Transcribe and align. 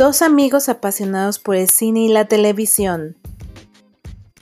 Dos 0.00 0.22
amigos 0.22 0.70
apasionados 0.70 1.38
por 1.38 1.56
el 1.56 1.68
cine 1.68 2.00
y 2.00 2.08
la 2.08 2.24
televisión. 2.24 3.18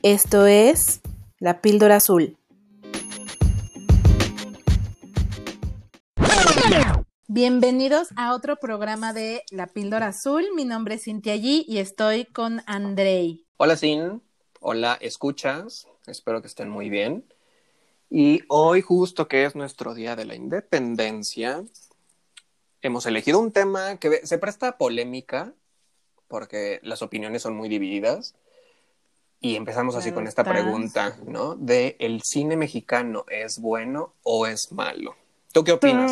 Esto 0.05 0.47
es 0.47 1.01
La 1.41 1.61
Píldora 1.61 1.97
Azul. 1.97 2.39
Bienvenidos 7.27 8.11
a 8.15 8.37
otro 8.37 8.61
programa 8.61 9.13
de 9.13 9.43
La 9.51 9.67
Píldora 9.67 10.07
Azul. 10.07 10.45
Mi 10.55 10.65
nombre 10.65 10.95
es 10.95 11.03
Cintia 11.03 11.35
G 11.35 11.65
y 11.67 11.79
estoy 11.79 12.27
con 12.27 12.63
Andrei. 12.67 13.45
Hola, 13.57 13.77
Sin. 13.77 14.23
Hola, 14.61 14.97
escuchas. 15.01 15.89
Espero 16.07 16.41
que 16.41 16.47
estén 16.47 16.69
muy 16.69 16.89
bien. 16.89 17.25
Y 18.09 18.43
hoy, 18.47 18.81
justo 18.81 19.27
que 19.27 19.45
es 19.45 19.57
nuestro 19.57 19.95
Día 19.95 20.15
de 20.15 20.25
la 20.25 20.37
Independencia, 20.37 21.65
hemos 22.83 23.07
elegido 23.07 23.39
un 23.39 23.53
tema 23.53 23.97
que 23.97 24.27
se 24.27 24.39
presta 24.39 24.69
a 24.69 24.79
polémica 24.79 25.55
porque 26.29 26.79
las 26.83 27.03
opiniones 27.03 27.43
son 27.43 27.57
muy 27.57 27.69
divididas. 27.69 28.35
Y 29.41 29.55
empezamos 29.55 29.95
así 29.95 30.11
con 30.11 30.27
esta 30.27 30.43
pregunta, 30.43 31.17
¿no? 31.25 31.55
De 31.55 31.97
¿el 32.01 32.23
cine 32.23 32.57
mexicano 32.57 33.25
es 33.29 33.61
bueno 33.61 34.15
o 34.25 34.47
es 34.47 34.73
malo? 34.73 35.15
¿Tú 35.53 35.63
qué 35.63 35.73
opinas? 35.73 36.11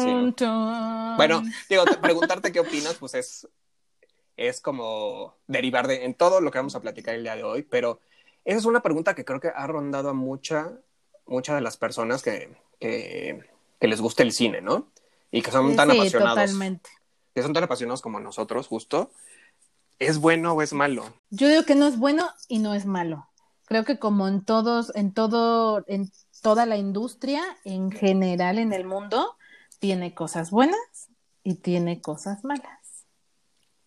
Bueno, 1.16 1.43
digo, 1.69 1.84
preguntarte 2.01 2.52
qué 2.52 2.60
opinas, 2.60 2.95
pues 2.95 3.15
es, 3.15 3.48
es 4.37 4.60
como 4.60 5.35
derivar 5.48 5.88
de 5.88 6.05
en 6.05 6.15
todo 6.15 6.41
lo 6.41 6.52
que 6.52 6.59
vamos 6.59 6.77
a 6.77 6.80
platicar 6.80 7.16
el 7.16 7.24
día 7.24 7.35
de 7.35 7.43
hoy, 7.43 7.62
pero 7.62 8.01
esa 8.45 8.59
es 8.59 8.65
una 8.65 8.80
pregunta 8.80 9.15
que 9.15 9.24
creo 9.24 9.41
que 9.41 9.52
ha 9.55 9.66
rondado 9.66 10.09
a 10.09 10.15
mucha, 10.15 10.79
muchas 11.27 11.57
de 11.57 11.62
las 11.62 11.77
personas 11.77 12.23
que, 12.23 12.57
que, 12.79 13.43
les 13.80 14.01
gusta 14.01 14.23
el 14.23 14.33
cine, 14.33 14.60
¿no? 14.60 14.93
Y 15.30 15.43
que 15.43 15.51
son 15.51 15.77
tan 15.77 15.91
apasionados. 15.91 16.35
Totalmente. 16.35 16.91
Que 17.35 17.43
son 17.43 17.52
tan 17.52 17.65
apasionados 17.65 18.02
como 18.02 18.21
nosotros, 18.21 18.66
justo. 18.66 19.10
¿Es 19.99 20.18
bueno 20.18 20.52
o 20.52 20.63
es 20.63 20.73
malo? 20.73 21.13
Yo 21.30 21.49
digo 21.49 21.65
que 21.65 21.74
no 21.74 21.87
es 21.87 21.99
bueno 21.99 22.29
y 22.49 22.59
no 22.59 22.74
es 22.74 22.87
malo. 22.87 23.29
Creo 23.65 23.85
que 23.85 23.99
como 23.99 24.29
en 24.29 24.45
todos, 24.45 24.95
en 24.95 25.13
todo, 25.13 25.85
en 25.88 26.10
toda 26.43 26.66
la 26.66 26.77
industria, 26.77 27.43
en 27.65 27.91
general 27.91 28.59
en 28.59 28.73
el 28.73 28.85
mundo, 28.85 29.37
tiene 29.79 30.15
cosas 30.15 30.51
buenas 30.51 31.09
y 31.43 31.55
tiene 31.55 32.01
cosas 32.01 32.45
malas. 32.45 33.05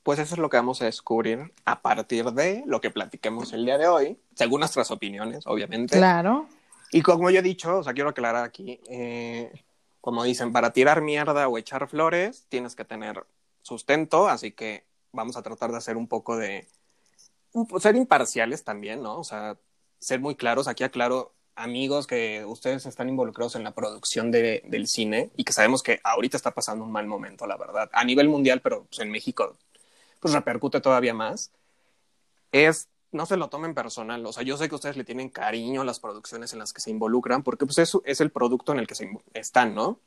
Pues 0.03 0.19
eso 0.19 0.35
es 0.35 0.39
lo 0.39 0.49
que 0.49 0.57
vamos 0.57 0.81
a 0.81 0.85
descubrir 0.85 1.53
a 1.65 1.81
partir 1.81 2.25
de 2.31 2.63
lo 2.65 2.81
que 2.81 2.89
platiquemos 2.89 3.53
el 3.53 3.65
día 3.65 3.77
de 3.77 3.87
hoy, 3.87 4.19
según 4.33 4.61
nuestras 4.61 4.91
opiniones, 4.91 5.45
obviamente. 5.45 5.97
Claro. 5.97 6.47
Y 6.91 7.01
como 7.01 7.29
yo 7.29 7.39
he 7.39 7.43
dicho, 7.43 7.77
o 7.77 7.83
sea, 7.83 7.93
quiero 7.93 8.09
aclarar 8.09 8.43
aquí, 8.43 8.79
eh, 8.89 9.51
como 10.01 10.23
dicen, 10.23 10.53
para 10.53 10.71
tirar 10.73 11.01
mierda 11.01 11.47
o 11.47 11.57
echar 11.57 11.87
flores, 11.89 12.45
tienes 12.49 12.75
que 12.75 12.85
tener 12.85 13.25
sustento, 13.61 14.27
así 14.27 14.51
que 14.51 14.83
vamos 15.11 15.37
a 15.37 15.41
tratar 15.41 15.71
de 15.71 15.77
hacer 15.77 15.97
un 15.97 16.07
poco 16.07 16.37
de, 16.37 16.67
ser 17.79 17.95
imparciales 17.95 18.63
también, 18.63 19.01
¿no? 19.01 19.19
O 19.19 19.23
sea, 19.23 19.57
ser 19.99 20.19
muy 20.19 20.35
claros. 20.35 20.67
Aquí 20.67 20.83
aclaro, 20.83 21.33
amigos, 21.55 22.07
que 22.07 22.45
ustedes 22.45 22.85
están 22.85 23.09
involucrados 23.09 23.55
en 23.55 23.63
la 23.63 23.71
producción 23.71 24.31
de, 24.31 24.63
del 24.65 24.87
cine 24.87 25.31
y 25.35 25.43
que 25.43 25.53
sabemos 25.53 25.83
que 25.83 25.99
ahorita 26.03 26.37
está 26.37 26.51
pasando 26.51 26.85
un 26.85 26.91
mal 26.91 27.07
momento, 27.07 27.47
la 27.47 27.57
verdad, 27.57 27.89
a 27.93 28.03
nivel 28.03 28.29
mundial, 28.29 28.61
pero 28.61 28.85
pues, 28.85 28.99
en 28.99 29.11
México, 29.11 29.55
pues 30.19 30.33
repercute 30.33 30.81
todavía 30.81 31.13
más. 31.13 31.51
Es 32.51 32.87
no 33.11 33.25
se 33.25 33.37
lo 33.37 33.49
tomen 33.49 33.73
personal. 33.73 34.25
O 34.25 34.33
sea, 34.33 34.43
yo 34.43 34.57
sé 34.57 34.69
que 34.69 34.75
ustedes 34.75 34.97
le 34.97 35.03
tienen 35.03 35.29
cariño 35.29 35.81
a 35.81 35.85
las 35.85 35.99
producciones 35.99 36.53
en 36.53 36.59
las 36.59 36.73
que 36.73 36.81
se 36.81 36.91
involucran, 36.91 37.43
porque 37.43 37.65
pues 37.65 37.77
eso 37.79 38.01
es 38.05 38.21
el 38.21 38.31
producto 38.31 38.71
en 38.71 38.79
el 38.79 38.87
que 38.87 38.95
se 38.95 39.09
están, 39.33 39.73
¿no? 39.75 39.99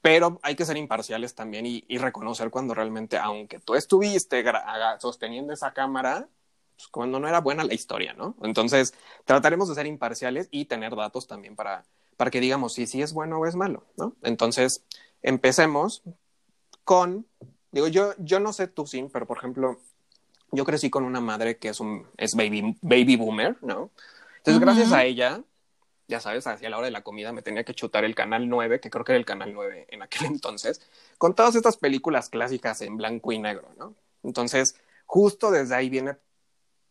Pero 0.00 0.38
hay 0.42 0.54
que 0.54 0.64
ser 0.64 0.76
imparciales 0.76 1.34
también 1.34 1.66
y, 1.66 1.98
reconocer 1.98 2.50
cuando 2.50 2.74
realmente, 2.74 3.18
aunque 3.18 3.58
tú 3.58 3.74
estuviste 3.74 4.44
sosteniendo 5.00 5.52
esa 5.52 5.72
cámara, 5.72 6.28
pues 6.76 6.88
cuando 6.88 7.18
no 7.18 7.28
era 7.28 7.40
buena 7.40 7.64
la 7.64 7.74
historia, 7.74 8.12
¿no? 8.12 8.36
Entonces, 8.42 8.94
trataremos 9.24 9.68
de 9.68 9.74
ser 9.74 9.86
imparciales 9.86 10.48
y 10.52 10.66
tener 10.66 10.94
datos 10.94 11.26
también 11.26 11.56
para, 11.56 11.84
para 12.16 12.30
que 12.30 12.40
digamos 12.40 12.74
si 12.74 12.86
sí 12.86 13.02
es 13.02 13.12
bueno 13.12 13.38
o 13.38 13.46
es 13.46 13.56
malo, 13.56 13.84
¿no? 13.96 14.14
Entonces, 14.22 14.84
empecemos 15.22 16.02
con, 16.84 17.26
digo, 17.72 17.88
yo, 17.88 18.14
yo 18.18 18.38
no 18.38 18.52
sé 18.52 18.68
tú, 18.68 18.86
Sin, 18.86 19.10
pero 19.10 19.26
por 19.26 19.38
ejemplo, 19.38 19.80
yo 20.52 20.64
crecí 20.64 20.90
con 20.90 21.04
una 21.04 21.20
madre 21.20 21.58
que 21.58 21.68
es 21.68 21.80
un 21.80 22.06
es 22.16 22.34
baby, 22.34 22.76
baby 22.80 23.16
boomer, 23.16 23.56
¿no? 23.62 23.90
Entonces, 24.38 24.60
gracias 24.60 24.92
a 24.92 25.04
ella, 25.04 25.42
ya 26.06 26.20
sabes, 26.20 26.46
hacia 26.46 26.70
la 26.70 26.78
hora 26.78 26.86
de 26.86 26.90
la 26.90 27.02
comida 27.02 27.32
me 27.32 27.42
tenía 27.42 27.64
que 27.64 27.74
chutar 27.74 28.04
el 28.04 28.14
canal 28.14 28.48
9, 28.48 28.80
que 28.80 28.88
creo 28.88 29.04
que 29.04 29.12
era 29.12 29.18
el 29.18 29.26
canal 29.26 29.52
9 29.52 29.86
en 29.90 30.02
aquel 30.02 30.26
entonces, 30.26 30.80
con 31.18 31.34
todas 31.34 31.54
estas 31.54 31.76
películas 31.76 32.28
clásicas 32.30 32.80
en 32.80 32.96
blanco 32.96 33.32
y 33.32 33.38
negro, 33.38 33.68
¿no? 33.78 33.94
Entonces, 34.22 34.76
justo 35.06 35.50
desde 35.50 35.74
ahí 35.74 35.90
viene 35.90 36.16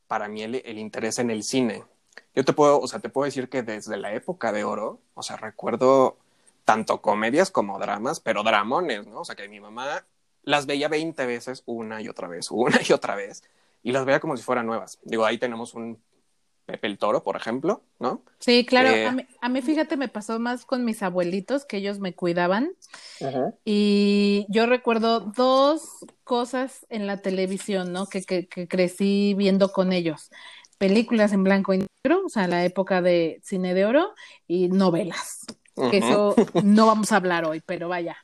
para 0.08 0.28
mí 0.28 0.44
el, 0.44 0.56
el 0.56 0.78
interés 0.78 1.20
en 1.20 1.32
el 1.32 1.44
cine. 1.44 1.84
Yo 2.34 2.46
te 2.46 2.54
puedo, 2.54 2.80
o 2.80 2.88
sea, 2.88 3.00
te 3.00 3.10
puedo 3.10 3.26
decir 3.26 3.50
que 3.50 3.64
desde 3.64 3.98
la 3.98 4.14
época 4.14 4.52
de 4.52 4.64
oro, 4.64 5.00
o 5.16 5.24
sea, 5.24 5.38
recuerdo 5.38 6.18
tanto 6.64 7.02
comedias 7.02 7.50
como 7.50 7.80
dramas, 7.80 8.20
pero 8.20 8.44
dramones, 8.44 9.08
¿no? 9.08 9.22
O 9.22 9.26
sea, 9.26 9.36
que 9.36 9.48
mi 9.48 9.60
mamá 9.60 10.06
las 10.48 10.66
veía 10.66 10.88
20 10.88 11.26
veces 11.26 11.62
una 11.66 12.02
y 12.02 12.08
otra 12.08 12.30
vez, 12.30 12.50
una 12.52 12.80
y 12.88 12.94
otra 12.94 13.16
vez, 13.16 13.44
y 13.84 13.92
las 13.92 14.06
veía 14.06 14.22
como 14.22 14.38
si 14.38 14.44
fueran 14.44 14.66
nuevas. 14.66 14.98
Digo, 15.04 15.26
ahí 15.26 15.38
tenemos 15.38 15.74
un 15.74 16.02
Pepe 16.66 16.88
el 16.88 16.98
Toro, 16.98 17.22
por 17.22 17.36
ejemplo, 17.36 17.84
¿no? 18.00 18.24
Sí, 18.40 18.66
claro. 18.66 18.90
Eh, 18.90 19.28
a, 19.42 19.50
mí, 19.50 19.62
fíjate, 19.62 19.96
me 19.96 20.08
pasó 20.08 20.40
más 20.40 20.66
con 20.66 20.84
mis 20.84 21.04
abuelitos, 21.04 21.66
que 21.66 21.78
ellos 21.78 22.00
me 22.00 22.14
cuidaban. 22.14 22.72
Y 23.64 24.46
yo 24.50 24.66
recuerdo 24.68 25.20
dos 25.20 26.06
cosas 26.24 26.86
en 26.90 27.08
la 27.08 27.22
televisión, 27.22 27.94
¿no? 27.94 28.08
Que, 28.08 28.22
que, 28.24 28.68
crecí 28.68 29.34
viendo 29.38 29.72
con 29.72 29.94
ellos. 29.94 30.30
Películas 30.78 31.32
en 31.32 31.44
blanco 31.44 31.74
y 31.74 31.80
negro, 31.80 32.26
o 32.26 32.30
sea, 32.30 32.48
la 32.48 32.66
época 32.66 33.02
de 33.02 33.40
cine 33.44 33.74
de 33.74 33.86
oro, 33.86 34.14
y 34.46 34.68
novelas. 34.70 35.46
Que 35.92 36.00
eso 36.00 36.36
no 36.64 36.88
vamos 36.88 37.12
a 37.12 37.18
hablar 37.18 37.46
hoy, 37.46 37.62
pero 37.66 37.88
vaya 37.88 38.18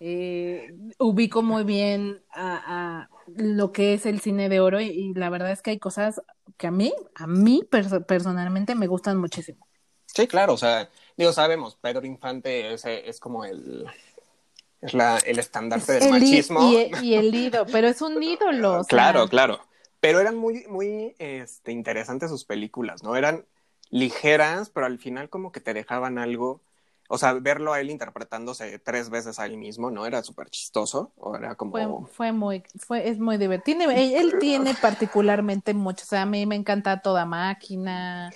eh, 0.00 0.74
ubico 0.98 1.42
muy 1.42 1.62
bien 1.64 2.22
a, 2.32 3.08
lo 3.36 3.70
que 3.70 3.92
es 3.92 4.06
el 4.06 4.20
cine 4.20 4.48
de 4.48 4.58
oro 4.60 4.80
y, 4.80 5.12
la 5.14 5.28
verdad 5.28 5.52
es 5.52 5.60
que 5.60 5.70
hay 5.70 5.78
cosas 5.78 6.22
que 6.56 6.66
a 6.66 6.70
mí, 6.70 6.92
a 7.14 7.26
mí 7.26 7.62
personalmente 8.06 8.74
me 8.74 8.86
gustan 8.86 9.18
muchísimo. 9.18 9.66
Sí, 10.06 10.26
claro, 10.26 10.54
o 10.54 10.56
sea, 10.56 10.88
digo, 11.16 11.32
sabemos, 11.32 11.76
Pedro 11.76 12.06
Infante 12.06 12.72
es, 12.72 12.84
es 12.86 13.20
como 13.20 13.44
el, 13.44 13.86
es 14.80 14.94
la, 14.94 15.18
el 15.18 15.38
estandarte 15.38 15.92
del 15.92 16.10
machismo. 16.10 16.72
Y, 17.02 17.14
el 17.14 17.34
ídolo, 17.34 17.66
pero 17.70 17.86
es 17.86 18.00
un 18.00 18.20
ídolo. 18.22 18.82
claro, 18.88 19.28
claro. 19.28 19.60
Pero 20.00 20.18
eran 20.18 20.34
muy, 20.36 20.66
muy 20.66 21.14
este, 21.18 21.72
interesantes 21.72 22.30
sus 22.30 22.46
películas, 22.46 23.02
¿no? 23.02 23.16
Eran 23.16 23.44
ligeras, 23.90 24.70
pero 24.70 24.86
al 24.86 24.98
final 24.98 25.28
como 25.28 25.52
que 25.52 25.60
te 25.60 25.74
dejaban 25.74 26.16
algo 26.16 26.62
o 27.12 27.18
sea, 27.18 27.32
verlo 27.32 27.72
a 27.72 27.80
él 27.80 27.90
interpretándose 27.90 28.78
tres 28.78 29.10
veces 29.10 29.40
a 29.40 29.46
él 29.46 29.56
mismo, 29.56 29.90
¿no? 29.90 30.06
Era 30.06 30.22
súper 30.22 30.48
chistoso, 30.48 31.10
o 31.16 31.34
era 31.34 31.56
como... 31.56 31.72
Fue, 31.72 31.88
fue, 32.12 32.32
muy, 32.32 32.62
fue, 32.78 33.08
es 33.08 33.18
muy 33.18 33.36
divertido. 33.36 33.90
Él, 33.90 34.34
tiene 34.38 34.74
particularmente 34.80 35.74
mucho, 35.74 36.04
o 36.04 36.06
sea, 36.06 36.22
a 36.22 36.26
mí 36.26 36.46
me 36.46 36.54
encanta 36.54 37.02
Toda 37.02 37.24
Máquina, 37.24 38.30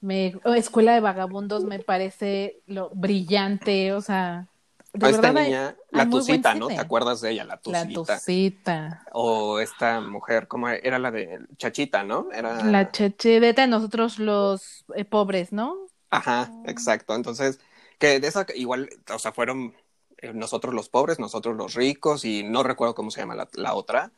me, 0.00 0.36
Escuela 0.54 0.94
de 0.94 1.00
Vagabundos 1.00 1.64
me 1.64 1.80
parece 1.80 2.60
lo 2.68 2.90
brillante, 2.90 3.92
o 3.92 4.00
sea... 4.00 4.46
De 4.92 5.10
esta 5.10 5.32
niña, 5.32 5.74
la 5.90 6.08
Tucita, 6.08 6.54
¿no? 6.54 6.68
¿Te 6.68 6.78
acuerdas 6.78 7.22
de 7.22 7.30
ella? 7.32 7.44
La 7.44 7.56
Tucita. 7.56 7.84
La 7.84 7.92
Tucita. 7.92 9.04
O 9.10 9.58
esta 9.58 10.00
mujer, 10.00 10.46
¿cómo 10.46 10.68
era 10.68 11.00
la 11.00 11.10
de 11.10 11.40
Chachita, 11.56 12.04
no? 12.04 12.28
Era... 12.32 12.62
La 12.62 12.92
Chachita, 12.92 13.66
nosotros 13.66 14.20
los 14.20 14.84
eh, 14.94 15.04
pobres, 15.04 15.52
¿no? 15.52 15.76
Ajá, 16.10 16.52
exacto. 16.66 17.16
Entonces, 17.16 17.58
que 18.02 18.18
de 18.18 18.26
esa 18.26 18.44
igual, 18.56 18.90
o 19.14 19.18
sea, 19.20 19.30
fueron 19.30 19.76
eh, 20.18 20.32
nosotros 20.32 20.74
los 20.74 20.88
pobres, 20.88 21.20
nosotros 21.20 21.56
los 21.56 21.74
ricos 21.74 22.24
y 22.24 22.42
no 22.42 22.64
recuerdo 22.64 22.96
cómo 22.96 23.12
se 23.12 23.20
llama 23.20 23.46
la, 23.52 23.74
otra, 23.74 24.10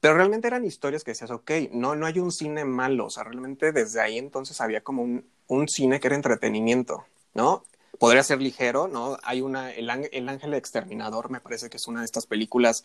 pero 0.00 0.14
realmente 0.14 0.48
eran 0.48 0.64
historias 0.64 1.04
que 1.04 1.12
decías, 1.12 1.30
ok, 1.30 1.52
no, 1.70 1.94
no 1.94 2.06
hay 2.06 2.18
un 2.18 2.32
cine 2.32 2.64
malo, 2.64 3.06
o 3.06 3.10
sea, 3.10 3.22
realmente 3.22 3.70
desde 3.70 4.00
ahí 4.00 4.18
entonces 4.18 4.60
había 4.60 4.82
como 4.82 5.04
un, 5.04 5.24
un 5.46 5.68
cine 5.68 6.00
que 6.00 6.08
era 6.08 6.16
entretenimiento, 6.16 7.04
¿no? 7.32 7.62
Podría 8.00 8.24
ser 8.24 8.40
ligero, 8.42 8.88
¿no? 8.88 9.16
Hay 9.22 9.40
una, 9.40 9.70
el, 9.70 9.88
el 9.88 10.28
Ángel 10.28 10.54
Exterminador 10.54 11.30
me 11.30 11.38
parece 11.38 11.70
que 11.70 11.76
es 11.76 11.86
una 11.86 12.00
de 12.00 12.06
estas 12.06 12.26
películas 12.26 12.84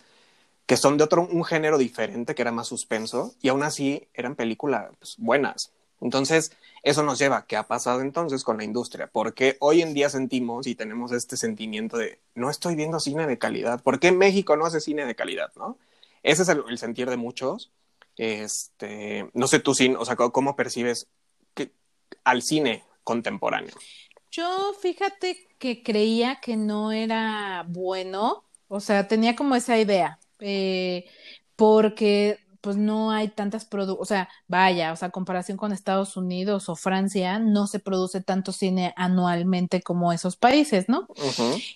que 0.67 0.77
son 0.77 0.97
de 1.00 1.03
otro, 1.06 1.27
un 1.27 1.45
género 1.45 1.79
diferente, 1.79 2.35
que 2.35 2.44
era 2.44 2.51
más 2.51 2.67
suspenso, 2.67 3.33
y 3.41 3.50
aún 3.50 3.63
así 3.63 4.07
eran 4.13 4.35
películas 4.35 4.91
buenas, 5.17 5.71
entonces, 6.01 6.51
eso 6.83 7.03
nos 7.03 7.19
lleva 7.19 7.38
a 7.38 7.45
qué 7.45 7.57
ha 7.57 7.67
pasado 7.67 8.01
entonces 8.01 8.44
con 8.44 8.57
la 8.57 8.63
industria, 8.63 9.07
porque 9.07 9.57
hoy 9.59 9.81
en 9.81 9.94
día 9.94 10.09
sentimos 10.09 10.67
y 10.67 10.75
tenemos 10.75 11.11
este 11.11 11.38
sentimiento 11.38 11.97
de 11.97 12.19
no 12.35 12.49
estoy 12.49 12.75
viendo 12.75 12.99
cine 12.99 13.25
de 13.25 13.38
calidad, 13.38 13.81
¿por 13.81 13.99
qué 13.99 14.11
México 14.11 14.55
no 14.55 14.65
hace 14.65 14.79
cine 14.79 15.05
de 15.05 15.15
calidad, 15.15 15.51
no? 15.55 15.77
Ese 16.23 16.44
es 16.44 16.49
el, 16.49 16.77
sentir 16.77 17.09
de 17.09 17.17
muchos. 17.17 17.71
Este, 18.17 19.29
no 19.33 19.47
sé 19.47 19.59
tú, 19.59 19.71
o 19.71 20.05
sea, 20.05 20.15
cómo 20.15 20.55
percibes 20.55 21.07
al 22.23 22.41
cine 22.41 22.83
contemporáneo. 23.03 23.73
Yo 24.31 24.73
fíjate 24.81 25.47
que 25.57 25.81
creía 25.81 26.39
que 26.41 26.57
no 26.57 26.91
era 26.91 27.65
bueno, 27.67 28.43
o 28.67 28.79
sea, 28.79 29.07
tenía 29.07 29.35
como 29.35 29.55
esa 29.55 29.79
idea, 29.79 30.19
eh, 30.39 31.05
porque 31.55 32.39
pues 32.67 32.75
no 32.75 33.11
hay 33.11 33.29
tantas 33.29 33.63
producciones, 33.63 34.01
o 34.01 34.05
sea, 34.05 34.27
vaya, 34.49 34.91
o 34.91 34.97
sea, 34.97 35.09
comparación 35.09 35.57
con 35.57 35.71
Estados 35.71 36.17
Unidos 36.17 36.67
o 36.67 36.75
Francia, 36.75 37.39
no 37.39 37.65
se 37.65 37.79
produce 37.79 38.19
tanto 38.19 38.51
cine 38.51 38.93
anualmente 38.97 39.81
como 39.81 40.11
esos 40.11 40.35
países, 40.35 40.89
¿no? 40.89 41.07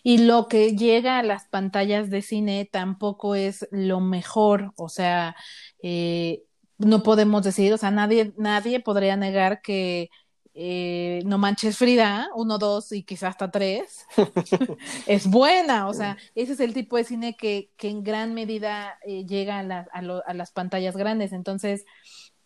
Y 0.03 0.17
lo 0.17 0.49
que 0.49 0.75
llega 0.75 1.17
a 1.17 1.23
las 1.23 1.45
pantallas 1.45 2.09
de 2.09 2.21
cine 2.21 2.67
tampoco 2.69 3.35
es 3.35 3.69
lo 3.71 4.01
mejor, 4.01 4.73
o 4.75 4.89
sea, 4.89 5.38
eh, 5.81 6.43
no 6.77 7.03
podemos 7.03 7.41
decir, 7.41 7.71
o 7.71 7.77
sea, 7.77 7.89
nadie, 7.89 8.33
nadie 8.35 8.81
podría 8.81 9.15
negar 9.15 9.61
que 9.61 10.09
eh, 10.53 11.21
No 11.25 11.38
Manches 11.38 11.77
Frida, 11.77 12.30
uno, 12.36 12.57
dos 12.57 12.92
y 12.92 13.03
quizás 13.03 13.31
hasta 13.31 13.51
tres, 13.51 14.06
es 15.07 15.27
buena. 15.27 15.88
O 15.88 15.94
sea, 15.94 16.18
ese 16.36 16.53
es 16.53 16.59
el 16.59 16.74
tipo 16.74 16.98
de 16.98 17.03
cine 17.03 17.36
que, 17.36 17.71
que 17.77 17.89
en 17.89 18.03
gran 18.03 18.33
medida 18.33 18.98
eh, 19.06 19.25
llega 19.25 19.59
a, 19.59 19.88
a, 19.94 20.33
las 20.33 20.51
pantallas 20.51 20.98
grandes. 20.98 21.31
Entonces, 21.31 21.86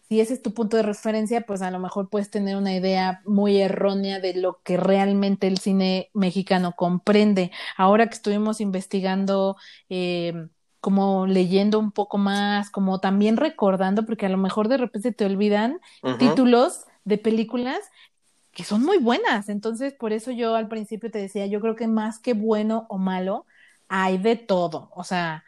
si 0.08 0.20
ese 0.22 0.36
es 0.36 0.42
tu 0.44 0.54
punto 0.54 0.78
de 0.78 0.84
referencia, 0.84 1.42
pues 1.42 1.64
a 1.64 1.72
lo 1.72 1.80
mejor 1.80 2.10
puedes 2.10 2.30
tener 2.30 2.58
una 2.58 2.76
idea 2.76 3.22
muy 3.26 3.60
errónea 3.60 4.20
de 4.20 4.36
lo 4.36 4.62
que 4.62 4.78
realmente 4.78 5.48
el 5.48 5.58
cine 5.58 6.12
mexicano 6.14 6.74
comprende. 6.76 7.52
Ahora 7.78 8.08
que 8.08 8.16
estuvimos 8.16 8.62
investigando... 8.62 9.58
Eh, 9.90 10.48
como 10.82 11.26
leyendo 11.26 11.80
un 11.80 11.92
poco 11.92 12.20
más, 12.20 12.70
como 12.70 13.00
también 13.00 13.38
recordando, 13.38 14.06
porque 14.06 14.28
a 14.28 14.30
lo 14.30 14.38
mejor 14.38 14.68
de 14.68 14.78
repente 14.78 15.12
te 15.12 15.26
olvidan 15.26 15.80
títulos 16.20 16.86
de 17.06 17.18
películas 17.18 17.80
que 18.52 18.64
son 18.64 18.84
muy 18.84 18.98
buenas. 18.98 19.50
Entonces, 19.50 19.94
por 19.94 20.14
eso 20.14 20.32
yo 20.32 20.56
al 20.56 20.68
principio 20.68 21.12
te 21.12 21.20
decía, 21.20 21.46
yo 21.46 21.60
creo 21.62 21.76
que 21.76 21.88
más 21.88 22.20
que 22.20 22.34
bueno 22.34 22.86
o 22.90 22.98
malo, 22.98 23.46
hay 23.88 24.18
de 24.18 24.36
todo. 24.36 24.90
O 24.96 25.04
sea, 25.04 25.44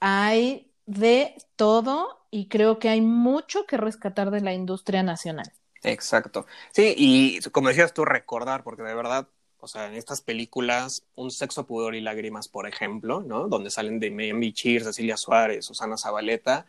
hay 0.00 0.70
de 0.86 1.36
todo 1.56 2.26
y 2.30 2.48
creo 2.48 2.78
que 2.78 2.88
hay 2.88 3.00
mucho 3.00 3.64
que 3.66 3.76
rescatar 3.76 4.30
de 4.30 4.40
la 4.40 4.52
industria 4.52 5.02
nacional. 5.02 5.50
Exacto. 5.82 6.46
Sí, 6.72 6.94
y 6.96 7.40
como 7.50 7.68
decías 7.68 7.94
tú, 7.94 8.04
recordar, 8.04 8.64
porque 8.64 8.82
de 8.82 8.94
verdad, 8.94 9.28
o 9.60 9.68
sea, 9.68 9.86
en 9.86 9.94
estas 9.94 10.20
películas, 10.20 11.04
Un 11.14 11.30
sexo, 11.30 11.66
pudor 11.66 11.94
y 11.94 12.00
lágrimas, 12.00 12.48
por 12.48 12.66
ejemplo, 12.66 13.22
¿no? 13.22 13.48
Donde 13.48 13.70
salen 13.70 14.00
de 14.00 14.10
Miami 14.10 14.52
Cheers, 14.52 14.86
Cecilia 14.86 15.16
Suárez, 15.16 15.64
Susana 15.64 15.96
Zabaleta, 15.96 16.66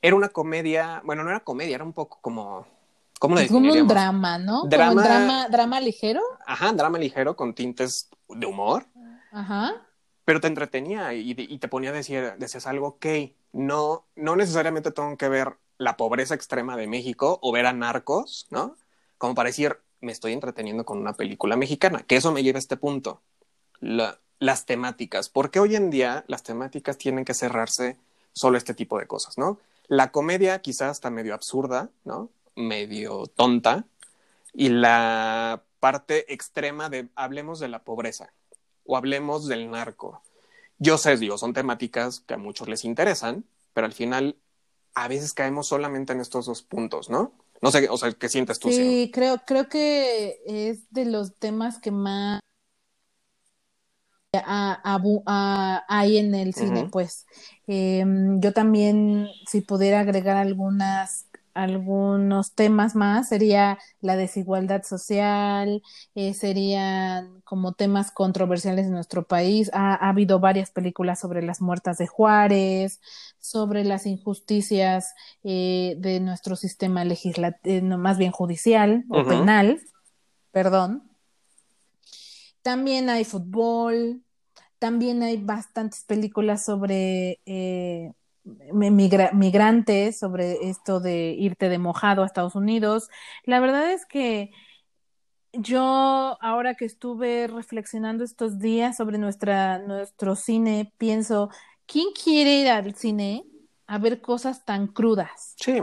era 0.00 0.16
una 0.16 0.28
comedia, 0.28 1.02
bueno, 1.04 1.24
no 1.24 1.30
era 1.30 1.40
comedia, 1.40 1.76
era 1.76 1.84
un 1.84 1.92
poco 1.92 2.18
como 2.20 2.66
¿Cómo 3.22 3.38
es 3.38 3.52
como 3.52 3.72
un 3.72 3.86
drama, 3.86 4.36
¿no? 4.36 4.64
Drama, 4.64 5.00
drama, 5.00 5.48
drama 5.48 5.80
ligero. 5.80 6.20
Ajá, 6.44 6.72
drama 6.72 6.98
ligero 6.98 7.36
con 7.36 7.54
tintes 7.54 8.10
de 8.28 8.46
humor. 8.46 8.84
Ajá. 9.30 9.86
Pero 10.24 10.40
te 10.40 10.48
entretenía 10.48 11.14
y, 11.14 11.32
te 11.60 11.68
ponía 11.68 11.90
a 11.90 11.92
decir, 11.92 12.34
decías 12.38 12.66
algo, 12.66 12.88
ok, 12.88 13.06
no, 13.52 14.06
no 14.16 14.34
necesariamente 14.34 14.90
tengo 14.90 15.16
que 15.16 15.28
ver 15.28 15.56
la 15.78 15.96
pobreza 15.96 16.34
extrema 16.34 16.76
de 16.76 16.88
México 16.88 17.38
o 17.42 17.52
ver 17.52 17.66
a 17.66 17.72
narcos, 17.72 18.48
¿no? 18.50 18.74
Como 19.18 19.36
para 19.36 19.50
decir, 19.50 19.78
me 20.00 20.10
estoy 20.10 20.32
entreteniendo 20.32 20.84
con 20.84 20.98
una 20.98 21.12
película 21.12 21.54
mexicana, 21.54 22.02
que 22.02 22.16
eso 22.16 22.32
me 22.32 22.42
lleva 22.42 22.56
a 22.56 22.58
este 22.58 22.76
punto. 22.76 23.22
las 23.78 24.66
temáticas. 24.66 25.28
¿Por 25.28 25.52
qué 25.52 25.60
hoy 25.60 25.76
en 25.76 25.90
día 25.90 26.24
las 26.26 26.42
temáticas 26.42 26.98
tienen 26.98 27.24
que 27.24 27.34
cerrarse 27.34 27.98
solo 28.32 28.58
este 28.58 28.74
tipo 28.74 28.98
de 28.98 29.06
cosas, 29.06 29.38
¿no? 29.38 29.60
La 29.86 30.10
comedia 30.10 30.60
quizás 30.60 30.96
está 30.96 31.08
medio 31.10 31.34
absurda, 31.34 31.88
¿no? 32.02 32.28
Medio 32.54 33.26
tonta 33.26 33.86
y 34.52 34.68
la 34.68 35.62
parte 35.80 36.32
extrema 36.32 36.88
de 36.88 37.08
hablemos 37.14 37.58
de 37.58 37.68
la 37.68 37.84
pobreza 37.84 38.32
o 38.84 38.96
hablemos 38.96 39.48
del 39.48 39.70
narco. 39.70 40.22
Yo 40.78 40.98
sé, 40.98 41.16
digo, 41.16 41.38
son 41.38 41.52
temáticas 41.52 42.20
que 42.20 42.34
a 42.34 42.38
muchos 42.38 42.68
les 42.68 42.84
interesan, 42.84 43.44
pero 43.72 43.86
al 43.86 43.92
final 43.92 44.36
a 44.94 45.08
veces 45.08 45.32
caemos 45.32 45.68
solamente 45.68 46.12
en 46.12 46.20
estos 46.20 46.46
dos 46.46 46.62
puntos, 46.62 47.08
¿no? 47.08 47.32
No 47.60 47.70
sé, 47.70 47.88
o 47.88 47.96
sea, 47.96 48.12
¿qué 48.12 48.28
sientes 48.28 48.58
tú? 48.58 48.70
Sí, 48.70 49.10
creo, 49.14 49.38
creo 49.46 49.68
que 49.68 50.40
es 50.46 50.90
de 50.90 51.04
los 51.04 51.36
temas 51.36 51.78
que 51.78 51.92
más 51.92 52.40
hay 55.88 56.18
en 56.18 56.34
el 56.34 56.54
cine, 56.54 56.88
pues. 56.90 57.26
Em, 57.66 58.40
yo 58.40 58.52
también, 58.52 59.28
si 59.46 59.60
pudiera 59.60 60.00
agregar 60.00 60.36
algunas 60.36 61.26
algunos 61.54 62.54
temas 62.54 62.94
más, 62.94 63.28
sería 63.28 63.78
la 64.00 64.16
desigualdad 64.16 64.82
social, 64.82 65.82
eh, 66.14 66.34
serían 66.34 67.40
como 67.42 67.72
temas 67.74 68.10
controversiales 68.10 68.86
en 68.86 68.92
nuestro 68.92 69.26
país. 69.26 69.70
Ha, 69.74 69.94
habido 69.94 70.40
varias 70.40 70.70
películas 70.70 71.20
sobre 71.20 71.42
las 71.42 71.60
muertas 71.60 71.98
de 71.98 72.06
Juárez, 72.06 73.00
sobre 73.38 73.84
las 73.84 74.06
injusticias 74.06 75.14
eh, 75.44 75.96
de 75.98 76.20
nuestro 76.20 76.56
sistema 76.56 77.04
legislativo, 77.04 77.98
más 77.98 78.18
bien 78.18 78.32
judicial 78.32 79.04
o 79.08 79.24
penal, 79.24 79.80
perdón. 80.50 81.10
También 82.62 83.10
hay 83.10 83.24
fútbol, 83.24 84.22
también 84.78 85.22
hay 85.22 85.36
bastantes 85.36 86.04
películas 86.04 86.64
sobre 86.64 87.40
eh, 88.44 89.30
migrantes 89.32 90.18
sobre 90.18 90.68
esto 90.68 91.00
de 91.00 91.34
irte 91.38 91.68
de 91.68 91.78
mojado 91.78 92.22
a 92.22 92.26
Estados 92.26 92.54
Unidos. 92.54 93.08
La 93.44 93.60
verdad 93.60 93.92
es 93.92 94.06
que 94.06 94.50
yo, 95.52 96.38
ahora 96.40 96.74
que 96.74 96.84
estuve 96.84 97.46
reflexionando 97.46 98.24
estos 98.24 98.58
días 98.58 98.96
sobre 98.96 99.18
nuestra, 99.18 99.78
nuestro 99.78 100.34
cine, 100.34 100.92
pienso, 100.98 101.50
¿quién 101.86 102.06
quiere 102.12 102.60
ir 102.60 102.68
al 102.68 102.94
cine 102.94 103.44
a 103.86 103.98
ver 103.98 104.20
cosas 104.20 104.64
tan 104.64 104.86
crudas? 104.86 105.54
Sí. 105.56 105.78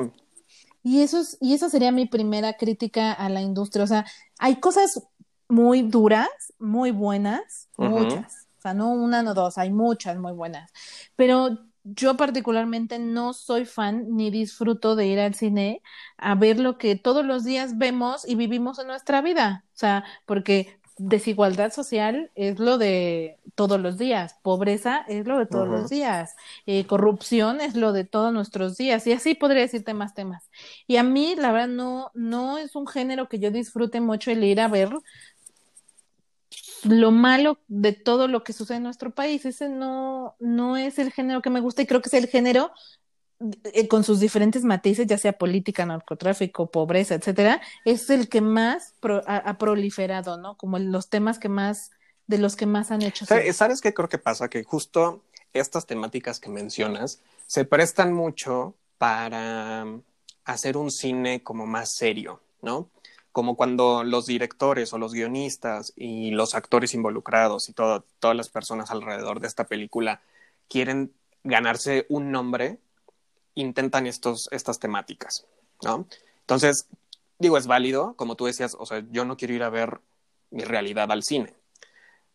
Y 0.82 1.02
eso, 1.02 1.22
y 1.40 1.54
eso 1.54 1.70
sería 1.70 1.92
mi 1.92 2.08
primera 2.08 2.54
crítica 2.54 3.14
a 3.14 3.30
la 3.30 3.42
industria. 3.42 3.84
O 3.84 3.88
sea, 3.88 4.06
hay 4.40 4.56
cosas 4.56 5.08
muy 5.48 5.84
duras, 5.84 6.30
muy 6.58 6.92
buenas, 6.92 7.70
muchas. 7.78 8.48
O 8.58 8.62
sea, 8.62 8.74
no 8.74 8.92
una, 8.92 9.24
no 9.24 9.34
dos, 9.34 9.58
hay 9.58 9.72
muchas 9.72 10.18
muy 10.18 10.32
buenas. 10.32 10.72
Pero 11.16 11.69
yo 11.96 12.18
particularmente 12.18 13.00
no 13.00 13.34
soy 13.34 13.66
fan 13.66 14.06
ni 14.16 14.32
disfruto 14.32 14.96
de 14.96 15.08
ir 15.08 15.20
al 15.20 15.36
cine 15.36 15.82
a 16.18 16.36
ver 16.36 16.60
lo 16.60 16.78
que 16.78 16.96
todos 16.96 17.26
los 17.26 17.44
días 17.44 17.78
vemos 17.78 18.28
y 18.28 18.36
vivimos 18.36 18.80
en 18.80 18.88
nuestra 18.88 19.22
vida. 19.22 19.66
O 19.74 19.78
sea, 19.78 20.04
porque 20.26 20.80
desigualdad 21.00 21.72
social 21.72 22.30
es 22.36 22.60
lo 22.60 22.78
de 22.78 23.40
todos 23.56 23.80
los 23.80 23.98
días, 23.98 24.36
pobreza 24.44 25.06
es 25.08 25.26
lo 25.26 25.40
de 25.40 25.46
todos 25.46 25.68
los 25.68 25.90
días, 25.90 26.36
eh, 26.66 26.86
corrupción 26.86 27.62
es 27.62 27.76
lo 27.76 27.94
de 27.94 28.04
todos 28.04 28.34
nuestros 28.34 28.78
días, 28.78 29.08
y 29.08 29.14
así 29.14 29.34
podría 29.34 29.62
decirte 29.62 29.94
más 29.94 30.14
temas. 30.14 30.50
Y 30.88 30.98
a 30.98 31.04
mí, 31.04 31.36
la 31.38 31.52
verdad, 31.54 31.70
no, 31.70 32.12
no 32.14 32.58
es 32.58 32.76
un 32.76 32.86
género 32.86 33.30
que 33.30 33.40
yo 33.40 33.50
disfrute 33.50 34.02
mucho 34.02 34.30
el 34.32 34.44
ir 34.44 34.60
a 34.60 34.68
ver, 34.68 34.90
lo 36.84 37.12
malo 37.12 37.60
de 37.68 37.94
todo 37.94 38.28
lo 38.28 38.44
que 38.44 38.54
sucede 38.54 38.78
en 38.78 38.84
nuestro 38.84 39.12
país. 39.12 39.46
Ese 39.46 39.70
no, 39.70 40.36
no 40.40 40.78
es 40.78 41.00
el 41.00 41.12
género 41.12 41.42
que 41.42 41.50
me 41.50 41.60
gusta 41.60 41.82
y 41.82 41.88
creo 41.88 42.02
que 42.02 42.10
es 42.10 42.14
el 42.14 42.28
género 42.28 42.72
eh, 43.74 43.88
con 43.88 44.04
sus 44.04 44.20
diferentes 44.20 44.66
matices, 44.66 45.08
ya 45.08 45.18
sea 45.18 45.34
política, 45.34 45.86
narcotráfico, 45.86 46.70
pobreza, 46.70 47.16
etcétera, 47.16 47.62
es 47.86 48.10
el 48.10 48.28
que 48.28 48.42
más 48.42 48.94
ha, 49.26 49.58
proliferado, 49.58 50.38
¿no? 50.38 50.58
Como 50.58 50.78
los 50.78 51.10
temas 51.10 51.40
que 51.40 51.48
más, 51.48 51.92
de 52.28 52.38
los 52.38 52.58
que 52.58 52.66
más 52.66 52.92
han 52.92 53.02
hecho. 53.02 53.26
¿Sabes 53.26 53.80
qué 53.80 53.94
creo 53.94 54.10
que 54.10 54.18
pasa? 54.18 54.50
Que 54.50 54.64
justo 54.64 55.24
estas 55.54 55.86
temáticas 55.86 56.42
que 56.42 56.50
mencionas 56.50 57.22
se 57.48 57.64
prestan 57.64 58.12
mucho 58.12 58.76
para 58.98 59.86
hacer 60.44 60.76
un 60.76 60.92
cine 60.92 61.42
como 61.42 61.66
más 61.66 61.94
serio, 61.94 62.42
¿no? 62.62 62.90
Como 63.32 63.56
cuando 63.56 64.04
los 64.04 64.26
directores 64.26 64.92
o 64.94 64.98
los 64.98 65.14
guionistas 65.14 65.94
y 65.96 66.32
los 66.32 66.56
actores 66.56 66.94
involucrados 66.94 67.70
y 67.70 67.74
todas 67.74 68.04
las 68.36 68.50
personas 68.50 68.92
alrededor 68.92 69.40
de 69.40 69.48
esta 69.48 69.66
película 69.66 70.22
quieren 70.68 71.14
ganarse 71.44 72.06
un 72.10 72.32
nombre, 72.32 72.80
intentan 73.56 74.08
estos, 74.08 74.50
estas 74.52 74.80
temáticas, 74.80 75.46
¿no? 75.84 76.08
Entonces, 76.42 76.88
digo, 77.38 77.58
es 77.58 77.68
válido, 77.68 78.16
como 78.16 78.36
tú 78.36 78.46
decías, 78.46 78.76
o 78.80 78.86
sea, 78.86 79.04
yo 79.12 79.26
no 79.26 79.38
quiero 79.38 79.54
ir 79.54 79.64
a 79.64 79.70
ver 79.70 80.00
mi 80.52 80.64
realidad 80.64 81.12
al 81.12 81.24
cine. 81.24 81.54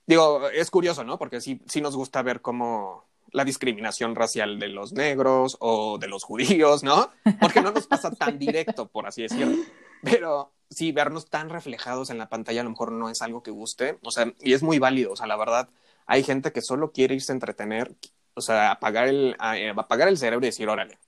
Digo, 0.07 0.49
es 0.51 0.71
curioso, 0.71 1.03
¿no? 1.05 1.19
Porque 1.19 1.41
sí, 1.41 1.61
sí 1.67 1.81
nos 1.81 1.97
gusta 1.97 2.23
ver 2.23 2.41
cómo 2.41 3.05
la 3.33 3.45
discriminación 3.45 4.15
racial 4.15 4.59
de 4.59 4.69
los 4.69 4.93
negros 4.93 5.57
o 5.61 5.99
de 5.99 6.09
los 6.09 6.23
judíos, 6.23 6.85
¿no? 6.85 7.11
Porque 7.41 7.61
no 7.61 7.73
nos 7.73 7.87
pasa 7.87 8.11
tan 8.11 8.39
directo, 8.39 8.87
por 8.87 9.07
así 9.07 9.23
decirlo. 9.23 9.57
Pero 10.05 10.53
sí, 10.71 10.93
vernos 10.93 11.31
tan 11.31 11.49
reflejados 11.51 12.11
en 12.11 12.19
la 12.19 12.29
pantalla 12.29 12.61
a 12.61 12.65
lo 12.65 12.71
mejor 12.71 12.93
no 12.93 13.09
es 13.09 13.23
algo 13.23 13.43
que 13.43 13.51
guste, 13.51 13.99
o 14.03 14.11
sea, 14.11 14.33
y 14.41 14.53
es 14.53 14.63
muy 14.63 14.79
válido, 14.79 15.13
o 15.13 15.17
sea, 15.17 15.27
la 15.27 15.37
verdad, 15.37 15.69
hay 16.07 16.23
gente 16.23 16.53
que 16.53 16.63
solo 16.63 16.93
quiere 16.93 17.15
irse 17.15 17.33
a 17.33 17.35
entretener, 17.35 17.95
o 18.35 18.41
sea, 18.41 18.73
apagar 18.73 19.09
el, 19.09 19.37
eh, 19.57 19.73
apagar 19.77 20.09
el 20.09 20.19
cerebro 20.19 20.45
y 20.47 20.51
decir, 20.51 20.69
órale, 20.69 20.99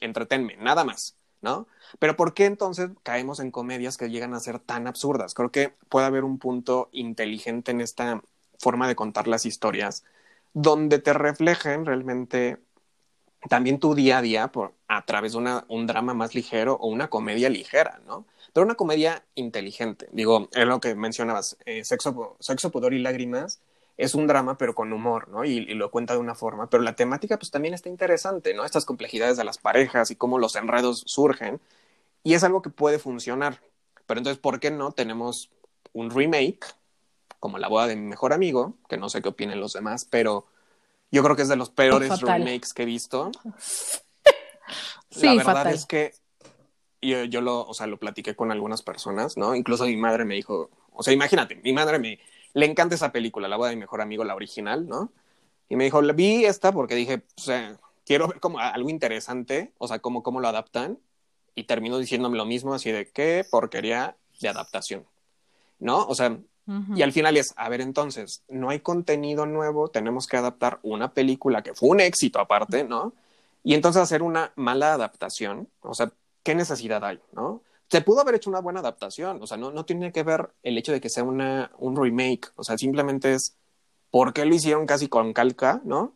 entretenme, 0.00 0.56
nada 0.56 0.84
más, 0.84 1.16
¿no? 1.40 1.66
Pero 1.98 2.16
¿por 2.16 2.34
qué 2.34 2.46
entonces 2.46 2.90
caemos 3.02 3.40
en 3.40 3.50
comedias 3.50 3.96
que 3.96 4.10
llegan 4.10 4.34
a 4.34 4.40
ser 4.40 4.58
tan 4.60 4.86
absurdas? 4.86 5.34
Creo 5.34 5.50
que 5.50 5.70
puede 5.88 6.06
haber 6.06 6.24
un 6.24 6.38
punto 6.38 6.88
inteligente 6.92 7.72
en 7.72 7.80
esta 7.80 8.22
forma 8.58 8.88
de 8.88 8.96
contar 8.96 9.26
las 9.28 9.46
historias, 9.46 10.04
donde 10.52 10.98
te 10.98 11.12
reflejen 11.12 11.86
realmente 11.86 12.58
también 13.48 13.78
tu 13.80 13.94
día 13.94 14.18
a 14.18 14.22
día 14.22 14.48
por, 14.52 14.74
a 14.88 15.04
través 15.06 15.32
de 15.32 15.38
una, 15.38 15.64
un 15.68 15.86
drama 15.86 16.14
más 16.14 16.34
ligero 16.34 16.74
o 16.74 16.88
una 16.88 17.08
comedia 17.08 17.48
ligera, 17.48 18.00
¿no? 18.06 18.26
Pero 18.52 18.64
una 18.64 18.74
comedia 18.74 19.24
inteligente. 19.34 20.08
Digo, 20.12 20.48
es 20.52 20.66
lo 20.66 20.80
que 20.80 20.94
mencionabas, 20.94 21.56
eh, 21.64 21.84
sexo, 21.84 22.36
sexo, 22.40 22.70
pudor 22.70 22.94
y 22.94 22.98
lágrimas 22.98 23.60
es 24.00 24.14
un 24.14 24.26
drama, 24.26 24.56
pero 24.56 24.74
con 24.74 24.92
humor, 24.92 25.28
¿no? 25.28 25.44
Y, 25.44 25.60
lo 25.74 25.90
cuenta 25.90 26.14
de 26.14 26.20
una 26.20 26.34
forma. 26.34 26.70
Pero 26.70 26.82
la 26.82 26.96
temática, 26.96 27.38
pues 27.38 27.50
también 27.50 27.74
está 27.74 27.90
interesante, 27.90 28.54
¿no? 28.54 28.64
Estas 28.64 28.86
complejidades 28.86 29.36
de 29.36 29.44
las 29.44 29.58
parejas 29.58 30.10
y 30.10 30.16
cómo 30.16 30.38
los 30.38 30.56
enredos 30.56 31.02
surgen. 31.06 31.60
Y 32.22 32.34
es 32.34 32.42
algo 32.42 32.62
que 32.62 32.70
puede 32.70 32.98
funcionar. 32.98 33.60
Pero 34.06 34.18
entonces, 34.18 34.40
¿por 34.40 34.58
qué 34.58 34.70
no 34.70 34.92
tenemos 34.92 35.50
un 35.92 36.10
remake, 36.10 36.64
como 37.40 37.58
La 37.58 37.68
boda 37.68 37.86
de 37.86 37.96
mi 37.96 38.06
mejor 38.06 38.32
amigo, 38.32 38.74
que 38.88 38.96
no 38.96 39.10
sé 39.10 39.20
qué 39.22 39.28
opinen 39.28 39.60
los 39.60 39.74
demás, 39.74 40.06
pero 40.08 40.46
yo 41.10 41.22
creo 41.22 41.36
que 41.36 41.42
es 41.42 41.48
de 41.48 41.56
los 41.56 41.70
peores 41.70 42.20
remakes 42.20 42.72
que 42.72 42.82
he 42.82 42.86
visto. 42.86 43.30
sí, 45.10 45.26
la 45.26 45.34
verdad 45.34 45.54
fatal. 45.54 45.74
es 45.74 45.86
que 45.86 46.12
yo, 47.02 47.24
yo, 47.24 47.40
lo, 47.40 47.66
o 47.66 47.74
sea, 47.74 47.86
lo 47.86 47.98
platiqué 47.98 48.36
con 48.36 48.52
algunas 48.52 48.82
personas, 48.82 49.36
¿no? 49.36 49.54
Incluso 49.54 49.86
mi 49.86 49.96
madre 49.96 50.24
me 50.24 50.34
dijo, 50.34 50.70
o 50.92 51.02
sea, 51.02 51.12
imagínate, 51.12 51.56
mi 51.56 51.72
madre 51.72 51.98
me, 51.98 52.20
le 52.54 52.66
encanta 52.66 52.94
esa 52.94 53.12
película, 53.12 53.48
La 53.48 53.56
boda 53.56 53.70
de 53.70 53.76
mi 53.76 53.80
mejor 53.80 54.00
amigo, 54.00 54.24
la 54.24 54.34
original, 54.34 54.86
¿no? 54.88 55.12
Y 55.68 55.76
me 55.76 55.84
dijo, 55.84 56.00
vi 56.14 56.44
esta 56.44 56.72
porque 56.72 56.94
dije, 56.94 57.22
o 57.36 57.40
sea, 57.40 57.76
quiero 58.04 58.28
ver 58.28 58.40
como 58.40 58.58
algo 58.58 58.90
interesante, 58.90 59.72
o 59.78 59.86
sea, 59.86 60.00
cómo, 60.00 60.22
cómo 60.22 60.40
lo 60.40 60.48
adaptan. 60.48 60.98
Y 61.54 61.64
terminó 61.64 61.98
diciéndome 61.98 62.36
lo 62.36 62.44
mismo, 62.44 62.74
así 62.74 62.90
de 62.90 63.08
qué 63.10 63.44
porquería 63.48 64.16
de 64.40 64.48
adaptación, 64.48 65.06
¿no? 65.78 66.06
O 66.06 66.14
sea, 66.14 66.38
y 66.94 67.02
al 67.02 67.10
final 67.10 67.36
es, 67.36 67.52
a 67.56 67.68
ver, 67.68 67.80
entonces, 67.80 68.44
no 68.48 68.70
hay 68.70 68.78
contenido 68.78 69.44
nuevo, 69.44 69.88
tenemos 69.88 70.28
que 70.28 70.36
adaptar 70.36 70.78
una 70.82 71.12
película 71.12 71.62
que 71.62 71.74
fue 71.74 71.88
un 71.88 72.00
éxito 72.00 72.38
aparte, 72.38 72.84
¿no? 72.84 73.12
Y 73.64 73.74
entonces 73.74 74.02
hacer 74.02 74.22
una 74.22 74.52
mala 74.54 74.94
adaptación, 74.94 75.68
o 75.80 75.94
sea, 75.94 76.12
¿qué 76.44 76.54
necesidad 76.54 77.04
hay, 77.04 77.20
no? 77.32 77.62
Se 77.88 78.02
pudo 78.02 78.20
haber 78.20 78.36
hecho 78.36 78.50
una 78.50 78.60
buena 78.60 78.80
adaptación, 78.80 79.42
o 79.42 79.46
sea, 79.48 79.56
no, 79.56 79.72
no 79.72 79.84
tiene 79.84 80.12
que 80.12 80.22
ver 80.22 80.50
el 80.62 80.78
hecho 80.78 80.92
de 80.92 81.00
que 81.00 81.08
sea 81.08 81.24
una, 81.24 81.72
un 81.78 81.96
remake, 81.96 82.52
o 82.54 82.62
sea, 82.62 82.78
simplemente 82.78 83.34
es 83.34 83.56
por 84.10 84.32
qué 84.32 84.44
lo 84.44 84.54
hicieron 84.54 84.86
casi 84.86 85.08
con 85.08 85.32
calca, 85.32 85.80
¿no? 85.84 86.14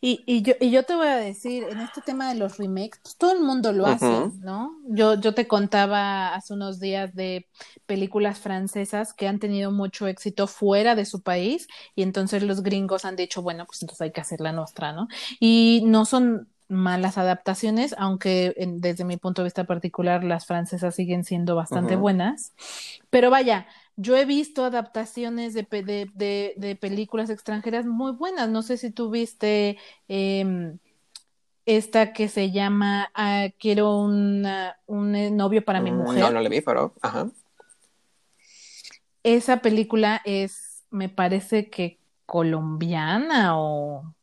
Y, 0.00 0.22
y, 0.26 0.42
yo, 0.42 0.54
y 0.60 0.70
yo 0.70 0.82
te 0.82 0.94
voy 0.94 1.06
a 1.06 1.16
decir, 1.16 1.64
en 1.64 1.80
este 1.80 2.02
tema 2.02 2.28
de 2.28 2.38
los 2.38 2.58
remakes, 2.58 3.00
pues 3.02 3.16
todo 3.16 3.32
el 3.32 3.40
mundo 3.40 3.72
lo 3.72 3.86
hace, 3.86 4.04
uh 4.06 4.26
-huh. 4.26 4.40
¿no? 4.40 4.76
Yo, 4.88 5.14
yo 5.18 5.32
te 5.34 5.46
contaba 5.46 6.34
hace 6.34 6.52
unos 6.52 6.78
días 6.78 7.14
de 7.14 7.48
películas 7.86 8.38
francesas 8.38 9.14
que 9.14 9.28
han 9.28 9.38
tenido 9.38 9.70
mucho 9.70 10.06
éxito 10.06 10.46
fuera 10.46 10.94
de 10.94 11.06
su 11.06 11.22
país 11.22 11.68
y 11.94 12.02
entonces 12.02 12.42
los 12.42 12.62
gringos 12.62 13.04
han 13.04 13.16
dicho, 13.16 13.40
bueno, 13.42 13.64
pues 13.66 13.80
entonces 13.82 14.02
hay 14.02 14.12
que 14.12 14.20
hacer 14.20 14.40
la 14.40 14.52
nuestra, 14.52 14.92
¿no? 14.92 15.08
Y 15.40 15.82
no 15.86 16.04
son 16.04 16.48
malas 16.68 17.18
adaptaciones, 17.18 17.94
aunque 17.98 18.54
en, 18.56 18.80
desde 18.80 19.04
mi 19.04 19.16
punto 19.16 19.42
de 19.42 19.46
vista 19.46 19.64
particular 19.64 20.24
las 20.24 20.46
francesas 20.46 20.94
siguen 20.94 21.24
siendo 21.24 21.54
bastante 21.56 21.94
uh 21.94 21.98
-huh. 21.98 22.02
buenas. 22.02 22.52
Pero 23.10 23.30
vaya, 23.30 23.66
yo 23.96 24.16
he 24.16 24.24
visto 24.24 24.64
adaptaciones 24.64 25.54
de, 25.54 25.66
de, 25.70 26.10
de, 26.14 26.54
de, 26.56 26.76
películas 26.76 27.30
extranjeras 27.30 27.86
muy 27.86 28.12
buenas. 28.12 28.48
No 28.48 28.62
sé 28.62 28.76
si 28.76 28.90
tú 28.90 29.10
viste 29.10 29.78
eh, 30.08 30.76
esta 31.66 32.12
que 32.12 32.28
se 32.28 32.50
llama 32.50 33.10
uh, 33.16 33.50
Quiero 33.58 33.98
una, 33.98 34.76
un 34.86 35.36
novio 35.36 35.64
para 35.64 35.80
mi 35.80 35.92
mujer. 35.92 36.20
No, 36.20 36.30
no 36.30 36.40
le 36.40 36.48
vi, 36.48 36.60
pero 36.60 36.94
ajá. 37.00 37.28
Esa 39.22 39.58
película 39.58 40.20
es, 40.24 40.84
me 40.90 41.08
parece 41.08 41.70
que 41.70 41.98
colombiana 42.26 43.58
o 43.58 44.14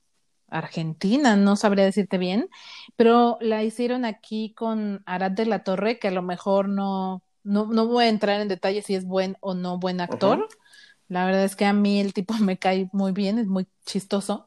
argentina, 0.47 1.35
no 1.35 1.55
sabría 1.55 1.85
decirte 1.85 2.17
bien, 2.17 2.49
pero 2.97 3.37
la 3.41 3.63
hicieron 3.63 4.05
aquí 4.05 4.53
con 4.53 5.01
Arad 5.05 5.31
de 5.31 5.45
la 5.45 5.63
Torre, 5.63 5.97
que 5.97 6.09
a 6.09 6.11
lo 6.11 6.21
mejor 6.21 6.67
no, 6.67 7.23
no, 7.43 7.65
no 7.65 7.87
voy 7.87 8.05
a 8.05 8.09
entrar 8.09 8.41
en 8.41 8.47
detalle 8.47 8.81
si 8.81 8.95
es 8.95 9.05
buen 9.05 9.37
o 9.39 9.53
no 9.53 9.79
buen 9.79 10.01
actor. 10.01 10.39
Uh 10.39 10.41
-huh. 10.43 10.55
La 11.07 11.25
verdad 11.25 11.43
es 11.43 11.55
que 11.55 11.65
a 11.65 11.73
mí 11.73 11.99
el 11.99 12.13
tipo 12.13 12.33
me 12.39 12.57
cae 12.57 12.89
muy 12.93 13.11
bien, 13.11 13.37
es 13.37 13.47
muy 13.47 13.67
chistoso. 13.85 14.45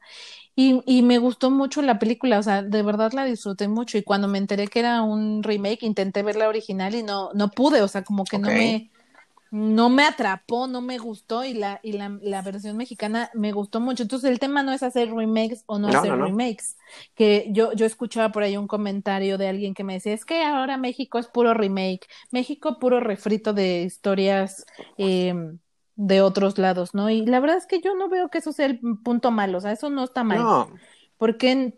Y, 0.56 0.82
y, 0.86 1.02
me 1.02 1.18
gustó 1.18 1.50
mucho 1.50 1.82
la 1.82 1.98
película, 1.98 2.38
o 2.38 2.42
sea, 2.42 2.62
de 2.62 2.82
verdad 2.82 3.12
la 3.12 3.24
disfruté 3.24 3.66
mucho. 3.66 3.98
Y 3.98 4.04
cuando 4.04 4.28
me 4.28 4.38
enteré 4.38 4.68
que 4.68 4.78
era 4.78 5.02
un 5.02 5.42
remake, 5.42 5.82
intenté 5.82 6.22
ver 6.22 6.36
la 6.36 6.48
original 6.48 6.94
y 6.94 7.02
no, 7.02 7.30
no 7.34 7.50
pude, 7.50 7.82
o 7.82 7.88
sea, 7.88 8.04
como 8.04 8.24
que 8.24 8.36
okay. 8.36 8.50
no 8.52 8.56
me 8.56 8.90
no 9.50 9.88
me 9.88 10.04
atrapó, 10.04 10.66
no 10.66 10.80
me 10.80 10.98
gustó 10.98 11.44
y 11.44 11.54
la, 11.54 11.78
y 11.82 11.92
la, 11.92 12.18
la, 12.22 12.42
versión 12.42 12.76
mexicana 12.76 13.30
me 13.34 13.52
gustó 13.52 13.80
mucho. 13.80 14.02
Entonces 14.02 14.30
el 14.30 14.40
tema 14.40 14.62
no 14.62 14.72
es 14.72 14.82
hacer 14.82 15.12
remakes 15.12 15.62
o 15.66 15.78
no, 15.78 15.88
no 15.88 15.98
hacer 15.98 16.16
no, 16.16 16.24
remakes. 16.24 16.76
Que 17.14 17.48
yo, 17.50 17.72
yo 17.72 17.86
escuchaba 17.86 18.32
por 18.32 18.42
ahí 18.42 18.56
un 18.56 18.66
comentario 18.66 19.38
de 19.38 19.48
alguien 19.48 19.74
que 19.74 19.84
me 19.84 19.94
decía, 19.94 20.12
es 20.12 20.24
que 20.24 20.42
ahora 20.42 20.76
México 20.76 21.18
es 21.18 21.28
puro 21.28 21.54
remake, 21.54 22.08
México 22.32 22.78
puro 22.78 23.00
refrito 23.00 23.52
de 23.52 23.82
historias 23.82 24.66
eh, 24.98 25.34
de 25.96 26.20
otros 26.20 26.58
lados, 26.58 26.94
¿no? 26.94 27.08
Y 27.10 27.24
la 27.24 27.40
verdad 27.40 27.58
es 27.58 27.66
que 27.66 27.80
yo 27.80 27.94
no 27.94 28.08
veo 28.08 28.28
que 28.28 28.38
eso 28.38 28.52
sea 28.52 28.66
el 28.66 28.80
punto 29.04 29.30
malo, 29.30 29.58
o 29.58 29.60
sea, 29.60 29.72
eso 29.72 29.90
no 29.90 30.04
está 30.04 30.24
mal. 30.24 30.66
Porque 31.16 31.74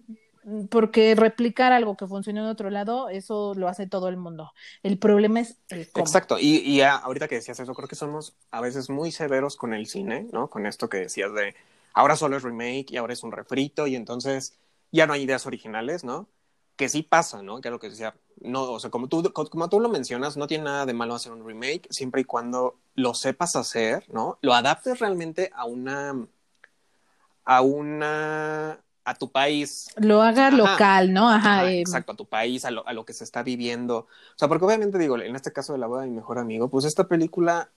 porque 0.71 1.15
replicar 1.15 1.73
algo 1.73 1.97
que 1.97 2.07
funciona 2.07 2.41
en 2.41 2.47
otro 2.47 2.71
lado, 2.71 3.09
eso 3.09 3.55
lo 3.55 3.69
hace 3.69 3.87
todo 3.87 4.09
el 4.09 4.17
mundo. 4.17 4.53
El 4.83 4.99
problema 4.99 5.41
es 5.41 5.59
el 5.69 5.91
cómo. 5.91 6.05
Exacto, 6.05 6.39
y, 6.39 6.59
y 6.59 6.83
ahorita 6.83 7.29
que 7.29 7.37
decías 7.37 7.59
eso, 7.59 7.75
creo 7.75 7.89
que 7.89 7.97
somos 7.97 8.37
a 8.51 8.61
veces 8.61 8.89
muy 8.89 9.11
severos 9.11 9.57
con 9.57 9.75
el 9.75 9.87
cine, 9.87 10.29
¿no? 10.33 10.49
Con 10.49 10.67
esto 10.67 10.89
que 10.89 10.99
decías 10.99 11.33
de 11.35 11.55
ahora 11.95 12.15
solo 12.15 12.37
es 12.37 12.43
remake 12.43 12.93
y 12.93 12.97
ahora 12.97 13.15
es 13.15 13.25
un 13.25 13.33
refrito 13.33 13.87
y 13.87 13.97
entonces 13.97 14.57
ya 14.93 15.07
no 15.07 15.15
hay 15.15 15.23
ideas 15.23 15.47
originales, 15.47 16.05
¿no? 16.05 16.29
Que 16.77 16.89
sí 16.89 17.03
pasa, 17.03 17.43
¿no? 17.43 17.61
Que 17.61 17.69
es 17.69 17.73
lo 17.73 17.81
que 17.81 17.91
decía, 17.91 18.15
no, 18.41 18.71
o 18.71 18.79
sea, 18.79 18.91
como 18.91 19.09
tú, 19.09 19.33
como 19.33 19.69
tú 19.69 19.81
lo 19.81 19.89
mencionas, 19.89 20.37
no 20.37 20.47
tiene 20.47 20.65
nada 20.65 20.87
de 20.87 20.93
malo 20.93 21.15
hacer 21.15 21.33
un 21.33 21.45
remake 21.45 21.89
siempre 21.91 22.21
y 22.21 22.25
cuando 22.25 22.77
lo 22.95 23.15
sepas 23.15 23.57
hacer, 23.57 24.05
¿no? 24.13 24.39
Lo 24.43 24.55
adaptes 24.55 25.01
realmente 25.01 25.51
a 25.55 25.65
una 25.65 26.27
a 27.45 27.63
una 27.63 28.81
a 29.07 29.15
tu 29.15 29.31
país. 29.31 29.89
Lo 29.97 30.21
haga 30.21 30.49
Ajá. 30.49 30.57
local, 30.57 31.13
¿no? 31.13 31.29
Ajá. 31.31 31.61
Ajá 31.61 31.73
eh. 31.73 31.81
Exacto, 31.81 32.13
a 32.13 32.17
tu 32.17 32.27
país, 32.27 32.65
a 32.65 32.73
lo, 32.73 32.87
a 32.87 32.93
lo, 32.93 33.07
que 33.07 33.13
se 33.13 33.23
está 33.23 33.45
viviendo. 33.45 33.99
O 33.99 34.39
sea, 34.39 34.49
porque 34.49 34.65
obviamente 34.65 34.99
digo, 34.99 35.19
en 35.19 35.37
este 35.37 35.53
caso 35.53 35.73
de 35.73 35.79
la 35.79 35.87
boda 35.87 36.03
de 36.03 36.09
mi 36.09 36.17
mejor 36.17 36.39
amigo, 36.39 36.69
pues 36.69 36.85
esta 36.85 37.07
película 37.07 37.71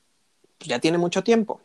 ya 0.59 0.79
tiene 0.79 0.98
mucho 0.98 1.24
tiempo. 1.24 1.62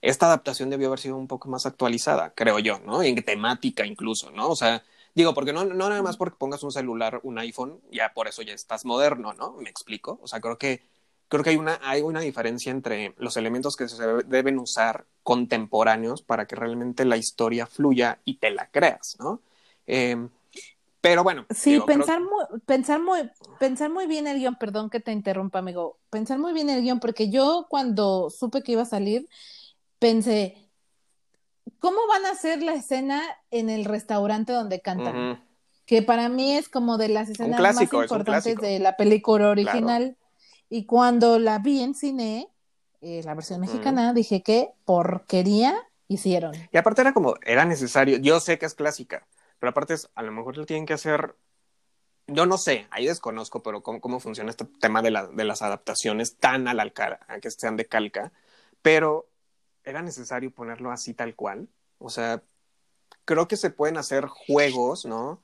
Esta 0.00 0.26
adaptación 0.26 0.70
debió 0.70 0.86
haber 0.86 1.00
sido 1.00 1.16
un 1.16 1.26
poco 1.26 1.48
más 1.48 1.66
actualizada, 1.66 2.32
creo 2.34 2.60
yo, 2.60 2.78
¿no? 2.80 3.02
En 3.02 3.22
temática 3.24 3.84
incluso, 3.84 4.30
¿no? 4.30 4.48
O 4.48 4.56
sea, 4.56 4.84
digo, 5.14 5.34
porque 5.34 5.52
no, 5.52 5.64
no 5.64 5.88
nada 5.88 6.02
más 6.02 6.16
porque 6.16 6.36
pongas 6.38 6.62
un 6.62 6.72
celular, 6.72 7.20
un 7.24 7.38
iPhone, 7.38 7.80
ya 7.90 8.12
por 8.14 8.28
eso 8.28 8.42
ya 8.42 8.54
estás 8.54 8.84
moderno, 8.84 9.32
¿no? 9.34 9.52
Me 9.54 9.68
explico. 9.68 10.20
O 10.22 10.28
sea, 10.28 10.40
creo 10.40 10.58
que 10.58 10.82
creo 11.32 11.42
que 11.42 11.48
hay 11.50 11.56
una, 11.56 11.80
hay 11.82 12.02
una 12.02 12.20
diferencia 12.20 12.70
entre 12.70 13.14
los 13.16 13.38
elementos 13.38 13.74
que 13.74 13.88
se 13.88 14.06
deben 14.26 14.58
usar 14.58 15.06
contemporáneos 15.22 16.20
para 16.20 16.46
que 16.46 16.56
realmente 16.56 17.06
la 17.06 17.16
historia 17.16 17.66
fluya 17.66 18.18
y 18.26 18.36
te 18.36 18.50
la 18.50 18.66
creas, 18.70 19.16
¿no? 19.18 19.40
Eh, 19.86 20.28
pero 21.00 21.24
bueno. 21.24 21.46
Sí, 21.48 21.72
digo, 21.72 21.86
pensar, 21.86 22.18
creo... 22.18 22.28
muy, 22.28 22.60
pensar, 22.66 23.00
muy, 23.00 23.30
pensar 23.58 23.90
muy 23.90 24.06
bien 24.06 24.26
el 24.26 24.40
guion, 24.40 24.56
perdón 24.56 24.90
que 24.90 25.00
te 25.00 25.10
interrumpa, 25.10 25.60
amigo, 25.60 25.96
pensar 26.10 26.38
muy 26.38 26.52
bien 26.52 26.68
el 26.68 26.82
guion, 26.82 27.00
porque 27.00 27.30
yo 27.30 27.66
cuando 27.70 28.28
supe 28.28 28.62
que 28.62 28.72
iba 28.72 28.82
a 28.82 28.84
salir, 28.84 29.26
pensé, 29.98 30.68
¿cómo 31.78 31.96
van 32.08 32.26
a 32.26 32.32
hacer 32.32 32.62
la 32.62 32.74
escena 32.74 33.22
en 33.50 33.70
el 33.70 33.86
restaurante 33.86 34.52
donde 34.52 34.82
cantan? 34.82 35.16
Uh 35.16 35.32
-huh. 35.32 35.40
Que 35.86 36.02
para 36.02 36.28
mí 36.28 36.58
es 36.58 36.68
como 36.68 36.98
de 36.98 37.08
las 37.08 37.30
escenas 37.30 37.58
clásico, 37.58 37.96
más 37.96 38.04
importantes 38.04 38.56
de 38.58 38.78
la 38.80 38.98
película 38.98 39.48
original. 39.48 40.02
Claro. 40.02 40.21
Y 40.72 40.86
cuando 40.86 41.38
la 41.38 41.58
vi 41.58 41.82
en 41.82 41.94
cine, 41.94 42.48
eh, 43.02 43.20
la 43.26 43.34
versión 43.34 43.60
mexicana, 43.60 44.10
mm. 44.10 44.14
dije 44.14 44.42
qué 44.42 44.72
porquería 44.86 45.74
hicieron. 46.08 46.54
Y 46.72 46.78
aparte 46.78 47.02
era 47.02 47.12
como, 47.12 47.34
era 47.44 47.66
necesario, 47.66 48.16
yo 48.16 48.40
sé 48.40 48.58
que 48.58 48.64
es 48.64 48.72
clásica, 48.72 49.26
pero 49.58 49.68
aparte 49.68 49.92
es, 49.92 50.08
a 50.14 50.22
lo 50.22 50.32
mejor 50.32 50.56
lo 50.56 50.64
tienen 50.64 50.86
que 50.86 50.94
hacer, 50.94 51.36
yo 52.26 52.46
no 52.46 52.56
sé, 52.56 52.86
ahí 52.90 53.04
desconozco, 53.04 53.62
pero 53.62 53.82
cómo, 53.82 54.00
cómo 54.00 54.18
funciona 54.18 54.48
este 54.48 54.64
tema 54.64 55.02
de, 55.02 55.10
la, 55.10 55.26
de 55.26 55.44
las 55.44 55.60
adaptaciones 55.60 56.38
tan 56.38 56.66
a 56.66 56.72
la 56.72 56.88
cara, 56.88 57.20
a 57.28 57.38
que 57.38 57.50
sean 57.50 57.76
de 57.76 57.84
calca, 57.84 58.32
pero 58.80 59.28
era 59.84 60.00
necesario 60.00 60.54
ponerlo 60.54 60.90
así 60.90 61.12
tal 61.12 61.34
cual. 61.36 61.68
O 61.98 62.08
sea, 62.08 62.42
creo 63.26 63.46
que 63.46 63.58
se 63.58 63.68
pueden 63.68 63.98
hacer 63.98 64.24
juegos, 64.24 65.04
¿no? 65.04 65.42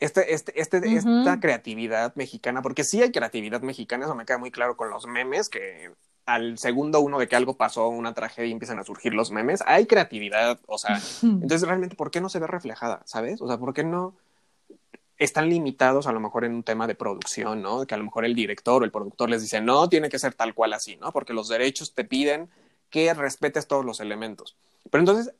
Este, 0.00 0.34
este, 0.34 0.60
este, 0.60 0.78
uh 0.78 0.80
-huh. 0.82 1.18
esta 1.18 1.40
creatividad 1.40 2.14
mexicana, 2.16 2.62
porque 2.62 2.84
sí 2.84 3.02
hay 3.02 3.12
creatividad 3.12 3.62
mexicana, 3.62 4.04
eso 4.04 4.14
me 4.14 4.26
queda 4.26 4.38
muy 4.38 4.50
claro 4.50 4.76
con 4.76 4.90
los 4.90 5.06
memes, 5.06 5.48
que 5.48 5.92
al 6.26 6.58
segundo 6.58 7.00
uno 7.00 7.18
de 7.18 7.28
que 7.28 7.36
algo 7.36 7.56
pasó, 7.56 7.88
una 7.88 8.12
tragedia, 8.12 8.52
empiezan 8.52 8.78
a 8.78 8.84
surgir 8.84 9.14
los 9.14 9.30
memes, 9.30 9.62
hay 9.66 9.86
creatividad, 9.86 10.58
o 10.66 10.76
sea, 10.76 11.00
entonces 11.22 11.62
realmente, 11.62 11.96
¿por 11.96 12.10
qué 12.10 12.20
no 12.20 12.28
se 12.28 12.38
ve 12.38 12.46
reflejada, 12.46 13.02
sabes? 13.06 13.40
O 13.40 13.46
sea, 13.46 13.58
¿por 13.58 13.72
qué 13.72 13.84
no 13.84 14.14
están 15.18 15.48
limitados 15.48 16.06
a 16.06 16.12
lo 16.12 16.20
mejor 16.20 16.44
en 16.44 16.54
un 16.54 16.62
tema 16.62 16.86
de 16.86 16.94
producción, 16.94 17.62
¿no? 17.62 17.86
Que 17.86 17.94
a 17.94 17.98
lo 17.98 18.04
mejor 18.04 18.24
el 18.24 18.34
director 18.34 18.82
o 18.82 18.84
el 18.84 18.90
productor 18.90 19.30
les 19.30 19.40
dice, 19.40 19.60
no, 19.60 19.88
tiene 19.88 20.08
que 20.08 20.18
ser 20.18 20.34
tal 20.34 20.54
cual 20.54 20.74
así, 20.74 20.96
¿no? 20.96 21.12
Porque 21.12 21.32
los 21.32 21.48
derechos 21.48 21.94
te 21.94 22.04
piden 22.04 22.50
que 22.90 23.12
respetes 23.14 23.66
todos 23.66 23.84
los 23.84 24.00
elementos. 24.00 24.56
Pero 24.90 25.00
entonces, 25.00 25.34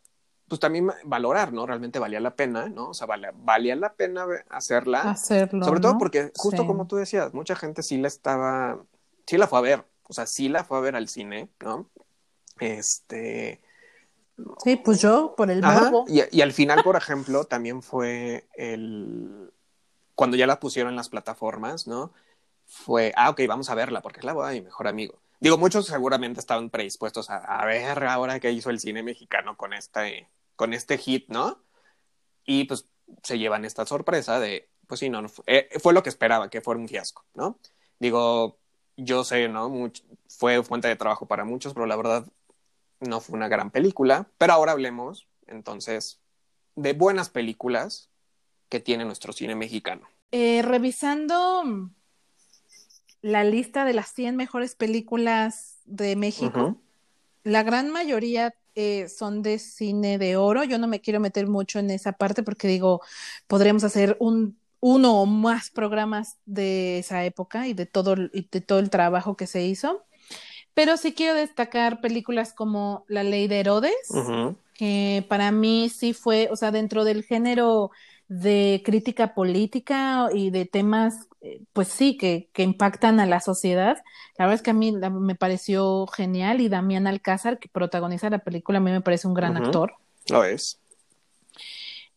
pues 0.48 0.60
también 0.60 0.90
valorar, 1.04 1.52
¿no? 1.52 1.66
Realmente 1.66 1.98
valía 1.98 2.20
la 2.20 2.36
pena, 2.36 2.68
¿no? 2.68 2.90
O 2.90 2.94
sea, 2.94 3.06
valía, 3.06 3.76
la 3.76 3.92
pena 3.94 4.26
hacerla. 4.48 5.02
Hacerlo. 5.02 5.64
Sobre 5.64 5.80
todo 5.80 5.98
porque, 5.98 6.32
justo 6.36 6.66
como 6.66 6.86
tú 6.86 6.96
decías, 6.96 7.34
mucha 7.34 7.56
gente 7.56 7.82
sí 7.82 7.98
la 7.98 8.08
estaba, 8.08 8.80
sí 9.26 9.38
la 9.38 9.48
fue 9.48 9.58
a 9.58 9.62
ver, 9.62 9.84
o 10.04 10.12
sea, 10.12 10.26
sí 10.26 10.48
la 10.48 10.62
fue 10.64 10.78
a 10.78 10.82
ver 10.82 10.94
al 10.94 11.08
cine, 11.08 11.48
¿no? 11.60 11.88
Este. 12.60 13.60
Sí, 14.62 14.76
pues 14.76 15.00
yo, 15.00 15.34
por 15.36 15.50
el 15.50 15.62
morbo. 15.62 16.04
Y, 16.06 16.22
y 16.30 16.42
al 16.42 16.52
final, 16.52 16.82
por 16.84 16.96
ejemplo, 16.96 17.44
también 17.44 17.82
fue 17.82 18.46
el. 18.54 19.50
Cuando 20.14 20.36
ya 20.36 20.46
la 20.46 20.60
pusieron 20.60 20.90
en 20.90 20.96
las 20.96 21.08
plataformas, 21.08 21.86
¿no? 21.86 22.12
Fue, 22.66 23.12
ah, 23.16 23.30
ok, 23.30 23.40
vamos 23.48 23.68
a 23.70 23.74
verla 23.74 24.00
porque 24.00 24.20
es 24.20 24.24
la 24.24 24.32
boda 24.32 24.50
de 24.50 24.60
mi 24.60 24.66
mejor 24.66 24.86
amigo. 24.88 25.18
Digo, 25.40 25.58
muchos 25.58 25.86
seguramente 25.86 26.40
estaban 26.40 26.70
predispuestos 26.70 27.30
a, 27.30 27.36
a 27.36 27.66
ver 27.66 28.04
ahora 28.04 28.40
qué 28.40 28.50
hizo 28.52 28.70
el 28.70 28.80
cine 28.80 29.02
mexicano 29.02 29.56
con 29.56 29.74
este, 29.74 30.28
con 30.56 30.74
este 30.74 30.98
hit, 30.98 31.28
¿no? 31.28 31.62
Y 32.44 32.64
pues 32.64 32.88
se 33.22 33.38
llevan 33.38 33.64
esta 33.64 33.86
sorpresa 33.86 34.40
de, 34.40 34.68
pues 34.86 35.00
sí, 35.00 35.08
no, 35.08 35.28
fue, 35.28 35.44
eh, 35.46 35.68
fue, 35.78 35.92
lo 35.92 36.02
que 36.02 36.08
esperaba, 36.08 36.50
que 36.50 36.60
fuera 36.60 36.80
un 36.80 36.88
fiasco, 36.88 37.24
¿no? 37.34 37.58
Digo, 37.98 38.58
yo 38.96 39.24
sé, 39.24 39.48
¿no? 39.48 39.92
fue 40.28 40.62
fuente 40.62 40.88
de 40.88 40.96
trabajo 40.96 41.26
para 41.26 41.44
muchos, 41.44 41.74
pero 41.74 41.86
la 41.86 41.96
verdad 41.96 42.26
no 43.00 43.20
fue 43.20 43.36
una 43.36 43.48
gran 43.48 43.70
película. 43.70 44.28
Pero 44.38 44.54
ahora 44.54 44.72
hablemos, 44.72 45.28
entonces, 45.46 46.20
de 46.74 46.92
buenas 46.92 47.28
películas 47.30 48.10
que 48.68 48.80
tiene 48.80 49.04
nuestro 49.04 49.32
cine 49.32 49.54
mexicano. 49.54 50.08
Eh, 50.32 50.62
revisando 50.62 51.90
la 53.22 53.44
lista 53.44 53.84
de 53.84 53.94
las 53.94 54.12
100 54.12 54.36
mejores 54.36 54.74
películas 54.74 55.78
de 55.84 56.16
México, 56.16 56.76
la 57.44 57.62
gran 57.62 57.90
mayoría 57.90 58.54
eh, 58.76 59.08
son 59.08 59.42
de 59.42 59.58
cine 59.58 60.18
de 60.18 60.36
oro. 60.36 60.62
Yo 60.62 60.78
no 60.78 60.86
me 60.86 61.00
quiero 61.00 61.18
meter 61.18 61.48
mucho 61.48 61.78
en 61.80 61.90
esa 61.90 62.12
parte 62.12 62.42
porque 62.42 62.68
digo, 62.68 63.00
podríamos 63.48 63.82
hacer 63.82 64.16
un 64.20 64.58
uno 64.80 65.20
o 65.20 65.26
más 65.26 65.70
programas 65.70 66.38
de 66.44 66.98
esa 66.98 67.24
época 67.24 67.66
y 67.66 67.74
de 67.74 67.86
todo, 67.86 68.14
y 68.32 68.48
de 68.50 68.60
todo 68.60 68.78
el 68.78 68.90
trabajo 68.90 69.36
que 69.36 69.46
se 69.46 69.64
hizo. 69.64 70.04
Pero 70.74 70.96
sí 70.96 71.14
quiero 71.14 71.34
destacar 71.34 72.00
películas 72.00 72.52
como 72.52 73.04
La 73.08 73.24
Ley 73.24 73.48
de 73.48 73.60
Herodes, 73.60 73.94
que 74.74 75.24
para 75.28 75.50
mí 75.50 75.88
sí 75.88 76.12
fue, 76.12 76.48
o 76.52 76.56
sea, 76.56 76.70
dentro 76.70 77.04
del 77.04 77.24
género 77.24 77.90
de 78.28 78.82
crítica 78.84 79.34
política 79.34 80.28
y 80.32 80.50
de 80.50 80.64
temas, 80.64 81.28
eh, 81.40 81.62
pues 81.72 81.88
sí, 81.88 82.16
que, 82.16 82.48
que, 82.52 82.62
impactan 82.62 83.20
a 83.20 83.26
la 83.26 83.40
sociedad. 83.40 83.98
La 84.36 84.46
verdad 84.46 84.54
es 84.54 84.62
que 84.62 84.70
a 84.70 84.74
mí 84.74 84.92
me 84.92 85.34
pareció 85.36 86.06
genial 86.08 86.60
y 86.60 86.68
Damián 86.68 87.06
Alcázar, 87.06 87.58
que 87.58 87.68
protagoniza 87.68 88.30
la 88.30 88.40
película, 88.40 88.78
a 88.78 88.80
mí 88.80 88.90
me 88.90 89.00
parece 89.00 89.28
un 89.28 89.34
gran 89.34 89.56
actor. 89.56 89.94
Lo 90.28 90.44
es. 90.44 90.80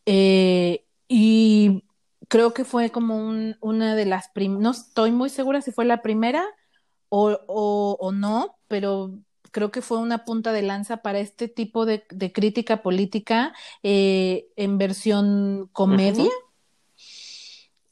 Eh, 0.06 0.84
y 1.06 1.84
creo 2.28 2.54
que 2.54 2.64
fue 2.64 2.90
como 2.90 3.16
un, 3.16 3.56
una 3.60 3.94
de 3.94 4.06
las 4.06 4.28
primeras, 4.28 4.62
no 4.62 4.70
estoy 4.70 5.12
muy 5.12 5.28
segura 5.30 5.60
si 5.60 5.72
fue 5.72 5.84
la 5.84 6.02
primera 6.02 6.44
o, 7.08 7.38
o, 7.46 7.96
o, 8.00 8.12
no, 8.12 8.56
pero 8.68 9.12
creo 9.50 9.70
que 9.70 9.82
fue 9.82 9.98
una 9.98 10.24
punta 10.24 10.52
de 10.52 10.62
lanza 10.62 10.98
para 10.98 11.18
este 11.18 11.48
tipo 11.48 11.86
de, 11.86 12.04
de 12.10 12.32
crítica 12.32 12.82
política 12.82 13.54
eh, 13.82 14.48
en 14.56 14.78
versión 14.78 15.68
comedia. 15.72 16.30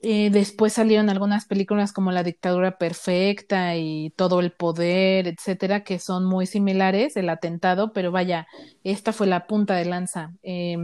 Eh, 0.01 0.31
después 0.31 0.75
salieron 0.75 1.11
algunas 1.11 1.45
películas 1.47 1.93
como 1.93 2.13
La 2.13 2.23
dictadura 2.23 2.79
perfecta 2.79 3.75
y 3.77 4.11
Todo 4.11 4.39
el 4.39 4.53
poder, 4.53 5.27
etcétera, 5.27 5.83
que 5.83 5.99
son 5.99 6.25
muy 6.25 6.47
similares, 6.47 7.17
el 7.17 7.29
atentado, 7.29 7.93
pero 7.93 8.13
vaya, 8.13 8.47
esta 8.85 9.13
fue 9.13 9.27
la 9.27 9.47
punta 9.49 9.75
de 9.75 9.85
lanza. 9.87 10.35
Eh, 10.43 10.77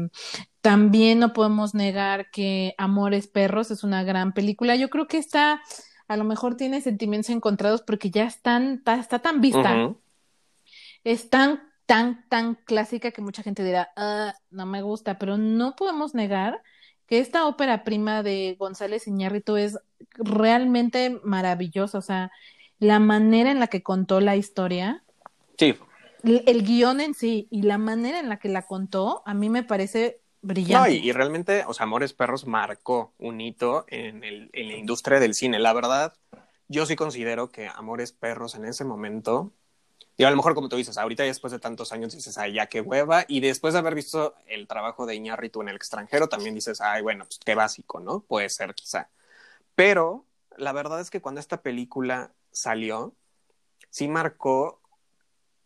también 0.61 1.21
no 1.21 1.33
podemos 1.33 1.75
negar 1.75 2.31
que 2.31 2.75
Amores 2.77 3.29
Perros 3.29 3.71
es 3.71 3.85
una 3.85 4.03
gran 4.03 4.33
película. 4.33 4.75
Yo 4.75 4.91
creo 4.91 5.07
que 5.07 5.19
esta 5.19 5.61
a 6.09 6.17
lo 6.17 6.25
mejor 6.25 6.57
tiene 6.57 6.81
sentimientos 6.81 7.31
encontrados 7.31 7.83
porque 7.83 8.11
ya 8.11 8.25
están, 8.25 8.83
está, 8.87 9.19
tan 9.21 9.41
vista. 9.41 9.95
Es 11.05 11.31
tan, 11.31 11.63
tan, 11.87 12.27
tan 12.29 12.55
clásica 12.55 13.11
que 13.11 13.23
mucha 13.23 13.43
gente 13.43 13.63
dirá, 13.63 13.91
ah, 13.97 14.35
no 14.51 14.67
me 14.67 14.83
gusta, 14.83 15.19
pero 15.19 15.37
no 15.37 15.77
podemos 15.77 16.15
negar 16.15 16.63
que 17.07 17.19
esta 17.19 17.47
ópera 17.47 17.85
prima 17.85 18.23
de 18.23 18.57
González 18.59 19.07
Iñárritu 19.07 19.57
es 19.57 19.79
realmente 20.13 21.21
maravillosa. 21.23 21.99
O 21.99 22.03
sea, 22.03 22.33
la 22.79 22.99
manera 22.99 23.51
en 23.51 23.61
la 23.61 23.67
que 23.67 23.83
contó 23.83 24.21
la 24.21 24.37
historia. 24.37 25.05
Sí. 25.59 25.77
El, 26.23 26.43
el 26.47 26.65
guion 26.65 27.01
en 27.01 27.15
sí 27.15 27.49
y 27.51 27.63
la 27.63 27.79
manera 27.79 28.19
en 28.19 28.29
la 28.29 28.39
que 28.39 28.49
la 28.49 28.63
contó, 28.63 29.23
a 29.27 29.35
mí 29.35 29.51
me 29.51 29.63
parece 29.63 30.23
brillante. 30.45 30.91
No, 30.91 30.95
y, 30.95 31.13
realmente, 31.13 31.65
o 31.67 31.75
sea, 31.75 31.85
Amores 31.85 32.13
Perros 32.13 32.47
marcó 32.47 33.13
un 33.19 33.41
hito 33.41 33.85
en, 33.89 34.25
el, 34.25 34.51
en 34.53 34.69
la 34.69 34.77
industria 34.77 35.21
del 35.21 35.35
cine. 35.35 35.59
La 35.59 35.73
verdad, 35.73 36.15
yo 36.69 36.87
sí 36.87 36.97
considero 36.97 37.51
que 37.51 37.69
Amores 37.69 38.13
Perros 38.13 38.55
en 38.55 38.65
ese 38.65 38.85
momento, 38.85 39.53
y 40.17 40.25
a 40.25 40.31
lo 40.31 40.37
mejor 40.37 40.55
como 40.55 40.69
tú 40.69 40.77
dices, 40.77 40.97
ahorita 40.97 41.25
después 41.25 41.53
de 41.53 41.59
tantos 41.59 41.93
años 41.93 42.15
dices, 42.15 42.39
ay, 42.39 42.55
ya 42.55 42.67
qué 42.67 42.81
hueva, 42.81 43.25
y 43.27 43.41
después 43.41 43.75
de 43.75 43.81
haber 43.81 43.95
visto 43.95 44.35
el 44.47 44.69
trabajo 44.69 45.07
de 45.07 45.17
Iñárritu 45.17 45.63
en 45.63 45.69
el 45.69 45.77
extranjero, 45.77 46.29
también 46.29 46.55
dices, 46.55 46.81
ay, 46.81 47.03
bueno, 47.03 47.25
pues 47.25 47.41
qué 47.45 47.55
básico, 47.55 48.01
¿no? 48.01 48.21
Puede 48.21 48.49
ser 48.49 48.75
quizá. 48.75 49.09
Pero 49.75 50.25
la 50.57 50.73
verdad 50.73 51.01
es 51.01 51.11
que 51.11 51.21
cuando 51.21 51.41
esta 51.41 51.63
película 51.63 52.33
salió, 52.53 53.15
sí 53.91 54.09
marcó 54.09 54.81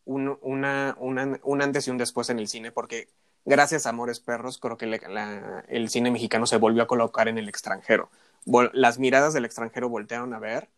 un, 0.04 0.38
una, 0.40 0.96
una, 0.98 1.38
un 1.42 1.62
antes 1.62 1.87
y 1.87 1.90
un 1.90 1.98
después 1.98 2.30
en 2.30 2.38
el 2.38 2.48
cine, 2.48 2.72
porque 2.72 3.08
gracias 3.44 3.87
a 3.87 3.90
Amores 3.90 4.20
Perros, 4.20 4.58
creo 4.58 4.78
que 4.78 4.87
el 5.68 5.90
cine 5.90 6.11
mexicano 6.11 6.46
se 6.46 6.56
volvió 6.56 6.82
a 6.82 6.87
colocar 6.87 7.28
en 7.28 7.38
el 7.38 7.48
extranjero. 7.48 8.11
las 8.72 8.98
miradas 8.98 9.34
del 9.34 9.44
extranjero 9.44 9.88
voltearon 9.88 10.32
a 10.34 10.38
ver. 10.38 10.70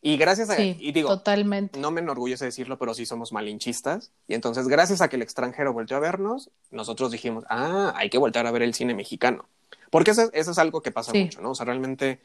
Y 0.00 0.16
gracias 0.16 0.50
a. 0.50 0.56
Sí, 0.56 0.76
y 0.78 0.92
digo, 0.92 1.08
totalmente. 1.08 1.78
no 1.78 1.90
me 1.90 2.00
enorgullece 2.00 2.44
decirlo, 2.44 2.78
pero 2.78 2.94
sí 2.94 3.04
somos 3.04 3.32
malinchistas. 3.32 4.12
Y 4.28 4.34
entonces, 4.34 4.68
gracias 4.68 5.00
a 5.00 5.08
que 5.08 5.16
el 5.16 5.22
extranjero 5.22 5.72
volteó 5.72 5.96
a 5.96 6.00
vernos, 6.00 6.50
nosotros 6.70 7.10
dijimos, 7.10 7.44
ah, 7.48 7.92
hay 7.96 8.10
que 8.10 8.18
voltear 8.18 8.46
a 8.46 8.50
ver 8.50 8.62
el 8.62 8.74
cine 8.74 8.94
mexicano. 8.94 9.46
Porque 9.90 10.12
eso, 10.12 10.30
eso 10.32 10.50
es 10.50 10.58
algo 10.58 10.82
que 10.82 10.92
pasa 10.92 11.12
mucho, 11.12 11.40
¿no? 11.40 11.50
O 11.50 11.54
sea, 11.54 11.66
realmente 11.66 12.20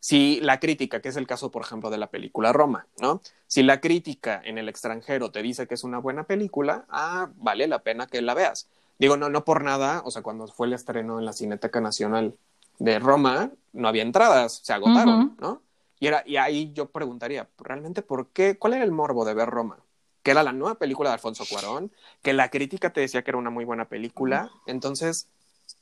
si 0.00 0.40
la 0.40 0.60
crítica, 0.60 1.00
que 1.00 1.08
es 1.08 1.16
el 1.16 1.26
caso, 1.26 1.50
por 1.50 1.62
ejemplo, 1.62 1.90
de 1.90 1.98
la 1.98 2.08
película 2.08 2.52
Roma, 2.52 2.86
¿no? 3.00 3.20
Si 3.46 3.62
la 3.62 3.80
crítica 3.80 4.40
en 4.44 4.58
el 4.58 4.68
extranjero 4.68 5.30
te 5.30 5.42
dice 5.42 5.66
que 5.66 5.74
es 5.74 5.84
una 5.84 5.98
buena 5.98 6.24
película, 6.24 6.84
ah, 6.88 7.30
vale 7.36 7.66
la 7.66 7.80
pena 7.80 8.06
que 8.06 8.22
la 8.22 8.34
veas. 8.34 8.68
Digo, 8.98 9.16
no, 9.16 9.28
no 9.28 9.44
por 9.44 9.64
nada, 9.64 10.02
o 10.04 10.10
sea, 10.10 10.22
cuando 10.22 10.46
fue 10.46 10.68
el 10.68 10.72
estreno 10.72 11.18
en 11.18 11.24
la 11.24 11.32
Cineteca 11.32 11.80
Nacional 11.80 12.34
de 12.78 12.98
Roma, 12.98 13.50
no 13.72 13.88
había 13.88 14.02
entradas, 14.02 14.60
se 14.62 14.72
agotaron, 14.72 15.36
¿no? 15.40 15.62
Y, 16.00 16.06
era, 16.06 16.22
y 16.26 16.36
ahí 16.36 16.72
yo 16.72 16.86
preguntaría, 16.86 17.48
¿realmente 17.58 18.02
por 18.02 18.28
qué? 18.28 18.58
¿Cuál 18.58 18.74
era 18.74 18.84
el 18.84 18.92
morbo 18.92 19.24
de 19.24 19.34
ver 19.34 19.48
Roma? 19.48 19.78
Que 20.22 20.30
era 20.30 20.42
la 20.42 20.52
nueva 20.52 20.76
película 20.76 21.10
de 21.10 21.14
Alfonso 21.14 21.44
Cuarón, 21.48 21.92
que 22.22 22.32
la 22.32 22.50
crítica 22.50 22.92
te 22.92 23.00
decía 23.00 23.22
que 23.22 23.30
era 23.30 23.38
una 23.38 23.50
muy 23.50 23.64
buena 23.64 23.86
película, 23.86 24.50
entonces 24.66 25.28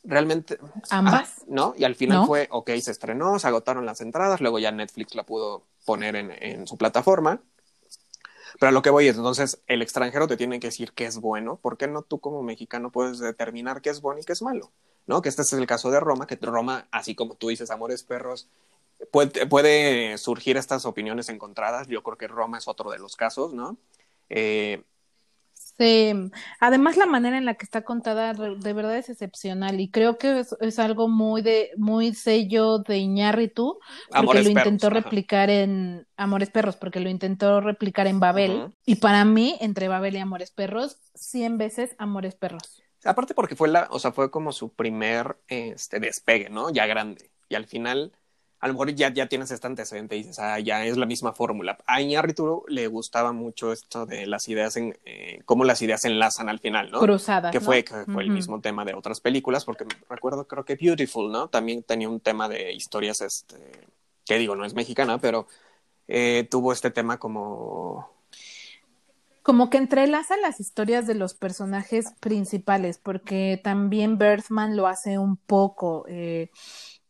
realmente 0.03 0.59
ambas 0.91 1.39
ah, 1.39 1.45
no 1.47 1.75
y 1.77 1.85
al 1.85 1.95
final 1.95 2.27
fue 2.27 2.49
ok 2.51 2.71
se 2.81 2.91
estrenó 2.91 3.39
se 3.39 3.47
agotaron 3.47 3.87
las 3.87 4.01
entradas 4.01 4.41
luego 4.41 4.59
ya 4.59 4.73
Netflix 4.73 5.15
la 5.15 5.23
pudo 5.23 5.63
poner 5.85 6.17
en, 6.17 6.33
en 6.43 6.67
su 6.67 6.77
plataforma 6.77 7.41
pero 8.59 8.71
a 8.71 8.73
lo 8.73 8.83
que 8.83 8.91
voy 8.91 9.09
es, 9.09 9.17
entonces, 9.17 9.61
el 9.67 9.83
extranjero 9.83 10.27
te 10.27 10.37
tiene 10.37 10.61
que 10.61 10.69
decir 10.69 10.93
qué 10.93 11.05
es 11.05 11.19
bueno, 11.19 11.57
¿por 11.57 11.77
qué 11.77 11.89
no 11.89 12.03
tú 12.03 12.21
como 12.21 12.43
mexicano 12.43 12.91
puedes 12.91 13.19
determinar 13.19 13.83
qué 13.83 13.91
es 13.91 14.01
bueno 14.01 14.21
y 14.21 14.25
qué 14.25 14.33
es 14.33 14.43
malo? 14.43 14.73
¿No? 15.07 15.23
Que 15.23 15.29
este 15.29 15.43
es 15.43 15.53
el 15.53 15.67
caso 15.67 15.91
de 15.91 16.01
Roma, 16.01 16.27
que 16.27 16.37
Roma, 16.37 16.89
así 16.91 17.15
como 17.15 17.35
tú 17.35 17.49
dices, 17.49 17.71
Amores 17.71 18.03
Perros, 18.03 18.49
puede, 19.11 19.47
puede 19.47 20.19
surgir 20.19 20.57
estas 20.57 20.87
opiniones 20.87 21.29
encontradas, 21.29 21.89
yo 21.89 22.03
creo 22.03 22.19
que 22.19 22.29
Roma 22.29 22.59
es 22.59 22.69
otro 22.69 22.91
de 22.91 22.99
los 22.99 23.17
casos, 23.17 23.53
¿no? 23.53 23.79
Eh, 24.29 24.83
Sí, 25.79 26.15
además 26.59 26.97
la 26.97 27.05
manera 27.05 27.37
en 27.37 27.45
la 27.45 27.55
que 27.55 27.65
está 27.65 27.83
contada 27.83 28.33
de 28.33 28.73
verdad 28.73 28.97
es 28.97 29.11
excepcional 29.11 29.79
y 29.79 29.91
creo 29.91 30.17
que 30.17 30.43
es, 30.61 30.79
algo 30.79 31.09
muy 31.09 31.43
de 31.43 31.71
muy 31.77 32.15
sello 32.15 32.79
de 32.79 32.97
Iñárritu 32.97 33.79
porque 34.25 34.43
lo 34.43 34.49
intentó 34.49 34.89
replicar 34.89 35.51
en 35.51 36.07
Amores 36.17 36.49
Perros 36.49 36.77
porque 36.77 37.01
lo 37.01 37.11
intentó 37.11 37.61
replicar 37.61 38.07
en 38.07 38.21
Babel 38.21 38.73
y 38.87 38.97
para 38.97 39.27
mí 39.27 39.59
entre 39.61 39.89
Babel 39.89 40.15
y 40.15 40.19
Amores 40.19 40.51
Perros 40.51 40.99
cien 41.15 41.59
veces 41.59 41.95
Amores 41.99 42.37
Perros. 42.37 42.83
Aparte 43.05 43.35
porque 43.35 43.55
fue 43.55 43.69
la, 43.69 43.87
o 43.91 43.99
sea, 43.99 44.13
fue 44.13 44.31
como 44.31 44.53
su 44.53 44.73
primer 44.73 45.37
este 45.49 46.01
despegue, 46.01 46.49
¿no? 46.49 46.71
Ya 46.71 46.87
grande 46.87 47.31
y 47.51 47.55
al 47.55 47.67
final 47.67 48.13
a 48.59 48.69
lo 48.69 48.75
mejor 48.75 48.95
ya, 48.95 49.13
ya 49.13 49.27
tienes 49.27 49.51
este 49.51 49.67
antecedente 49.67 50.17
y 50.17 50.21
dices, 50.21 50.39
ah, 50.39 50.59
ya 50.59 50.85
es 50.85 50.97
la 50.97 51.07
misma 51.07 51.33
fórmula. 51.33 51.79
A 51.87 52.01
Iñárritu 52.01 52.65
le 52.69 52.87
gustaba 52.87 53.33
mucho 53.33 53.73
esto 53.73 54.07
de 54.07 54.27
las 54.27 54.49
ideas, 54.49 54.77
en 54.77 54.97
eh, 55.05 55.43
cómo 55.45 55.65
las 55.65 55.83
ideas 55.83 56.03
se 56.03 56.09
enlazan 56.09 56.49
al 56.49 56.59
final, 56.59 56.91
¿no? 56.91 57.01
Cruzadas. 57.01 57.53
Que 57.53 57.61
fue, 57.61 57.85
que 57.85 58.05
fue 58.07 58.23
el 58.23 58.31
mismo 58.31 58.61
tema 58.61 58.85
de 58.85 58.95
otras 58.95 59.21
películas, 59.21 59.65
porque 59.65 59.85
recuerdo, 60.09 60.47
creo 60.47 60.65
que 60.65 60.77
Beautiful, 60.77 61.31
¿no? 61.31 61.49
También 61.49 61.83
tenía 61.83 62.09
un 62.09 62.21
tema 62.21 62.49
de 62.49 62.73
historias, 62.73 63.21
este, 63.21 63.57
que 64.25 64.39
digo, 64.39 64.57
no 64.57 64.65
es 64.65 64.75
mexicana, 64.75 65.19
pero 65.19 65.47
eh, 66.09 66.47
tuvo 66.51 66.73
este 66.73 66.91
tema 66.91 67.19
como 67.19 68.17
como 69.47 69.71
que 69.71 69.79
entrelaza 69.79 70.37
las 70.39 70.59
historias 70.59 71.07
de 71.07 71.15
los 71.15 71.35
personajes 71.35 72.07
principales, 72.19 72.99
porque 72.99 73.61
también 73.63 74.19
Berthman 74.19 74.77
lo 74.77 74.89
hace 74.89 75.19
un 75.19 75.37
poco. 75.37 76.05
Eh, 76.09 76.51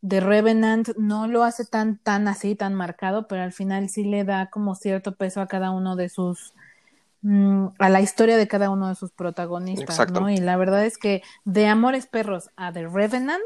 de 0.07 0.21
Revenant 0.21 0.87
no 0.97 1.27
lo 1.27 1.43
hace 1.43 1.65
tan, 1.65 1.97
tan 1.97 2.29
así, 2.29 2.55
tan 2.55 2.73
marcado, 2.73 3.27
pero 3.27 3.43
al 3.43 3.51
final 3.51 3.89
sí 3.89 4.05
le 4.05 4.23
da 4.23 4.49
como 4.49 4.73
cierto 4.73 5.15
peso 5.15 5.41
a 5.41 5.47
cada 5.47 5.71
uno 5.71 5.97
de 5.97 6.07
sus, 6.07 6.53
mm, 7.23 7.67
a 7.77 7.89
la 7.89 7.99
historia 7.99 8.37
de 8.37 8.47
cada 8.47 8.69
uno 8.69 8.87
de 8.87 8.95
sus 8.95 9.11
protagonistas, 9.11 10.09
¿no? 10.11 10.29
Y 10.29 10.37
la 10.37 10.55
verdad 10.55 10.85
es 10.85 10.97
que 10.97 11.23
de 11.43 11.67
Amores 11.67 12.07
Perros 12.07 12.51
a 12.55 12.71
The 12.71 12.87
Revenant, 12.87 13.41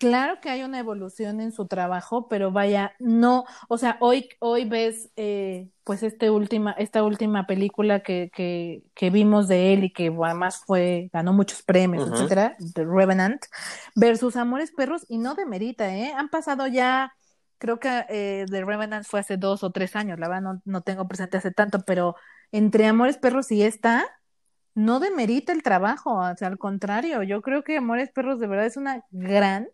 claro 0.00 0.40
que 0.40 0.48
hay 0.48 0.62
una 0.62 0.78
evolución 0.78 1.42
en 1.42 1.52
su 1.52 1.66
trabajo, 1.66 2.26
pero 2.26 2.50
vaya, 2.50 2.94
no, 2.98 3.44
o 3.68 3.76
sea, 3.76 3.98
hoy, 4.00 4.30
hoy 4.40 4.64
ves 4.64 5.10
eh, 5.16 5.68
pues 5.84 6.02
este 6.02 6.30
última, 6.30 6.72
esta 6.72 7.04
última 7.04 7.46
película 7.46 8.00
que, 8.00 8.30
que, 8.34 8.82
que, 8.94 9.10
vimos 9.10 9.46
de 9.46 9.74
él 9.74 9.84
y 9.84 9.92
que 9.92 10.06
además 10.24 10.62
fue, 10.64 11.10
ganó 11.12 11.34
muchos 11.34 11.62
premios, 11.62 12.10
etcétera, 12.10 12.56
The 12.74 12.86
Revenant, 12.86 13.44
versus 13.94 14.36
Amores 14.36 14.72
Perros, 14.72 15.04
y 15.06 15.18
no 15.18 15.34
demerita, 15.34 15.94
¿eh? 15.94 16.14
Han 16.16 16.30
pasado 16.30 16.66
ya, 16.66 17.12
creo 17.58 17.78
que 17.78 18.06
eh, 18.08 18.46
The 18.50 18.64
Revenant 18.64 19.06
fue 19.06 19.20
hace 19.20 19.36
dos 19.36 19.62
o 19.62 19.70
tres 19.70 19.96
años, 19.96 20.18
la 20.18 20.28
verdad 20.28 20.42
no, 20.42 20.62
no 20.64 20.80
tengo 20.80 21.06
presente 21.08 21.36
hace 21.36 21.50
tanto, 21.50 21.80
pero 21.84 22.16
entre 22.52 22.86
Amores 22.86 23.18
Perros 23.18 23.52
y 23.52 23.62
esta, 23.62 24.06
no 24.74 24.98
demerita 24.98 25.52
el 25.52 25.62
trabajo, 25.62 26.14
o 26.14 26.36
sea, 26.36 26.48
al 26.48 26.56
contrario, 26.56 27.22
yo 27.22 27.42
creo 27.42 27.64
que 27.64 27.76
Amores 27.76 28.10
Perros 28.12 28.40
de 28.40 28.46
verdad 28.46 28.64
es 28.64 28.78
una 28.78 29.04
gran 29.10 29.68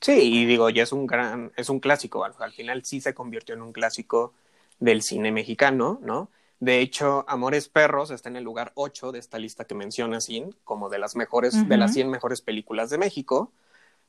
Sí, 0.00 0.12
y 0.12 0.44
digo, 0.46 0.70
ya 0.70 0.84
es 0.84 0.92
un 0.92 1.06
gran, 1.06 1.52
es 1.56 1.68
un 1.68 1.80
clásico, 1.80 2.24
al, 2.24 2.52
final 2.52 2.84
sí 2.84 3.00
se 3.00 3.14
convirtió 3.14 3.54
en 3.54 3.62
un 3.62 3.72
clásico 3.72 4.32
del 4.78 5.02
cine 5.02 5.32
mexicano, 5.32 5.98
¿no? 6.02 6.30
De 6.60 6.80
hecho, 6.80 7.24
Amores 7.26 7.68
Perros 7.68 8.10
está 8.10 8.28
en 8.28 8.36
el 8.36 8.44
lugar 8.44 8.72
8 8.74 9.12
de 9.12 9.18
esta 9.18 9.38
lista 9.38 9.64
que 9.64 9.74
menciona 9.74 10.20
Sin, 10.20 10.54
como 10.62 10.88
de 10.88 10.98
las 10.98 11.16
mejores, 11.16 11.68
de 11.68 11.76
las 11.78 11.94
100 11.94 12.10
mejores 12.10 12.42
películas 12.42 12.90
de 12.90 12.98
México. 12.98 13.50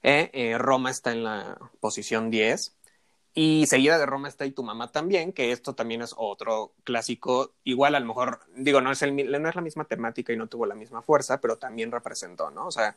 Eh, 0.04 0.30
eh, 0.34 0.58
Roma 0.58 0.91
está 0.91 1.13
en 1.13 1.23
la 1.23 1.58
posición 1.80 2.30
10. 2.30 2.75
Y 3.34 3.65
seguida 3.67 3.97
de 3.97 4.06
Roma 4.06 4.27
está 4.27 4.45
Y 4.45 4.51
tu 4.51 4.63
mamá 4.63 4.91
también, 4.91 5.32
que 5.32 5.54
esto 5.54 5.73
también 5.73 6.01
es 6.01 6.13
otro 6.17 6.73
clásico. 6.84 7.54
Igual, 7.63 7.95
a 7.95 8.01
lo 8.01 8.06
mejor, 8.06 8.41
digo, 8.56 8.82
no 8.82 8.91
es, 8.91 9.01
el, 9.01 9.15
no 9.15 9.49
es 9.49 9.56
la 9.56 9.62
misma 9.62 9.86
temática 9.86 10.34
y 10.34 10.38
no 10.38 10.47
tuvo 10.47 10.65
la 10.65 10.75
misma 10.75 11.01
fuerza, 11.01 11.39
pero 11.39 11.58
también 11.58 11.91
representó, 11.91 12.51
¿no? 12.51 12.67
O 12.67 12.71
sea, 12.71 12.95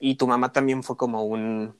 y 0.00 0.16
tu 0.16 0.26
mamá 0.26 0.50
también 0.50 0.82
fue 0.82 0.96
como 0.96 1.24
un 1.24 1.78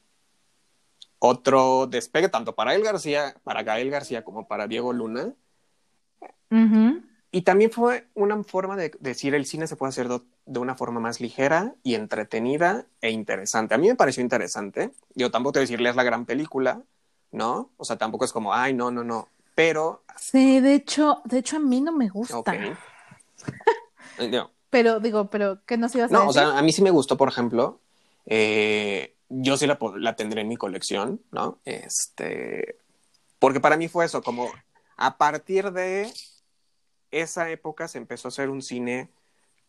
otro 1.18 1.87
despegue, 1.87 2.28
tanto 2.28 2.54
para 2.54 2.74
él 2.74 2.83
García, 2.83 3.35
para 3.42 3.62
Gael 3.62 3.90
García 3.90 4.24
como 4.24 4.46
para 4.46 4.68
Diego 4.68 4.92
Luna. 4.92 5.35
Y 7.33 7.42
también 7.42 7.70
fue 7.70 8.09
una 8.14 8.42
forma 8.42 8.76
de 8.76 8.92
decir 9.00 9.35
el 9.35 9.46
cine 9.46 9.66
se 9.66 9.76
puede 9.76 9.90
hacer 9.90 10.09
de, 10.09 10.59
una 10.59 10.74
forma 10.74 11.00
más 11.00 11.20
ligera 11.20 11.74
y 11.83 11.94
entretenida 11.94 12.87
e 13.00 13.11
interesante. 13.11 13.74
A 13.74 13.78
mí 13.78 13.88
me 13.88 13.94
pareció 13.94 14.22
interesante. 14.22 14.92
Yo 15.14 15.30
tampoco 15.30 15.52
te 15.52 15.59
voy 15.61 15.62
a 15.62 15.66
decirle 15.66 15.90
es 15.90 15.96
la 15.96 16.02
gran 16.02 16.26
película, 16.26 16.83
¿no? 17.30 17.70
O 17.76 17.85
sea, 17.85 17.96
tampoco 17.96 18.24
es 18.24 18.33
como, 18.33 18.52
ay, 18.52 18.74
no, 18.74 18.90
no, 18.90 19.04
no. 19.04 19.28
Pero. 19.54 20.02
Sí, 20.16 20.61
de 20.61 20.74
hecho, 20.74 21.22
de 21.24 21.38
hecho 21.38 21.56
a 21.56 21.61
mí 21.61 21.80
no 21.80 21.92
me 21.92 22.09
gusta. 22.09 22.42
Pero 24.70 25.00
digo, 25.00 25.28
pero 25.30 25.59
¿qué 25.66 25.76
nos 25.76 25.92
ibas 25.96 26.12
a 26.12 26.14
decir? 26.14 26.24
No, 26.24 26.30
o 26.30 26.33
sea, 26.33 26.56
a 26.56 26.62
mí 26.62 26.72
sí 26.72 26.80
me 26.80 26.92
gustó, 26.92 27.16
por 27.16 27.28
ejemplo, 27.28 27.80
eh, 28.26 29.16
yo 29.28 29.56
sí 29.56 29.66
la, 29.66 30.16
tendré 30.16 30.42
en 30.42 30.48
mi 30.48 30.56
colección, 30.56 31.22
¿no? 31.30 31.61
Este, 31.64 32.78
porque 33.38 33.61
para 33.61 33.76
mí 33.76 33.88
fue 33.88 34.04
eso, 34.04 34.22
como 34.22 34.50
a 34.96 35.16
partir 35.18 35.72
de 35.72 36.12
esa 37.11 37.50
época 37.50 37.88
se 37.88 37.98
empezó 37.98 38.28
a 38.28 38.30
hacer 38.30 38.50
un 38.50 38.62
cine, 38.62 39.09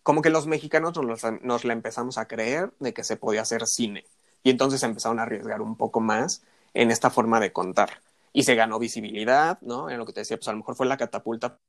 como 0.03 0.21
que 0.21 0.29
los 0.29 0.47
mexicanos 0.47 0.97
nos, 0.97 1.23
nos 1.41 1.65
la 1.65 1.73
empezamos 1.73 2.17
a 2.17 2.27
creer 2.27 2.73
de 2.79 2.93
que 2.93 3.03
se 3.03 3.17
podía 3.17 3.41
hacer 3.41 3.67
cine. 3.67 4.05
Y 4.43 4.49
entonces 4.49 4.81
empezaron 4.83 5.19
a 5.19 5.23
arriesgar 5.23 5.61
un 5.61 5.75
poco 5.77 5.99
más 5.99 6.41
en 6.73 6.91
esta 6.91 7.09
forma 7.09 7.39
de 7.39 7.53
contar. 7.53 8.01
Y 8.33 8.43
se 8.43 8.55
ganó 8.55 8.79
visibilidad, 8.79 9.59
¿no? 9.61 9.89
En 9.89 9.97
lo 9.99 10.05
que 10.05 10.13
te 10.13 10.21
decía, 10.21 10.37
pues 10.37 10.47
a 10.47 10.51
lo 10.51 10.57
mejor 10.59 10.75
fue 10.75 10.87
la 10.87 10.97
catapulta 10.97 11.59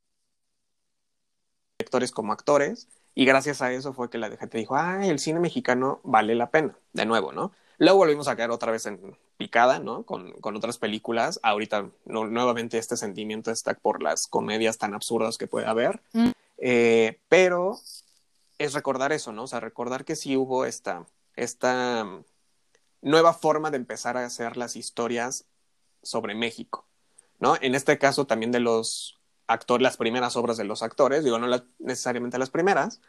actores 1.82 2.12
como 2.12 2.32
actores, 2.32 2.88
y 3.14 3.24
gracias 3.24 3.62
a 3.62 3.72
eso 3.72 3.92
fue 3.92 4.10
que 4.10 4.18
la 4.18 4.30
gente 4.36 4.58
dijo, 4.58 4.76
ay, 4.76 5.08
el 5.08 5.18
cine 5.18 5.40
mexicano 5.40 6.00
vale 6.02 6.34
la 6.34 6.50
pena, 6.50 6.76
de 6.92 7.04
nuevo, 7.04 7.32
¿no? 7.32 7.52
Luego 7.78 7.98
volvimos 7.98 8.28
a 8.28 8.36
caer 8.36 8.50
otra 8.50 8.70
vez 8.70 8.86
en 8.86 9.16
picada, 9.36 9.80
¿no? 9.80 10.04
Con, 10.04 10.32
con 10.40 10.56
otras 10.56 10.78
películas. 10.78 11.40
Ahorita 11.42 11.90
nuevamente 12.04 12.78
este 12.78 12.96
sentimiento 12.96 13.50
está 13.50 13.74
por 13.74 14.02
las 14.02 14.28
comedias 14.28 14.78
tan 14.78 14.94
absurdas 14.94 15.36
que 15.36 15.48
puede 15.48 15.66
haber. 15.66 16.00
Mm. 16.12 16.30
Eh, 16.58 17.18
pero 17.28 17.76
es 18.58 18.72
recordar 18.74 19.12
eso, 19.12 19.32
¿no? 19.32 19.44
O 19.44 19.46
sea, 19.48 19.58
recordar 19.58 20.04
que 20.04 20.14
sí 20.14 20.36
hubo 20.36 20.64
esta, 20.64 21.06
esta 21.34 22.06
nueva 23.00 23.34
forma 23.34 23.70
de 23.70 23.78
empezar 23.78 24.16
a 24.16 24.24
hacer 24.24 24.56
las 24.56 24.76
historias 24.76 25.44
sobre 26.02 26.36
México, 26.36 26.86
¿no? 27.40 27.56
En 27.60 27.74
este 27.74 27.98
caso 27.98 28.26
también 28.26 28.52
de 28.52 28.60
los 28.60 29.18
actor, 29.52 29.80
las 29.80 29.96
primeras 29.96 30.36
obras 30.36 30.56
de 30.56 30.64
los 30.64 30.82
actores, 30.82 31.24
digo, 31.24 31.38
no 31.38 31.46
necesariamente 31.78 32.38
las 32.38 32.50
primeras, 32.50 33.00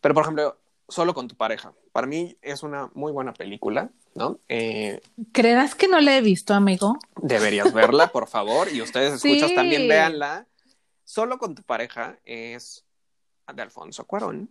pero 0.00 0.14
por 0.14 0.24
ejemplo, 0.24 0.58
solo 0.88 1.14
con 1.14 1.28
tu 1.28 1.36
pareja. 1.36 1.72
Para 1.92 2.06
mí 2.06 2.36
es 2.42 2.62
una 2.62 2.90
muy 2.94 3.12
buena 3.12 3.32
película, 3.32 3.90
¿no? 4.14 4.40
Eh, 4.48 5.00
¿Creerás 5.32 5.74
que 5.74 5.88
no 5.88 6.00
la 6.00 6.16
he 6.16 6.20
visto, 6.20 6.54
amigo? 6.54 6.98
Deberías 7.16 7.72
verla, 7.74 8.08
por 8.08 8.28
favor, 8.28 8.68
y 8.72 8.82
ustedes 8.82 9.14
escuchas 9.14 9.54
también 9.54 9.88
véanla. 9.88 10.46
Solo 11.04 11.38
con 11.38 11.54
tu 11.54 11.62
pareja 11.62 12.18
es 12.24 12.84
de 13.52 13.62
Alfonso 13.62 14.04
Cuarón. 14.04 14.50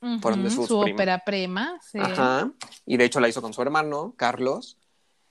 de 0.00 0.50
su 0.50 0.78
ópera 0.78 1.24
prima, 1.24 1.78
sí. 1.82 1.98
Ajá. 1.98 2.50
Y 2.86 2.96
de 2.96 3.04
hecho 3.04 3.20
la 3.20 3.28
hizo 3.28 3.42
con 3.42 3.52
su 3.52 3.62
hermano, 3.62 4.14
Carlos. 4.16 4.78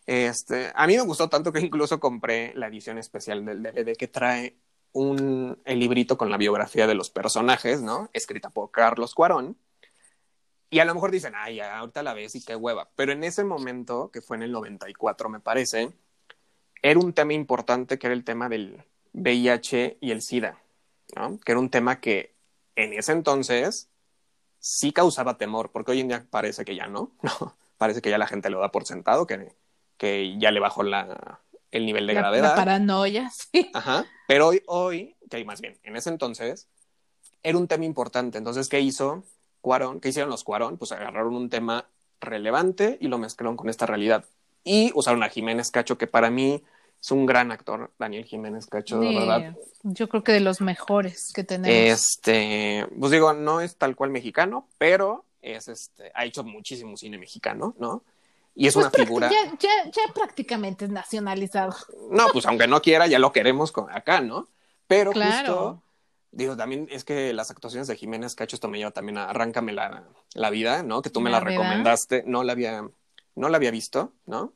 Este, 0.05 0.71
a 0.73 0.87
mí 0.87 0.95
me 0.95 1.01
gustó 1.01 1.27
tanto 1.27 1.51
que 1.51 1.59
incluso 1.59 1.99
compré 1.99 2.53
la 2.55 2.67
edición 2.67 2.97
especial 2.97 3.43
del 3.43 3.61
DVD 3.61 3.97
que 3.97 4.07
trae 4.07 4.55
un, 4.97 5.61
el 5.65 5.79
librito 5.79 6.17
con 6.17 6.31
la 6.31 6.37
biografía 6.37 6.87
de 6.87 6.95
los 6.95 7.11
personajes, 7.11 7.81
¿no? 7.81 8.09
Escrita 8.13 8.49
por 8.49 8.71
Carlos 8.71 9.13
Cuarón. 9.13 9.57
Y 10.69 10.79
a 10.79 10.85
lo 10.85 10.95
mejor 10.95 11.11
dicen, 11.11 11.33
ay, 11.35 11.59
ahorita 11.59 12.01
la 12.01 12.13
ves 12.13 12.35
y 12.35 12.43
qué 12.43 12.55
hueva. 12.55 12.89
Pero 12.95 13.11
en 13.11 13.23
ese 13.23 13.43
momento, 13.43 14.09
que 14.11 14.21
fue 14.21 14.37
en 14.37 14.43
el 14.43 14.51
94, 14.51 15.29
me 15.29 15.39
parece, 15.39 15.93
era 16.81 16.99
un 16.99 17.13
tema 17.13 17.33
importante 17.33 17.99
que 17.99 18.07
era 18.07 18.15
el 18.15 18.23
tema 18.23 18.49
del 18.49 18.83
VIH 19.13 19.99
y 20.01 20.11
el 20.11 20.21
SIDA, 20.21 20.59
¿no? 21.15 21.39
Que 21.39 21.51
era 21.51 21.59
un 21.59 21.69
tema 21.69 22.01
que 22.01 22.35
en 22.75 22.93
ese 22.93 23.11
entonces 23.11 23.89
sí 24.59 24.91
causaba 24.91 25.37
temor, 25.37 25.71
porque 25.71 25.91
hoy 25.91 26.01
en 26.01 26.07
día 26.07 26.25
parece 26.29 26.65
que 26.65 26.75
ya 26.75 26.87
no, 26.87 27.11
¿no? 27.21 27.55
Parece 27.77 28.01
que 28.01 28.09
ya 28.09 28.17
la 28.17 28.27
gente 28.27 28.49
lo 28.49 28.59
da 28.59 28.71
por 28.71 28.85
sentado, 28.85 29.27
que, 29.27 29.53
que 29.97 30.37
ya 30.39 30.49
le 30.49 30.59
bajó 30.59 30.81
la, 30.81 31.39
el 31.69 31.85
nivel 31.85 32.07
de 32.07 32.15
gravedad. 32.15 32.49
La 32.49 32.55
paranoia, 32.55 33.29
sí. 33.51 33.69
Ajá. 33.75 34.05
Pero 34.27 34.47
hoy, 34.47 34.61
hoy, 34.67 35.15
que 35.29 35.43
más 35.45 35.61
bien, 35.61 35.77
en 35.83 35.95
ese 35.95 36.09
entonces, 36.09 36.67
era 37.43 37.57
un 37.57 37.67
tema 37.67 37.85
importante. 37.85 38.37
Entonces, 38.37 38.67
¿qué 38.67 38.81
hizo 38.81 39.23
Cuarón? 39.61 39.99
¿Qué 39.99 40.09
hicieron 40.09 40.29
los 40.29 40.43
Cuarón? 40.43 40.77
Pues 40.77 40.91
agarraron 40.91 41.35
un 41.35 41.49
tema 41.49 41.87
relevante 42.19 42.97
y 42.99 43.07
lo 43.07 43.17
mezclaron 43.17 43.57
con 43.57 43.69
esta 43.69 43.85
realidad. 43.85 44.25
Y 44.63 44.91
usaron 44.95 45.23
a 45.23 45.29
Jiménez 45.29 45.71
Cacho, 45.71 45.97
que 45.97 46.07
para 46.07 46.29
mí 46.29 46.61
es 47.01 47.11
un 47.11 47.25
gran 47.25 47.51
actor, 47.51 47.91
Daniel 47.97 48.25
Jiménez 48.25 48.65
Cacho, 48.65 48.99
de 48.99 49.15
verdad. 49.15 49.55
Yo 49.83 50.09
creo 50.09 50.23
que 50.23 50.33
de 50.33 50.41
los 50.41 50.61
mejores 50.61 51.31
que 51.33 51.43
tenemos. 51.43 51.69
Este, 51.69 52.85
pues 52.99 53.11
digo, 53.11 53.33
no 53.33 53.61
es 53.61 53.77
tal 53.77 53.95
cual 53.95 54.09
mexicano, 54.09 54.67
pero 54.77 55.23
es 55.41 55.67
este, 55.67 56.11
ha 56.13 56.25
hecho 56.25 56.43
muchísimo 56.43 56.97
cine 56.97 57.17
mexicano, 57.17 57.75
¿no? 57.79 58.03
Y 58.59 58.65
es 58.65 58.75
una 58.75 58.89
pues 58.89 59.03
figura. 59.03 59.29
Ya, 59.29 59.51
ya, 59.59 59.91
ya, 59.91 60.13
prácticamente 60.15 60.85
es 60.85 60.91
nacionalizado. 60.91 61.75
No, 62.09 62.25
pues 62.33 62.47
aunque 62.47 62.67
no 62.67 62.81
quiera, 62.81 63.05
ya 63.05 63.19
lo 63.19 63.31
queremos 63.31 63.71
con 63.71 63.91
acá, 63.91 64.19
¿no? 64.19 64.47
Pero 64.87 65.13
justo, 65.13 65.83
digo, 66.31 66.57
también 66.57 66.87
es 66.89 67.03
que 67.03 67.33
las 67.33 67.51
actuaciones 67.51 67.87
de 67.87 67.95
Jiménez 67.95 68.33
Cacho, 68.33 68.55
esto 68.55 68.67
me 68.67 68.79
lleva 68.79 68.89
también 68.89 69.19
a 69.19 69.29
Arráncame 69.29 69.73
la, 69.73 70.05
la 70.33 70.49
vida, 70.49 70.81
¿no? 70.81 71.03
Que 71.03 71.11
tú 71.11 71.21
me 71.21 71.29
la, 71.29 71.39
recomendaste, 71.39 72.23
no 72.25 72.43
la 72.43 72.53
había, 72.53 72.89
no 73.35 73.49
la 73.49 73.57
había 73.57 73.69
visto, 73.69 74.13
¿no? 74.25 74.53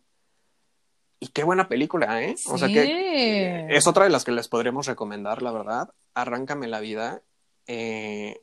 Y 1.20 1.28
qué 1.28 1.44
buena 1.44 1.70
película, 1.70 2.24
¿eh? 2.24 2.34
O 2.48 2.58
sea 2.58 2.70
que 2.70 3.68
es 3.70 3.86
otra 3.86 4.06
de 4.06 4.10
las 4.10 4.24
que 4.24 4.32
les 4.32 4.48
podremos 4.48 4.88
recomendar, 4.88 5.44
la 5.44 5.52
verdad. 5.52 5.94
Arráncame 6.16 6.68
la 6.68 6.80
vida. 6.80 7.22
Eh, 7.68 8.42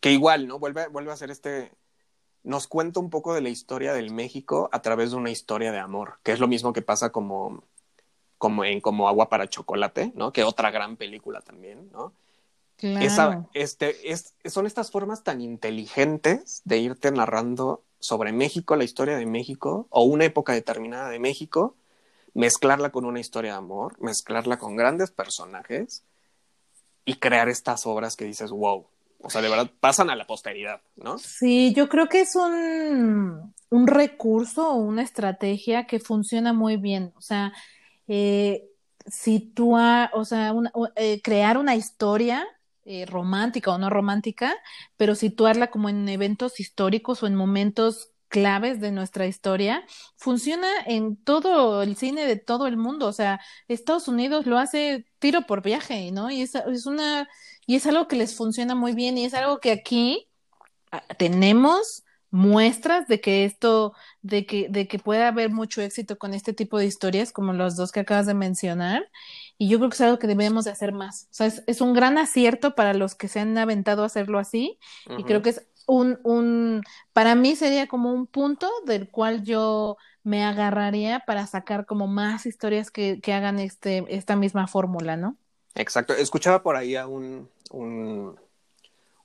que 0.00 0.12
igual, 0.12 0.46
¿no? 0.46 0.58
Vuelve, 0.58 0.88
vuelve 0.88 1.10
a 1.10 1.16
ser 1.16 1.30
este 1.30 1.72
nos 2.44 2.68
cuenta 2.68 3.00
un 3.00 3.10
poco 3.10 3.34
de 3.34 3.40
la 3.40 3.48
historia 3.48 3.94
del 3.94 4.12
México 4.12 4.68
a 4.70 4.82
través 4.82 5.10
de 5.10 5.16
una 5.16 5.30
historia 5.30 5.72
de 5.72 5.78
amor, 5.78 6.18
que 6.22 6.32
es 6.32 6.38
lo 6.38 6.46
mismo 6.46 6.72
que 6.72 6.82
pasa 6.82 7.10
como, 7.10 7.64
como 8.38 8.64
en 8.64 8.80
como 8.80 9.08
agua 9.08 9.28
para 9.28 9.48
chocolate, 9.48 10.12
¿no? 10.14 10.32
Que 10.32 10.44
otra 10.44 10.70
gran 10.70 10.96
película 10.96 11.40
también, 11.40 11.90
¿no? 11.90 12.12
Claro. 12.76 13.48
este, 13.54 14.12
es, 14.12 14.34
son 14.44 14.66
estas 14.66 14.90
formas 14.90 15.22
tan 15.22 15.40
inteligentes 15.40 16.60
de 16.64 16.78
irte 16.78 17.10
narrando 17.12 17.82
sobre 17.98 18.32
México, 18.32 18.76
la 18.76 18.84
historia 18.84 19.16
de 19.16 19.24
México, 19.24 19.86
o 19.88 20.02
una 20.02 20.26
época 20.26 20.52
determinada 20.52 21.08
de 21.08 21.18
México, 21.18 21.76
mezclarla 22.34 22.90
con 22.90 23.06
una 23.06 23.20
historia 23.20 23.52
de 23.52 23.58
amor, 23.58 23.96
mezclarla 24.00 24.58
con 24.58 24.76
grandes 24.76 25.10
personajes 25.10 26.04
y 27.06 27.14
crear 27.14 27.48
estas 27.48 27.86
obras 27.86 28.16
que 28.16 28.26
dices, 28.26 28.50
wow, 28.50 28.86
o 29.24 29.30
sea, 29.30 29.40
de 29.40 29.48
verdad 29.48 29.70
pasan 29.80 30.10
a 30.10 30.16
la 30.16 30.26
posteridad, 30.26 30.82
¿no? 30.96 31.18
Sí, 31.18 31.72
yo 31.74 31.88
creo 31.88 32.08
que 32.08 32.20
es 32.20 32.36
un, 32.36 33.54
un 33.70 33.86
recurso 33.86 34.70
o 34.70 34.74
una 34.74 35.02
estrategia 35.02 35.86
que 35.86 35.98
funciona 35.98 36.52
muy 36.52 36.76
bien. 36.76 37.12
O 37.16 37.22
sea, 37.22 37.52
eh, 38.06 38.68
situar, 39.06 40.10
o 40.12 40.24
sea, 40.26 40.54
eh, 40.96 41.22
crear 41.22 41.56
una 41.56 41.74
historia 41.74 42.46
eh, 42.84 43.06
romántica 43.06 43.72
o 43.72 43.78
no 43.78 43.88
romántica, 43.88 44.54
pero 44.96 45.14
situarla 45.14 45.70
como 45.70 45.88
en 45.88 46.06
eventos 46.08 46.60
históricos 46.60 47.22
o 47.22 47.26
en 47.26 47.34
momentos 47.34 48.10
claves 48.28 48.80
de 48.80 48.90
nuestra 48.90 49.26
historia, 49.26 49.84
funciona 50.16 50.68
en 50.86 51.16
todo 51.16 51.82
el 51.82 51.96
cine 51.96 52.26
de 52.26 52.36
todo 52.36 52.66
el 52.66 52.76
mundo. 52.76 53.06
O 53.06 53.12
sea, 53.12 53.40
Estados 53.68 54.08
Unidos 54.08 54.46
lo 54.46 54.58
hace 54.58 55.06
tiro 55.18 55.42
por 55.46 55.62
viaje, 55.62 56.10
¿no? 56.12 56.30
Y 56.30 56.42
es, 56.42 56.54
es 56.56 56.86
una, 56.86 57.28
y 57.66 57.76
es 57.76 57.86
algo 57.86 58.08
que 58.08 58.16
les 58.16 58.36
funciona 58.36 58.74
muy 58.74 58.94
bien 58.94 59.18
y 59.18 59.24
es 59.24 59.34
algo 59.34 59.58
que 59.58 59.72
aquí 59.72 60.28
ah, 60.92 61.02
tenemos 61.18 62.04
muestras 62.34 63.06
de 63.06 63.20
que 63.20 63.44
esto, 63.44 63.94
de 64.20 64.44
que, 64.44 64.66
de 64.68 64.88
que 64.88 64.98
puede 64.98 65.22
haber 65.22 65.50
mucho 65.50 65.80
éxito 65.80 66.18
con 66.18 66.34
este 66.34 66.52
tipo 66.52 66.78
de 66.78 66.86
historias, 66.86 67.30
como 67.30 67.52
los 67.52 67.76
dos 67.76 67.92
que 67.92 68.00
acabas 68.00 68.26
de 68.26 68.34
mencionar. 68.34 69.08
Y 69.56 69.68
yo 69.68 69.78
creo 69.78 69.88
que 69.88 69.94
es 69.94 70.00
algo 70.00 70.18
que 70.18 70.26
debemos 70.26 70.64
de 70.64 70.72
hacer 70.72 70.92
más. 70.92 71.28
O 71.30 71.34
sea, 71.34 71.46
es, 71.46 71.80
un 71.80 71.94
gran 71.94 72.18
acierto 72.18 72.74
para 72.74 72.92
los 72.92 73.14
que 73.14 73.28
se 73.28 73.38
han 73.38 73.56
aventado 73.56 74.02
a 74.02 74.06
hacerlo 74.06 74.40
así. 74.40 74.80
Y 75.16 75.22
creo 75.22 75.42
que 75.42 75.50
es 75.50 75.64
un, 75.86 76.18
un, 76.24 76.82
para 77.12 77.36
mí 77.36 77.54
sería 77.54 77.86
como 77.86 78.12
un 78.12 78.26
punto 78.26 78.68
del 78.84 79.08
cual 79.08 79.44
yo 79.44 79.96
me 80.24 80.42
agarraría 80.42 81.20
para 81.20 81.46
sacar 81.46 81.86
como 81.86 82.08
más 82.08 82.46
historias 82.46 82.90
que, 82.90 83.20
que 83.20 83.32
hagan 83.32 83.60
este, 83.60 84.04
esta 84.08 84.34
misma 84.34 84.66
fórmula, 84.66 85.16
¿no? 85.16 85.36
Exacto. 85.74 86.14
Escuchaba 86.14 86.62
por 86.62 86.76
ahí 86.76 86.96
a 86.96 87.06
un, 87.06 87.48
un, 87.70 88.38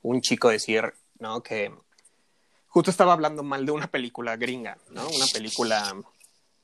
un 0.02 0.22
chico 0.22 0.50
decir, 0.50 0.94
¿no? 1.20 1.42
Que 1.42 1.72
justo 2.68 2.92
estaba 2.92 3.14
hablando 3.14 3.44
mal 3.44 3.66
de 3.66 3.72
una 3.72 3.88
película 3.88 4.36
gringa, 4.38 4.78
¿no? 4.92 5.08
Una 5.08 5.26
película, 5.32 5.96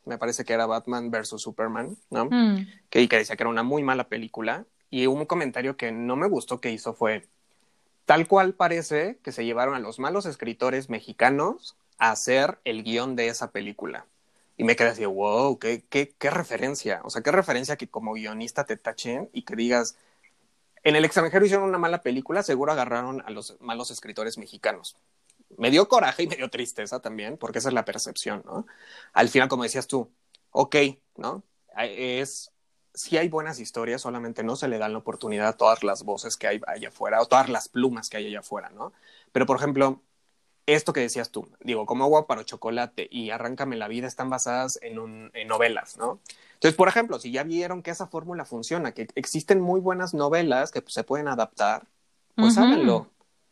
me 0.06 0.18
parece 0.18 0.46
que 0.46 0.54
era 0.54 0.66
Batman 0.66 1.12
versus 1.12 1.42
Superman, 1.42 1.98
¿no? 2.10 2.26
Mm. 2.26 2.68
Que, 2.90 3.08
que 3.08 3.18
decía 3.18 3.36
que 3.36 3.44
era 3.44 3.50
una 3.50 3.64
muy 3.64 3.84
mala 3.84 4.08
película. 4.08 4.66
Y 4.90 5.08
un 5.08 5.26
comentario 5.26 5.76
que 5.76 5.92
no 5.92 6.16
me 6.16 6.28
gustó 6.28 6.62
que 6.62 6.72
hizo 6.72 6.94
fue, 6.94 7.28
Tal 8.06 8.28
cual 8.28 8.54
parece 8.54 9.18
que 9.24 9.32
se 9.32 9.46
llevaron 9.46 9.74
a 9.74 9.80
los 9.80 9.98
malos 9.98 10.28
escritores 10.28 10.90
mexicanos 10.90 11.76
a 11.98 12.12
hacer 12.12 12.60
el 12.64 12.84
guion 12.84 13.16
de 13.16 13.28
esa 13.28 13.52
película. 13.52 14.06
Y 14.58 14.64
me 14.64 14.76
quedé 14.76 14.90
así, 14.90 15.06
wow, 15.06 15.60
qué, 15.60 15.86
qué, 15.90 16.16
qué 16.18 16.30
referencia. 16.30 17.02
O 17.04 17.10
sea, 17.10 17.22
qué 17.22 17.32
referencia 17.32 17.76
que 17.78 17.90
como 17.90 18.14
guionista 18.14 18.66
te 18.66 18.78
tachen 18.78 19.30
y 19.34 19.44
que 19.44 19.56
digas, 19.56 19.98
en 20.84 20.96
el 20.96 21.06
extranjero 21.06 21.46
hicieron 21.46 21.68
una 21.68 21.78
mala 21.78 22.02
película, 22.02 22.44
seguro 22.44 22.72
agarraron 22.72 23.22
a 23.26 23.32
los 23.32 23.58
malos 23.60 23.92
escritores 23.92 24.38
mexicanos. 24.38 24.98
Me 25.58 25.72
dio 25.72 25.88
coraje 25.88 26.24
y 26.24 26.28
me 26.28 26.36
dio 26.36 26.50
tristeza 26.50 27.00
también, 27.02 27.38
porque 27.38 27.60
esa 27.60 27.70
es 27.70 27.74
la 27.74 27.86
percepción, 27.86 28.44
¿no? 28.46 28.66
Al 29.14 29.30
final, 29.30 29.50
como 29.50 29.64
decías 29.64 29.88
tú, 29.88 30.12
ok, 30.52 30.76
¿no? 31.18 31.44
Es 31.78 32.52
si 32.96 33.18
hay 33.18 33.28
buenas 33.28 33.60
historias, 33.60 34.02
solamente 34.02 34.44
no 34.44 34.56
se 34.56 34.68
le 34.68 34.78
dan 34.78 34.94
la 34.94 35.00
oportunidad 35.00 35.48
a 35.50 35.58
todas 35.58 35.84
las 35.84 36.04
voces 36.04 36.38
que 36.38 36.48
hay 36.48 36.62
allá 36.66 36.90
afuera 36.90 37.22
o 37.22 37.26
todas 37.28 37.50
las 37.50 37.68
plumas 37.68 38.10
que 38.10 38.18
hay 38.18 38.28
allá 38.28 38.40
afuera, 38.40 38.70
¿no? 38.70 38.94
Pero, 39.32 39.46
por 39.46 39.58
ejemplo, 39.58 40.02
esto 40.66 40.94
que 40.94 41.02
decías 41.02 41.30
tú, 41.32 41.48
digo, 41.62 41.86
como 41.86 42.04
agua 42.06 42.28
para 42.28 42.44
chocolate 42.44 43.08
y 43.12 43.30
arráncame 43.30 43.76
la 43.76 43.88
vida 43.88 44.08
están 44.08 44.30
basadas 44.30 44.80
en, 44.82 45.32
en 45.34 45.48
novelas, 45.48 45.98
¿no? 45.98 46.20
Entonces, 46.54 46.76
por 46.76 46.88
ejemplo, 46.88 47.20
si 47.20 47.32
ya 47.32 47.44
vieron 47.44 47.84
que 47.84 47.92
esa 47.92 48.08
fórmula 48.08 48.46
funciona, 48.46 48.94
que 48.94 49.08
existen 49.16 49.60
muy 49.60 49.80
buenas 49.80 50.14
novelas 50.14 50.72
que 50.72 50.84
se 50.88 51.04
pueden 51.04 51.28
adaptar, 51.28 51.88
pues 52.36 52.58
háganlo, 52.58 53.08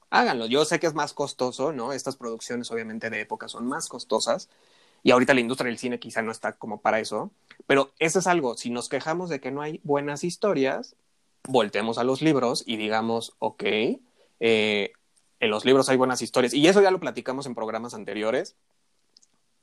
háganlo. 0.10 0.46
Yo 0.48 0.66
sé 0.66 0.80
que 0.80 0.88
es 0.88 0.94
más 0.94 1.14
costoso, 1.14 1.72
¿no? 1.72 1.94
Estas 1.94 2.16
producciones 2.16 2.72
obviamente 2.72 3.10
de 3.10 3.22
época 3.22 3.48
son 3.48 3.68
más 3.68 3.88
costosas, 3.88 4.50
y 5.04 5.12
ahorita 5.12 5.34
la 5.34 5.42
industria 5.42 5.68
del 5.68 5.78
cine 5.78 6.00
quizá 6.00 6.22
no 6.22 6.32
está 6.32 6.54
como 6.54 6.82
para 6.82 7.00
eso, 7.00 7.32
pero 7.68 7.92
eso 8.00 8.20
es 8.20 8.28
algo, 8.28 8.56
si 8.56 8.70
nos 8.70 8.90
quejamos 8.90 9.30
de 9.30 9.40
que 9.40 9.52
no 9.52 9.62
hay 9.62 9.82
buenas 9.84 10.24
historias, 10.24 10.96
voltemos 11.48 11.98
a 11.98 12.06
los 12.06 12.22
libros 12.22 12.64
y 12.66 12.78
digamos, 12.78 13.36
ok, 13.40 13.64
eh, 14.40 14.94
en 15.40 15.50
los 15.50 15.66
libros 15.66 15.90
hay 15.90 15.98
buenas 15.98 16.22
historias, 16.22 16.54
y 16.54 16.68
eso 16.68 16.82
ya 16.82 16.92
lo 16.92 17.00
platicamos 17.00 17.46
en 17.46 17.56
programas 17.56 17.94
anteriores, 17.94 18.56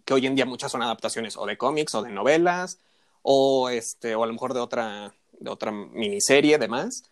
que 0.05 0.15
hoy 0.15 0.27
en 0.27 0.35
día 0.35 0.47
muchas 0.47 0.73
son 0.73 0.83
adaptaciones 0.83 1.37
o 1.37 1.47
de 1.47 1.57
cómics 1.57 1.95
o 1.95 2.03
de 2.03 2.11
novelas, 2.11 2.79
o, 3.23 3.69
este, 3.69 4.15
o 4.15 4.25
a 4.25 4.27
lo 4.27 4.33
mejor 4.33 4.55
de 4.55 4.61
otra 4.61 5.15
de 5.41 5.51
otra 5.51 5.73
miniserie, 5.73 6.59
demás. 6.59 7.03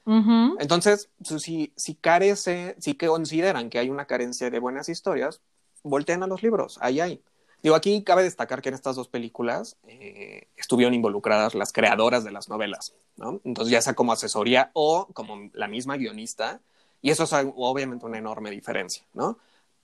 Entonces, 0.60 1.08
si, 1.24 1.72
si 1.74 1.94
carece, 1.94 2.76
si 2.78 2.94
que 2.94 3.08
consideran 3.08 3.70
que 3.70 3.78
hay 3.78 3.90
una 3.90 4.04
carencia 4.04 4.50
de 4.50 4.58
buenas 4.58 4.88
historias, 4.88 5.40
volteen 5.82 6.22
a 6.22 6.26
los 6.26 6.42
libros, 6.42 6.78
ahí 6.80 7.00
hay. 7.00 7.22
Digo, 7.62 7.74
aquí 7.74 8.04
cabe 8.04 8.22
destacar 8.22 8.62
que 8.62 8.68
en 8.68 8.76
estas 8.76 8.94
dos 8.94 9.08
películas 9.08 9.78
eh, 9.88 10.46
estuvieron 10.56 10.94
involucradas 10.94 11.54
las 11.54 11.72
creadoras 11.72 12.22
de 12.22 12.30
las 12.30 12.48
novelas, 12.48 12.94
¿no? 13.16 13.40
Entonces, 13.44 13.72
ya 13.72 13.80
sea 13.80 13.94
como 13.94 14.12
asesoría 14.12 14.70
o 14.74 15.08
como 15.12 15.50
la 15.54 15.66
misma 15.66 15.96
guionista, 15.96 16.60
y 17.00 17.10
eso 17.10 17.24
es 17.24 17.32
obviamente 17.32 18.06
una 18.06 18.18
enorme 18.18 18.50
diferencia, 18.50 19.04
¿no? 19.14 19.38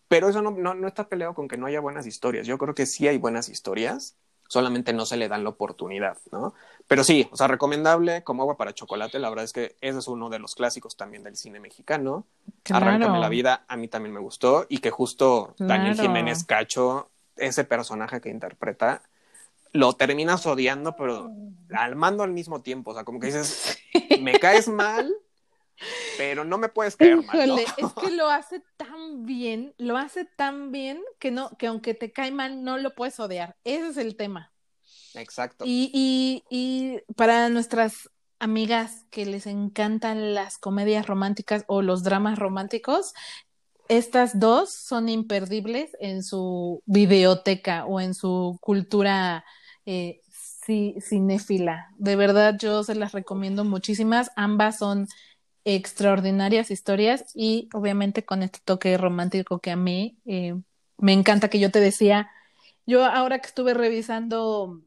Pero 0.08 0.28
eso 0.28 0.42
no, 0.42 0.50
no, 0.50 0.74
no 0.74 0.86
está 0.86 1.08
peleado 1.08 1.34
con 1.34 1.48
que 1.48 1.56
no 1.56 1.66
haya 1.66 1.80
buenas 1.80 2.06
historias. 2.06 2.46
Yo 2.46 2.58
creo 2.58 2.74
que 2.74 2.86
sí 2.86 3.08
hay 3.08 3.18
buenas 3.18 3.48
historias, 3.48 4.16
solamente 4.48 4.92
no 4.92 5.06
se 5.06 5.16
le 5.16 5.28
dan 5.28 5.44
la 5.44 5.50
oportunidad, 5.50 6.18
¿no? 6.30 6.54
Pero 6.86 7.02
sí, 7.02 7.28
o 7.32 7.36
sea, 7.36 7.48
recomendable 7.48 8.22
como 8.22 8.42
agua 8.42 8.56
para 8.56 8.74
chocolate, 8.74 9.18
la 9.18 9.30
verdad 9.30 9.44
es 9.44 9.52
que 9.52 9.76
ese 9.80 9.98
es 9.98 10.08
uno 10.08 10.28
de 10.28 10.38
los 10.38 10.54
clásicos 10.54 10.96
también 10.96 11.22
del 11.22 11.36
cine 11.36 11.60
mexicano. 11.60 12.26
Claro. 12.62 12.86
Arráncame 12.86 13.18
la 13.18 13.28
vida, 13.28 13.64
a 13.68 13.76
mí 13.76 13.88
también 13.88 14.14
me 14.14 14.20
gustó 14.20 14.66
y 14.68 14.78
que 14.78 14.90
justo 14.90 15.54
Daniel 15.58 15.98
Jiménez 15.98 16.44
Cacho 16.44 17.10
ese 17.36 17.64
personaje 17.64 18.20
que 18.20 18.30
interpreta, 18.30 19.02
lo 19.72 19.94
terminas 19.94 20.46
odiando, 20.46 20.94
pero 20.96 21.30
al 21.72 21.96
mando 21.96 22.22
al 22.22 22.32
mismo 22.32 22.62
tiempo. 22.62 22.92
O 22.92 22.94
sea, 22.94 23.04
como 23.04 23.18
que 23.18 23.26
dices, 23.26 23.78
me 24.20 24.38
caes 24.38 24.68
mal, 24.68 25.12
pero 26.16 26.44
no 26.44 26.58
me 26.58 26.68
puedes 26.68 26.96
caer 26.96 27.22
mal. 27.22 27.48
¿no? 27.48 27.58
Es 27.58 27.92
que 28.00 28.10
lo 28.10 28.28
hace 28.28 28.62
tan 28.76 29.24
bien, 29.24 29.74
lo 29.78 29.96
hace 29.96 30.24
tan 30.24 30.72
bien 30.72 31.02
que 31.18 31.30
no, 31.30 31.50
que 31.58 31.66
aunque 31.66 31.94
te 31.94 32.12
cae 32.12 32.30
mal, 32.30 32.62
no 32.64 32.78
lo 32.78 32.94
puedes 32.94 33.18
odiar. 33.20 33.56
Ese 33.64 33.88
es 33.88 33.96
el 33.96 34.16
tema. 34.16 34.52
Exacto. 35.14 35.64
Y, 35.66 35.90
y, 35.92 36.44
y 36.50 37.00
para 37.14 37.48
nuestras 37.48 38.10
amigas 38.38 39.06
que 39.10 39.26
les 39.26 39.46
encantan 39.46 40.34
las 40.34 40.58
comedias 40.58 41.06
románticas 41.06 41.64
o 41.66 41.82
los 41.82 42.02
dramas 42.02 42.38
románticos, 42.38 43.14
estas 43.88 44.38
dos 44.38 44.72
son 44.72 45.08
imperdibles 45.08 45.96
en 46.00 46.22
su 46.22 46.82
videoteca 46.86 47.84
o 47.86 48.00
en 48.00 48.14
su 48.14 48.58
cultura 48.60 49.44
eh, 49.86 50.20
cinéfila. 50.66 51.90
De 51.98 52.16
verdad, 52.16 52.56
yo 52.58 52.82
se 52.84 52.94
las 52.94 53.12
recomiendo 53.12 53.64
muchísimas. 53.64 54.30
Ambas 54.36 54.78
son 54.78 55.06
extraordinarias 55.64 56.70
historias 56.70 57.24
y 57.34 57.68
obviamente 57.72 58.24
con 58.24 58.42
este 58.42 58.60
toque 58.64 58.96
romántico 58.98 59.60
que 59.60 59.70
a 59.70 59.76
mí 59.76 60.18
eh, 60.26 60.54
me 60.98 61.12
encanta 61.12 61.48
que 61.48 61.58
yo 61.58 61.70
te 61.70 61.80
decía, 61.80 62.30
yo 62.86 63.04
ahora 63.04 63.38
que 63.38 63.48
estuve 63.48 63.74
revisando 63.74 64.82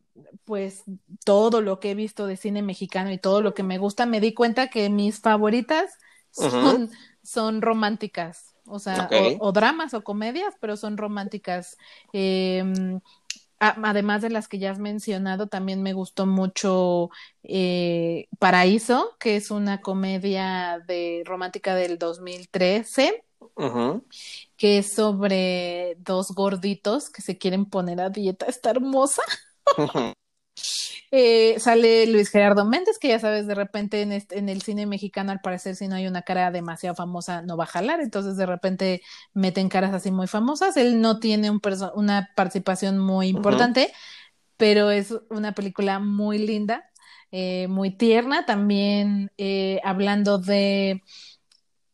pues 0.45 0.83
todo 1.25 1.61
lo 1.61 1.79
que 1.79 1.91
he 1.91 1.95
visto 1.95 2.27
de 2.27 2.37
cine 2.37 2.61
mexicano 2.61 3.11
y 3.11 3.17
todo 3.17 3.41
lo 3.41 3.53
que 3.53 3.63
me 3.63 3.77
gusta, 3.77 4.05
me 4.05 4.19
di 4.19 4.33
cuenta 4.33 4.67
que 4.67 4.89
mis 4.89 5.19
favoritas 5.19 5.97
son, 6.31 6.89
son 7.23 7.61
románticas. 7.61 8.55
O 8.65 8.79
sea, 8.79 9.09
o, 9.39 9.51
dramas 9.53 9.93
o 9.93 10.03
comedias, 10.03 10.53
pero 10.59 10.75
son 10.75 10.97
románticas. 10.97 11.77
Em, 12.11 12.99
además 13.59 14.21
de 14.21 14.29
las 14.29 14.47
que 14.47 14.59
ya 14.59 14.71
has 14.71 14.79
mencionado, 14.79 15.47
también 15.47 15.81
me 15.83 15.93
gustó 15.93 16.25
mucho 16.25 17.09
eh, 17.43 18.27
Paraíso, 18.39 19.15
que 19.19 19.35
es 19.35 19.51
una 19.51 19.81
comedia 19.81 20.79
de 20.87 21.23
romántica 21.25 21.75
del 21.75 21.97
2013. 21.97 23.23
que 24.57 24.79
es 24.79 24.93
sobre 24.93 25.95
dos 25.99 26.31
gorditos 26.31 27.09
que 27.09 27.21
se 27.21 27.37
quieren 27.37 27.65
poner 27.65 28.01
a 28.01 28.09
dieta. 28.09 28.45
Está 28.47 28.71
hermosa. 28.71 29.21
Eh, 31.19 31.59
sale 31.59 32.05
Luis 32.05 32.29
Gerardo 32.29 32.63
Méndez, 32.63 32.99
que 32.99 33.07
ya 33.07 33.17
sabes, 33.17 33.47
de 33.47 33.55
repente 33.55 34.03
en, 34.03 34.11
en 34.11 34.49
el 34.49 34.61
cine 34.61 34.85
mexicano, 34.85 35.31
al 35.31 35.41
parecer, 35.41 35.75
si 35.75 35.87
no 35.87 35.95
hay 35.95 36.05
una 36.05 36.21
cara 36.21 36.51
demasiado 36.51 36.95
famosa, 36.95 37.41
no 37.41 37.57
va 37.57 37.63
a 37.63 37.67
jalar. 37.67 38.01
Entonces, 38.01 38.37
de 38.37 38.45
repente 38.45 39.01
meten 39.33 39.67
caras 39.67 39.95
así 39.95 40.11
muy 40.11 40.27
famosas. 40.27 40.77
Él 40.77 41.01
no 41.01 41.19
tiene 41.19 41.49
un 41.49 41.59
una 41.95 42.29
participación 42.35 42.99
muy 42.99 43.29
importante, 43.29 43.91
pero 44.57 44.91
es 44.91 45.15
una 45.31 45.53
película 45.53 45.97
muy 45.99 46.37
linda, 46.37 46.85
eh, 47.31 47.67
muy 47.67 47.89
tierna. 47.97 48.45
También 48.45 49.31
eh, 49.39 49.81
hablando 49.83 50.37
de 50.37 51.01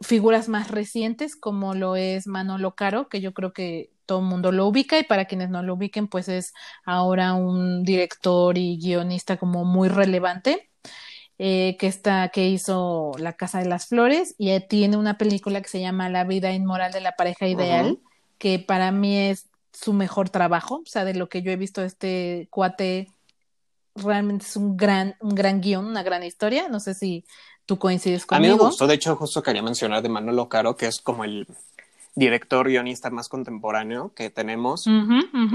figuras 0.02 0.50
más 0.50 0.70
recientes, 0.72 1.36
como 1.36 1.74
lo 1.76 1.96
es 1.96 2.28
Manolo 2.28 2.76
Caro, 2.76 3.08
que 3.10 3.22
yo 3.22 3.34
creo 3.34 3.54
que 3.54 3.92
todo 4.06 4.20
el 4.20 4.26
mundo 4.26 4.52
lo 4.52 4.68
ubica 4.68 5.00
y 5.00 5.04
para 5.04 5.26
quienes 5.26 5.50
no 5.50 5.64
lo 5.64 5.76
ubiquen, 5.76 6.08
pues 6.08 6.28
es 6.28 6.54
ahora 6.86 7.34
un 7.34 7.84
director 7.84 8.58
y 8.58 8.78
guionista 8.78 9.38
como 9.38 9.66
muy 9.66 9.90
relevante. 9.90 10.70
eh, 11.40 11.78
que 11.80 11.88
está, 11.88 12.30
que 12.30 12.48
hizo 12.48 13.12
La 13.18 13.34
Casa 13.34 13.60
de 13.60 13.66
las 13.66 13.88
Flores, 13.88 14.36
y 14.38 14.58
tiene 14.68 14.98
una 14.98 15.18
película 15.18 15.62
que 15.62 15.70
se 15.70 15.82
llama 15.82 16.10
La 16.10 16.24
vida 16.24 16.52
inmoral 16.54 16.92
de 16.92 17.02
la 17.02 17.14
pareja 17.14 17.48
ideal, 17.48 18.00
que 18.38 18.60
para 18.60 18.92
mí 18.92 19.18
es 19.18 19.50
su 19.72 19.94
mejor 19.94 20.30
trabajo, 20.30 20.76
o 20.86 20.86
sea, 20.86 21.06
de 21.06 21.16
lo 21.16 21.30
que 21.30 21.42
yo 21.42 21.52
he 21.52 21.56
visto 21.56 21.84
este 21.84 22.48
cuate, 22.52 23.10
realmente 23.96 24.46
es 24.46 24.56
un 24.56 24.78
gran, 24.78 25.16
un 25.22 25.36
gran 25.36 25.60
guion, 25.62 25.86
una 25.86 26.04
gran 26.04 26.24
historia, 26.24 26.70
no 26.70 26.80
sé 26.80 26.94
si 26.94 27.26
tú 27.66 27.78
coincides 27.78 28.26
conmigo. 28.26 28.54
A 28.54 28.56
mí 28.56 28.60
me 28.60 28.68
gustó, 28.70 28.88
de 28.88 28.96
hecho, 28.96 29.16
justo 29.16 29.42
quería 29.42 29.62
mencionar 29.62 30.02
de 30.02 30.10
Manolo 30.10 30.50
Caro, 30.50 30.76
que 30.76 30.88
es 30.88 31.02
como 31.02 31.24
el 31.24 31.48
director 32.16 32.68
guionista 32.68 33.10
más 33.10 33.30
contemporáneo 33.30 34.14
que 34.14 34.30
tenemos. 34.30 34.86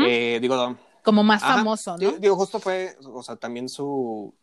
Eh, 0.07 0.39
digo, 0.41 0.77
como 1.03 1.23
más 1.23 1.43
famoso, 1.43 1.97
¿no? 1.97 2.13
Digo, 2.13 2.37
justo 2.37 2.61
fue, 2.61 2.97
o 3.05 3.23
sea, 3.23 3.37
también 3.37 3.69
su, 3.69 4.35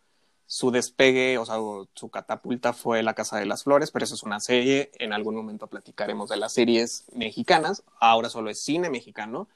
su 0.48 0.72
despegue, 0.72 1.38
o 1.38 1.46
sea, 1.46 1.58
su 1.94 2.10
catapulta 2.10 2.74
fue 2.74 3.04
La 3.04 3.14
Casa 3.14 3.38
de 3.38 3.46
las 3.46 3.64
Flores, 3.64 3.92
pero 3.92 4.06
eso 4.06 4.16
es 4.16 4.24
una 4.24 4.40
serie. 4.40 4.92
En 5.00 5.14
algún 5.14 5.36
momento 5.36 5.68
platicaremos 5.68 6.30
de 6.30 6.38
las 6.38 6.54
series 6.54 7.06
mexicanas. 7.14 7.84
Ahora 8.00 8.30
solo 8.30 8.50
es 8.50 8.64
cine 8.64 8.90
mexicano. 8.90 9.48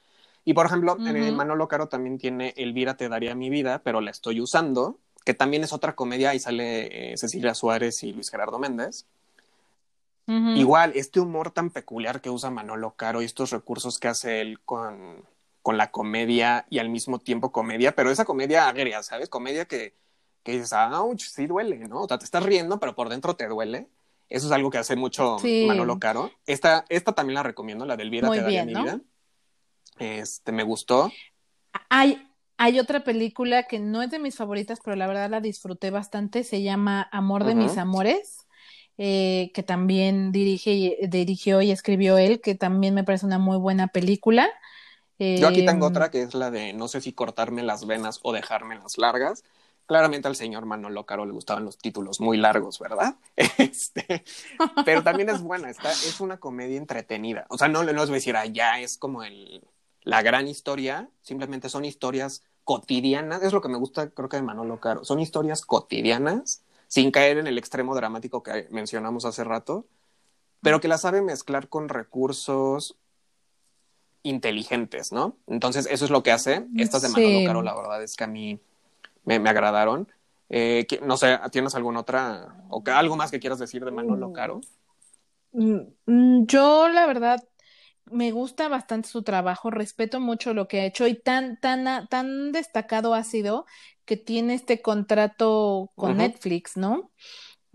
Y 0.44 0.54
por 0.54 0.66
ejemplo, 0.66 0.96
en 1.04 1.36
Manolo 1.36 1.68
Caro 1.68 1.88
también 1.88 2.18
tiene 2.18 2.54
Elvira 2.56 2.96
te 2.96 3.08
daría 3.08 3.34
mi 3.34 3.50
vida, 3.50 3.82
pero 3.84 4.00
la 4.00 4.10
estoy 4.10 4.40
usando, 4.40 4.98
que 5.24 5.34
también 5.34 5.64
es 5.64 5.72
otra 5.72 5.94
comedia. 5.94 6.30
Ahí 6.30 6.38
sale 6.38 7.12
eh, 7.12 7.16
Cecilia 7.16 7.54
Suárez 7.54 8.02
y 8.02 8.12
Luis 8.12 8.30
Gerardo 8.30 8.58
Méndez. 8.58 9.06
Igual, 10.26 10.92
este 10.94 11.18
humor 11.18 11.50
tan 11.50 11.70
peculiar 11.70 12.20
que 12.20 12.30
usa 12.30 12.50
Manolo 12.50 12.92
Caro 12.92 13.20
y 13.20 13.24
estos 13.24 13.50
recursos 13.50 13.98
que 13.98 14.06
hace 14.06 14.40
él 14.40 14.60
con, 14.60 15.24
con 15.60 15.76
la 15.76 15.90
comedia 15.90 16.66
y 16.70 16.78
al 16.78 16.88
mismo 16.88 17.18
tiempo 17.18 17.50
comedia, 17.50 17.96
pero 17.96 18.12
esa 18.12 18.24
comedia 18.24 18.68
agria, 18.68 19.02
¿sabes? 19.02 19.28
Comedia 19.28 19.64
que, 19.64 19.94
que 20.44 20.52
dices, 20.52 20.72
ouch, 20.72 21.22
sí 21.22 21.46
duele, 21.46 21.78
¿no? 21.88 22.02
O 22.02 22.08
sea, 22.08 22.18
te 22.18 22.24
estás 22.24 22.44
riendo, 22.44 22.78
pero 22.78 22.94
por 22.94 23.08
dentro 23.08 23.34
te 23.34 23.48
duele. 23.48 23.88
Eso 24.28 24.46
es 24.46 24.52
algo 24.52 24.70
que 24.70 24.78
hace 24.78 24.94
mucho 24.94 25.38
Manolo 25.66 25.98
Caro. 25.98 26.30
Esta, 26.46 26.84
esta 26.88 27.12
también 27.12 27.34
la 27.34 27.42
recomiendo, 27.42 27.84
la 27.84 27.96
del 27.96 28.10
Vida 28.10 28.30
te 28.30 28.40
daría 28.40 28.64
mi 28.64 28.74
vida. 28.74 29.00
Este, 29.98 30.52
me 30.52 30.62
gustó. 30.62 31.10
Hay, 31.88 32.29
hay 32.62 32.78
otra 32.78 33.04
película 33.04 33.62
que 33.62 33.78
no 33.78 34.02
es 34.02 34.10
de 34.10 34.18
mis 34.18 34.36
favoritas, 34.36 34.80
pero 34.84 34.94
la 34.94 35.06
verdad 35.06 35.30
la 35.30 35.40
disfruté 35.40 35.90
bastante. 35.90 36.44
Se 36.44 36.60
llama 36.60 37.08
Amor 37.10 37.44
de 37.44 37.54
mis 37.54 37.78
amores. 37.78 38.46
Eh, 38.98 39.50
que 39.54 39.62
también 39.62 40.30
dirige, 40.30 40.98
dirigió 41.08 41.62
y 41.62 41.70
escribió 41.70 42.18
él, 42.18 42.42
que 42.42 42.54
también 42.54 42.92
me 42.92 43.02
parece 43.02 43.24
una 43.24 43.38
muy 43.38 43.56
buena 43.56 43.88
película. 43.88 44.46
Yo 45.18 45.48
aquí 45.48 45.64
tengo 45.64 45.86
em, 45.86 45.90
otra 45.90 46.10
que 46.10 46.20
es 46.20 46.34
la 46.34 46.50
de 46.50 46.74
no 46.74 46.86
sé 46.86 47.00
si 47.00 47.14
cortarme 47.14 47.62
las 47.62 47.86
venas 47.86 48.20
o 48.22 48.34
dejarme 48.34 48.78
las 48.78 48.98
largas. 48.98 49.42
Claramente 49.86 50.28
al 50.28 50.36
señor 50.36 50.66
Manolo 50.66 51.06
Caro 51.06 51.24
le 51.24 51.32
gustaban 51.32 51.64
los 51.64 51.78
títulos 51.78 52.20
muy 52.20 52.36
largos, 52.36 52.78
¿verdad? 52.78 53.16
Este, 53.56 54.22
pero 54.84 55.02
también 55.02 55.30
es 55.30 55.40
buena, 55.40 55.70
está, 55.70 55.90
es 55.92 56.20
una 56.20 56.36
comedia 56.36 56.76
entretenida. 56.76 57.46
O 57.48 57.56
sea, 57.56 57.68
no, 57.68 57.82
no 57.84 57.92
les 57.92 58.04
voy 58.04 58.10
a 58.10 58.20
decir, 58.20 58.36
ah, 58.36 58.44
ya 58.44 58.80
es 58.80 58.98
como 58.98 59.22
el, 59.22 59.62
la 60.02 60.20
gran 60.20 60.46
historia, 60.46 61.08
simplemente 61.22 61.70
son 61.70 61.86
historias 61.86 62.44
cotidianas, 62.64 63.42
es 63.42 63.52
lo 63.52 63.60
que 63.60 63.68
me 63.68 63.78
gusta 63.78 64.10
creo 64.10 64.28
que 64.28 64.36
de 64.36 64.42
Manolo 64.42 64.80
Caro, 64.80 65.04
son 65.04 65.20
historias 65.20 65.62
cotidianas 65.62 66.62
sin 66.86 67.10
caer 67.10 67.38
en 67.38 67.46
el 67.46 67.58
extremo 67.58 67.94
dramático 67.94 68.42
que 68.42 68.66
mencionamos 68.70 69.24
hace 69.24 69.44
rato, 69.44 69.86
pero 70.60 70.80
que 70.80 70.88
la 70.88 70.98
sabe 70.98 71.22
mezclar 71.22 71.68
con 71.68 71.88
recursos 71.88 72.96
inteligentes, 74.22 75.12
¿no? 75.12 75.36
Entonces, 75.46 75.86
eso 75.90 76.04
es 76.04 76.10
lo 76.10 76.22
que 76.22 76.32
hace. 76.32 76.66
Estas 76.76 77.02
de 77.02 77.08
Manolo 77.08 77.46
Caro, 77.46 77.62
la 77.62 77.74
verdad 77.74 78.02
es 78.02 78.16
que 78.16 78.24
a 78.24 78.26
mí 78.26 78.60
me, 79.24 79.36
agradaron. 79.36 80.08
Eh, 80.48 80.86
no 81.02 81.16
sé, 81.16 81.38
¿tienes 81.52 81.74
alguna 81.74 82.00
otra 82.00 82.56
o 82.68 82.82
algo 82.86 83.16
más 83.16 83.30
que 83.30 83.40
quieras 83.40 83.58
decir 83.58 83.84
de 83.84 83.92
Manolo 83.92 84.30
mm. 84.30 84.32
Caro? 84.32 84.60
Mm, 85.52 85.80
mm, 86.06 86.46
yo, 86.46 86.88
la 86.88 87.06
verdad, 87.06 87.42
me 88.06 88.32
gusta 88.32 88.68
bastante 88.68 89.08
su 89.08 89.22
trabajo, 89.22 89.70
respeto 89.70 90.20
mucho 90.20 90.54
lo 90.54 90.68
que 90.68 90.80
ha 90.80 90.84
hecho 90.84 91.06
y 91.06 91.14
tan, 91.14 91.58
tan, 91.60 92.06
tan 92.08 92.52
destacado 92.52 93.14
ha 93.14 93.24
sido 93.24 93.66
que 94.04 94.16
tiene 94.16 94.54
este 94.54 94.82
contrato 94.82 95.92
con 95.94 96.16
Netflix, 96.16 96.76
¿no? 96.76 97.10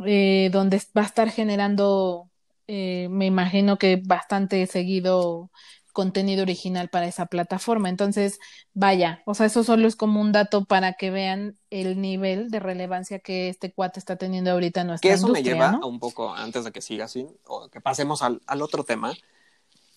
Eh, 0.05 0.49
donde 0.51 0.81
va 0.97 1.03
a 1.03 1.05
estar 1.05 1.29
generando, 1.29 2.29
eh, 2.67 3.07
me 3.09 3.25
imagino 3.25 3.77
que 3.77 4.01
bastante 4.03 4.65
seguido 4.67 5.49
contenido 5.95 6.43
original 6.43 6.89
para 6.89 7.07
esa 7.07 7.25
plataforma. 7.27 7.87
Entonces, 7.87 8.37
vaya, 8.73 9.23
o 9.25 9.33
sea, 9.33 9.45
eso 9.45 9.63
solo 9.63 9.87
es 9.87 9.95
como 9.95 10.19
un 10.19 10.33
dato 10.33 10.65
para 10.65 10.93
que 10.93 11.09
vean 11.09 11.57
el 11.69 12.01
nivel 12.01 12.51
de 12.51 12.59
relevancia 12.59 13.19
que 13.19 13.47
este 13.47 13.71
cuate 13.71 13.99
está 13.99 14.17
teniendo 14.17 14.51
ahorita 14.51 14.81
en 14.81 14.87
nuestra 14.87 15.09
que 15.09 15.13
eso 15.13 15.29
me 15.29 15.41
lleva 15.41 15.69
a 15.69 15.85
un 15.85 15.99
poco, 15.99 16.35
antes 16.35 16.65
de 16.65 16.73
que 16.73 16.81
siga 16.81 17.05
así, 17.05 17.25
o 17.45 17.69
que 17.69 17.79
pasemos 17.79 18.21
al, 18.21 18.41
al 18.45 18.61
otro 18.61 18.83
tema, 18.83 19.13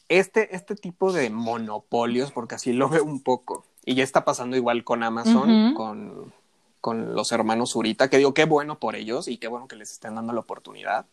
este, 0.09 0.55
este 0.55 0.75
tipo 0.75 1.13
de 1.13 1.31
monopolios, 1.31 2.33
porque 2.33 2.55
así 2.55 2.73
lo 2.73 2.89
veo 2.89 3.05
un 3.05 3.23
poco, 3.23 3.65
y 3.85 3.95
ya 3.95 4.05
está 4.05 4.25
pasando 4.25 4.57
igual 4.57 4.85
con 4.85 5.03
Amazon, 5.03 5.75
con, 5.75 6.33
con, 6.81 7.15
los 7.15 7.33
hermanos 7.33 7.73
Zurita, 7.73 8.09
que 8.09 8.19
digo, 8.19 8.35
qué 8.35 8.45
bueno 8.45 8.79
por 8.79 8.97
ellos 8.97 9.29
y 9.29 9.39
qué 9.39 9.49
bueno 9.49 9.69
que 9.69 9.77
les 9.77 9.93
estén 9.93 10.15
dando 10.15 10.33
la 10.33 10.41
oportunidad. 10.41 11.07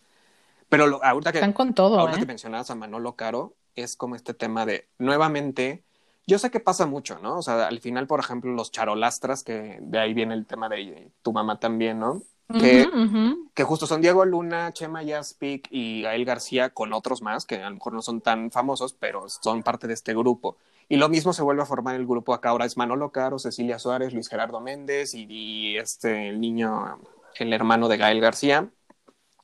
Pero 0.69 0.87
lo, 0.87 1.03
ahorita 1.03 1.31
que, 1.31 1.37
Están 1.37 1.53
con 1.53 1.73
todo, 1.73 1.99
ahorita 1.99 2.17
¿eh? 2.17 2.21
que 2.21 2.27
mencionabas 2.27 2.69
a 2.71 2.75
Manolo 2.75 3.15
Caro, 3.15 3.53
es 3.75 3.95
como 3.95 4.15
este 4.15 4.33
tema 4.33 4.65
de, 4.65 4.87
nuevamente, 4.97 5.83
yo 6.27 6.39
sé 6.39 6.49
que 6.49 6.59
pasa 6.59 6.85
mucho, 6.85 7.19
¿no? 7.19 7.37
O 7.37 7.41
sea, 7.41 7.67
al 7.67 7.79
final, 7.81 8.07
por 8.07 8.19
ejemplo, 8.19 8.51
los 8.51 8.71
charolastras, 8.71 9.43
que 9.43 9.77
de 9.81 9.99
ahí 9.99 10.13
viene 10.13 10.33
el 10.33 10.45
tema 10.45 10.69
de 10.69 11.11
tu 11.21 11.33
mamá 11.33 11.59
también, 11.59 11.99
¿no? 11.99 12.23
Que, 12.47 12.87
que 13.55 13.63
justo 13.63 13.87
son 13.87 14.01
Diego 14.01 14.23
Luna, 14.23 14.71
Chema 14.71 15.01
Yaspic 15.01 15.67
y 15.71 16.03
Gael 16.03 16.25
García 16.25 16.69
con 16.69 16.93
otros 16.93 17.23
más, 17.23 17.45
que 17.45 17.55
a 17.55 17.69
lo 17.69 17.75
mejor 17.75 17.93
no 17.93 18.01
son 18.03 18.21
tan 18.21 18.51
famosos, 18.51 18.93
pero 18.93 19.27
son 19.29 19.63
parte 19.63 19.87
de 19.87 19.95
este 19.95 20.13
grupo. 20.13 20.55
Y 20.87 20.97
lo 20.97 21.09
mismo 21.09 21.33
se 21.33 21.41
vuelve 21.41 21.63
a 21.63 21.65
formar 21.65 21.95
el 21.95 22.05
grupo 22.05 22.33
acá. 22.33 22.49
Ahora 22.49 22.65
es 22.65 22.77
Manolo 22.77 23.11
Caro, 23.11 23.39
Cecilia 23.39 23.79
Suárez, 23.79 24.13
Luis 24.13 24.29
Gerardo 24.29 24.61
Méndez 24.61 25.15
y, 25.15 25.75
este, 25.77 26.29
el 26.29 26.39
niño, 26.39 26.99
el 27.39 27.53
hermano 27.53 27.87
de 27.87 27.97
Gael 27.97 28.21
García, 28.21 28.69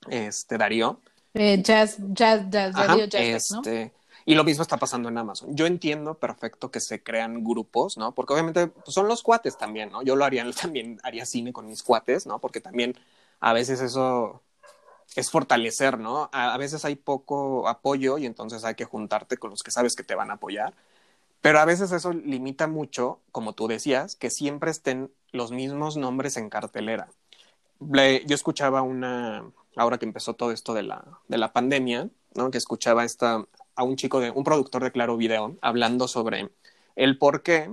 este, 0.08 0.58
Darío. 0.58 1.00
Eh, 1.34 1.62
jazz, 1.64 1.98
jazz, 2.10 2.50
jazz, 2.50 2.74
Darío 2.74 3.06
Jazz, 3.06 3.24
este, 3.24 3.94
Y 4.26 4.36
lo 4.36 4.44
mismo 4.44 4.62
está 4.62 4.78
pasando 4.78 5.10
en 5.10 5.18
Amazon. 5.18 5.56
Yo 5.56 5.66
entiendo 5.66 6.16
perfecto 6.16 6.72
que 6.72 6.80
se 6.80 7.04
crean 7.04 7.44
grupos, 7.44 7.98
¿no? 7.98 8.14
Porque 8.14 8.34
obviamente 8.34 8.68
pues, 8.68 8.94
son 8.94 9.08
los 9.08 9.24
cuates 9.24 9.58
también, 9.58 9.92
¿no? 9.92 10.04
Yo 10.04 10.16
lo 10.16 10.26
haría, 10.26 10.46
también 10.62 11.00
haría 11.04 11.26
cine 11.26 11.54
con 11.54 11.68
mis 11.68 11.84
cuates, 11.84 12.26
¿no? 12.28 12.40
Porque 12.40 12.62
también 12.62 12.96
a 13.40 13.54
veces 13.54 13.82
eso 13.82 14.42
es 15.16 15.30
fortalecer, 15.30 16.00
¿no? 16.00 16.30
a, 16.32 16.58
veces 16.58 16.86
hay 16.86 16.96
poco 16.96 17.68
apoyo 17.68 18.18
y 18.18 18.26
entonces 18.26 18.64
hay 18.64 18.76
que 18.76 18.86
juntarte 18.86 19.38
con 19.38 19.50
los 19.50 19.62
que 19.62 19.72
sabes 19.72 19.96
que 19.96 20.04
te 20.04 20.16
van 20.16 20.32
a 20.32 20.36
apoyar. 20.36 20.74
Pero 21.42 21.60
a 21.60 21.66
veces 21.66 21.92
eso 21.92 22.14
limita 22.14 22.68
mucho, 22.68 23.20
como 23.32 23.54
tú 23.54 23.68
decías, 23.68 24.16
que 24.16 24.30
siempre 24.30 24.72
estén 24.72 25.12
los 25.32 25.52
mismos 25.52 25.98
nombres 25.98 26.38
en 26.38 26.50
cartelera. 26.50 27.10
yo 27.80 28.36
escuchaba 28.36 28.82
una, 28.84 29.44
ahora 29.76 29.98
que 29.98 30.06
empezó 30.06 30.36
todo 30.36 30.52
esto 30.52 30.74
de 30.74 30.84
la, 30.84 31.04
de 31.28 31.38
la 31.38 31.52
pandemia, 31.54 32.10
¿no? 32.36 32.52
que 32.52 32.58
escuchaba 32.60 33.04
esta, 33.06 33.46
a 33.76 33.84
un 33.84 33.96
chico, 33.96 34.20
de, 34.20 34.32
un 34.32 34.44
productor 34.44 34.84
de 34.84 34.92
Claro 34.92 35.18
Video, 35.18 35.58
hablando 35.62 36.08
sobre 36.08 36.50
el 36.96 37.18
por 37.18 37.44
qué. 37.44 37.72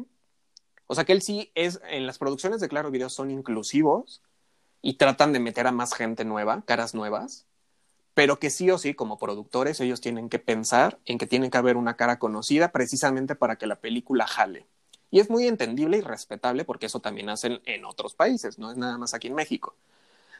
O 0.87 0.95
sea 0.95 1.05
que 1.05 1.13
él 1.13 1.23
sí 1.23 1.51
es, 1.55 1.81
en 1.89 2.07
las 2.07 2.19
producciones 2.19 2.61
de 2.61 2.69
Claro 2.69 2.91
Video 2.91 3.09
son 3.11 3.31
inclusivos 3.31 4.23
y 4.81 4.95
tratan 4.95 5.33
de 5.33 5.41
meter 5.41 5.67
a 5.67 5.73
más 5.73 5.95
gente 5.95 6.25
nueva, 6.25 6.63
caras 6.63 6.95
nuevas, 6.95 7.47
pero 8.15 8.39
que 8.39 8.51
sí 8.51 8.71
o 8.71 8.79
sí, 8.79 8.95
como 8.95 9.19
productores, 9.19 9.81
ellos 9.81 10.01
tienen 10.01 10.29
que 10.29 10.39
pensar 10.39 10.99
en 11.05 11.19
que 11.19 11.27
tiene 11.27 11.51
que 11.51 11.59
haber 11.59 11.77
una 11.77 11.97
cara 11.97 12.19
conocida 12.19 12.73
precisamente 12.73 13.37
para 13.37 13.57
que 13.57 13.67
la 13.67 13.77
película 13.77 14.27
jale. 14.27 14.67
Y 15.11 15.21
es 15.21 15.31
muy 15.31 15.47
entendible 15.47 15.99
y 15.99 16.01
respetable 16.01 16.65
porque 16.65 16.87
eso 16.87 17.01
también 17.01 17.29
hacen 17.29 17.61
en 17.65 17.85
otros 17.85 18.15
países, 18.15 18.59
no 18.59 18.71
es 18.71 18.77
nada 18.77 18.99
más 18.99 19.15
aquí 19.15 19.29
en 19.29 19.35
México. 19.35 19.75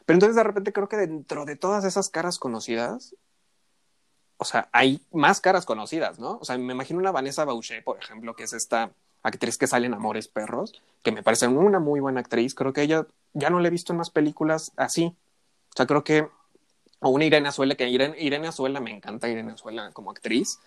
Pero 0.05 0.15
entonces 0.15 0.35
de 0.35 0.43
repente 0.43 0.73
creo 0.73 0.89
que 0.89 0.97
dentro 0.97 1.45
de 1.45 1.55
todas 1.55 1.85
esas 1.85 2.09
caras 2.09 2.37
conocidas, 2.39 3.15
o 4.41 4.45
sea, 4.45 4.69
hay 4.71 5.01
más 5.11 5.41
caras 5.41 5.65
conocidas, 5.65 6.17
¿no? 6.17 6.39
O 6.41 6.45
sea, 6.45 6.57
me 6.57 6.73
imagino 6.73 6.97
una 6.97 7.11
Vanessa 7.11 7.43
Boucher, 7.43 7.83
por 7.83 7.99
ejemplo, 7.99 8.35
que 8.35 8.43
es 8.43 8.53
esta 8.53 8.89
actriz 9.21 9.57
que 9.57 9.67
sale 9.67 9.85
en 9.85 9.93
Amores 9.93 10.29
Perros, 10.29 10.81
que 11.03 11.11
me 11.11 11.21
parece 11.21 11.47
una 11.47 11.79
muy 11.79 11.99
buena 11.99 12.21
actriz. 12.21 12.55
Creo 12.55 12.71
que 12.71 12.81
ella 12.81 13.05
ya 13.33 13.49
no 13.49 13.59
la 13.59 13.67
he 13.67 13.71
visto 13.71 13.91
en 13.91 13.97
más 13.97 14.09
películas 14.09 14.71
así. 14.77 15.13
O 15.73 15.75
sea, 15.75 15.85
creo 15.85 16.05
que 16.05 16.29
o 17.01 17.09
una 17.09 17.25
Irene 17.25 17.49
Azuela, 17.49 17.75
que 17.75 17.89
Irene, 17.89 18.15
Irene 18.17 18.47
Azuela 18.47 18.79
me 18.79 18.91
encanta 18.91 19.27
Irene 19.27 19.51
Azuela 19.51 19.91
como 19.91 20.11
actriz. 20.11 20.59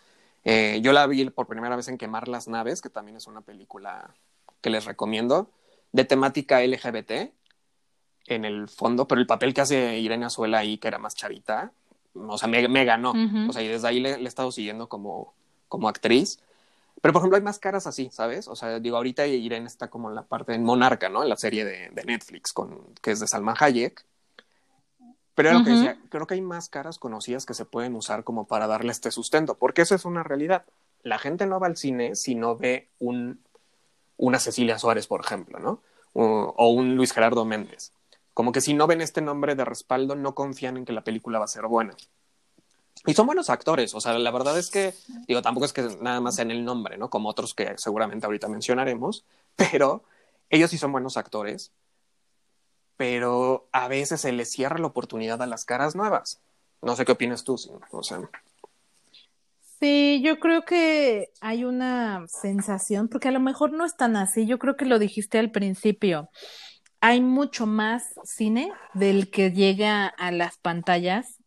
Eh, 0.44 0.80
yo 0.82 0.92
la 0.92 1.06
vi 1.06 1.30
por 1.30 1.46
primera 1.46 1.74
vez 1.74 1.88
en 1.88 1.96
Quemar 1.96 2.28
las 2.28 2.48
Naves, 2.48 2.82
que 2.82 2.90
también 2.90 3.16
es 3.16 3.26
una 3.26 3.40
película 3.40 4.14
que 4.60 4.68
les 4.68 4.84
recomiendo, 4.84 5.50
de 5.92 6.04
temática 6.04 6.62
LGBT 6.62 7.32
en 8.26 8.44
el 8.44 8.68
fondo, 8.68 9.08
pero 9.08 9.20
el 9.20 9.26
papel 9.26 9.54
que 9.54 9.62
hace 9.62 9.98
Irene 9.98 10.26
Azuela 10.26 10.58
ahí, 10.58 10.76
que 10.76 10.88
era 10.88 10.98
más 10.98 11.14
chavita, 11.14 11.72
o 12.14 12.38
sea, 12.38 12.48
me, 12.48 12.84
ganó. 12.84 13.12
O 13.48 13.52
sea, 13.52 13.62
y 13.62 13.68
desde 13.68 13.88
ahí 13.88 14.00
le, 14.00 14.10
he 14.10 14.24
estado 14.24 14.52
siguiendo 14.52 14.88
como, 14.88 15.34
como 15.68 15.88
actriz. 15.88 16.40
Pero, 17.00 17.12
por 17.12 17.20
ejemplo, 17.20 17.36
hay 17.36 17.42
más 17.42 17.58
caras 17.58 17.86
así, 17.86 18.10
¿sabes? 18.12 18.46
O 18.48 18.54
sea, 18.54 18.78
digo, 18.78 18.96
ahorita 18.96 19.26
Irene 19.26 19.66
está 19.66 19.88
como 19.88 20.08
en 20.08 20.14
la 20.14 20.22
parte 20.22 20.52
de 20.52 20.58
Monarca, 20.58 21.08
¿no? 21.08 21.22
En 21.22 21.28
la 21.28 21.36
serie 21.36 21.64
de, 21.64 21.90
de 21.90 22.04
Netflix, 22.04 22.52
con, 22.52 22.94
que 23.02 23.10
es 23.10 23.20
de 23.20 23.26
Salma 23.26 23.54
Hayek. 23.58 24.04
Pero 25.34 25.52
lo 25.52 25.64
que 25.64 25.70
decía, 25.70 25.98
creo 26.10 26.26
que 26.26 26.34
hay 26.34 26.42
más 26.42 26.68
caras 26.68 26.98
conocidas 26.98 27.46
que 27.46 27.54
se 27.54 27.64
pueden 27.64 27.94
usar 27.94 28.22
como 28.22 28.46
para 28.46 28.66
darle 28.66 28.92
este 28.92 29.10
sustento, 29.10 29.56
porque 29.56 29.82
eso 29.82 29.94
es 29.94 30.04
una 30.04 30.22
realidad. 30.22 30.66
La 31.02 31.18
gente 31.18 31.46
no 31.46 31.58
va 31.58 31.68
al 31.68 31.76
cine 31.76 32.16
si 32.16 32.34
no 32.34 32.56
ve 32.56 32.90
un, 32.98 33.40
una 34.18 34.38
Cecilia 34.38 34.78
Suárez, 34.78 35.06
por 35.06 35.24
ejemplo, 35.24 35.58
¿no? 35.58 35.82
O, 36.12 36.68
un 36.68 36.96
Luis 36.96 37.12
Gerardo 37.12 37.46
Méndez. 37.46 37.92
Como 38.34 38.52
que 38.52 38.60
si 38.60 38.74
no 38.74 38.86
ven 38.86 39.00
este 39.00 39.20
nombre 39.20 39.54
de 39.54 39.64
respaldo, 39.64 40.14
no 40.14 40.34
confían 40.34 40.76
en 40.76 40.84
que 40.84 40.92
la 40.92 41.04
película 41.04 41.38
va 41.38 41.44
a 41.44 41.48
ser 41.48 41.66
buena. 41.66 41.94
Y 43.06 43.14
son 43.14 43.26
buenos 43.26 43.50
actores, 43.50 43.94
o 43.94 44.00
sea, 44.00 44.16
la 44.18 44.30
verdad 44.30 44.58
es 44.58 44.70
que, 44.70 44.94
digo, 45.26 45.42
tampoco 45.42 45.66
es 45.66 45.72
que 45.72 45.82
nada 46.00 46.20
más 46.20 46.38
en 46.38 46.50
el 46.50 46.64
nombre, 46.64 46.96
¿no? 46.98 47.10
Como 47.10 47.28
otros 47.28 47.54
que 47.54 47.74
seguramente 47.76 48.26
ahorita 48.26 48.48
mencionaremos, 48.48 49.24
pero 49.56 50.04
ellos 50.50 50.70
sí 50.70 50.78
son 50.78 50.92
buenos 50.92 51.16
actores 51.16 51.72
pero 53.02 53.68
a 53.72 53.88
veces 53.88 54.20
se 54.20 54.30
le 54.30 54.44
cierra 54.44 54.78
la 54.78 54.86
oportunidad 54.86 55.42
a 55.42 55.46
las 55.46 55.64
caras 55.64 55.96
nuevas. 55.96 56.40
No 56.82 56.94
sé 56.94 57.04
qué 57.04 57.10
opinas 57.10 57.42
tú, 57.42 57.56
o 57.90 58.02
sea. 58.04 58.20
Sí, 59.80 60.22
yo 60.24 60.38
creo 60.38 60.64
que 60.64 61.32
hay 61.40 61.64
una 61.64 62.24
sensación, 62.28 63.08
porque 63.08 63.26
a 63.26 63.32
lo 63.32 63.40
mejor 63.40 63.72
no 63.72 63.84
es 63.84 63.96
tan 63.96 64.14
así, 64.14 64.46
yo 64.46 64.60
creo 64.60 64.76
que 64.76 64.84
lo 64.84 65.00
dijiste 65.00 65.40
al 65.40 65.50
principio. 65.50 66.28
Hay 67.05 67.20
mucho 67.20 67.66
más 67.66 68.14
cine 68.22 68.72
del 68.94 69.28
que 69.28 69.50
llega 69.50 70.07
a 70.07 70.30
las 70.30 70.57
pantallas, 70.59 71.38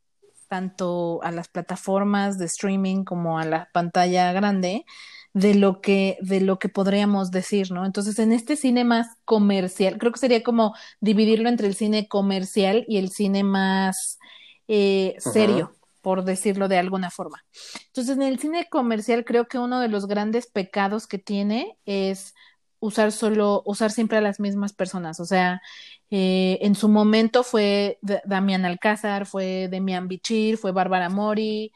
tanto 0.50 1.24
a 1.24 1.32
las 1.32 1.48
plataformas 1.48 2.38
de 2.38 2.48
streaming 2.48 3.06
como 3.06 3.40
a 3.40 3.46
la 3.46 3.70
pantalla 3.72 4.34
grande, 4.34 4.84
de 5.32 5.56
lo 5.56 5.80
que, 5.80 6.18
de 6.20 6.42
lo 6.42 6.60
que 6.60 6.68
podríamos 6.68 7.32
decir, 7.32 7.72
¿no? 7.72 7.86
Entonces, 7.86 8.20
en 8.20 8.34
este 8.34 8.58
cine 8.58 8.84
más 8.84 9.08
comercial, 9.24 9.98
creo 9.98 10.12
que 10.12 10.20
sería 10.20 10.44
como 10.44 10.76
dividirlo 11.00 11.48
entre 11.48 11.68
el 11.68 11.76
cine 11.76 12.10
comercial 12.10 12.84
y 12.90 12.98
el 12.98 13.10
cine 13.10 13.46
más 13.46 14.20
eh, 14.68 15.16
serio, 15.20 15.74
por 16.02 16.26
decirlo 16.26 16.68
de 16.68 16.80
alguna 16.80 17.12
forma. 17.12 17.46
Entonces, 17.88 18.18
en 18.18 18.24
el 18.24 18.40
cine 18.40 18.68
comercial 18.70 19.24
creo 19.24 19.48
que 19.48 19.58
uno 19.58 19.80
de 19.80 19.88
los 19.88 20.06
grandes 20.06 20.48
pecados 20.48 21.08
que 21.08 21.18
tiene 21.18 21.78
es 21.86 22.34
usar 22.80 23.12
solo, 23.12 23.64
usar 23.66 23.92
siempre 23.92 24.18
a 24.18 24.22
las 24.22 24.40
mismas 24.40 24.74
personas. 24.74 25.20
O 25.20 25.26
sea, 25.26 25.62
eh, 26.10 26.60
en 26.62 26.76
su 26.76 26.90
momento 26.90 27.44
fue 27.44 28.00
Damián 28.26 28.66
Alcázar, 28.66 29.26
fue 29.26 29.68
Demian 29.70 30.08
Bichir, 30.08 30.58
fue 30.58 30.72
Bárbara 30.72 31.10
Mori, 31.10 31.72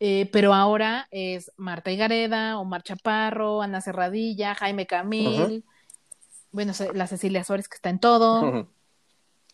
eh, 0.00 0.28
pero 0.32 0.54
ahora 0.54 1.08
es 1.10 1.52
Marta 1.56 1.90
Higareda, 1.90 2.58
Omar 2.58 2.82
Chaparro, 2.82 3.62
Ana 3.62 3.80
Cerradilla, 3.80 4.54
Jaime 4.54 4.86
Camil, 4.86 5.64
bueno, 6.52 6.72
la 6.94 7.06
Cecilia 7.06 7.44
Suárez 7.44 7.68
que 7.68 7.76
está 7.76 7.90
en 7.90 8.00
todo. 8.00 8.68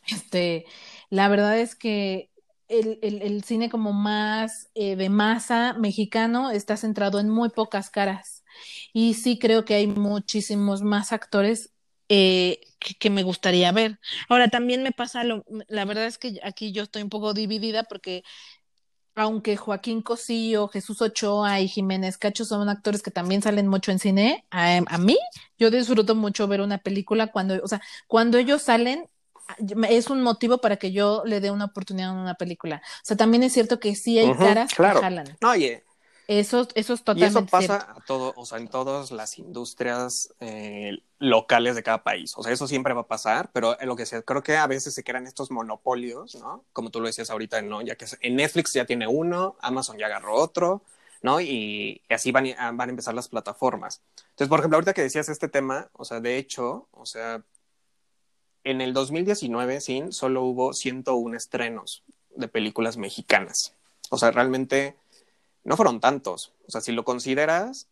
Este, 0.07 0.67
la 1.11 1.29
verdad 1.29 1.59
es 1.59 1.75
que 1.75 2.31
el, 2.69 2.99
el, 3.03 3.45
cine 3.45 3.71
como 3.71 3.93
más 3.93 4.71
eh, 4.75 4.97
de 4.97 5.09
masa 5.09 5.75
mexicano 5.75 6.51
está 6.51 6.77
centrado 6.77 7.21
en 7.21 7.29
muy 7.29 7.49
pocas 7.49 7.91
caras. 7.91 8.36
Y 8.93 9.15
sí 9.15 9.39
creo 9.39 9.65
que 9.65 9.75
hay 9.75 9.87
muchísimos 9.87 10.83
más 10.83 11.13
actores 11.13 11.71
eh, 12.09 12.61
que, 12.79 12.95
que, 12.95 13.11
me 13.11 13.23
gustaría 13.23 13.73
ver. 13.73 13.99
Ahora, 14.29 14.49
también 14.49 14.83
me 14.83 14.93
pasa 14.93 15.25
lo, 15.25 15.45
la 15.69 15.85
verdad 15.85 16.07
es 16.07 16.19
que 16.19 16.39
aquí 16.43 16.73
yo 16.73 16.85
estoy 16.85 17.03
un 17.03 17.11
poco 17.11 17.35
dividida 17.35 17.83
porque 17.83 18.23
aunque 19.17 19.57
Joaquín 19.57 20.03
Cosío, 20.03 20.69
Jesús 20.69 21.01
Ochoa 21.01 21.61
y 21.61 21.69
Jiménez 21.69 22.19
Cacho 22.19 22.45
son 22.45 22.69
actores 22.69 23.03
que 23.03 23.11
también 23.11 23.41
salen 23.41 23.67
mucho 23.67 23.91
en 23.91 23.99
cine, 23.99 24.45
a, 24.51 24.99
mí 24.99 25.19
yo 25.59 25.71
disfruto 25.71 26.15
mucho 26.15 26.47
ver 26.47 26.61
una 26.61 26.79
película 26.79 27.29
cuando, 27.29 27.59
o 27.65 27.67
sea, 27.67 27.81
cuando 28.07 28.37
ellos 28.37 28.63
salen 28.63 29.09
es 29.89 30.11
un 30.11 30.23
motivo 30.23 30.59
para 30.59 30.77
que 30.77 30.93
yo 30.93 31.23
le 31.25 31.41
dé 31.41 31.51
una 31.51 31.67
oportunidad 31.67 32.11
a 32.11 32.13
una 32.13 32.35
película. 32.35 32.83
O 32.85 33.05
sea, 33.05 33.17
también 33.17 33.43
es 33.43 33.53
cierto 33.53 33.81
que 33.81 33.95
sí 33.95 34.19
hay 34.19 34.35
caras 34.35 34.71
que 34.75 34.83
jalan. 34.83 35.37
No, 35.41 35.51
oye, 35.51 35.85
eso, 36.29 36.67
eso 36.75 36.95
es 36.95 37.01
totalmente. 37.05 37.39
Y 37.39 37.45
eso 37.45 37.47
pasa 37.47 37.95
a 37.97 38.01
todo, 38.05 38.33
o 38.37 38.45
sea, 38.45 38.59
en 38.59 38.69
todas 38.69 39.13
las 39.13 39.39
industrias 39.39 40.35
eh, 40.41 40.99
locales 41.19 41.77
de 41.77 41.83
cada 41.83 42.03
país. 42.03 42.35
O 42.37 42.43
sea, 42.43 42.53
eso 42.53 42.67
siempre 42.67 42.95
va 42.95 43.03
a 43.03 43.07
pasar, 43.07 43.51
pero 43.53 43.77
lo 43.83 43.95
que 43.95 44.07
sea, 44.07 44.23
creo 44.23 44.43
que 44.43 44.57
a 44.57 44.67
veces 44.67 44.95
se 44.95 45.05
crean 45.05 45.27
estos 45.27 45.51
monopolios, 45.51 46.35
¿no? 46.37 46.65
Como 46.73 46.91
tú 46.91 47.01
lo 47.01 47.07
decías 47.07 47.31
ahorita, 47.31 47.63
¿no? 47.63 47.81
Ya 47.83 47.95
que 47.95 48.07
en 48.21 48.37
Netflix 48.37 48.73
ya 48.73 48.85
tiene 48.85 49.07
uno, 49.07 49.57
Amazon 49.61 49.99
ya 49.99 50.07
agarró 50.07 50.35
otro, 50.35 50.83
¿no? 51.23 51.41
Y, 51.41 52.03
así 52.09 52.33
van, 52.33 52.47
van 52.77 52.89
a 52.89 52.91
empezar 52.91 53.15
las 53.15 53.29
plataformas. 53.29 54.01
Entonces, 54.31 54.49
por 54.49 54.59
ejemplo, 54.59 54.77
ahorita 54.79 54.95
que 54.95 55.03
decías 55.03 55.29
este 55.29 55.49
tema, 55.49 55.89
o 55.93 56.05
sea, 56.05 56.21
de 56.21 56.39
hecho, 56.39 56.89
o 56.91 57.07
sea, 57.07 57.43
en 58.65 58.81
el 58.81 58.93
2019, 58.93 59.81
sí, 59.81 60.03
solo 60.11 60.43
hubo 60.43 60.73
101 60.73 61.37
estrenos 61.37 62.03
de 62.35 62.49
películas 62.49 62.97
mexicanas. 62.97 63.75
O 64.11 64.19
sea, 64.19 64.33
realmente 64.33 64.97
no 65.67 65.77
fueron 65.77 66.01
tantos. 66.01 66.55
O 66.67 66.71
sea, 66.71 66.81
si 66.81 66.93
lo 66.93 67.05
consideras. 67.05 67.89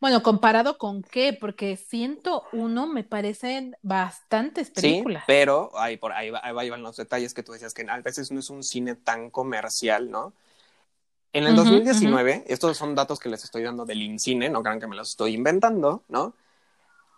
Bueno, 0.00 0.22
comparado 0.22 0.76
con 0.76 1.02
qué, 1.02 1.32
porque 1.32 1.76
101 1.76 2.86
me 2.88 3.04
parecen 3.04 3.76
bastantes 3.82 4.70
películas. 4.70 5.22
Sí, 5.22 5.24
pero 5.28 5.70
ahí, 5.78 5.96
por 5.96 6.12
ahí, 6.12 6.32
ahí 6.42 6.68
van 6.68 6.82
los 6.82 6.96
detalles 6.96 7.32
que 7.32 7.44
tú 7.44 7.52
decías 7.52 7.72
que 7.74 7.86
a 7.88 8.00
veces 8.00 8.32
no 8.32 8.40
es 8.40 8.50
un 8.50 8.64
cine 8.64 8.96
tan 8.96 9.30
comercial, 9.30 10.10
¿no? 10.10 10.34
En 11.32 11.44
el 11.44 11.54
2019, 11.54 12.44
estos 12.48 12.76
son 12.76 12.96
datos 12.96 13.20
que 13.20 13.28
les 13.28 13.44
estoy 13.44 13.62
dando 13.62 13.84
del 13.84 14.02
INCINE, 14.02 14.50
no 14.50 14.64
crean 14.64 14.80
que 14.80 14.88
me 14.88 14.96
los 14.96 15.10
estoy 15.10 15.34
inventando, 15.34 16.02
¿no? 16.08 16.34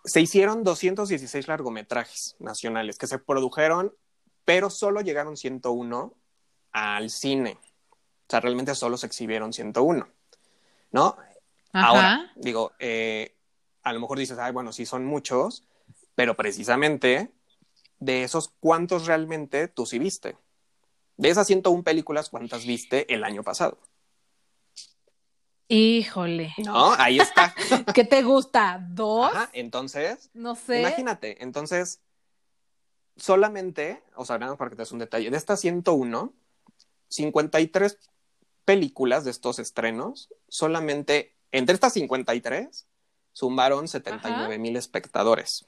Se 0.05 0.21
hicieron 0.21 0.63
216 0.63 1.47
largometrajes 1.47 2.35
nacionales 2.37 2.99
que 2.99 3.07
se 3.07 3.17
produjeron, 3.17 3.91
pero 4.45 4.69
solo 4.69 5.01
llegaron 5.01 5.35
101 5.35 6.13
al 6.73 7.09
cine. 7.09 7.57
O 8.33 8.35
sea, 8.35 8.39
realmente 8.41 8.73
solo 8.73 8.97
se 8.97 9.05
exhibieron 9.05 9.53
101, 9.53 10.07
¿no? 10.91 11.17
Ahora, 11.71 12.31
digo, 12.35 12.71
eh, 12.79 13.35
a 13.83 13.93
lo 13.93 13.99
mejor 13.99 14.17
dices, 14.17 14.39
ay, 14.39 14.51
bueno, 14.51 14.73
sí 14.73 14.87
son 14.87 15.05
muchos, 15.05 15.67
pero 16.15 16.35
precisamente 16.35 17.31
de 17.99 18.23
esos, 18.23 18.51
¿cuántos 18.59 19.05
realmente 19.05 19.67
tú 19.67 19.85
sí 19.85 19.99
viste? 19.99 20.35
De 21.15 21.29
esas 21.29 21.45
101 21.45 21.83
películas, 21.83 22.29
¿cuántas 22.29 22.65
viste 22.65 23.13
el 23.13 23.23
año 23.23 23.43
pasado? 23.43 23.77
Híjole. 25.67 26.55
No, 26.57 26.93
ahí 26.93 27.19
está. 27.19 27.53
¿Qué 27.93 28.03
te 28.03 28.23
gusta? 28.23 28.83
¿Dos? 28.89 29.31
entonces. 29.53 30.31
No 30.33 30.55
sé. 30.55 30.79
Imagínate, 30.79 31.43
entonces, 31.43 32.01
solamente, 33.15 34.01
o 34.15 34.25
sea, 34.25 34.39
nada 34.39 34.55
para 34.55 34.71
que 34.71 34.75
te 34.77 34.81
des 34.81 34.91
un 34.91 34.97
detalle, 34.97 35.29
de 35.29 35.37
estas 35.37 35.59
101, 35.59 36.33
53 37.09 37.99
películas 38.65 39.25
de 39.25 39.31
estos 39.31 39.59
estrenos, 39.59 40.29
solamente 40.47 41.35
entre 41.51 41.75
estas 41.75 41.93
53 41.93 42.85
sumaron 43.31 43.87
79 43.87 44.57
mil 44.57 44.75
espectadores. 44.75 45.65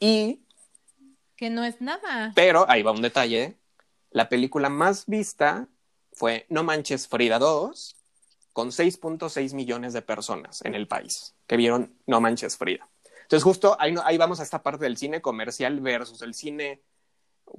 Y... 0.00 0.40
Que 1.36 1.50
no 1.50 1.64
es 1.64 1.80
nada. 1.80 2.32
Pero 2.34 2.68
ahí 2.68 2.82
va 2.82 2.90
un 2.90 3.02
detalle. 3.02 3.56
La 4.10 4.28
película 4.28 4.68
más 4.68 5.06
vista 5.06 5.68
fue 6.12 6.46
No 6.48 6.64
Manches 6.64 7.06
Frida 7.06 7.38
2, 7.38 7.96
con 8.52 8.70
6.6 8.70 9.54
millones 9.54 9.92
de 9.92 10.02
personas 10.02 10.64
en 10.64 10.74
el 10.74 10.88
país 10.88 11.34
que 11.46 11.56
vieron 11.56 11.94
No 12.06 12.20
Manches 12.20 12.56
Frida. 12.56 12.88
Entonces 13.22 13.44
justo 13.44 13.76
ahí, 13.78 13.94
ahí 14.04 14.18
vamos 14.18 14.40
a 14.40 14.42
esta 14.42 14.62
parte 14.62 14.84
del 14.84 14.96
cine 14.96 15.20
comercial 15.20 15.80
versus 15.80 16.22
el 16.22 16.34
cine 16.34 16.82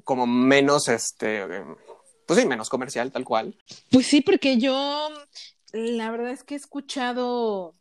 como 0.03 0.27
menos, 0.27 0.87
este, 0.87 1.63
pues 2.29 2.41
sí, 2.41 2.45
menos 2.45 2.69
comercial, 2.69 3.11
tal 3.11 3.25
cual. 3.25 3.55
Pues 3.89 4.05
sí, 4.05 4.21
porque 4.21 4.59
yo, 4.59 5.09
la 5.73 6.11
verdad 6.11 6.29
es 6.29 6.43
que 6.43 6.53
he 6.53 6.57
escuchado 6.57 7.73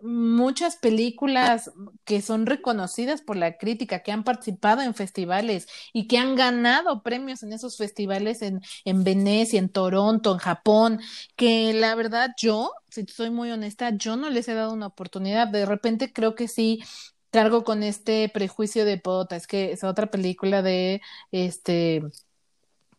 muchas 0.00 0.76
películas 0.76 1.70
que 2.06 2.22
son 2.22 2.46
reconocidas 2.46 3.20
por 3.20 3.36
la 3.36 3.58
crítica, 3.58 4.02
que 4.02 4.10
han 4.10 4.24
participado 4.24 4.80
en 4.80 4.94
festivales 4.94 5.66
y 5.92 6.06
que 6.06 6.16
han 6.16 6.34
ganado 6.34 7.02
premios 7.02 7.42
en 7.42 7.52
esos 7.52 7.76
festivales 7.76 8.40
en, 8.40 8.62
en 8.86 9.04
Venecia, 9.04 9.58
en 9.58 9.68
Toronto, 9.68 10.32
en 10.32 10.38
Japón, 10.38 11.00
que 11.36 11.74
la 11.74 11.94
verdad 11.94 12.30
yo, 12.38 12.72
si 12.88 13.04
soy 13.06 13.28
muy 13.28 13.50
honesta, 13.50 13.90
yo 13.94 14.16
no 14.16 14.30
les 14.30 14.48
he 14.48 14.54
dado 14.54 14.72
una 14.72 14.86
oportunidad. 14.86 15.46
De 15.48 15.66
repente 15.66 16.10
creo 16.10 16.34
que 16.34 16.48
sí 16.48 16.82
cargo 17.30 17.64
con 17.64 17.82
este 17.82 18.30
prejuicio 18.30 18.86
de 18.86 18.96
pota, 18.96 19.36
es 19.36 19.46
que 19.46 19.72
es 19.72 19.84
otra 19.84 20.06
película 20.06 20.62
de 20.62 21.02
este 21.32 22.02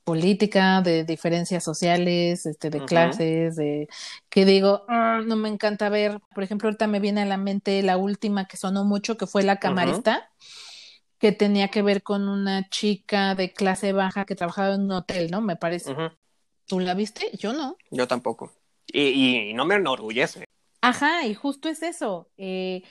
política, 0.10 0.82
de 0.82 1.04
diferencias 1.04 1.64
sociales, 1.64 2.48
este, 2.48 2.72
de 2.72 2.84
clases, 2.84 3.56
de 3.58 3.88
que 4.28 4.44
digo, 4.44 4.86
ah, 4.88 5.22
no 5.24 5.36
me 5.36 5.50
encanta 5.50 5.88
ver. 5.88 6.20
Por 6.34 6.44
ejemplo, 6.44 6.68
ahorita 6.68 6.88
me 6.88 7.00
viene 7.00 7.22
a 7.22 7.26
la 7.26 7.38
mente 7.38 7.84
la 7.84 7.96
última 7.96 8.48
que 8.48 8.58
sonó 8.58 8.86
mucho, 8.86 9.18
que 9.18 9.28
fue 9.28 9.44
La 9.44 9.58
Camarista, 9.58 10.32
que 11.20 11.32
tenía 11.32 11.68
que 11.68 11.84
ver 11.84 12.02
con 12.02 12.28
una 12.28 12.68
chica 12.70 13.36
de 13.36 13.54
clase 13.54 13.94
baja 13.94 14.26
que 14.26 14.34
trabajaba 14.34 14.74
en 14.74 14.82
un 14.82 14.94
hotel, 14.94 15.30
¿no? 15.30 15.42
Me 15.42 15.58
parece. 15.58 15.96
¿Tú 16.66 16.80
la 16.80 16.96
viste? 16.96 17.30
Yo 17.38 17.54
no. 17.54 17.78
Yo 17.92 18.08
tampoco. 18.08 18.52
Y, 18.92 19.54
no 19.54 19.64
me 19.66 19.76
enorgullece. 19.76 20.46
Ajá, 20.82 21.28
y 21.28 21.36
justo 21.36 21.70
es 21.70 21.84
eso. 21.84 22.32
Eh, 22.36 22.82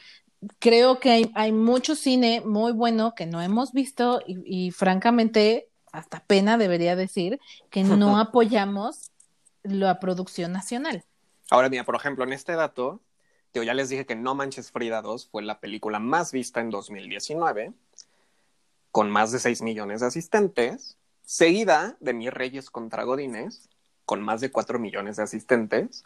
creo 0.61 1.01
que 1.01 1.11
hay, 1.11 1.33
hay, 1.35 1.51
mucho 1.51 1.97
cine 1.97 2.43
muy 2.43 2.71
bueno 2.71 3.17
que 3.17 3.27
no 3.27 3.43
hemos 3.43 3.73
visto 3.73 4.21
y 4.25 4.71
francamente 4.71 5.68
hasta 5.93 6.21
pena 6.21 6.59
debería 6.59 6.97
decir 6.97 7.41
que 7.71 7.85
no 7.85 8.19
apoyamos 8.21 9.11
la 9.63 10.01
producción 10.01 10.53
nacional. 10.53 11.05
Ahora, 11.51 11.69
mira, 11.69 11.85
por 11.85 11.97
ejemplo, 11.97 12.25
en 12.25 12.33
este 12.33 12.53
dato, 12.53 13.01
yo 13.55 13.63
ya 13.63 13.75
les 13.75 13.89
dije 13.89 14.07
que 14.07 14.15
No 14.15 14.35
Manches 14.35 14.71
Frida 14.71 15.03
2 15.03 15.29
fue 15.31 15.43
la 15.43 15.61
película 15.61 15.99
más 15.99 16.33
vista 16.33 16.61
en 16.61 16.71
2019, 16.71 17.73
con 18.91 19.11
más 19.11 19.33
de 19.33 19.39
6 19.39 19.63
millones 19.63 20.01
de 20.01 20.07
asistentes, 20.07 20.97
seguida 21.23 21.97
de 22.01 22.13
Mis 22.15 22.33
Reyes 22.33 22.71
contra 22.71 23.05
Godines, 23.05 23.69
con 24.05 24.23
más 24.23 24.41
de 24.41 24.51
4 24.51 24.79
millones 24.79 25.17
de 25.17 25.23
asistentes, 25.23 26.05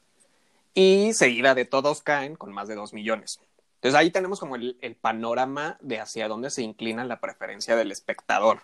y 0.74 1.12
seguida 1.12 1.55
de 1.55 1.64
Todos 1.64 2.03
Caen, 2.03 2.37
con 2.37 2.53
más 2.53 2.68
de 2.68 2.74
2 2.74 2.93
millones. 2.93 3.41
Entonces 3.76 3.99
ahí 3.99 4.11
tenemos 4.11 4.39
como 4.39 4.57
el, 4.57 4.78
el 4.80 4.95
panorama 4.95 5.76
de 5.80 6.01
hacia 6.01 6.28
dónde 6.28 6.51
se 6.51 6.62
inclina 6.62 7.05
la 7.05 7.20
preferencia 7.20 7.74
del 7.76 7.91
espectador, 7.91 8.62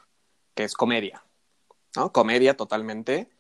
que 0.59 0.65
es 0.65 0.75
comedia, 0.75 1.23
¿no? 1.95 2.11
Comedia 2.11 2.57
totalmente. 2.57 3.31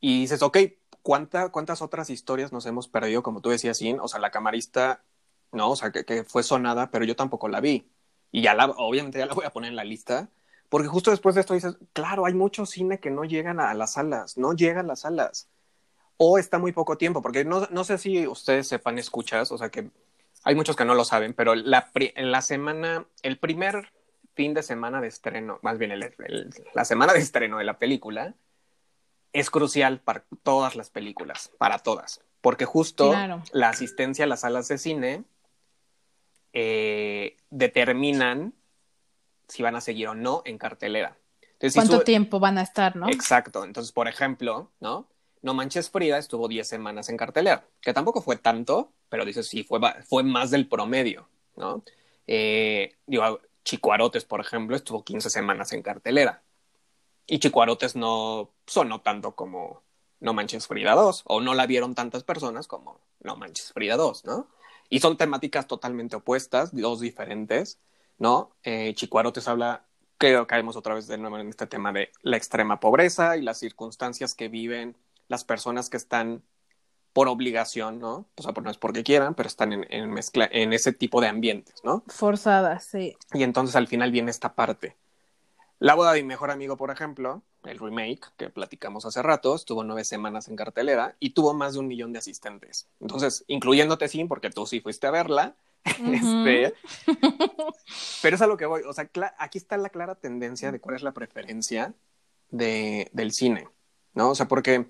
Y 0.00 0.22
dices, 0.22 0.42
ok, 0.42 0.58
¿cuántas 1.00 1.80
otras 1.80 2.10
historias 2.10 2.50
nos 2.50 2.66
hemos 2.66 2.88
perdido, 2.88 3.22
como 3.22 3.40
tú 3.40 3.50
decías, 3.50 3.78
Sin? 3.78 4.00
O 4.00 4.08
sea, 4.08 4.18
la 4.18 4.32
camarista, 4.32 5.04
no, 5.52 5.70
o 5.70 5.76
sea, 5.76 5.92
que, 5.92 6.04
que, 6.04 6.24
fue 6.24 6.42
sonada, 6.42 6.90
pero 6.90 7.04
yo 7.04 7.14
tampoco 7.14 7.46
la 7.46 7.60
vi. 7.60 7.88
Y 8.32 8.42
ya 8.42 8.54
la, 8.54 8.66
obviamente 8.66 9.20
ya 9.20 9.26
la 9.26 9.34
voy 9.34 9.44
a 9.44 9.50
poner 9.50 9.70
en 9.70 9.76
la 9.76 9.84
lista, 9.84 10.28
porque 10.68 10.88
justo 10.88 11.12
después 11.12 11.36
de 11.36 11.42
esto 11.42 11.54
dices, 11.54 11.76
claro, 11.92 12.26
hay 12.26 12.34
mucho 12.34 12.66
cine 12.66 12.98
que 12.98 13.10
no 13.10 13.22
llegan 13.22 13.60
a 13.60 13.72
las 13.74 13.92
salas, 13.92 14.36
no 14.36 14.54
llegan 14.54 14.86
a 14.86 14.88
las 14.88 15.02
salas. 15.02 15.48
O 16.16 16.36
está 16.36 16.58
muy 16.58 16.72
poco 16.72 16.98
tiempo, 16.98 17.22
porque 17.22 17.44
no, 17.44 17.68
no 17.70 17.84
sé 17.84 17.96
si 17.96 18.26
ustedes 18.26 18.66
sepan, 18.66 18.98
escuchas, 18.98 19.52
o 19.52 19.58
sea, 19.58 19.68
que 19.68 19.92
hay 20.42 20.56
muchos 20.56 20.74
que 20.74 20.84
no 20.84 20.94
lo 20.94 21.04
saben, 21.04 21.32
pero 21.32 21.54
la, 21.54 21.92
en 21.94 22.32
la 22.32 22.42
semana, 22.42 23.06
el 23.22 23.38
primer 23.38 23.92
fin 24.38 24.54
de 24.54 24.62
semana 24.62 25.00
de 25.00 25.08
estreno, 25.08 25.58
más 25.62 25.78
bien 25.78 25.90
el, 25.90 26.04
el, 26.04 26.50
la 26.72 26.84
semana 26.84 27.12
de 27.12 27.18
estreno 27.18 27.58
de 27.58 27.64
la 27.64 27.76
película, 27.76 28.36
es 29.32 29.50
crucial 29.50 29.98
para 29.98 30.24
todas 30.44 30.76
las 30.76 30.90
películas, 30.90 31.50
para 31.58 31.80
todas, 31.80 32.20
porque 32.40 32.64
justo 32.64 33.10
claro. 33.10 33.42
la 33.50 33.70
asistencia 33.70 34.26
a 34.26 34.28
las 34.28 34.42
salas 34.42 34.68
de 34.68 34.78
cine 34.78 35.24
eh, 36.52 37.36
determinan 37.50 38.54
si 39.48 39.64
van 39.64 39.74
a 39.74 39.80
seguir 39.80 40.06
o 40.06 40.14
no 40.14 40.42
en 40.44 40.56
cartelera. 40.56 41.18
Entonces, 41.54 41.74
¿Cuánto 41.74 41.98
si 41.98 42.04
tiempo 42.04 42.38
van 42.38 42.58
a 42.58 42.62
estar, 42.62 42.94
no? 42.94 43.08
Exacto. 43.08 43.64
Entonces, 43.64 43.90
por 43.90 44.06
ejemplo, 44.06 44.70
¿no? 44.78 45.08
No 45.42 45.52
Manches 45.52 45.90
Frida 45.90 46.16
estuvo 46.16 46.46
10 46.46 46.64
semanas 46.64 47.08
en 47.08 47.16
cartelera, 47.16 47.64
que 47.80 47.92
tampoco 47.92 48.22
fue 48.22 48.36
tanto, 48.36 48.92
pero 49.08 49.24
dices, 49.24 49.48
sí, 49.48 49.64
fue, 49.64 49.80
fue 50.06 50.22
más 50.22 50.52
del 50.52 50.68
promedio, 50.68 51.28
¿no? 51.56 51.82
Eh, 52.28 52.94
digo, 53.06 53.40
Chicuarotes, 53.68 54.24
por 54.24 54.40
ejemplo, 54.40 54.74
estuvo 54.76 55.04
15 55.04 55.28
semanas 55.28 55.74
en 55.74 55.82
cartelera. 55.82 56.42
Y 57.26 57.38
Chicuarotes 57.38 57.96
no 57.96 58.54
sonó 58.66 59.02
tanto 59.02 59.34
como 59.34 59.82
No 60.20 60.32
Manches 60.32 60.66
Frida 60.66 60.94
2, 60.94 61.24
o 61.26 61.42
no 61.42 61.52
la 61.52 61.66
vieron 61.66 61.94
tantas 61.94 62.24
personas 62.24 62.66
como 62.66 62.98
No 63.20 63.36
Manches 63.36 63.74
Frida 63.74 63.98
2, 63.98 64.24
¿no? 64.24 64.48
Y 64.88 65.00
son 65.00 65.18
temáticas 65.18 65.66
totalmente 65.66 66.16
opuestas, 66.16 66.74
dos 66.74 67.00
diferentes, 67.00 67.78
¿no? 68.16 68.56
Eh, 68.62 68.94
Chicuarotes 68.94 69.46
habla, 69.48 69.84
creo 70.16 70.46
que 70.46 70.46
caemos 70.46 70.74
otra 70.74 70.94
vez 70.94 71.06
de 71.06 71.18
nuevo 71.18 71.36
en 71.36 71.50
este 71.50 71.66
tema 71.66 71.92
de 71.92 72.10
la 72.22 72.38
extrema 72.38 72.80
pobreza 72.80 73.36
y 73.36 73.42
las 73.42 73.58
circunstancias 73.58 74.34
que 74.34 74.48
viven 74.48 74.96
las 75.26 75.44
personas 75.44 75.90
que 75.90 75.98
están 75.98 76.42
por 77.18 77.26
obligación, 77.26 77.98
¿no? 77.98 78.28
O 78.36 78.42
sea, 78.44 78.52
no 78.52 78.70
es 78.70 78.78
porque 78.78 79.02
quieran, 79.02 79.34
pero 79.34 79.48
están 79.48 79.72
en, 79.72 79.84
en, 79.90 80.08
mezcla, 80.08 80.48
en 80.52 80.72
ese 80.72 80.92
tipo 80.92 81.20
de 81.20 81.26
ambientes, 81.26 81.82
¿no? 81.82 82.04
Forzadas, 82.06 82.84
sí. 82.84 83.16
Y 83.34 83.42
entonces 83.42 83.74
al 83.74 83.88
final 83.88 84.12
viene 84.12 84.30
esta 84.30 84.54
parte. 84.54 84.96
La 85.80 85.96
boda 85.96 86.12
de 86.12 86.22
mi 86.22 86.28
mejor 86.28 86.52
amigo, 86.52 86.76
por 86.76 86.92
ejemplo, 86.92 87.42
el 87.64 87.80
remake 87.80 88.20
que 88.36 88.50
platicamos 88.50 89.04
hace 89.04 89.20
rato, 89.20 89.56
estuvo 89.56 89.82
nueve 89.82 90.04
semanas 90.04 90.46
en 90.46 90.54
cartelera 90.54 91.16
y 91.18 91.30
tuvo 91.30 91.54
más 91.54 91.72
de 91.72 91.80
un 91.80 91.88
millón 91.88 92.12
de 92.12 92.20
asistentes. 92.20 92.86
Entonces, 93.00 93.44
incluyéndote 93.48 94.06
sí, 94.06 94.24
porque 94.24 94.50
tú 94.50 94.64
sí 94.64 94.78
fuiste 94.78 95.08
a 95.08 95.10
verla. 95.10 95.56
Uh 95.86 95.90
-huh. 95.90 96.46
este, 96.46 96.74
pero 98.22 98.36
es 98.36 98.42
a 98.42 98.46
lo 98.46 98.56
que 98.56 98.66
voy. 98.66 98.82
O 98.86 98.92
sea, 98.92 99.10
aquí 99.38 99.58
está 99.58 99.76
la 99.76 99.88
clara 99.88 100.14
tendencia 100.14 100.70
de 100.70 100.78
cuál 100.78 100.94
es 100.94 101.02
la 101.02 101.10
preferencia 101.10 101.94
de, 102.52 103.10
del 103.12 103.32
cine, 103.32 103.66
¿no? 104.14 104.30
O 104.30 104.34
sea, 104.36 104.46
porque 104.46 104.86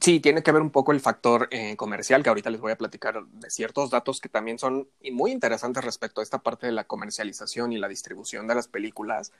sí, 0.00 0.20
tiene 0.20 0.42
que 0.42 0.52
ver 0.52 0.62
un 0.62 0.70
poco 0.70 0.92
el 0.92 1.00
factor 1.00 1.48
eh, 1.50 1.76
comercial, 1.76 2.22
que 2.22 2.28
ahorita 2.28 2.50
les 2.50 2.60
voy 2.60 2.72
a 2.72 2.78
platicar 2.78 3.24
de 3.26 3.50
ciertos 3.50 3.90
datos 3.90 4.20
que 4.20 4.28
también 4.28 4.58
son 4.58 4.88
muy 5.12 5.32
interesantes 5.32 5.84
respecto 5.84 6.20
a 6.20 6.24
esta 6.24 6.38
parte 6.38 6.66
de 6.66 6.72
la 6.72 6.84
comercialización 6.84 7.72
y 7.72 7.78
la 7.78 7.88
distribución 7.88 8.46
de 8.46 8.54
las 8.54 8.68
películas. 8.68 9.32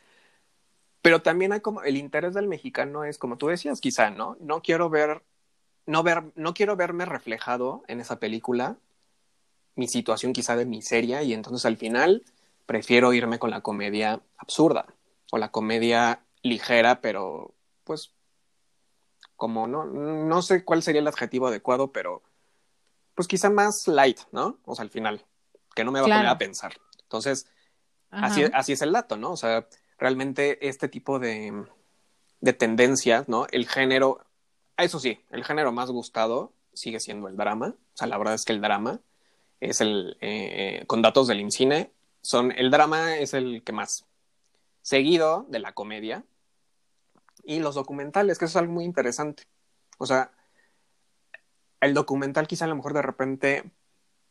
Pero 1.02 1.22
también 1.22 1.52
hay 1.52 1.60
como 1.60 1.82
el 1.82 1.96
interés 1.96 2.34
del 2.34 2.48
mexicano 2.48 3.04
es 3.04 3.18
como 3.18 3.36
tú 3.36 3.48
decías, 3.48 3.80
quizá, 3.80 4.10
¿no? 4.10 4.36
No 4.40 4.62
quiero 4.62 4.88
ver, 4.90 5.22
no 5.86 6.02
ver, 6.02 6.32
no 6.34 6.54
quiero 6.54 6.76
verme 6.76 7.04
reflejado 7.04 7.82
en 7.88 8.00
esa 8.00 8.18
película, 8.18 8.78
mi 9.76 9.88
situación 9.88 10.32
quizá 10.32 10.56
de 10.56 10.66
miseria, 10.66 11.22
y 11.22 11.34
entonces 11.34 11.66
al 11.66 11.76
final 11.76 12.24
prefiero 12.66 13.12
irme 13.12 13.38
con 13.38 13.50
la 13.50 13.60
comedia 13.60 14.22
absurda 14.38 14.86
o 15.30 15.38
la 15.38 15.50
comedia 15.50 16.20
ligera, 16.42 17.00
pero 17.00 17.54
pues 17.84 18.12
como 19.36 19.66
no, 19.66 19.84
no 19.84 20.42
sé 20.42 20.64
cuál 20.64 20.82
sería 20.82 21.00
el 21.00 21.08
adjetivo 21.08 21.48
adecuado, 21.48 21.92
pero 21.92 22.22
pues 23.14 23.28
quizá 23.28 23.50
más 23.50 23.86
light, 23.88 24.20
¿no? 24.32 24.58
O 24.64 24.74
sea, 24.74 24.82
al 24.82 24.90
final, 24.90 25.24
que 25.74 25.84
no 25.84 25.92
me 25.92 26.00
va 26.00 26.06
claro. 26.06 26.20
a 26.20 26.22
poner 26.22 26.34
a 26.34 26.38
pensar. 26.38 26.74
Entonces, 27.02 27.46
así, 28.10 28.44
así 28.52 28.72
es 28.72 28.82
el 28.82 28.92
dato, 28.92 29.16
¿no? 29.16 29.32
O 29.32 29.36
sea, 29.36 29.68
realmente 29.98 30.66
este 30.68 30.88
tipo 30.88 31.18
de, 31.18 31.64
de 32.40 32.52
tendencias, 32.52 33.28
¿no? 33.28 33.46
El 33.50 33.68
género, 33.68 34.24
eso 34.76 34.98
sí, 34.98 35.20
el 35.30 35.44
género 35.44 35.72
más 35.72 35.90
gustado 35.90 36.52
sigue 36.72 37.00
siendo 37.00 37.28
el 37.28 37.36
drama. 37.36 37.74
O 37.94 37.96
sea, 37.96 38.08
la 38.08 38.18
verdad 38.18 38.34
es 38.34 38.44
que 38.44 38.52
el 38.52 38.60
drama 38.60 39.00
es 39.60 39.80
el, 39.80 40.16
eh, 40.20 40.84
con 40.86 41.02
datos 41.02 41.28
del 41.28 41.40
IMCINE, 41.40 41.90
son, 42.22 42.52
el 42.52 42.70
drama 42.70 43.16
es 43.16 43.34
el 43.34 43.62
que 43.62 43.72
más. 43.72 44.06
Seguido 44.82 45.46
de 45.48 45.58
la 45.58 45.72
comedia 45.72 46.24
y 47.44 47.60
los 47.60 47.74
documentales, 47.74 48.38
que 48.38 48.46
eso 48.46 48.58
es 48.58 48.62
algo 48.62 48.72
muy 48.72 48.84
interesante. 48.84 49.44
O 49.98 50.06
sea, 50.06 50.32
el 51.80 51.94
documental 51.94 52.46
quizá 52.46 52.64
a 52.64 52.68
lo 52.68 52.76
mejor 52.76 52.94
de 52.94 53.02
repente 53.02 53.70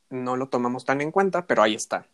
no 0.10 0.36
lo 0.36 0.50
tomamos 0.50 0.86
tan 0.86 1.02
en 1.02 1.12
cuenta, 1.12 1.46
pero 1.46 1.64
ahí 1.64 1.76
está. 1.76 2.08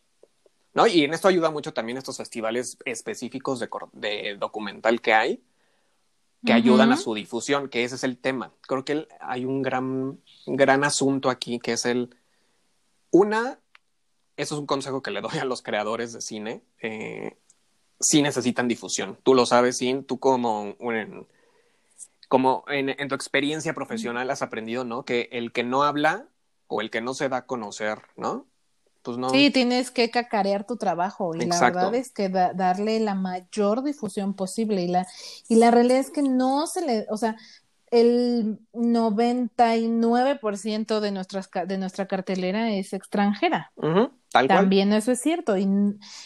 ¿no? 0.74 0.88
Y 0.88 1.04
en 1.04 1.14
esto 1.14 1.28
ayuda 1.28 1.52
mucho 1.52 1.74
también 1.74 1.98
estos 1.98 2.18
festivales 2.18 2.78
específicos 2.86 3.60
de, 3.60 3.70
de 3.94 4.38
documental 4.38 5.02
que 5.02 5.14
hay, 5.14 5.44
que 6.46 6.54
uh 6.54 6.56
-huh. 6.56 6.58
ayudan 6.58 6.92
a 6.92 6.98
su 6.98 7.14
difusión, 7.14 7.70
que 7.70 7.84
ese 7.84 7.96
es 7.96 8.04
el 8.04 8.18
tema. 8.18 8.54
Creo 8.62 8.86
que 8.86 9.08
hay 9.20 9.46
un 9.46 9.62
gran, 9.62 10.20
gran 10.46 10.84
asunto 10.84 11.30
aquí, 11.30 11.60
que 11.60 11.74
es 11.74 11.86
el, 11.86 12.16
una, 13.12 13.60
eso 14.38 14.56
es 14.56 14.60
un 14.60 14.68
consejo 14.68 15.02
que 15.02 15.12
le 15.12 15.22
doy 15.22 15.38
a 15.40 15.46
los 15.46 15.62
creadores 15.62 16.14
de 16.14 16.22
cine, 16.22 16.64
eh, 16.82 17.38
sí 18.00 18.22
necesitan 18.22 18.68
difusión. 18.68 19.18
Tú 19.24 19.34
lo 19.34 19.46
sabes, 19.46 19.78
Sin, 19.78 20.04
tú 20.04 20.20
como, 20.20 20.76
un, 20.80 21.28
como 22.28 22.64
en, 22.68 22.90
en 22.90 23.08
tu 23.08 23.16
experiencia 23.16 23.74
profesional 23.74 24.30
has 24.30 24.42
aprendido, 24.42 24.84
¿no? 24.84 25.04
Que 25.04 25.30
el 25.32 25.52
que 25.52 25.64
no 25.64 25.84
habla 25.84 26.28
o 26.68 26.82
el 26.82 26.90
que 26.90 27.02
no 27.02 27.14
se 27.14 27.30
da 27.30 27.38
a 27.38 27.46
conocer, 27.46 28.00
¿no? 28.16 28.48
Pues 29.02 29.18
no. 29.18 29.30
Sí, 29.30 29.50
tienes 29.50 29.92
que 29.92 30.12
cacarear 30.12 30.68
tu 30.68 30.78
trabajo 30.78 31.34
y 31.34 31.44
Exacto. 31.44 31.80
la 31.80 31.86
verdad 31.86 31.96
es 31.96 32.12
que 32.12 32.30
da, 32.30 32.54
darle 32.54 33.00
la 33.00 33.16
mayor 33.16 33.84
difusión 33.84 34.34
posible 34.34 34.82
y 34.82 34.88
la 34.88 35.08
y 35.48 35.56
la 35.56 35.72
realidad 35.72 36.00
es 36.00 36.12
que 36.12 36.22
no 36.22 36.68
se 36.68 36.86
le, 36.86 37.06
o 37.10 37.18
sea, 37.18 37.38
el 37.92 38.60
99% 38.74 41.00
de 41.00 41.12
nuestras 41.12 41.50
de 41.68 41.78
nuestra 41.78 42.08
cartelera 42.08 42.72
es 42.72 42.94
extranjera. 42.94 43.72
Uh 43.76 43.86
-huh, 43.88 44.12
tal 44.32 44.48
También 44.48 44.90
cual. 44.90 44.94
eso 44.94 45.12
es 45.12 45.22
cierto 45.22 45.58
y 45.58 45.68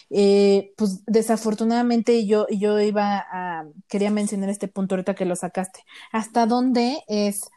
eh, 0.10 0.74
pues 0.78 1.04
desafortunadamente 1.06 2.26
yo 2.26 2.48
yo 2.50 2.80
iba 2.80 3.26
a 3.32 3.66
quería 3.88 4.12
mencionar 4.12 4.50
este 4.50 4.68
punto 4.68 4.96
ahorita 4.96 5.16
que 5.16 5.26
lo 5.26 5.36
sacaste. 5.36 5.82
¿Hasta 6.12 6.46
dónde 6.46 7.04
es 7.08 7.50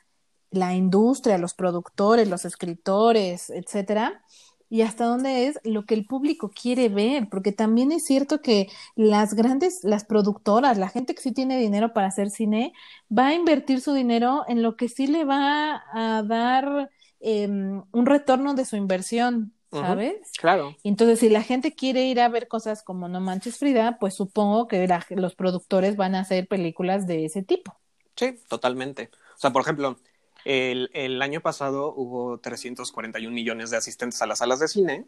la 0.50 0.74
industria, 0.74 1.38
los 1.38 1.54
productores, 1.54 2.28
los 2.28 2.44
escritores, 2.44 3.50
etcétera? 3.50 4.22
Y 4.68 4.82
hasta 4.82 5.04
dónde 5.06 5.46
es 5.46 5.58
lo 5.64 5.84
que 5.86 5.94
el 5.94 6.06
público 6.06 6.50
quiere 6.50 6.88
ver, 6.88 7.28
porque 7.30 7.52
también 7.52 7.92
es 7.92 8.04
cierto 8.04 8.40
que 8.42 8.68
las 8.94 9.34
grandes, 9.34 9.80
las 9.84 10.04
productoras, 10.04 10.78
la 10.78 10.88
gente 10.88 11.14
que 11.14 11.22
sí 11.22 11.32
tiene 11.32 11.58
dinero 11.58 11.92
para 11.92 12.08
hacer 12.08 12.30
cine, 12.30 12.72
va 13.16 13.28
a 13.28 13.34
invertir 13.34 13.80
su 13.80 13.92
dinero 13.92 14.44
en 14.48 14.62
lo 14.62 14.76
que 14.76 14.88
sí 14.88 15.06
le 15.06 15.24
va 15.24 15.82
a 15.92 16.22
dar 16.22 16.90
eh, 17.20 17.46
un 17.48 18.06
retorno 18.06 18.54
de 18.54 18.64
su 18.64 18.76
inversión, 18.76 19.54
¿sabes? 19.70 20.14
Uh 20.14 20.16
-huh, 20.16 20.40
claro. 20.40 20.76
Entonces, 20.84 21.18
si 21.20 21.28
la 21.28 21.42
gente 21.42 21.74
quiere 21.74 22.06
ir 22.06 22.20
a 22.20 22.28
ver 22.28 22.48
cosas 22.48 22.82
como 22.82 23.08
No 23.08 23.20
Manches 23.20 23.58
Frida, 23.58 23.98
pues 23.98 24.14
supongo 24.14 24.68
que 24.68 24.86
la, 24.86 25.04
los 25.10 25.34
productores 25.34 25.96
van 25.96 26.14
a 26.14 26.20
hacer 26.20 26.48
películas 26.48 27.06
de 27.06 27.24
ese 27.26 27.42
tipo. 27.42 27.78
Sí, 28.16 28.38
totalmente. 28.48 29.10
O 29.36 29.38
sea, 29.38 29.52
por 29.52 29.62
ejemplo, 29.62 29.98
el, 30.46 31.22
año 31.22 31.40
pasado 31.40 31.92
hubo 31.94 32.38
341 32.38 33.34
millones 33.34 33.70
de 33.70 33.76
asistentes 33.76 34.22
a 34.22 34.26
las 34.26 34.38
salas 34.38 34.60
de 34.60 34.68
cine, 34.68 35.06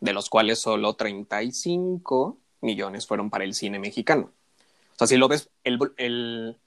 de 0.00 0.12
los 0.12 0.28
cuales 0.28 0.58
solo 0.60 0.94
35 0.94 2.38
millones 2.60 3.06
fueron 3.06 3.30
para 3.30 3.44
el 3.44 3.54
cine 3.54 3.78
mexicano. 3.78 4.30
O 4.92 4.98
sea, 4.98 5.06
si 5.06 5.16
lo 5.16 5.28
ves, 5.28 5.50
el 5.64 6.58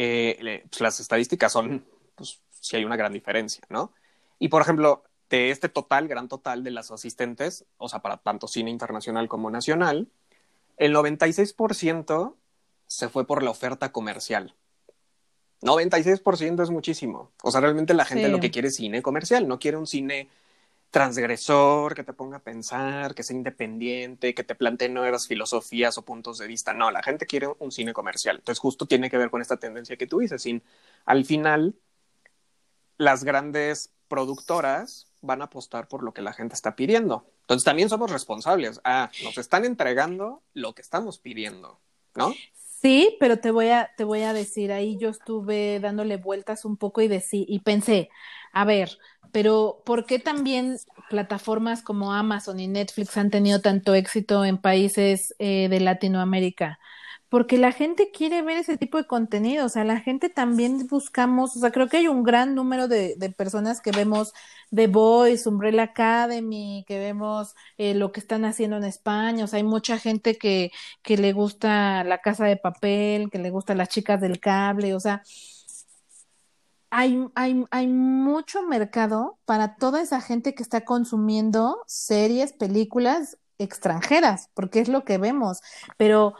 eh, 0.00 0.64
pues 0.70 0.80
las 0.80 1.00
estadísticas 1.00 1.50
son, 1.50 1.84
pues 2.14 2.40
sí 2.50 2.76
hay 2.76 2.84
una 2.84 2.96
gran 2.96 3.12
diferencia, 3.12 3.64
¿no? 3.68 3.92
Y 4.38 4.46
por 4.46 4.62
ejemplo, 4.62 5.02
de 5.28 5.50
este 5.50 5.68
total, 5.68 6.06
gran 6.06 6.28
total 6.28 6.62
de 6.62 6.70
las 6.70 6.92
asistentes, 6.92 7.64
o 7.78 7.88
sea, 7.88 8.00
para 8.00 8.18
tanto 8.18 8.46
cine 8.46 8.70
internacional 8.70 9.28
como 9.28 9.50
nacional, 9.50 10.06
el 10.76 10.94
96% 10.94 12.36
se 12.86 13.08
fue 13.08 13.26
por 13.26 13.42
la 13.42 13.50
oferta 13.50 13.90
comercial. 13.90 14.54
96% 15.62 16.62
es 16.62 16.70
muchísimo. 16.70 17.32
O 17.42 17.50
sea, 17.50 17.60
realmente 17.60 17.94
la 17.94 18.04
gente 18.04 18.28
lo 18.28 18.40
que 18.40 18.50
quiere 18.50 18.68
es 18.68 18.76
cine 18.76 19.02
comercial, 19.02 19.48
no 19.48 19.58
quiere 19.58 19.76
un 19.76 19.86
cine 19.86 20.28
transgresor, 20.90 21.94
que 21.94 22.04
te 22.04 22.12
ponga 22.12 22.38
a 22.38 22.42
pensar, 22.42 23.14
que 23.14 23.22
sea 23.22 23.36
independiente, 23.36 24.34
que 24.34 24.44
te 24.44 24.54
plantee 24.54 24.88
nuevas 24.88 25.26
filosofías 25.26 25.98
o 25.98 26.02
puntos 26.02 26.38
de 26.38 26.46
vista. 26.46 26.72
No, 26.72 26.90
la 26.90 27.02
gente 27.02 27.26
quiere 27.26 27.48
un 27.58 27.72
cine 27.72 27.92
comercial. 27.92 28.36
Entonces, 28.36 28.58
justo 28.58 28.86
tiene 28.86 29.10
que 29.10 29.18
ver 29.18 29.30
con 29.30 29.42
esta 29.42 29.58
tendencia 29.58 29.96
que 29.96 30.06
tú 30.06 30.20
dices. 30.20 30.40
Sin, 30.40 30.62
al 31.04 31.24
final, 31.24 31.74
las 32.96 33.24
grandes 33.24 33.92
productoras 34.08 35.08
van 35.20 35.42
a 35.42 35.46
apostar 35.46 35.88
por 35.88 36.02
lo 36.02 36.12
que 36.12 36.22
la 36.22 36.32
gente 36.32 36.54
está 36.54 36.76
pidiendo. 36.76 37.26
Entonces 37.42 37.64
también 37.64 37.88
somos 37.88 38.10
responsables. 38.10 38.80
Ah, 38.84 39.10
nos 39.24 39.38
están 39.38 39.64
entregando 39.64 40.42
lo 40.54 40.74
que 40.74 40.82
estamos 40.82 41.18
pidiendo, 41.18 41.80
¿no? 42.14 42.34
Sí, 42.80 43.16
pero 43.18 43.38
te 43.40 43.50
voy 43.50 43.68
a, 43.70 43.90
te 43.96 44.04
voy 44.04 44.22
a 44.22 44.32
decir, 44.32 44.70
ahí 44.72 44.96
yo 44.98 45.08
estuve 45.08 45.80
dándole 45.80 46.16
vueltas 46.16 46.64
un 46.64 46.76
poco 46.76 47.00
y, 47.02 47.08
decí, 47.08 47.44
y 47.48 47.60
pensé, 47.60 48.08
a 48.52 48.64
ver, 48.64 48.98
pero 49.32 49.82
¿por 49.84 50.06
qué 50.06 50.20
también 50.20 50.76
plataformas 51.08 51.82
como 51.82 52.12
Amazon 52.12 52.60
y 52.60 52.68
Netflix 52.68 53.16
han 53.16 53.30
tenido 53.30 53.60
tanto 53.60 53.94
éxito 53.94 54.44
en 54.44 54.58
países 54.58 55.34
eh, 55.40 55.68
de 55.68 55.80
Latinoamérica? 55.80 56.78
Porque 57.28 57.58
la 57.58 57.72
gente 57.72 58.10
quiere 58.10 58.42
ver 58.42 58.56
ese 58.58 58.78
tipo 58.78 58.96
de 58.98 59.06
contenido, 59.06 59.66
o 59.66 59.68
sea, 59.68 59.84
la 59.84 60.00
gente 60.00 60.30
también 60.30 60.86
buscamos, 60.88 61.56
o 61.56 61.60
sea, 61.60 61.70
creo 61.70 61.88
que 61.88 61.98
hay 61.98 62.08
un 62.08 62.22
gran 62.22 62.54
número 62.54 62.88
de, 62.88 63.16
de 63.16 63.30
personas 63.30 63.80
que 63.80 63.90
vemos 63.90 64.32
The 64.74 64.86
Voice, 64.86 65.48
Umbrella 65.48 65.84
Academy, 65.84 66.84
que 66.88 66.98
vemos 66.98 67.54
eh, 67.76 67.94
lo 67.94 68.12
que 68.12 68.20
están 68.20 68.44
haciendo 68.44 68.76
en 68.78 68.84
España, 68.84 69.44
o 69.44 69.46
sea, 69.46 69.58
hay 69.58 69.64
mucha 69.64 69.98
gente 69.98 70.38
que, 70.38 70.70
que 71.02 71.18
le 71.18 71.32
gusta 71.32 72.02
La 72.04 72.18
Casa 72.18 72.46
de 72.46 72.56
Papel, 72.56 73.30
que 73.30 73.38
le 73.38 73.50
gusta 73.50 73.74
Las 73.74 73.88
Chicas 73.88 74.20
del 74.20 74.40
Cable, 74.40 74.94
o 74.94 75.00
sea, 75.00 75.22
hay, 76.90 77.26
hay, 77.34 77.64
hay 77.70 77.86
mucho 77.86 78.62
mercado 78.62 79.38
para 79.44 79.76
toda 79.76 80.00
esa 80.00 80.20
gente 80.22 80.54
que 80.54 80.62
está 80.62 80.84
consumiendo 80.84 81.82
series, 81.86 82.54
películas 82.54 83.36
extranjeras, 83.58 84.50
porque 84.54 84.80
es 84.80 84.88
lo 84.88 85.04
que 85.04 85.18
vemos, 85.18 85.60
pero 85.96 86.34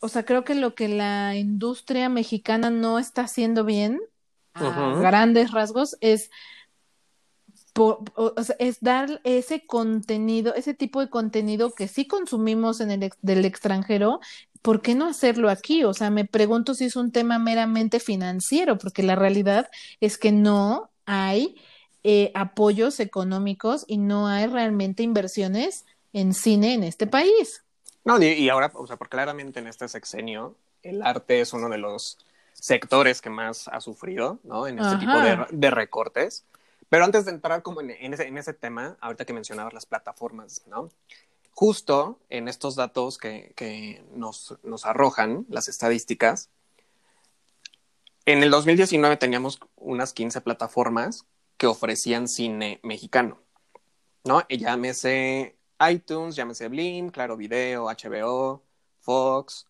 o 0.00 0.08
sea, 0.08 0.24
creo 0.24 0.44
que 0.44 0.54
lo 0.54 0.74
que 0.74 0.88
la 0.88 1.36
industria 1.36 2.08
mexicana 2.08 2.70
no 2.70 2.98
está 2.98 3.22
haciendo 3.22 3.64
bien, 3.64 4.00
a 4.54 4.98
grandes 5.00 5.50
rasgos, 5.50 5.98
es, 6.00 6.30
es 8.58 8.80
dar 8.80 9.20
ese 9.24 9.66
contenido, 9.66 10.54
ese 10.54 10.72
tipo 10.72 11.00
de 11.00 11.10
contenido 11.10 11.72
que 11.72 11.88
sí 11.88 12.06
consumimos 12.06 12.80
en 12.80 12.90
el 12.90 13.12
del 13.20 13.44
extranjero, 13.44 14.20
¿por 14.62 14.80
qué 14.80 14.94
no 14.94 15.06
hacerlo 15.06 15.50
aquí? 15.50 15.84
O 15.84 15.92
sea, 15.92 16.10
me 16.10 16.24
pregunto 16.24 16.74
si 16.74 16.86
es 16.86 16.96
un 16.96 17.12
tema 17.12 17.38
meramente 17.38 18.00
financiero, 18.00 18.78
porque 18.78 19.02
la 19.02 19.14
realidad 19.14 19.68
es 20.00 20.16
que 20.16 20.32
no 20.32 20.90
hay 21.04 21.56
eh, 22.02 22.32
apoyos 22.34 22.98
económicos 23.00 23.84
y 23.86 23.98
no 23.98 24.26
hay 24.26 24.46
realmente 24.46 25.02
inversiones 25.02 25.84
en 26.12 26.32
cine 26.32 26.74
en 26.74 26.82
este 26.82 27.06
país. 27.06 27.65
No, 28.06 28.22
y 28.22 28.48
ahora, 28.48 28.70
o 28.72 28.86
sea, 28.86 28.96
porque 28.96 29.16
claramente 29.16 29.58
en 29.58 29.66
este 29.66 29.88
sexenio 29.88 30.54
el 30.84 31.02
arte 31.02 31.40
es 31.40 31.52
uno 31.52 31.68
de 31.68 31.78
los 31.78 32.18
sectores 32.52 33.20
que 33.20 33.30
más 33.30 33.66
ha 33.66 33.80
sufrido, 33.80 34.38
¿no? 34.44 34.68
En 34.68 34.78
este 34.78 34.96
tipo 34.98 35.12
de, 35.50 35.70
recortes. 35.72 36.44
Pero 36.88 37.04
antes 37.04 37.24
de 37.24 37.32
entrar 37.32 37.62
como 37.62 37.80
en, 37.80 37.90
ese, 38.14 38.28
en 38.28 38.38
ese 38.38 38.54
tema, 38.54 38.96
ahorita 39.00 39.24
que 39.24 39.32
mencionabas 39.32 39.74
las 39.74 39.86
plataformas, 39.86 40.62
¿no? 40.68 40.88
Justo 41.50 42.20
en 42.30 42.46
estos 42.46 42.76
datos 42.76 43.18
que, 43.18 43.52
que 43.56 44.04
nos, 44.14 44.56
nos 44.62 44.86
arrojan 44.86 45.44
las 45.48 45.66
estadísticas, 45.66 46.48
en 48.24 48.44
el 48.44 48.52
2019 48.52 49.16
teníamos 49.16 49.58
unas 49.74 50.12
15 50.12 50.42
plataformas 50.42 51.26
que 51.56 51.66
ofrecían 51.66 52.28
cine 52.28 52.78
mexicano, 52.84 53.40
¿no? 54.22 54.44
Y 54.48 54.58
llámese 54.58 55.55
iTunes, 55.90 56.36
llámese 56.36 56.68
Blim, 56.68 57.10
Claro 57.10 57.36
Video, 57.36 57.86
HBO, 57.86 58.62
Fox, 59.00 59.66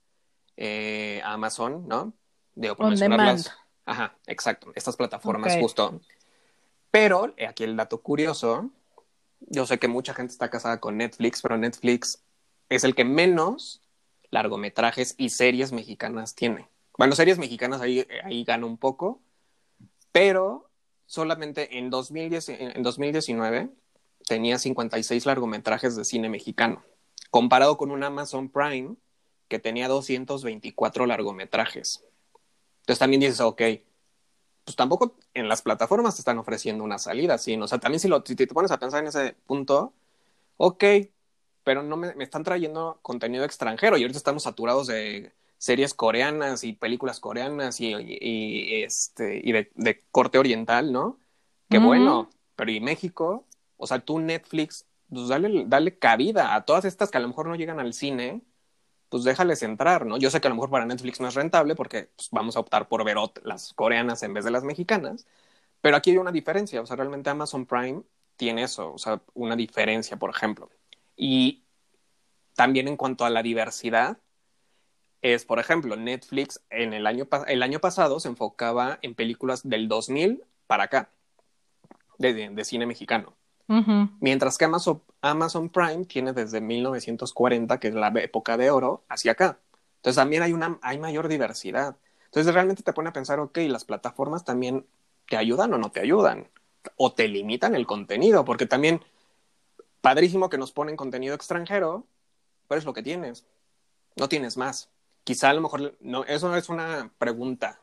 eh, 0.57 1.21
Amazon, 1.25 1.87
¿no? 1.87 2.13
De 2.55 2.75
por 2.75 2.93
Ajá, 3.85 4.17
exacto. 4.27 4.73
Estas 4.75 4.97
plataformas 4.97 5.57
justo. 5.61 6.01
Pero 6.91 7.35
eh, 7.37 7.47
aquí 7.47 7.65
el 7.65 7.77
dato 7.77 8.01
curioso, 8.03 8.71
yo 9.41 9.67
sé 9.67 9.79
que 9.79 9.89
mucha 9.89 10.15
gente 10.15 10.33
está 10.33 10.51
casada 10.51 10.81
con 10.81 10.97
Netflix, 10.97 11.43
pero 11.43 11.57
Netflix 11.57 12.23
es 12.69 12.85
el 12.85 12.95
que 12.95 13.05
menos 13.05 13.83
largometrajes 14.31 15.15
y 15.19 15.29
series 15.29 15.73
mexicanas 15.73 16.35
tiene. 16.35 16.69
Bueno, 16.99 17.15
series 17.15 17.39
mexicanas 17.39 17.81
ahí, 17.81 18.07
ahí 18.25 18.45
gana 18.45 18.67
un 18.67 18.77
poco, 18.77 19.21
pero 20.11 20.69
solamente 21.05 21.79
en, 21.79 21.91
2010, 21.91 22.49
en 22.49 22.83
2019 22.83 23.71
tenía 24.27 24.59
56 24.59 25.27
largometrajes 25.27 25.97
de 25.97 26.05
cine 26.05 26.29
mexicano, 26.29 26.85
comparado 27.31 27.77
con 27.77 27.91
un 27.91 28.05
Amazon 28.05 28.49
Prime 28.49 28.97
que 29.49 29.59
tenía 29.59 29.89
224 29.89 31.07
largometrajes. 31.07 32.05
Entonces 32.81 32.99
también 32.99 33.21
dices, 33.21 33.41
ok, 33.41 33.63
pues 34.65 34.77
tampoco 34.77 35.17
en 35.33 35.49
las 35.49 35.63
plataformas 35.63 36.17
te 36.17 36.21
están 36.21 36.39
ofreciendo 36.39 36.83
una 36.83 36.99
salida, 36.99 37.39
¿sí? 37.39 37.57
O 37.57 37.69
sea, 37.69 37.79
también 37.79 38.01
si, 38.01 38.09
lo, 38.09 38.23
si 38.27 38.35
te 38.35 38.47
pones 38.49 38.73
a 38.73 38.79
pensar 38.79 39.01
en 39.01 39.09
ese 39.09 39.37
punto, 39.47 39.93
ok, 40.57 40.85
pero 41.63 41.83
no 41.83 41.97
me, 41.97 42.15
están 42.21 42.45
trayendo 42.45 42.99
contenido 43.03 43.45
extranjero 43.45 43.97
y 43.97 44.03
ahorita 44.03 44.19
estamos 44.19 44.43
saturados 44.43 44.89
de 44.89 45.33
series 45.59 45.95
coreanas 45.95 46.65
y 46.65 46.73
películas 46.75 47.21
coreanas 47.21 47.81
y, 47.81 48.83
este, 48.83 49.41
y 49.43 49.53
de, 49.53 50.05
corte 50.11 50.39
oriental, 50.39 50.93
¿no? 50.93 51.19
Qué 51.69 51.79
bueno, 51.79 52.31
pero 52.55 52.71
¿y 52.71 52.81
México? 52.81 53.46
O 53.77 53.87
sea, 53.87 54.01
tú 54.01 54.19
Netflix, 54.21 54.87
pues 55.11 55.29
dale, 55.29 55.65
dale 55.67 55.99
cabida 55.99 56.55
a 56.55 56.65
todas 56.65 56.85
estas 56.85 57.11
que 57.11 57.19
a 57.19 57.21
lo 57.21 57.29
mejor 57.29 57.47
no 57.49 57.57
llegan 57.57 57.81
al 57.81 57.93
cine, 57.95 58.43
pues 59.09 59.25
déjales 59.25 59.63
entrar, 59.63 60.07
¿no? 60.07 60.19
Yo 60.19 60.31
sé 60.31 60.41
que 60.41 60.49
a 60.49 60.51
lo 60.51 60.57
mejor 60.57 60.71
para 60.71 60.87
Netflix 60.87 61.21
no 61.21 61.29
es 61.29 61.35
rentable 61.35 61.75
porque 61.75 62.11
pues, 62.17 62.29
vamos 62.33 62.57
a 62.57 62.61
optar 62.61 62.89
por 62.89 63.05
ver 63.05 63.17
las 63.45 63.73
coreanas 63.75 64.23
en 64.23 64.35
vez 64.35 64.45
de 64.45 64.51
las 64.51 64.65
mexicanas, 64.65 65.27
pero 65.81 65.97
aquí 65.97 66.11
hay 66.11 66.19
una 66.19 66.33
diferencia, 66.33 66.81
o 66.81 66.87
sea, 66.87 66.97
realmente 66.97 67.31
Amazon 67.31 67.67
Prime 67.67 68.03
tiene 68.37 68.65
eso, 68.65 68.93
o 68.93 68.99
sea, 68.99 69.23
una 69.35 69.57
diferencia, 69.57 70.17
por 70.19 70.31
ejemplo. 70.31 70.71
Y 71.17 71.65
también 72.55 72.89
en 72.89 72.97
cuanto 72.97 73.25
a 73.25 73.31
la 73.31 73.43
diversidad, 73.43 74.19
es, 75.23 75.45
por 75.45 75.59
ejemplo, 75.59 75.97
Netflix 75.97 76.63
en 76.71 76.93
el 76.93 77.07
año, 77.07 77.29
el 77.47 77.63
año 77.63 77.81
pasado 77.81 78.21
se 78.21 78.29
enfocaba 78.29 78.99
en 79.03 79.15
películas 79.15 79.69
del 79.69 79.89
2000 79.89 80.45
para 80.67 80.85
acá, 80.85 81.11
de 82.19 82.65
cine 82.65 82.87
mexicano. 82.87 83.37
Mientras 84.21 84.59
que 84.59 84.69
Amazon, 85.21 85.69
Prime 85.71 86.05
tiene 86.05 86.33
desde 86.33 86.61
1940, 86.61 87.79
que 87.81 87.89
es 87.89 87.95
la 87.95 88.09
época 88.17 88.57
de 88.57 88.71
oro, 88.71 89.05
hacia 89.09 89.33
acá. 89.33 89.59
Entonces 89.97 90.17
también 90.17 90.43
hay, 90.43 90.53
una, 90.53 90.79
hay 90.83 90.99
mayor 90.99 91.29
diversidad. 91.29 91.97
Entonces 92.27 92.55
realmente 92.55 92.83
te 92.83 92.93
pone 92.93 93.09
a 93.09 93.13
pensar, 93.13 93.41
ok, 93.41 93.59
las 93.69 93.85
plataformas 93.85 94.45
también 94.45 94.87
te 95.29 95.37
ayudan 95.37 95.75
o 95.75 95.79
no 95.79 95.91
te 95.91 96.01
ayudan, 96.01 96.49
o 96.97 97.13
te 97.13 97.27
limitan 97.29 97.75
el 97.75 97.87
contenido, 97.87 98.45
porque 98.45 98.67
también, 98.67 99.03
padrísimo 100.01 100.49
que 100.49 100.59
nos 100.59 100.71
ponen 100.71 100.97
contenido 100.97 101.35
extranjero, 101.35 102.07
pero 102.69 102.79
es 102.79 102.85
lo 102.85 102.95
que 102.95 103.03
tienes, 103.03 103.47
no 104.15 104.29
tienes 104.29 104.57
más. 104.57 104.91
Quizá 105.25 105.51
a 105.51 105.55
lo 105.55 105.61
mejor, 105.61 105.97
no, 106.01 106.25
eso 106.25 106.55
es 106.55 106.69
una 106.69 107.11
pregunta 107.19 107.81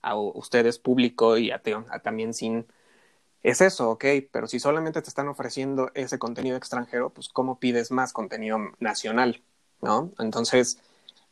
a 0.00 0.16
ustedes, 0.16 0.78
público, 0.78 1.36
y 1.36 1.50
a, 1.50 1.60
a 1.90 1.98
también 1.98 2.32
sin 2.32 2.66
es 3.46 3.60
eso, 3.60 3.90
ok, 3.90 4.04
pero 4.32 4.48
si 4.48 4.58
solamente 4.58 5.00
te 5.00 5.08
están 5.08 5.28
ofreciendo 5.28 5.92
ese 5.94 6.18
contenido 6.18 6.56
extranjero, 6.56 7.10
pues 7.10 7.28
¿cómo 7.28 7.60
pides 7.60 7.92
más 7.92 8.12
contenido 8.12 8.58
nacional? 8.80 9.40
¿No? 9.80 10.10
Entonces, 10.18 10.80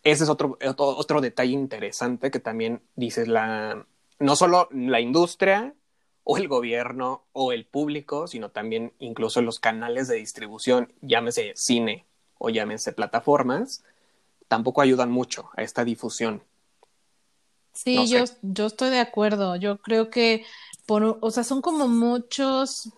ese 0.05 0.23
es 0.23 0.31
otro, 0.31 0.57
otro, 0.77 1.21
detalle 1.21 1.55
interesante 1.55 2.31
que 2.31 2.39
también 2.39 2.83
dices 2.95 3.27
la, 3.27 3.85
no 4.21 4.37
solo 4.37 4.69
la 4.71 5.01
industria 5.01 5.75
o 6.23 6.37
el 6.37 6.47
gobierno 6.47 7.25
o 7.33 7.51
el 7.51 7.67
público, 7.67 8.29
sino 8.29 8.49
también 8.51 8.93
incluso 9.01 9.43
los 9.43 9.59
canales 9.59 10.07
de 10.07 10.15
distribución, 10.15 10.93
llámese 11.01 11.53
cine 11.57 12.07
o 12.39 12.49
llámese 12.49 12.93
plataformas, 12.93 13.83
tampoco 14.47 14.83
ayudan 14.83 15.11
mucho 15.11 15.51
a 15.57 15.63
esta 15.63 15.85
difusión. 15.85 16.45
Sí, 17.73 18.07
yo, 18.07 18.23
yo 18.43 18.67
estoy 18.67 18.91
de 18.91 19.01
acuerdo. 19.01 19.57
Yo 19.57 19.79
creo 19.79 20.09
que 20.09 20.45
o 20.89 21.31
sea, 21.31 21.45
son 21.45 21.61
como 21.61 21.89
muchos, 21.89 22.93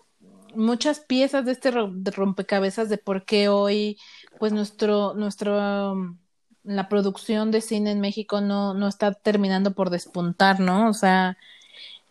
muchas 0.54 1.00
piezas 1.00 1.44
de 1.44 1.52
este 1.52 1.70
rompecabezas 1.70 2.88
de 2.88 2.98
por 2.98 3.24
qué 3.24 3.48
hoy, 3.48 3.98
pues 4.38 4.52
nuestro, 4.52 5.14
nuestro, 5.14 6.16
la 6.64 6.88
producción 6.88 7.50
de 7.50 7.60
cine 7.60 7.92
en 7.92 8.00
México 8.00 8.40
no, 8.40 8.74
no 8.74 8.88
está 8.88 9.12
terminando 9.12 9.74
por 9.74 9.90
despuntar, 9.90 10.60
¿no? 10.60 10.88
O 10.88 10.94
sea, 10.94 11.36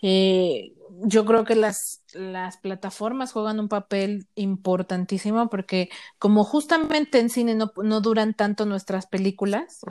eh, 0.02 0.74
yo 1.02 1.26
creo 1.26 1.44
que 1.44 1.56
las, 1.56 2.04
las 2.14 2.58
plataformas 2.58 3.32
juegan 3.32 3.60
un 3.60 3.68
papel 3.68 4.28
importantísimo 4.36 5.50
porque 5.50 5.90
como 6.20 6.44
justamente 6.44 7.20
en 7.20 7.30
cine 7.30 7.56
no, 7.56 7.72
no 7.84 8.02
duran 8.02 8.34
tanto 8.34 8.66
nuestras 8.66 9.08
películas, 9.08 9.82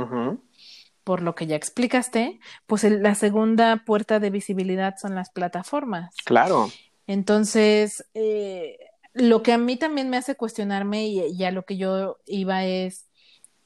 por 1.04 1.22
lo 1.22 1.34
que 1.34 1.46
ya 1.46 1.56
explicaste, 1.56 2.40
pues 2.66 2.82
la 2.84 3.14
segunda 3.14 3.84
puerta 3.84 4.18
de 4.18 4.30
visibilidad 4.30 4.96
son 5.00 5.14
las 5.14 5.30
plataformas. 5.30 6.14
Claro. 6.24 6.70
Entonces, 7.06 8.06
eh, 8.14 8.78
lo 9.12 9.42
que 9.42 9.52
a 9.52 9.58
mí 9.58 9.76
también 9.76 10.10
me 10.10 10.16
hace 10.16 10.34
cuestionarme 10.34 11.06
y 11.06 11.36
ya 11.36 11.50
lo 11.50 11.64
que 11.64 11.76
yo 11.76 12.18
iba 12.26 12.64
es, 12.64 13.06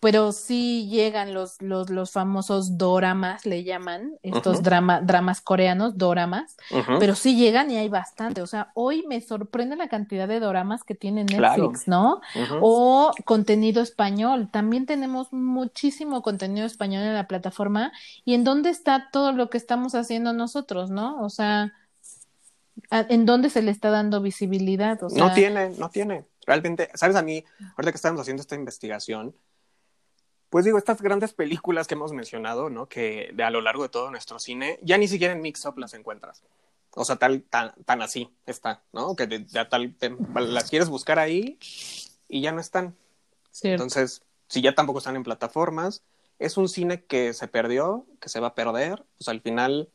pero 0.01 0.31
sí 0.31 0.89
llegan 0.89 1.35
los, 1.35 1.61
los, 1.61 1.91
los 1.91 2.13
famosos 2.13 2.79
doramas, 2.79 3.45
le 3.47 3.65
llaman, 3.65 4.17
estos 4.23 4.63
drama, 4.63 5.01
dramas 5.01 5.41
coreanos, 5.41 5.99
doramas, 5.99 6.57
pero 7.01 7.17
sí 7.17 7.37
llegan 7.37 7.71
y 7.71 7.79
hay 7.79 7.89
bastante. 7.89 8.41
O 8.41 8.47
sea, 8.47 8.71
hoy 8.75 9.05
me 9.09 9.21
sorprende 9.21 9.75
la 9.75 9.89
cantidad 9.89 10.29
de 10.29 10.39
doramas 10.39 10.85
que 10.85 10.95
tiene 10.95 11.25
Netflix, 11.25 11.89
¿no? 11.89 12.21
O 12.61 13.13
contenido 13.25 13.83
español. 13.83 14.49
También 14.53 14.87
tenemos 14.87 15.33
muchísimo 15.33 16.23
contenido 16.23 16.65
español 16.67 17.03
en 17.03 17.15
la 17.15 17.27
plataforma. 17.27 17.93
¿Y 18.25 18.35
en 18.35 18.45
dónde 18.45 18.71
está 18.71 19.09
todo 19.11 19.33
lo 19.33 19.51
que 19.51 19.59
estamos 19.59 19.97
haciendo 19.97 20.33
nosotros, 20.33 20.91
no? 20.91 21.21
O 21.23 21.29
sea, 21.29 21.73
¿en 22.91 23.27
dónde 23.27 23.51
se 23.51 23.63
le 23.63 23.73
está 23.73 23.91
dando 23.91 24.21
visibilidad? 24.21 25.03
O 25.03 25.11
sea, 25.11 25.27
no 25.27 25.35
tiene, 25.35 25.71
no 25.71 25.91
tiene. 25.91 26.25
Realmente, 26.47 26.89
¿sabes? 26.95 27.17
A 27.17 27.23
mí, 27.23 27.45
ahorita 27.77 27.91
que 27.93 27.97
estamos 27.97 28.21
haciendo 28.21 28.41
esta 28.41 28.55
investigación, 28.55 29.35
pues 30.51 30.65
digo, 30.65 30.79
estas 30.79 31.03
grandes 31.03 31.33
películas 31.33 31.87
que 31.87 31.95
hemos 31.95 32.13
mencionado, 32.13 32.71
¿no? 32.71 32.87
Que 32.87 33.31
de 33.35 33.43
a 33.43 33.51
lo 33.51 33.61
largo 33.61 33.83
de 33.83 33.89
todo 33.89 34.11
nuestro 34.11 34.39
cine, 34.39 34.79
ya 34.83 34.97
ni 34.97 35.09
siquiera 35.09 35.35
en 35.35 35.43
Mix 35.43 35.65
Up 35.67 35.79
las 35.79 35.95
encuentras. 35.95 36.43
O 36.95 37.05
sea, 37.05 37.17
tal, 37.17 37.43
tan, 37.43 37.75
tan 37.85 38.03
así 38.03 38.31
está, 38.47 38.83
¿no? 38.93 39.15
Que 39.15 39.45
ya 39.47 39.69
tal, 39.69 39.95
las 40.35 40.71
quieres 40.71 40.89
buscar 40.89 41.19
ahí 41.19 41.59
y 42.29 42.41
ya 42.41 42.53
no 42.53 42.61
están. 42.61 42.97
Entonces, 43.63 44.23
si 44.49 44.63
ya 44.63 44.75
tampoco 44.75 44.99
están 44.99 45.17
en 45.17 45.23
plataformas, 45.23 46.03
es 46.39 46.57
un 46.57 46.69
cine 46.69 47.05
que 47.05 47.35
se 47.35 47.49
perdió, 47.49 48.07
que 48.21 48.29
se 48.29 48.41
va 48.41 48.49
a 48.49 48.55
perder. 48.55 49.05
Pues 49.19 49.29
al 49.29 49.41
final, 49.41 49.91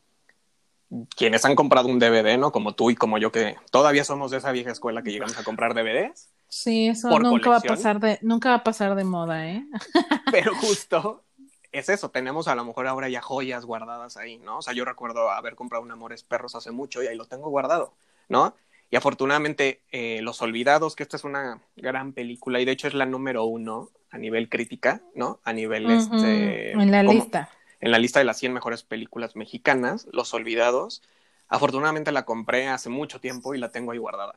quienes 1.16 1.44
han 1.44 1.56
comprado 1.56 1.88
un 1.88 1.98
DVD, 1.98 2.38
¿no? 2.38 2.52
Como 2.52 2.74
tú 2.74 2.90
y 2.90 2.94
como 2.94 3.18
yo, 3.18 3.32
que 3.32 3.56
todavía 3.70 4.04
somos 4.04 4.30
de 4.30 4.38
esa 4.38 4.52
vieja 4.52 4.70
escuela 4.70 5.02
que 5.02 5.10
llegamos 5.10 5.36
a 5.36 5.44
comprar 5.44 5.74
DVDs, 5.74 6.30
Sí, 6.54 6.86
eso 6.86 7.18
nunca 7.18 7.50
va 7.50 7.56
a 7.56 7.60
pasar 7.60 7.98
de, 7.98 8.20
nunca 8.22 8.50
va 8.50 8.54
a 8.54 8.62
pasar 8.62 8.94
de 8.94 9.02
moda, 9.02 9.44
¿eh? 9.44 9.66
Pero 10.30 10.54
justo 10.54 11.24
es 11.72 11.88
eso, 11.88 12.10
tenemos 12.12 12.46
a 12.46 12.54
lo 12.54 12.64
mejor 12.64 12.86
ahora 12.86 13.08
ya 13.08 13.20
joyas 13.20 13.64
guardadas 13.64 14.16
ahí, 14.16 14.38
¿no? 14.38 14.58
O 14.58 14.62
sea, 14.62 14.72
yo 14.72 14.84
recuerdo 14.84 15.32
haber 15.32 15.56
comprado 15.56 15.82
un 15.82 15.90
Amores 15.90 16.22
Perros 16.22 16.54
hace 16.54 16.70
mucho 16.70 17.02
y 17.02 17.08
ahí 17.08 17.16
lo 17.16 17.24
tengo 17.24 17.50
guardado, 17.50 17.92
¿no? 18.28 18.54
Y 18.88 18.94
afortunadamente, 18.94 19.80
eh, 19.90 20.20
Los 20.22 20.42
Olvidados, 20.42 20.94
que 20.94 21.02
esta 21.02 21.16
es 21.16 21.24
una 21.24 21.60
gran 21.74 22.12
película 22.12 22.60
y 22.60 22.64
de 22.64 22.70
hecho 22.70 22.86
es 22.86 22.94
la 22.94 23.04
número 23.04 23.42
uno 23.46 23.88
a 24.12 24.18
nivel 24.18 24.48
crítica, 24.48 25.02
¿no? 25.16 25.40
A 25.42 25.52
nivel, 25.52 25.90
este... 25.90 26.70
En 26.70 26.92
la 26.92 27.02
lista. 27.02 27.48
En 27.80 27.90
la 27.90 27.98
lista 27.98 28.20
de 28.20 28.26
las 28.26 28.38
100 28.38 28.52
mejores 28.52 28.84
películas 28.84 29.34
mexicanas, 29.34 30.06
Los 30.12 30.32
Olvidados. 30.34 31.02
Afortunadamente 31.48 32.12
la 32.12 32.24
compré 32.24 32.68
hace 32.68 32.90
mucho 32.90 33.20
tiempo 33.20 33.56
y 33.56 33.58
la 33.58 33.72
tengo 33.72 33.90
ahí 33.90 33.98
guardada. 33.98 34.36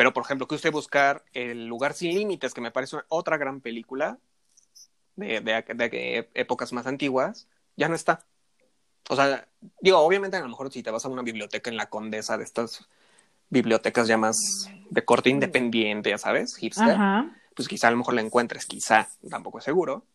Pero, 0.00 0.14
por 0.14 0.24
ejemplo, 0.24 0.48
que 0.48 0.54
usted 0.54 0.72
buscar 0.72 1.26
El 1.34 1.66
lugar 1.66 1.92
sin 1.92 2.14
límites, 2.14 2.54
que 2.54 2.62
me 2.62 2.70
parece 2.70 2.96
otra 3.08 3.36
gran 3.36 3.60
película 3.60 4.18
de, 5.14 5.42
de, 5.42 6.30
épocas 6.32 6.72
más 6.72 6.86
antiguas, 6.86 7.48
ya 7.76 7.86
no 7.86 7.94
está. 7.94 8.24
O 9.10 9.16
sea, 9.16 9.46
digo, 9.78 9.98
obviamente 9.98 10.38
a 10.38 10.40
lo 10.40 10.48
mejor 10.48 10.72
si 10.72 10.82
te 10.82 10.90
vas 10.90 11.04
a 11.04 11.10
una 11.10 11.20
biblioteca 11.20 11.68
en 11.68 11.76
la 11.76 11.90
Condesa 11.90 12.38
de 12.38 12.44
estas 12.44 12.88
bibliotecas 13.50 14.08
ya 14.08 14.16
más 14.16 14.70
de 14.88 15.04
corte 15.04 15.28
independiente, 15.28 16.08
ya 16.08 16.16
sabes, 16.16 16.56
hipster, 16.56 16.96
pues 17.54 17.68
quizá 17.68 17.88
a 17.88 17.90
lo 17.90 17.98
mejor 17.98 18.14
la 18.14 18.22
encuentres, 18.22 18.64
quizá, 18.64 19.10
tampoco 19.28 19.58
es 19.58 19.64
seguro. 19.64 20.06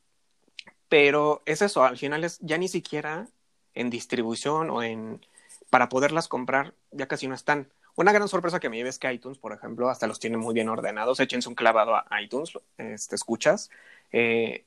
Pero 0.89 1.43
es 1.45 1.61
eso, 1.61 1.83
al 1.83 1.99
final 1.99 2.23
es 2.23 2.39
ya 2.39 2.57
ni 2.57 2.69
siquiera 2.69 3.27
en 3.75 3.91
distribución 3.91 4.71
o 4.71 4.81
en 4.81 5.23
para 5.69 5.89
poderlas 5.89 6.27
comprar, 6.27 6.73
ya 6.89 7.07
casi 7.07 7.27
no 7.27 7.35
están. 7.35 7.69
Una 7.95 8.11
gran 8.11 8.27
sorpresa 8.27 8.59
que 8.59 8.69
me 8.69 8.77
lleve 8.77 8.89
es 8.89 8.99
que 8.99 9.11
iTunes, 9.11 9.37
por 9.37 9.53
ejemplo, 9.53 9.89
hasta 9.89 10.07
los 10.07 10.19
tiene 10.19 10.37
muy 10.37 10.53
bien 10.53 10.69
ordenados. 10.69 11.19
Échense 11.19 11.47
un 11.47 11.55
clavado 11.55 11.95
a 11.95 12.21
iTunes, 12.21 12.51
este, 12.77 13.15
escuchas. 13.15 13.69
Eh, 14.11 14.65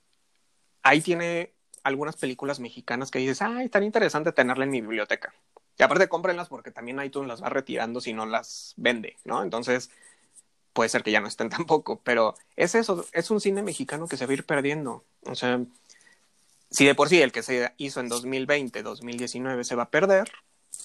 ahí 0.82 1.00
tiene 1.00 1.52
algunas 1.82 2.16
películas 2.16 2.60
mexicanas 2.60 3.10
que 3.10 3.18
dices, 3.18 3.42
ay, 3.42 3.68
tan 3.68 3.82
interesante 3.82 4.32
tenerla 4.32 4.64
en 4.64 4.70
mi 4.70 4.80
biblioteca. 4.80 5.34
Y 5.78 5.82
aparte, 5.82 6.08
cómprenlas 6.08 6.48
porque 6.48 6.70
también 6.70 7.02
iTunes 7.02 7.28
las 7.28 7.42
va 7.42 7.50
retirando 7.50 8.00
si 8.00 8.12
no 8.12 8.26
las 8.26 8.74
vende, 8.76 9.16
¿no? 9.24 9.42
Entonces, 9.42 9.90
puede 10.72 10.88
ser 10.88 11.02
que 11.02 11.10
ya 11.10 11.20
no 11.20 11.28
estén 11.28 11.50
tampoco, 11.50 12.00
pero 12.02 12.34
es 12.56 12.74
eso, 12.74 13.04
es 13.12 13.30
un 13.30 13.40
cine 13.40 13.62
mexicano 13.62 14.08
que 14.08 14.16
se 14.16 14.26
va 14.26 14.30
a 14.30 14.34
ir 14.34 14.46
perdiendo. 14.46 15.04
O 15.26 15.34
sea, 15.34 15.60
si 16.70 16.84
de 16.86 16.94
por 16.94 17.08
sí 17.08 17.20
el 17.20 17.32
que 17.32 17.42
se 17.42 17.72
hizo 17.78 18.00
en 18.00 18.08
2020, 18.08 18.82
2019 18.82 19.64
se 19.64 19.74
va 19.74 19.84
a 19.84 19.90
perder, 19.90 20.30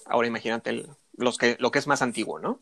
ahora 0.06 0.28
imagínate 0.28 0.70
el, 0.70 0.90
los 1.14 1.38
que, 1.38 1.58
lo 1.60 1.72
que 1.72 1.80
es 1.80 1.88
más 1.88 2.02
antiguo, 2.02 2.40
¿no? 2.40 2.60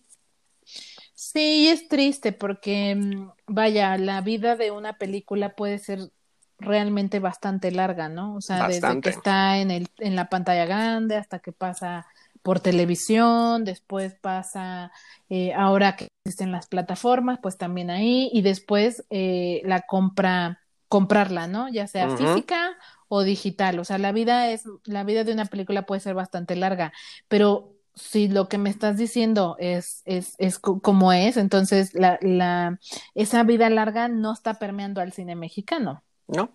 Sí, 1.14 1.68
es 1.70 1.88
triste 1.88 2.32
porque, 2.32 2.96
mm, 2.96 3.32
vaya, 3.48 3.98
la 3.98 4.22
vida 4.22 4.56
de 4.56 4.72
una 4.72 4.94
película 4.98 5.56
puede 5.56 5.78
ser 5.78 6.12
realmente 6.58 7.20
bastante 7.20 7.72
larga, 7.72 8.10
¿no? 8.10 8.36
O 8.36 8.42
sea, 8.42 8.68
desde 8.68 9.02
que 9.02 9.10
está 9.10 9.58
en, 9.58 9.72
el, 9.72 9.88
en 9.98 10.16
la 10.16 10.30
pantalla 10.30 10.66
grande 10.66 11.16
hasta 11.16 11.40
que 11.40 11.52
pasa 11.52 12.08
por 12.44 12.60
televisión, 12.60 13.66
después 13.66 14.16
pasa, 14.16 14.92
eh, 15.30 15.54
ahora 15.54 15.96
que 15.96 16.08
existen 16.26 16.52
las 16.52 16.68
plataformas, 16.68 17.40
pues 17.42 17.58
también 17.58 17.90
ahí, 17.90 18.30
y 18.34 18.42
después 18.42 19.06
eh, 19.10 19.62
la 19.66 19.82
compra, 19.82 20.60
comprarla, 20.88 21.48
¿no? 21.48 21.70
Ya 21.70 21.88
sea 21.88 22.10
física 22.16 22.78
o 23.14 23.24
digital. 23.24 23.78
O 23.78 23.84
sea, 23.84 23.98
la 23.98 24.14
vida 24.14 24.50
es, 24.52 24.64
la 24.86 25.04
vida 25.04 25.26
de 25.26 25.34
una 25.34 25.44
película 25.44 25.86
puede 25.86 26.00
ser 26.00 26.14
bastante 26.14 26.56
larga, 26.56 26.94
pero 27.28 27.74
si 27.94 28.30
lo 28.30 28.48
que 28.48 28.58
me 28.58 28.70
estás 28.70 28.96
diciendo 28.96 29.58
es, 29.60 30.02
es, 30.06 30.36
es 30.38 30.60
como 30.60 31.12
es, 31.12 31.36
entonces 31.36 31.94
la, 31.94 32.18
la, 32.22 32.80
esa 33.14 33.44
vida 33.44 33.70
larga 33.70 34.08
no 34.08 34.32
está 34.32 34.54
permeando 34.54 35.02
al 35.02 35.12
cine 35.12 35.36
mexicano. 35.36 36.06
No. 36.30 36.54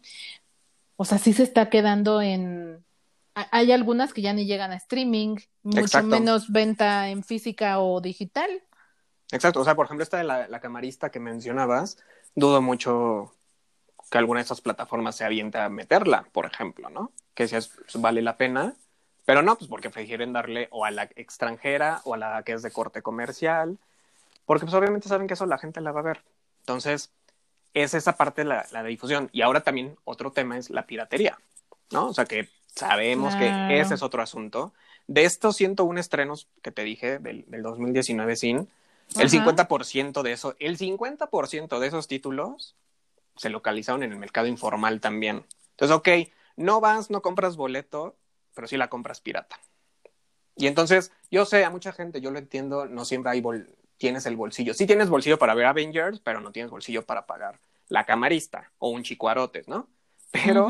O 0.96 1.04
sea, 1.04 1.18
sí 1.18 1.34
se 1.34 1.42
está 1.42 1.68
quedando 1.68 2.22
en... 2.22 2.82
Hay 3.34 3.70
algunas 3.70 4.14
que 4.14 4.22
ya 4.22 4.32
ni 4.32 4.46
llegan 4.46 4.72
a 4.72 4.76
streaming, 4.76 5.36
mucho 5.62 6.02
menos 6.04 6.50
venta 6.50 7.11
en 7.11 7.22
física 7.22 7.80
o 7.80 8.00
digital. 8.00 8.48
Exacto, 9.30 9.61
o 9.61 9.64
sea, 9.64 9.74
por 9.74 9.84
ejemplo, 9.84 10.04
esta 10.04 10.16
de 10.16 10.24
la, 10.24 10.48
la 10.48 10.61
camarista 10.61 11.11
que 11.11 11.20
mencionabas, 11.20 11.98
dudo 12.34 12.62
mucho 12.62 13.34
que 14.11 14.18
alguna 14.18 14.40
de 14.40 14.44
esas 14.44 14.61
plataformas 14.61 15.16
se 15.16 15.24
avienta 15.24 15.64
a 15.64 15.68
meterla, 15.68 16.26
por 16.32 16.46
ejemplo, 16.46 16.90
¿no? 16.90 17.12
Que 17.34 17.48
si 17.48 17.57
es, 17.57 17.72
vale 17.94 18.22
la 18.22 18.36
pena 18.36 18.74
pero 19.26 19.42
no, 19.42 19.59
pues 19.59 19.68
porque 19.68 19.90
prefieren 19.90 20.32
darle 20.32 20.68
o 20.70 20.84
a 20.84 20.90
la 20.92 21.11
extranjera 21.16 22.00
o 22.04 22.14
a 22.14 22.16
la 22.16 22.42
que 22.44 22.52
es 22.52 22.62
de 22.62 22.70
corte 22.70 23.02
comercial, 23.02 23.76
porque 24.46 24.64
pues 24.64 24.74
obviamente 24.74 25.09
saben 25.09 25.26
que 25.26 25.34
eso 25.34 25.46
la 25.46 25.59
gente 25.59 25.80
la 25.80 25.90
va 25.90 26.00
a 26.00 26.04
ver. 26.04 26.22
Entonces, 26.61 27.11
es 27.74 27.92
esa 27.92 28.16
parte 28.16 28.44
la, 28.44 28.64
la 28.70 28.84
difusión. 28.84 29.28
Y 29.32 29.42
ahora 29.42 29.62
también 29.62 29.96
otro 30.04 30.30
tema 30.30 30.57
es 30.57 30.70
la 30.70 30.86
piratería, 30.86 31.38
¿no? 31.90 32.07
O 32.07 32.14
sea 32.14 32.24
que 32.24 32.48
sabemos 32.66 33.34
que 33.34 33.80
ese 33.80 33.94
es 33.94 34.02
otro 34.02 34.22
asunto. 34.22 34.72
De 35.09 35.24
estos 35.24 35.57
101 35.57 35.98
estrenos 35.98 36.48
que 36.62 36.70
te 36.70 36.84
dije 36.84 37.18
del, 37.18 37.44
del 37.48 37.62
2019 37.62 38.36
sin, 38.36 38.68
el 39.18 39.28
50% 39.28 40.22
de 40.22 40.32
eso, 40.32 40.54
el 40.61 40.78
50% 40.78 41.78
de 41.80 41.86
esos 41.86 42.07
títulos 42.07 42.76
se 43.37 43.51
localizaron 43.51 44.03
en 44.03 44.12
el 44.12 44.18
mercado 44.18 44.47
informal 44.47 45.01
también. 45.01 45.45
Entonces, 45.70 45.97
ok, 45.97 46.09
no 46.57 46.80
vas, 46.80 47.11
no 47.11 47.22
compras 47.22 47.57
boleto, 47.57 48.16
pero 48.55 48.66
sí 48.66 48.76
la 48.76 48.89
compras 48.89 49.20
pirata. 49.20 49.59
Y 50.57 50.66
entonces, 50.66 51.12
yo 51.30 51.45
sé, 51.45 51.64
a 51.64 51.70
mucha 51.70 51.93
gente, 51.93 52.20
yo 52.20 52.30
lo 52.30 52.39
entiendo, 52.39 52.87
no 52.87 53.05
siempre 53.05 53.30
hay 53.32 53.43
tienes 53.99 54.26
el 54.26 54.37
bolsillo. 54.37 54.74
Sí 54.74 54.87
tienes 54.87 55.09
bolsillo 55.09 55.39
para 55.39 55.55
ver 55.55 55.66
Avengers, 55.66 56.20
pero 56.20 56.41
no 56.41 56.53
tienes 56.53 56.70
bolsillo 56.70 57.05
para 57.05 57.26
pagar 57.26 57.61
la 57.89 58.05
camarista 58.05 58.72
o 58.78 58.89
un 58.91 59.03
chicuarotes, 59.03 59.68
¿no? 59.68 59.89
Pero 60.32 60.68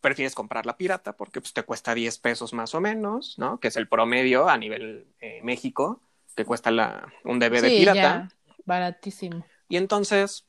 prefieres 0.00 0.34
comprar 0.34 0.66
la 0.66 0.76
pirata 0.76 1.16
porque 1.16 1.40
pues, 1.40 1.52
te 1.52 1.62
cuesta 1.62 1.94
10 1.94 2.18
pesos 2.18 2.52
más 2.52 2.74
o 2.74 2.80
menos, 2.80 3.38
¿no? 3.38 3.58
Que 3.58 3.68
es 3.68 3.76
el 3.76 3.88
promedio 3.88 4.48
a 4.48 4.56
nivel 4.56 5.06
eh, 5.20 5.40
México, 5.42 6.00
que 6.36 6.44
cuesta 6.44 6.70
la, 6.70 7.12
un 7.24 7.38
DVD 7.38 7.68
sí, 7.68 7.78
pirata. 7.78 8.00
Ya, 8.00 8.28
baratísimo. 8.64 9.44
Y 9.68 9.76
entonces, 9.76 10.46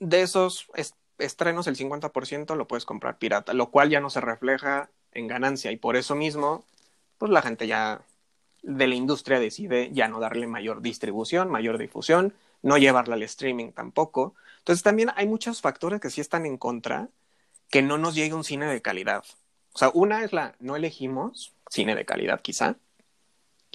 de 0.00 0.22
esos 0.22 0.68
estrenos, 1.18 1.66
el 1.66 1.76
50% 1.76 2.54
lo 2.54 2.68
puedes 2.68 2.84
comprar 2.84 3.18
pirata, 3.18 3.52
lo 3.54 3.70
cual 3.70 3.90
ya 3.90 4.00
no 4.00 4.10
se 4.10 4.20
refleja 4.20 4.90
en 5.12 5.26
ganancia 5.26 5.72
y 5.72 5.76
por 5.76 5.96
eso 5.96 6.14
mismo, 6.14 6.64
pues 7.18 7.30
la 7.32 7.42
gente 7.42 7.66
ya 7.66 8.02
de 8.62 8.86
la 8.86 8.94
industria 8.94 9.40
decide 9.40 9.90
ya 9.92 10.08
no 10.08 10.20
darle 10.20 10.46
mayor 10.46 10.82
distribución, 10.82 11.50
mayor 11.50 11.78
difusión, 11.78 12.34
no 12.62 12.76
llevarla 12.78 13.14
al 13.14 13.22
streaming 13.22 13.72
tampoco. 13.72 14.34
Entonces 14.58 14.82
también 14.82 15.10
hay 15.16 15.26
muchos 15.26 15.60
factores 15.60 16.00
que 16.00 16.10
sí 16.10 16.20
están 16.20 16.46
en 16.46 16.58
contra, 16.58 17.08
que 17.70 17.82
no 17.82 17.98
nos 17.98 18.14
llegue 18.14 18.34
un 18.34 18.44
cine 18.44 18.66
de 18.66 18.82
calidad. 18.82 19.24
O 19.72 19.78
sea, 19.78 19.90
una 19.94 20.24
es 20.24 20.32
la, 20.32 20.54
no 20.60 20.76
elegimos 20.76 21.54
cine 21.70 21.94
de 21.94 22.04
calidad 22.04 22.40
quizá, 22.40 22.76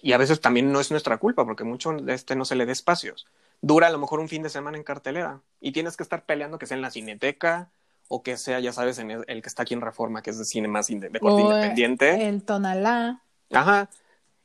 y 0.02 0.14
a 0.14 0.18
veces 0.18 0.42
también 0.42 0.72
no 0.72 0.80
es 0.82 0.92
nuestra 0.92 1.18
culpa, 1.18 1.46
porque 1.46 1.64
mucho 1.64 1.94
de 1.94 2.14
este 2.14 2.36
no 2.36 2.46
se 2.46 2.56
le 2.56 2.66
dé 2.66 2.74
espacios. 2.74 3.26
Dura 3.64 3.88
a 3.88 3.92
lo 3.92 3.98
mejor 3.98 4.20
un 4.20 4.28
fin 4.28 4.44
de 4.44 4.50
semana 4.50 4.78
en 4.78 4.84
cartelera, 4.84 5.40
y 5.62 5.72
tienes 5.72 5.96
que 5.96 6.04
estar 6.04 6.26
peleando 6.26 6.60
que 6.60 6.66
sea 6.66 6.76
en 6.76 6.82
la 6.82 6.92
cineteca, 6.92 7.72
o 8.10 8.22
que 8.22 8.36
sea, 8.36 8.60
ya 8.60 8.74
sabes, 8.74 9.00
en 9.00 9.10
el, 9.10 9.26
que 9.26 9.48
está 9.48 9.64
aquí 9.64 9.74
en 9.74 9.80
Reforma, 9.80 10.22
que 10.22 10.32
es 10.32 10.38
de 10.38 10.44
cine 10.44 10.68
más 10.68 10.88
de 10.88 11.20
corte 11.22 11.42
independiente. 11.42 12.28
El 12.28 12.44
Tonalá. 12.44 13.24
Ajá. 13.54 13.90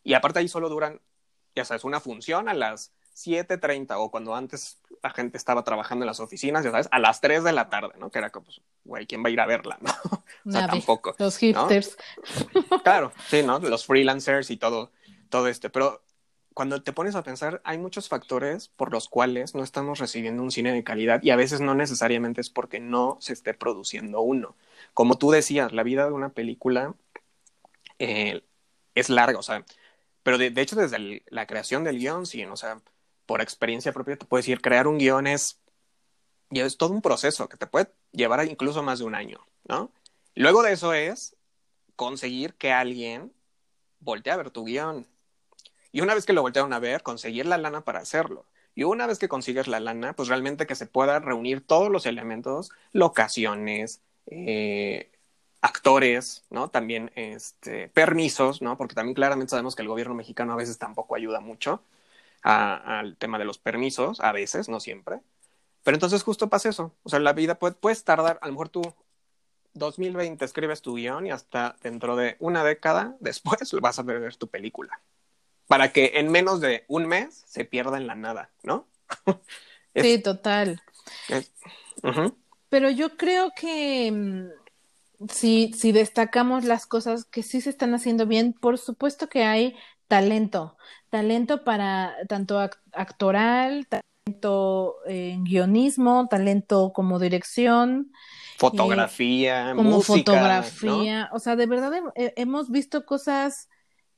Y 0.04 0.14
aparte 0.14 0.38
ahí 0.38 0.46
solo 0.46 0.68
duran, 0.68 1.00
ya 1.56 1.64
sabes, 1.64 1.82
una 1.82 1.98
función 1.98 2.48
a 2.48 2.54
las 2.54 2.92
7.30 3.16 3.96
o 3.96 4.08
cuando 4.12 4.36
antes 4.36 4.78
la 5.02 5.10
gente 5.10 5.36
estaba 5.36 5.64
trabajando 5.64 6.04
en 6.04 6.06
las 6.06 6.20
oficinas, 6.20 6.64
ya 6.64 6.70
sabes, 6.70 6.88
a 6.92 7.00
las 7.00 7.20
3 7.20 7.42
de 7.42 7.52
la 7.52 7.68
tarde, 7.68 7.94
¿no? 7.98 8.12
Que 8.12 8.20
era 8.20 8.30
como, 8.30 8.46
pues, 8.46 8.60
güey, 8.84 9.04
¿quién 9.08 9.24
va 9.24 9.30
a 9.30 9.32
ir 9.32 9.40
a 9.40 9.46
verla, 9.46 9.78
no? 9.80 9.90
o 10.46 10.52
sea, 10.52 10.68
tampoco. 10.68 11.16
Los 11.18 11.36
hipsters. 11.38 11.96
claro, 12.84 13.12
sí, 13.26 13.42
¿no? 13.42 13.58
Los 13.58 13.84
freelancers 13.84 14.52
y 14.52 14.58
todo, 14.58 14.92
todo 15.28 15.48
este. 15.48 15.70
Pero 15.70 16.04
cuando 16.58 16.82
te 16.82 16.92
pones 16.92 17.14
a 17.14 17.22
pensar, 17.22 17.60
hay 17.62 17.78
muchos 17.78 18.08
factores 18.08 18.66
por 18.66 18.90
los 18.90 19.08
cuales 19.08 19.54
no 19.54 19.62
estamos 19.62 20.00
recibiendo 20.00 20.42
un 20.42 20.50
cine 20.50 20.72
de 20.72 20.82
calidad 20.82 21.22
y 21.22 21.30
a 21.30 21.36
veces 21.36 21.60
no 21.60 21.76
necesariamente 21.76 22.40
es 22.40 22.50
porque 22.50 22.80
no 22.80 23.16
se 23.20 23.32
esté 23.32 23.54
produciendo 23.54 24.22
uno. 24.22 24.56
Como 24.92 25.18
tú 25.18 25.30
decías, 25.30 25.72
la 25.72 25.84
vida 25.84 26.06
de 26.06 26.10
una 26.10 26.30
película 26.30 26.96
eh, 28.00 28.42
es 28.96 29.08
larga, 29.08 29.38
o 29.38 29.42
sea, 29.44 29.64
pero 30.24 30.36
de, 30.36 30.52
hecho 30.56 30.74
desde 30.74 31.22
la 31.28 31.46
creación 31.46 31.84
del 31.84 32.00
guion, 32.00 32.26
sí, 32.26 32.44
o 32.44 32.56
sea, 32.56 32.80
por 33.24 33.40
experiencia 33.40 33.92
propia 33.92 34.16
te 34.16 34.26
puedes 34.26 34.44
decir, 34.44 34.60
crear 34.60 34.88
un 34.88 34.98
guion 34.98 35.28
es, 35.28 35.60
es 36.50 36.76
todo 36.76 36.92
un 36.92 37.02
proceso 37.02 37.48
que 37.48 37.56
te 37.56 37.68
puede 37.68 37.92
llevar 38.10 38.44
incluso 38.48 38.82
más 38.82 38.98
de 38.98 39.04
un 39.04 39.14
año, 39.14 39.46
¿no? 39.68 39.92
Luego 40.34 40.64
de 40.64 40.72
eso 40.72 40.92
es 40.92 41.36
conseguir 41.94 42.54
que 42.54 42.72
alguien 42.72 43.32
voltee 44.00 44.32
a 44.32 44.38
ver 44.38 44.50
tu 44.50 44.64
guion. 44.64 45.06
Y 45.92 46.00
una 46.02 46.14
vez 46.14 46.26
que 46.26 46.32
lo 46.32 46.42
voltearon 46.42 46.72
a 46.72 46.78
ver, 46.78 47.02
conseguir 47.02 47.46
la 47.46 47.58
lana 47.58 47.82
para 47.82 48.00
hacerlo. 48.00 48.46
Y 48.74 48.84
una 48.84 49.06
vez 49.06 49.18
que 49.18 49.28
consigues 49.28 49.66
la 49.68 49.80
lana, 49.80 50.14
pues 50.14 50.28
realmente 50.28 50.66
que 50.66 50.74
se 50.76 50.86
pueda 50.86 51.18
reunir 51.18 51.66
todos 51.66 51.90
los 51.90 52.06
elementos, 52.06 52.70
locaciones, 52.92 54.02
eh, 54.26 55.10
actores, 55.60 56.44
¿no? 56.50 56.70
También 56.70 57.10
este, 57.16 57.88
permisos, 57.88 58.62
¿no? 58.62 58.76
Porque 58.76 58.94
también 58.94 59.14
claramente 59.14 59.50
sabemos 59.50 59.74
que 59.74 59.82
el 59.82 59.88
gobierno 59.88 60.14
mexicano 60.14 60.52
a 60.52 60.56
veces 60.56 60.78
tampoco 60.78 61.16
ayuda 61.16 61.40
mucho 61.40 61.82
al 62.42 63.16
tema 63.16 63.38
de 63.38 63.44
los 63.44 63.58
permisos, 63.58 64.20
a 64.20 64.32
veces, 64.32 64.68
no 64.68 64.80
siempre. 64.80 65.20
Pero 65.82 65.96
entonces 65.96 66.22
justo 66.22 66.48
pasa 66.48 66.68
eso. 66.70 66.94
O 67.02 67.08
sea, 67.10 67.18
la 67.20 67.32
vida 67.32 67.58
puede, 67.58 67.74
puedes 67.74 68.04
tardar, 68.04 68.38
a 68.42 68.46
lo 68.46 68.52
mejor 68.52 68.68
tú 68.68 68.82
2020 69.74 70.44
escribes 70.44 70.82
tu 70.82 70.96
guion 70.96 71.26
y 71.26 71.30
hasta 71.30 71.76
dentro 71.82 72.16
de 72.16 72.36
una 72.40 72.64
década 72.64 73.16
después 73.20 73.58
vas 73.80 73.98
a 73.98 74.02
ver 74.02 74.36
tu 74.36 74.48
película. 74.48 75.00
Para 75.68 75.92
que 75.92 76.12
en 76.14 76.30
menos 76.30 76.60
de 76.60 76.84
un 76.88 77.06
mes 77.06 77.44
se 77.46 77.64
pierda 77.64 77.98
en 77.98 78.06
la 78.06 78.14
nada, 78.14 78.50
¿no? 78.62 78.88
sí, 79.94 80.20
total. 80.20 80.82
Pero 82.68 82.90
yo 82.90 83.16
creo 83.16 83.52
que 83.54 84.10
mm, 84.10 85.28
si, 85.28 85.72
si 85.74 85.92
destacamos 85.92 86.64
las 86.64 86.86
cosas 86.86 87.24
que 87.24 87.42
sí 87.42 87.60
se 87.60 87.70
están 87.70 87.94
haciendo 87.94 88.26
bien, 88.26 88.54
por 88.54 88.78
supuesto 88.78 89.28
que 89.28 89.44
hay 89.44 89.76
talento, 90.06 90.76
talento 91.10 91.64
para 91.64 92.14
tanto 92.28 92.58
actoral, 92.92 93.86
talento 93.86 94.96
en 95.06 95.44
guionismo, 95.44 96.28
talento 96.28 96.92
como 96.94 97.18
dirección. 97.18 98.10
Fotografía, 98.56 99.74
como 99.76 100.00
fotografía, 100.00 101.28
o 101.32 101.38
sea, 101.38 101.56
de 101.56 101.66
verdad 101.66 101.92
hemos 102.14 102.70
visto 102.70 103.04
cosas 103.06 103.68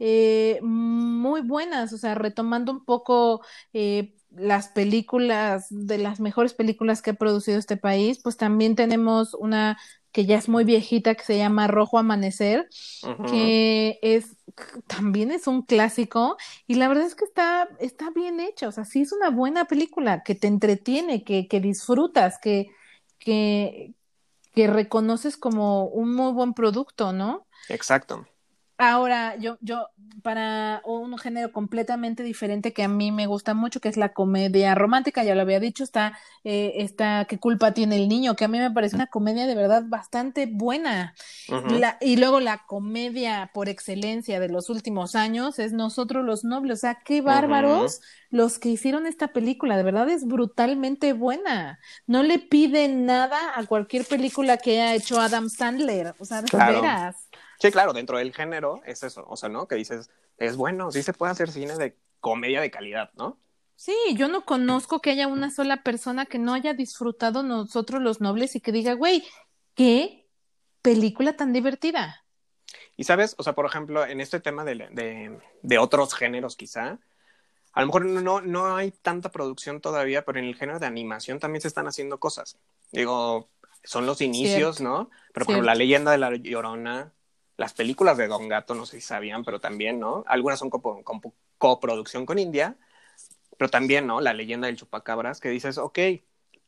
eh, 0.01 0.59
muy 0.63 1.43
buenas, 1.43 1.93
o 1.93 1.99
sea, 1.99 2.15
retomando 2.15 2.73
un 2.73 2.85
poco 2.85 3.43
eh, 3.75 4.15
las 4.31 4.69
películas, 4.69 5.67
de 5.71 5.99
las 5.99 6.21
mejores 6.21 6.55
películas 6.55 7.03
que 7.03 7.11
ha 7.11 7.15
producido 7.15 7.59
este 7.59 7.77
país, 7.77 8.19
pues 8.23 8.37
también 8.37 8.77
tenemos 8.77 9.35
una 9.35 9.79
que 10.13 10.27
ya 10.27 10.39
es 10.39 10.49
muy 10.49 10.65
viejita, 10.65 11.15
que 11.15 11.23
se 11.23 11.39
llama 11.39 11.69
Rojo 11.69 11.99
Amanecer, 11.99 12.69
que 13.29 13.99
es 14.03 14.37
también 14.87 15.31
es 15.31 15.47
un 15.47 15.63
clásico 15.63 16.37
y 16.67 16.75
la 16.75 16.89
verdad 16.89 17.07
es 17.07 17.15
que 17.15 17.27
está, 17.27 17.69
está 17.79 18.11
bien 18.11 18.41
hecha, 18.41 18.69
o 18.69 18.73
sea, 18.73 18.85
sí 18.85 19.03
es 19.03 19.13
una 19.13 19.31
buena 19.31 19.67
película 19.67 20.23
que 20.25 20.35
te 20.35 20.49
entretiene, 20.49 21.25
que, 21.25 21.47
que 21.47 21.61
disfrutas, 21.61 22.39
que, 22.41 22.71
que, 23.19 23.95
que 24.55 24.67
reconoces 24.67 25.37
como 25.37 25.85
un 25.87 26.15
muy 26.15 26.33
buen 26.33 26.55
producto, 26.55 27.13
¿no? 27.13 27.47
Exacto. 27.69 28.27
Ahora, 28.83 29.37
yo, 29.37 29.59
yo, 29.61 29.89
para 30.23 30.81
un 30.87 31.19
género 31.19 31.53
completamente 31.53 32.23
diferente 32.23 32.73
que 32.73 32.83
a 32.83 32.89
mí 32.89 33.13
me 33.13 33.27
gusta 33.27 33.53
mucho, 33.53 33.79
que 33.81 33.91
es 33.91 33.99
la 33.99 34.15
comedia 34.15 34.75
romántica, 34.75 35.23
ya 35.23 35.35
lo 35.35 35.43
había 35.43 35.61
dicho, 35.61 35.85
está 35.85 36.19
eh, 36.45 36.73
esta 36.77 37.27
¿Qué 37.27 37.39
culpa 37.39 37.73
tiene 37.75 37.97
el 37.97 38.09
niño? 38.09 38.37
Que 38.37 38.47
a 38.47 38.49
mí 38.49 38.59
me 38.59 38.71
parece 38.71 38.97
una 38.97 39.07
comedia 39.07 39.47
de 39.47 39.55
verdad 39.55 39.85
bastante 39.87 40.47
buena. 40.47 41.15
y 42.01 42.17
luego 42.17 42.41
la 42.41 42.65
comedia 42.67 43.51
por 43.53 43.69
excelencia 43.69 44.41
de 44.41 44.49
los 44.49 44.71
últimos 44.71 45.15
años 45.15 45.59
es 45.59 45.73
Nosotros 45.73 46.25
los 46.25 46.45
Nobles. 46.45 46.79
O 46.79 46.81
sea, 46.81 46.95
qué 47.05 47.21
bárbaros 47.21 48.01
los 48.31 48.59
que 48.59 48.71
hicieron 48.71 49.07
esta 49.07 49.29
película. 49.29 49.77
De 49.77 49.83
verdad 49.83 50.09
es 50.09 50.27
brutalmente 50.27 51.13
buena. 51.13 51.79
No 52.07 52.23
le 52.23 52.39
piden 52.39 53.05
nada 53.05 53.39
a 53.55 53.67
cualquier 53.67 54.07
película 54.07 54.57
que 54.57 54.81
haya 54.81 54.95
hecho 54.95 55.21
Adam 55.21 55.51
Sandler. 55.51 56.15
O 56.19 56.25
sea, 56.25 56.43
de 56.43 56.57
veras. 56.57 57.30
Sí, 57.61 57.71
claro, 57.71 57.93
dentro 57.93 58.19
del 58.19 58.35
género 58.35 58.81
es 58.87 59.03
eso, 59.03 59.25
o 59.29 59.37
sea, 59.37 59.49
¿no? 59.49 59.69
Que 59.69 59.75
dices, 59.75 60.11
es 60.39 60.57
bueno, 60.57 60.91
sí 60.91 61.03
se 61.03 61.13
puede 61.13 61.33
hacer 61.33 61.51
cine 61.51 61.77
de 61.77 61.97
comedia 62.19 62.61
de 62.61 62.71
calidad, 62.71 63.11
¿no? 63.15 63.39
Sí, 63.77 63.95
yo 64.15 64.29
no 64.29 64.45
conozco 64.45 65.01
que 65.01 65.11
haya 65.11 65.27
una 65.27 65.51
sola 65.51 65.83
persona 65.83 66.27
que 66.27 66.39
no 66.39 66.55
haya 66.55 66.75
disfrutado 66.75 67.43
nosotros 67.43 68.01
los 68.03 68.21
nobles 68.21 68.57
y 68.57 68.61
que 68.61 68.73
diga, 68.73 68.95
güey, 68.95 69.25
qué 69.75 70.27
película 70.83 71.37
tan 71.37 71.53
divertida. 71.53 72.25
Y 72.97 73.05
sabes, 73.05 73.35
o 73.39 73.43
sea, 73.43 73.55
por 73.55 73.67
ejemplo, 73.67 74.05
en 74.05 74.21
este 74.21 74.41
tema 74.41 74.65
de, 74.65 74.75
de, 74.91 75.39
de 75.63 75.79
otros 75.79 76.15
géneros 76.15 76.57
quizá, 76.57 76.99
a 77.73 77.81
lo 77.81 77.87
mejor 77.87 78.05
no, 78.07 78.41
no 78.41 78.77
hay 78.77 78.91
tanta 78.91 79.31
producción 79.31 79.81
todavía, 79.81 80.25
pero 80.25 80.39
en 80.39 80.47
el 80.47 80.57
género 80.57 80.79
de 80.79 80.87
animación 80.87 81.39
también 81.39 81.63
se 81.63 81.69
están 81.69 81.87
haciendo 81.87 82.19
cosas. 82.19 82.59
Digo, 82.91 83.49
son 83.85 84.07
los 84.07 84.21
inicios, 84.21 84.81
¿no? 84.81 85.11
Pero 85.33 85.47
por 85.47 85.65
la 85.65 85.75
leyenda 85.75 86.11
de 86.11 86.19
la 86.19 86.35
Llorona, 86.35 87.13
las 87.61 87.75
películas 87.75 88.17
de 88.17 88.27
Don 88.27 88.49
Gato, 88.49 88.75
no 88.75 88.87
sé 88.87 88.97
si 88.97 89.07
sabían, 89.07 89.45
pero 89.45 89.61
también, 89.61 90.01
¿no? 90.01 90.25
Algunas 90.27 90.59
son 90.59 90.71
coproducción 90.71 92.25
con 92.25 92.39
India, 92.39 92.79
pero 93.59 93.69
también, 93.69 94.07
¿no? 94.07 94.23
La 94.23 94.33
leyenda 94.33 94.67
del 94.67 94.79
chupacabras, 94.79 95.41
que 95.41 95.51
dices, 95.51 95.77
ok, 95.77 95.99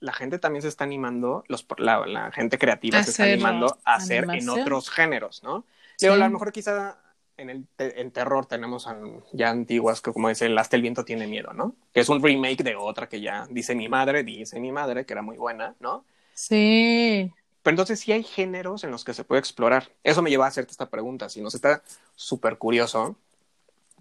la 0.01 0.13
gente 0.13 0.39
también 0.39 0.61
se 0.61 0.69
está 0.69 0.85
animando, 0.85 1.45
los, 1.49 1.67
la, 1.79 2.31
gente 2.33 2.59
creativa 2.59 3.03
se 3.03 3.13
está 3.13 3.23
animando 3.23 3.79
a 3.87 3.95
hacer 3.95 4.27
en 4.35 4.47
otros 4.51 4.91
géneros, 4.91 5.43
¿no? 5.43 5.65
Digo, 5.99 6.13
a 6.13 6.19
lo 6.19 6.29
mejor 6.29 6.53
quizá 6.53 6.99
en 7.39 7.49
el 7.49 7.67
en 7.79 8.11
terror 8.11 8.45
tenemos 8.45 8.87
ya 9.33 9.49
antiguas 9.49 10.03
que 10.03 10.13
como 10.13 10.29
dice 10.29 10.45
el 10.45 10.59
hasta 10.59 10.77
el 10.77 10.83
viento 10.83 11.07
tiene 11.07 11.27
miedo, 11.27 11.55
¿no? 11.55 11.75
Que 11.95 12.01
es 12.01 12.11
un 12.11 12.23
remake 12.23 12.63
de 12.63 12.77
otra 12.77 13.09
que 13.09 13.23
ya 13.23 13.47
dice 13.49 13.75
mi 13.75 13.89
madre, 13.89 14.25
dice 14.25 14.61
mi 14.61 14.73
madre, 14.73 15.07
que 15.07 15.15
era 15.15 15.23
muy 15.23 15.39
buena, 15.39 15.75
¿no? 15.81 16.05
Sí. 16.35 17.33
Pero 17.63 17.73
entonces 17.73 18.01
sí 18.01 18.13
hay 18.13 18.25
géneros 18.25 18.85
en 18.85 18.91
los 18.91 19.05
que 19.05 19.15
se 19.15 19.25
puede 19.25 19.41
explorar. 19.41 19.93
Eso 20.03 20.23
me 20.23 20.31
lleva 20.31 20.47
a 20.47 20.49
hacerte 20.49 20.73
esta 20.73 20.91
pregunta. 20.91 21.29
Si 21.29 21.41
nos 21.41 21.55
está 21.55 21.83
súper 22.17 22.59
curioso, 22.59 23.17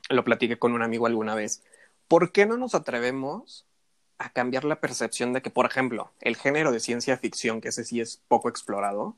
lo 0.09 0.23
platiqué 0.23 0.57
con 0.57 0.73
un 0.73 0.81
amigo 0.81 1.05
alguna 1.05 1.35
vez. 1.35 1.63
¿Por 2.07 2.31
qué 2.31 2.45
no 2.45 2.57
nos 2.57 2.75
atrevemos 2.75 3.65
a 4.17 4.29
cambiar 4.29 4.65
la 4.65 4.79
percepción 4.79 5.33
de 5.33 5.41
que, 5.41 5.49
por 5.49 5.65
ejemplo, 5.65 6.11
el 6.21 6.35
género 6.35 6.71
de 6.71 6.79
ciencia 6.79 7.17
ficción, 7.17 7.61
que 7.61 7.69
ese 7.69 7.83
sí 7.83 8.01
es 8.01 8.21
poco 8.27 8.49
explorado, 8.49 9.15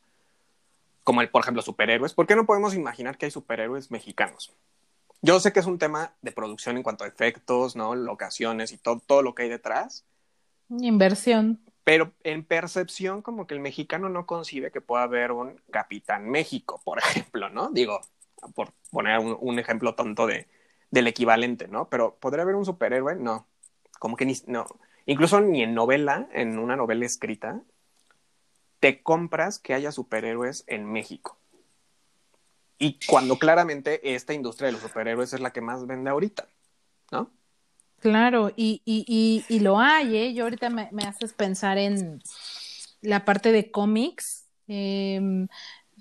como 1.03 1.21
el, 1.21 1.29
por 1.29 1.41
ejemplo, 1.41 1.61
superhéroes, 1.61 2.13
¿por 2.13 2.27
qué 2.27 2.35
no 2.35 2.45
podemos 2.45 2.73
imaginar 2.73 3.17
que 3.17 3.25
hay 3.25 3.31
superhéroes 3.31 3.91
mexicanos? 3.91 4.53
Yo 5.21 5.39
sé 5.39 5.53
que 5.53 5.59
es 5.59 5.65
un 5.65 5.79
tema 5.79 6.13
de 6.21 6.31
producción 6.31 6.77
en 6.77 6.83
cuanto 6.83 7.03
a 7.03 7.07
efectos, 7.07 7.75
¿no? 7.75 7.95
Locaciones 7.95 8.71
y 8.71 8.77
todo, 8.77 9.01
todo 9.05 9.21
lo 9.21 9.35
que 9.35 9.43
hay 9.43 9.49
detrás. 9.49 10.05
Inversión. 10.69 11.59
Pero 11.83 12.13
en 12.23 12.45
percepción, 12.45 13.21
como 13.21 13.45
que 13.45 13.53
el 13.53 13.59
mexicano 13.59 14.07
no 14.09 14.25
concibe 14.25 14.71
que 14.71 14.81
pueda 14.81 15.03
haber 15.03 15.31
un 15.31 15.59
Capitán 15.71 16.29
México, 16.29 16.81
por 16.83 16.99
ejemplo, 16.99 17.49
¿no? 17.49 17.69
Digo, 17.69 18.01
por 18.55 18.73
poner 18.91 19.19
un, 19.19 19.59
ejemplo 19.59 19.95
tonto 19.95 20.27
de, 20.27 20.47
del 20.91 21.07
equivalente, 21.07 21.67
¿no? 21.67 21.89
Pero 21.89 22.15
¿podría 22.15 22.43
haber 22.43 22.55
un 22.55 22.65
superhéroe? 22.65 23.15
No. 23.15 23.47
Como 23.99 24.15
que 24.15 24.25
ni, 24.25 24.35
no. 24.47 24.65
Incluso 25.05 25.41
ni 25.41 25.63
en 25.63 25.73
novela, 25.73 26.27
en 26.33 26.57
una 26.57 26.75
novela 26.75 27.05
escrita, 27.05 27.61
te 28.79 29.01
compras 29.01 29.59
que 29.59 29.73
haya 29.73 29.91
superhéroes 29.91 30.63
en 30.67 30.85
México. 30.85 31.37
Y 32.77 32.99
cuando 33.07 33.37
claramente 33.39 34.13
esta 34.13 34.33
industria 34.33 34.67
de 34.67 34.73
los 34.73 34.81
superhéroes 34.81 35.33
es 35.33 35.39
la 35.39 35.53
que 35.53 35.61
más 35.61 35.85
vende 35.87 36.09
ahorita, 36.09 36.49
¿no? 37.11 37.31
Claro, 38.03 38.51
y, 38.57 38.81
y, 38.83 39.45
y, 39.47 39.59
lo 39.61 39.79
hay, 39.79 40.17
¿eh? 40.17 40.33
Yo 40.33 40.43
ahorita 40.43 40.69
me, 40.69 40.89
haces 41.07 41.31
pensar 41.31 41.77
en 41.77 42.21
la 42.99 43.23
parte 43.23 43.53
de 43.53 43.71
cómics. 43.71 44.49
Em, 44.67 45.47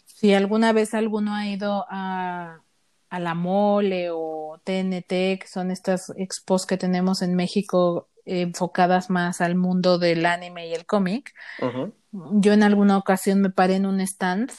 si 0.06 0.34
alguna 0.34 0.72
vez 0.72 0.94
alguno 0.94 1.32
ha 1.32 1.46
ido 1.46 1.86
a, 1.88 2.60
a 3.08 3.20
la 3.20 3.34
Mole 3.34 4.08
o 4.10 4.60
TNT, 4.64 5.38
que 5.38 5.46
son 5.46 5.70
estas 5.70 6.12
expos 6.16 6.66
que 6.66 6.76
tenemos 6.76 7.22
en 7.22 7.36
México 7.36 8.08
enfocadas 8.24 9.08
más 9.08 9.40
al 9.40 9.54
mundo 9.54 10.00
del 10.00 10.26
anime 10.26 10.66
y 10.66 10.74
el 10.74 10.86
cómic, 10.86 11.32
yo 12.10 12.52
en 12.52 12.64
alguna 12.64 12.98
ocasión 12.98 13.40
me 13.40 13.50
paré 13.50 13.76
en 13.76 13.86
un 13.86 14.00
stand 14.00 14.50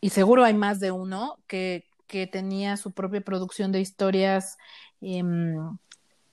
y 0.00 0.08
seguro 0.10 0.44
hay 0.44 0.54
más 0.54 0.80
de 0.80 0.92
uno 0.92 1.36
que, 1.46 1.84
que 2.06 2.26
tenía 2.26 2.78
su 2.78 2.92
propia 2.92 3.20
producción 3.20 3.70
de 3.70 3.80
historias 3.80 4.56
em, 5.02 5.76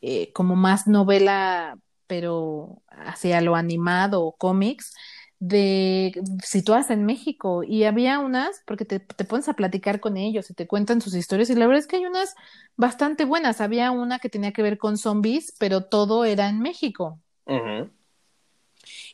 eh, 0.05 0.33
como 0.33 0.57
más 0.57 0.85
novela, 0.85 1.77
pero 2.07 2.81
hacia 2.89 3.39
lo 3.39 3.55
animado 3.55 4.21
o 4.21 4.35
cómics, 4.35 4.93
de 5.39 6.21
situadas 6.43 6.89
en 6.89 7.05
México 7.05 7.63
y 7.63 7.85
había 7.85 8.19
unas, 8.19 8.61
porque 8.65 8.83
te, 8.83 8.99
te 8.99 9.23
pones 9.23 9.47
a 9.47 9.53
platicar 9.53 10.01
con 10.01 10.17
ellos 10.17 10.49
y 10.49 10.53
te 10.53 10.67
cuentan 10.67 10.99
sus 10.99 11.15
historias 11.15 11.49
y 11.49 11.55
la 11.55 11.67
verdad 11.67 11.79
es 11.79 11.87
que 11.87 11.95
hay 11.97 12.05
unas 12.05 12.35
bastante 12.75 13.23
buenas. 13.23 13.61
Había 13.61 13.91
una 13.91 14.19
que 14.19 14.29
tenía 14.29 14.51
que 14.51 14.61
ver 14.61 14.77
con 14.77 14.97
zombies, 14.97 15.53
pero 15.57 15.85
todo 15.85 16.25
era 16.25 16.49
en 16.49 16.59
México. 16.59 17.19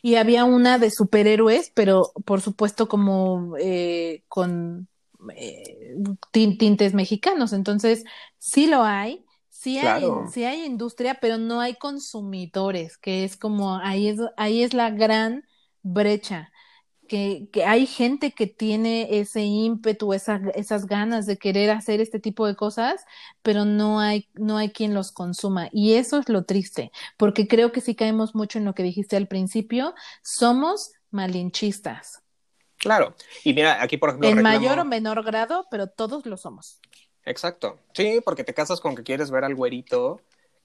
Y 0.02 0.16
había 0.16 0.44
una 0.44 0.80
de 0.80 0.90
superhéroes, 0.90 1.72
pero 1.76 2.12
por 2.26 2.42
supuesto 2.42 2.88
como 2.88 3.56
eh, 3.60 4.24
con 4.28 4.88
eh, 5.36 5.96
tintes 6.32 6.96
mexicanos. 6.96 7.54
Entonces, 7.54 8.06
sí 8.40 8.66
lo 8.66 8.84
hay. 8.84 9.24
Sí 9.60 9.78
hay, 9.78 10.06
sí 10.32 10.46
hay 10.46 10.64
industria, 10.64 11.18
pero 11.20 11.38
no 11.38 11.60
hay 11.60 11.76
consumidores, 11.76 12.98
que 12.98 13.26
es 13.26 13.36
como 13.36 13.76
ahí 13.76 14.08
es, 14.08 14.18
ahí 14.38 14.64
es 14.64 14.74
la 14.74 14.90
gran 14.90 15.44
brecha. 15.82 16.50
Que, 17.10 17.50
que, 17.52 17.66
hay 17.66 17.86
gente 17.86 18.32
que 18.32 18.48
tiene 18.48 19.20
ese 19.20 19.42
ímpetu, 19.42 20.14
esa, 20.14 20.40
esas 20.56 20.86
ganas 20.86 21.26
de 21.26 21.38
querer 21.38 21.72
hacer 21.72 22.00
este 22.00 22.22
tipo 22.22 22.48
de 22.48 22.56
cosas, 22.56 23.04
pero 23.42 23.66
no 23.66 24.00
hay, 24.00 24.30
no 24.34 24.56
hay 24.56 24.70
quien 24.70 24.94
los 24.94 25.12
consuma. 25.12 25.68
Y 25.74 25.96
eso 25.96 26.20
es 26.20 26.30
lo 26.30 26.46
triste, 26.46 26.94
porque 27.18 27.46
creo 27.46 27.74
que 27.74 27.82
si 27.82 27.96
caemos 27.96 28.36
mucho 28.36 28.60
en 28.60 28.66
lo 28.66 28.74
que 28.74 28.84
dijiste 28.84 29.18
al 29.18 29.28
principio, 29.28 29.94
somos 30.24 30.94
malinchistas. 31.12 32.24
Claro. 32.78 33.14
Y 33.44 33.54
mira, 33.54 33.84
aquí 33.84 33.98
por 33.98 34.12
ejemplo. 34.12 34.30
En 34.30 34.42
mayor 34.42 34.80
o 34.80 34.86
menor 34.86 35.22
grado, 35.26 35.68
pero 35.70 35.88
todos 35.88 36.26
lo 36.26 36.38
somos. 36.38 36.80
Exacto. 37.26 37.80
Sí, 37.94 38.22
porque 38.24 38.44
te 38.44 38.54
casas 38.54 38.80
con 38.80 38.96
que 38.96 39.04
quieres 39.04 39.32
ver 39.32 39.44
al 39.44 39.56
güerito 39.56 40.22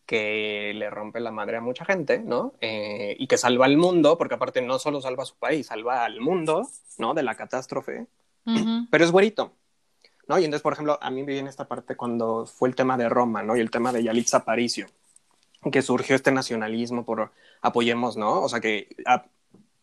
que 0.07 0.72
le 0.74 0.90
rompe 0.90 1.20
la 1.20 1.30
madre 1.30 1.57
a 1.57 1.61
mucha 1.61 1.84
gente, 1.84 2.18
¿no? 2.18 2.52
Eh, 2.61 3.16
y 3.18 3.26
que 3.26 3.38
salva 3.38 3.66
al 3.66 3.76
mundo, 3.76 4.18
porque 4.18 4.34
aparte 4.34 4.61
no 4.61 4.78
solo 4.78 5.00
salva 5.00 5.22
a 5.22 5.26
su 5.26 5.36
país, 5.36 5.66
salva 5.66 6.05
al 6.05 6.20
mundo, 6.20 6.68
¿no? 6.98 7.14
De 7.14 7.22
la 7.22 7.34
catástrofe, 7.34 8.07
pero 8.90 9.05
es 9.05 9.11
güerito, 9.11 9.52
¿no? 10.28 10.38
Y 10.38 10.44
entonces, 10.44 10.62
por 10.62 10.74
ejemplo, 10.74 10.98
a 11.00 11.11
mí 11.11 11.22
me 11.22 11.32
viene 11.32 11.48
esta 11.48 11.66
parte 11.66 11.96
cuando 11.96 12.44
fue 12.44 12.68
el 12.68 12.74
tema 12.74 12.98
de 12.98 13.09
Roma, 13.09 13.42
¿no? 13.42 13.57
Y 13.57 13.61
el 13.61 13.70
tema 13.70 13.92
de 13.92 14.02
Yalitza 14.02 14.38
Aparicio, 14.38 14.86
que 15.72 15.80
surgió 15.80 16.14
este 16.14 16.30
nacionalismo 16.30 17.05
por 17.07 17.32
apoyemos, 17.62 18.18
¿no? 18.18 18.42
O 18.42 18.48
sea, 18.50 18.61
que 18.61 18.88
ha 19.07 19.24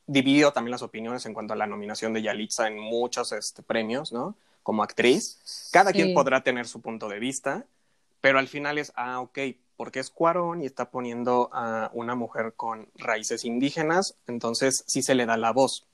dividido 0.05 0.51
también 0.53 0.71
las 0.71 0.83
opiniones 0.83 1.25
en 1.25 1.33
cuanto 1.33 1.53
a 1.53 1.57
la 1.57 1.65
nominación 1.65 2.13
de 2.13 2.21
Yalitza 2.21 2.67
en 2.67 2.77
muchos 2.77 3.31
este, 3.31 3.63
premios, 3.63 4.13
¿no? 4.13 4.35
Como 4.63 4.83
actriz. 4.83 5.69
Cada 5.71 5.91
quien 5.91 6.13
podrá 6.13 6.43
tener 6.43 6.67
su 6.67 6.81
punto 6.81 7.09
de 7.09 7.19
vista, 7.19 7.65
pero 8.21 8.39
al 8.39 8.47
final 8.47 8.77
es, 8.77 8.93
ah, 8.95 9.19
ok, 9.19 9.39
porque 9.75 9.99
es 9.99 10.11
Cuarón 10.11 10.61
y 10.61 10.67
está 10.67 10.91
poniendo 10.91 11.49
a 11.53 11.89
una 11.93 12.13
mujer 12.13 12.53
con 12.55 12.87
raíces 12.95 13.45
indígenas, 13.45 14.15
entonces 14.27 14.83
sí 14.85 15.01
se 15.01 15.15
le 15.15 15.25
da 15.25 15.37
la 15.37 15.51
voz. 15.51 15.87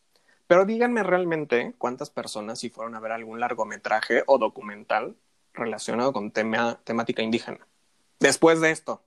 Pero 0.47 0.65
díganme 0.65 1.03
realmente 1.03 1.73
cuántas 1.77 2.09
personas 2.09 2.59
si 2.59 2.69
fueron 2.69 2.95
a 2.95 2.99
ver 2.99 3.13
algún 3.13 3.39
largometraje 3.39 4.23
o 4.27 4.37
documental 4.37 5.15
relacionado 5.53 6.13
con 6.13 6.31
tema, 6.31 6.79
temática 6.83 7.21
indígena. 7.21 7.65
Después 8.19 8.61
de 8.61 8.71
esto. 8.71 9.01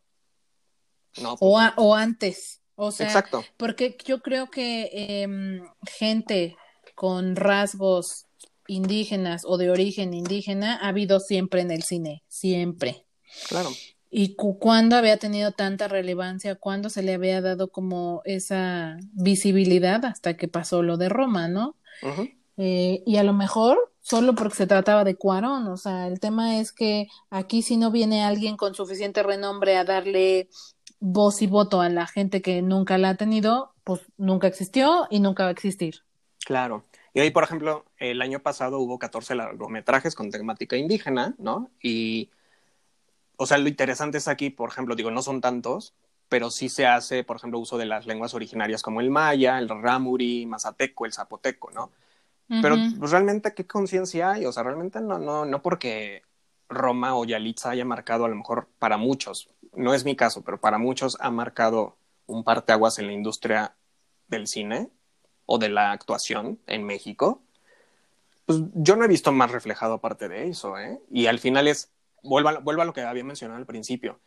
No, 1.20 1.36
o, 1.40 1.60
o, 1.76 1.94
antes. 1.94 2.60
O 2.76 2.92
sea, 2.92 3.06
Exacto. 3.06 3.44
porque 3.56 3.98
yo 4.04 4.22
creo 4.22 4.50
que 4.50 4.90
em, 4.92 5.66
gente 5.86 6.56
con 6.94 7.36
rasgos 7.36 8.26
indígenas 8.70 9.42
o 9.44 9.58
de 9.58 9.70
origen 9.70 10.14
indígena 10.14 10.76
ha 10.76 10.88
habido 10.88 11.20
siempre 11.20 11.60
en 11.60 11.70
el 11.70 11.82
cine, 11.82 12.22
siempre. 12.28 13.06
Claro 13.48 13.70
y 14.10 14.34
cuándo 14.34 14.96
había 14.96 15.18
tenido 15.18 15.52
tanta 15.52 15.86
relevancia, 15.86 16.56
cuándo 16.56 16.90
se 16.90 17.02
le 17.02 17.14
había 17.14 17.40
dado 17.40 17.70
como 17.70 18.22
esa 18.24 18.98
visibilidad 19.12 20.04
hasta 20.04 20.36
que 20.36 20.48
pasó 20.48 20.82
lo 20.82 20.96
de 20.96 21.08
Roma, 21.08 21.46
¿no? 21.46 21.76
Eh, 22.56 23.02
y 23.06 23.16
a 23.16 23.22
lo 23.22 23.32
mejor 23.32 23.92
solo 24.00 24.34
porque 24.34 24.56
se 24.56 24.66
trataba 24.66 25.04
de 25.04 25.14
Cuarón, 25.14 25.68
o 25.68 25.76
sea, 25.76 26.08
el 26.08 26.18
tema 26.18 26.58
es 26.58 26.72
que 26.72 27.06
aquí 27.30 27.62
si 27.62 27.76
no 27.76 27.92
viene 27.92 28.24
alguien 28.24 28.56
con 28.56 28.74
suficiente 28.74 29.22
renombre 29.22 29.76
a 29.76 29.84
darle 29.84 30.48
voz 30.98 31.40
y 31.40 31.46
voto 31.46 31.80
a 31.80 31.88
la 31.88 32.06
gente 32.06 32.42
que 32.42 32.62
nunca 32.62 32.98
la 32.98 33.10
ha 33.10 33.14
tenido, 33.14 33.74
pues 33.84 34.00
nunca 34.16 34.48
existió 34.48 35.06
y 35.08 35.20
nunca 35.20 35.44
va 35.44 35.50
a 35.50 35.52
existir. 35.52 36.02
Claro. 36.44 36.84
Y 37.20 37.24
ahí, 37.24 37.30
por 37.30 37.44
ejemplo, 37.44 37.84
el 37.98 38.22
año 38.22 38.40
pasado 38.40 38.78
hubo 38.78 38.98
14 38.98 39.34
largometrajes 39.34 40.14
con 40.14 40.30
temática 40.30 40.76
indígena, 40.76 41.34
¿no? 41.36 41.70
Y 41.82 42.30
o 43.36 43.44
sea, 43.44 43.58
lo 43.58 43.68
interesante 43.68 44.16
es 44.16 44.26
aquí, 44.26 44.48
por 44.48 44.70
ejemplo, 44.70 44.94
digo, 44.94 45.10
no 45.10 45.20
son 45.20 45.42
tantos, 45.42 45.94
pero 46.30 46.50
sí 46.50 46.70
se 46.70 46.86
hace, 46.86 47.22
por 47.22 47.36
ejemplo, 47.36 47.58
uso 47.58 47.76
de 47.76 47.84
las 47.84 48.06
lenguas 48.06 48.32
originarias 48.32 48.82
como 48.82 49.02
el 49.02 49.10
maya, 49.10 49.58
el 49.58 49.68
ramuri, 49.68 50.46
mazateco, 50.46 51.04
el 51.04 51.12
zapoteco, 51.12 51.70
¿no? 51.72 51.90
Pero 52.48 52.76
pues, 52.98 53.10
realmente, 53.10 53.52
¿qué 53.52 53.66
conciencia 53.66 54.32
hay? 54.32 54.46
O 54.46 54.52
sea, 54.52 54.62
realmente 54.62 55.02
no, 55.02 55.18
no, 55.18 55.44
no 55.44 55.60
porque 55.60 56.22
Roma 56.70 57.16
o 57.16 57.26
Yalitza 57.26 57.70
haya 57.70 57.84
marcado, 57.84 58.24
a 58.24 58.28
lo 58.28 58.34
mejor 58.34 58.68
para 58.78 58.96
muchos, 58.96 59.50
no 59.74 59.92
es 59.92 60.06
mi 60.06 60.16
caso, 60.16 60.42
pero 60.42 60.58
para 60.58 60.78
muchos 60.78 61.18
ha 61.20 61.30
marcado 61.30 61.98
un 62.26 62.44
parteaguas 62.44 62.98
en 62.98 63.08
la 63.08 63.12
industria 63.12 63.76
del 64.26 64.46
cine 64.46 64.90
o 65.52 65.58
de 65.58 65.68
la 65.68 65.90
actuación 65.90 66.60
en 66.68 66.84
México. 66.84 67.42
Pues 68.46 68.60
yo 68.72 68.94
no 68.94 69.04
he 69.04 69.08
visto 69.08 69.32
más 69.32 69.50
reflejado 69.50 69.94
aparte 69.94 70.28
de 70.28 70.46
eso, 70.46 70.78
¿eh? 70.78 71.00
Y 71.10 71.26
al 71.26 71.40
final 71.40 71.66
es 71.66 71.90
vuelvo 72.22 72.48
a, 72.48 72.84
lo 72.84 72.92
que 72.92 73.00
había 73.00 73.24
mencionado 73.24 73.58
al 73.58 73.66
principio, 73.66 74.20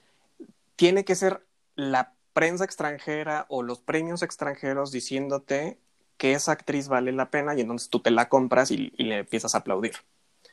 tiene 0.75 1.05
que 1.05 1.15
ser 1.15 1.45
la 1.75 2.13
prensa 2.33 2.65
extranjera 2.65 3.45
o 3.47 3.63
los 3.63 3.79
premios 3.79 4.21
extranjeros 4.21 4.91
diciéndote 4.91 5.79
que 6.17 6.33
esa 6.33 6.51
actriz 6.51 6.89
vale 6.89 7.13
la 7.13 7.29
pena 7.29 7.55
y 7.55 7.61
entonces 7.61 7.89
tú 7.89 8.01
te 8.01 8.11
la 8.11 8.27
compras 8.27 8.69
y, 8.71 8.91
le 8.97 9.19
empiezas 9.19 9.55
a 9.55 9.59
aplaudir. 9.59 9.93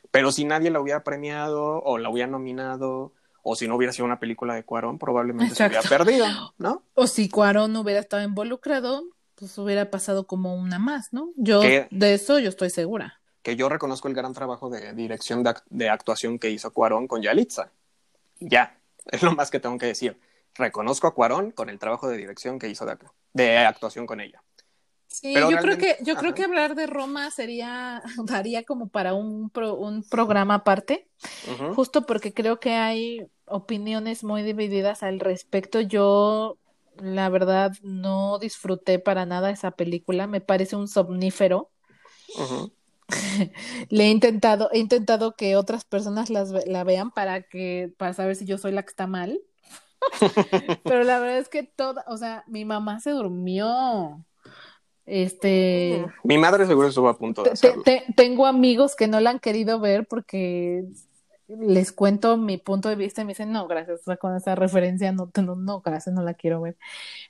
Pero 0.09 0.31
si 0.31 0.45
nadie 0.45 0.71
la 0.71 0.79
hubiera 0.79 1.03
premiado 1.03 1.81
o 1.83 1.97
la 1.97 2.09
hubiera 2.09 2.29
nominado 2.29 3.11
o 3.43 3.55
si 3.55 3.67
no 3.67 3.75
hubiera 3.75 3.91
sido 3.91 4.05
una 4.05 4.19
película 4.19 4.55
de 4.55 4.63
Cuarón, 4.63 4.99
probablemente 4.99 5.53
se 5.55 5.65
hubiera 5.65 5.81
perdido, 5.81 6.27
¿no? 6.57 6.83
O 6.93 7.07
si 7.07 7.27
Cuarón 7.27 7.73
no 7.73 7.81
hubiera 7.81 7.99
estado 7.99 8.23
involucrado, 8.23 9.03
pues 9.41 9.57
hubiera 9.57 9.91
pasado 9.91 10.25
como 10.25 10.55
una 10.55 10.79
más, 10.79 11.11
¿no? 11.11 11.33
Yo 11.35 11.61
de 11.61 12.13
eso 12.13 12.39
yo 12.39 12.47
estoy 12.47 12.69
segura 12.69 13.21
que 13.41 13.55
yo 13.55 13.69
reconozco 13.69 14.07
el 14.07 14.13
gran 14.13 14.33
trabajo 14.33 14.69
de 14.69 14.93
dirección 14.93 15.43
de, 15.69 15.89
actuación 15.89 16.39
que 16.39 16.49
hizo 16.49 16.71
Cuarón 16.71 17.07
con 17.07 17.21
Yalitza. 17.21 17.71
Ya, 18.39 18.77
es 19.05 19.23
lo 19.23 19.33
más 19.33 19.51
que 19.51 19.59
tengo 19.59 19.77
que 19.77 19.87
decir. 19.87 20.19
Reconozco 20.55 21.07
a 21.07 21.13
Cuarón 21.13 21.51
con 21.51 21.69
el 21.69 21.79
trabajo 21.79 22.07
de 22.07 22.17
dirección 22.17 22.59
que 22.59 22.69
hizo 22.69 22.85
de, 23.33 23.57
actuación 23.57 24.05
con 24.05 24.21
ella. 24.21 24.43
Sí, 25.07 25.33
yo 25.33 25.57
creo 25.57 25.77
que 25.77 25.97
yo 26.03 26.15
creo 26.15 26.33
que 26.33 26.45
hablar 26.45 26.73
de 26.73 26.87
Roma 26.87 27.31
sería 27.31 28.01
daría 28.23 28.63
como 28.63 28.87
para 28.87 29.13
un, 29.13 29.51
un 29.53 30.03
programa 30.03 30.55
aparte, 30.55 31.09
justo 31.75 32.05
porque 32.05 32.33
creo 32.33 32.61
que 32.61 32.71
hay 32.71 33.27
opiniones 33.43 34.23
muy 34.23 34.41
divididas 34.41 35.03
al 35.03 35.19
respecto. 35.19 35.81
Yo 35.81 36.57
la 37.01 37.29
verdad 37.29 37.73
no 37.81 38.39
disfruté 38.39 38.99
para 38.99 39.25
nada 39.25 39.49
esa 39.49 39.71
película, 39.71 40.27
me 40.27 40.41
parece 40.41 40.75
un 40.75 40.87
somnífero. 40.87 41.69
Le 43.89 44.05
he 44.05 44.09
intentado, 44.09 44.69
he 44.71 44.79
intentado 44.79 45.35
que 45.35 45.55
otras 45.57 45.83
personas 45.83 46.29
las, 46.29 46.51
la 46.65 46.83
vean 46.83 47.11
para 47.11 47.41
que, 47.41 47.93
para 47.97 48.13
saber 48.13 48.35
si 48.35 48.45
yo 48.45 48.57
soy 48.57 48.71
la 48.71 48.83
que 48.83 48.89
está 48.89 49.07
mal. 49.07 49.41
Pero 50.83 51.03
la 51.03 51.19
verdad 51.19 51.37
es 51.37 51.49
que 51.49 51.63
toda, 51.63 52.05
o 52.07 52.17
sea, 52.17 52.43
mi 52.47 52.65
mamá 52.65 52.99
se 52.99 53.11
durmió. 53.11 54.23
Este. 55.05 56.05
Mi 56.23 56.37
madre 56.37 56.65
seguro 56.65 56.87
estuvo 56.87 57.09
a 57.09 57.17
punto 57.17 57.43
de 57.43 57.51
hacerlo. 57.51 57.83
tengo 58.15 58.45
amigos 58.45 58.95
que 58.95 59.07
no 59.07 59.19
la 59.19 59.31
han 59.31 59.39
querido 59.39 59.79
ver 59.79 60.07
porque 60.07 60.85
les 61.59 61.91
cuento 61.91 62.37
mi 62.37 62.57
punto 62.57 62.89
de 62.89 62.95
vista 62.95 63.21
y 63.21 63.25
me 63.25 63.31
dicen, 63.31 63.51
no, 63.51 63.67
gracias, 63.67 64.01
con 64.19 64.35
esa 64.35 64.55
referencia 64.55 65.11
no, 65.11 65.31
no, 65.35 65.55
no, 65.55 65.81
gracias, 65.81 66.13
no 66.15 66.23
la 66.23 66.33
quiero 66.33 66.61
ver. 66.61 66.77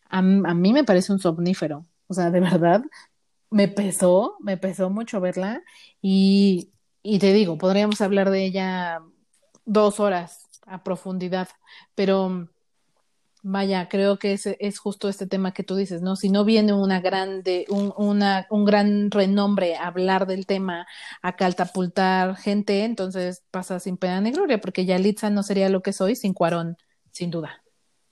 A, 0.10 0.20
a 0.20 0.22
mí 0.22 0.74
me 0.74 0.84
parece 0.84 1.14
un 1.14 1.20
somnífero. 1.20 1.86
O 2.08 2.14
sea, 2.14 2.32
de 2.32 2.40
verdad, 2.42 2.84
me 3.50 3.68
pesó, 3.68 4.38
me 4.40 4.58
pesó 4.58 4.90
mucho 4.90 5.22
verla 5.22 5.64
y, 6.02 6.72
y 7.04 7.20
te 7.20 7.34
digo, 7.34 7.58
podríamos 7.58 8.02
hablar 8.02 8.30
de 8.32 8.46
ella 8.46 9.02
dos 9.66 10.00
horas 10.00 10.50
a 10.66 10.84
profundidad, 10.84 11.50
pero 11.96 12.50
vaya, 13.44 13.90
creo 13.90 14.20
que 14.20 14.34
es, 14.34 14.46
es 14.46 14.80
justo 14.80 15.10
este 15.10 15.28
tema 15.28 15.54
que 15.54 15.64
tú 15.64 15.76
dices, 15.76 16.02
¿no? 16.02 16.16
Si 16.16 16.30
no 16.30 16.46
viene 16.46 16.74
una 16.74 17.02
grande, 17.02 17.66
un, 17.70 17.94
una, 17.98 18.48
un 18.50 18.66
gran 18.66 19.10
renombre 19.10 19.76
a 19.76 19.88
hablar 19.88 20.28
del 20.28 20.46
tema, 20.46 20.88
a 21.22 21.36
catapultar 21.36 22.36
gente, 22.36 22.84
entonces 22.84 23.44
pasa 23.52 23.80
sin 23.80 23.98
pena 23.98 24.22
ni 24.22 24.32
gloria, 24.32 24.60
porque 24.62 24.86
Yalitza 24.86 25.30
no 25.30 25.44
sería 25.44 25.70
lo 25.70 25.82
que 25.82 25.94
soy 25.94 26.16
sin 26.16 26.34
Cuarón, 26.34 26.78
sin 27.12 27.32
duda. 27.32 27.64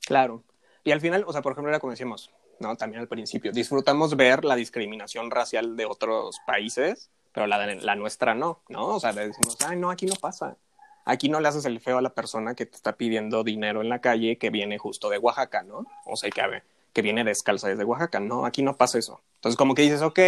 Claro. 0.06 0.44
Y 0.84 0.92
al 0.92 1.02
final, 1.02 1.24
o 1.28 1.32
sea, 1.32 1.42
por 1.42 1.52
ejemplo, 1.52 1.70
era 1.70 1.80
como 1.80 1.92
decíamos, 1.92 2.32
¿no? 2.60 2.76
También 2.76 3.02
al 3.02 3.08
principio, 3.08 3.52
disfrutamos 3.52 4.16
ver 4.16 4.44
la 4.46 4.56
discriminación 4.56 5.30
racial 5.30 5.76
de 5.76 5.86
otros 5.86 6.38
países, 6.48 7.12
pero 7.32 7.46
la, 7.46 7.66
la 7.76 7.96
nuestra 7.96 8.34
no, 8.34 8.64
¿no? 8.70 8.96
O 8.96 9.00
sea, 9.00 9.12
le 9.12 9.28
decimos, 9.28 9.58
ay, 9.66 9.78
no, 9.78 9.92
aquí 9.92 10.06
no 10.06 10.16
pasa. 10.16 10.58
Aquí 11.10 11.28
no 11.28 11.40
le 11.40 11.48
haces 11.48 11.66
el 11.66 11.80
feo 11.80 11.98
a 11.98 12.04
la 12.04 12.14
persona 12.14 12.54
que 12.54 12.68
te 12.68 12.76
está 12.76 12.96
pidiendo 12.96 13.44
dinero 13.44 13.82
en 13.82 13.90
la 13.90 14.00
calle 14.00 14.38
que 14.38 14.52
viene 14.52 14.78
justo 14.78 15.10
de 15.10 15.18
Oaxaca, 15.18 15.64
¿no? 15.64 15.88
O 16.06 16.16
sea, 16.16 16.30
que, 16.30 17.02
viene 17.02 17.24
descalza 17.24 17.68
desde 17.68 17.84
Oaxaca, 17.84 18.20
¿no? 18.20 18.46
Aquí 18.46 18.62
no 18.62 18.78
pasa 18.78 19.00
eso. 19.00 19.20
Entonces, 19.38 19.58
como 19.58 19.74
que 19.74 19.82
dices, 19.82 20.04
ok, 20.04 20.20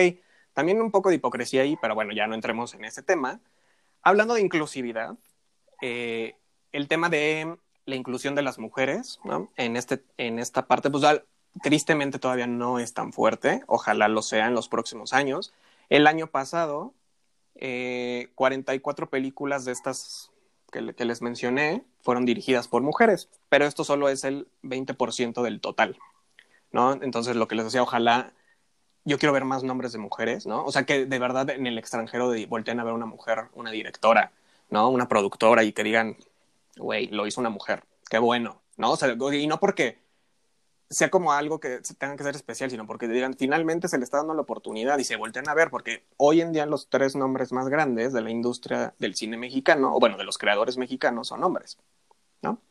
también 0.54 0.82
un 0.82 0.90
poco 0.90 1.10
de 1.10 1.16
hipocresía 1.16 1.62
ahí, 1.62 1.78
pero 1.80 1.94
bueno, 1.94 2.14
ya 2.14 2.26
no 2.26 2.34
entremos 2.34 2.74
en 2.74 2.84
ese 2.84 3.04
tema. 3.04 3.40
Hablando 4.02 4.34
de 4.34 4.42
inclusividad, 4.42 5.14
eh, 5.84 6.36
el 6.72 6.88
tema 6.88 7.10
de 7.10 7.58
la 7.86 7.96
inclusión 7.96 8.34
de 8.34 8.42
las 8.42 8.58
mujeres, 8.58 9.20
¿no? 9.24 9.52
En, 9.58 9.76
este, 9.76 10.04
en 10.18 10.40
esta 10.40 10.66
parte, 10.66 10.90
pues 10.90 11.04
tristemente 11.62 12.18
todavía 12.18 12.48
no 12.48 12.80
es 12.80 12.96
tan 12.96 13.14
fuerte, 13.14 13.62
ojalá 13.68 14.08
lo 14.08 14.24
sea 14.24 14.48
en 14.48 14.56
los 14.56 14.68
próximos 14.68 15.14
años. 15.14 15.54
El 15.90 16.08
año 16.08 16.26
pasado, 16.26 16.96
eh, 17.54 18.30
44 18.34 19.12
películas 19.12 19.64
de 19.66 19.74
estas 19.74 20.32
que, 20.72 21.06
les 21.06 21.22
mencioné 21.22 21.84
fueron 22.02 22.26
dirigidas 22.26 22.68
por 22.68 22.82
mujeres, 22.82 23.30
pero 23.50 23.66
esto 23.66 23.84
solo 23.84 24.10
es 24.10 24.24
el 24.24 24.48
20% 24.64 25.44
del 25.44 25.62
total, 25.62 25.98
¿no? 26.72 26.94
Entonces, 26.94 27.36
lo 27.36 27.48
que 27.48 27.56
les 27.56 27.66
decía, 27.66 27.84
ojalá, 27.84 28.34
yo 29.06 29.20
quiero 29.20 29.34
ver 29.34 29.46
más 29.46 29.64
nombres 29.64 29.92
de 29.92 30.00
mujeres, 30.00 30.48
¿no? 30.48 30.64
O 30.64 30.72
sea, 30.72 30.86
que 30.86 31.06
de 31.06 31.20
verdad 31.20 31.50
en 31.50 31.68
el 31.68 31.78
extranjero 31.78 32.30
de, 32.30 32.46
volteen 32.46 32.80
a 32.80 32.84
ver 32.84 32.94
una 32.94 33.06
mujer, 33.06 33.46
una 33.54 33.72
directora, 33.72 34.32
¿no? 34.70 34.90
Una 34.90 35.08
productora 35.08 35.64
y 35.64 35.74
que 35.74 35.84
digan, 35.84 36.18
güey, 36.78 37.08
lo 37.08 37.28
hizo 37.28 37.42
una 37.42 37.50
mujer, 37.50 37.84
qué 38.10 38.20
bueno, 38.20 38.62
¿no? 38.78 38.92
O 38.92 38.96
sea, 38.96 39.16
y 39.34 39.48
no 39.48 39.60
porque 39.60 40.00
sea 40.92 41.10
como 41.10 41.32
algo 41.32 41.60
que 41.60 41.80
tenga 41.98 42.18
que 42.18 42.24
ser 42.24 42.36
especial, 42.36 42.70
sino 42.70 42.86
porque 42.86 43.08
digan, 43.08 43.36
finalmente 43.36 43.88
se 43.88 43.98
le 43.98 44.04
está 44.04 44.18
dando 44.18 44.34
la 44.34 44.42
oportunidad 44.42 45.00
y 45.00 45.06
se 45.06 45.16
voltean 45.16 45.48
a 45.48 45.54
ver, 45.54 45.70
porque 45.70 46.06
hoy 46.18 46.42
en 46.42 46.52
día 46.52 46.66
los 46.66 46.90
tres 46.90 47.16
nombres 47.16 47.54
más 47.54 47.70
grandes 47.70 48.12
de 48.12 48.22
la 48.22 48.30
industria 48.30 48.94
del 49.00 49.16
cine 49.16 49.38
mexicano, 49.38 49.96
o 49.96 50.00
bueno, 50.00 50.18
de 50.18 50.26
los 50.26 50.38
creadores 50.38 50.78
mexicanos, 50.78 51.30
son 51.30 51.44
hombres, 51.44 51.78
¿no? 52.42 52.62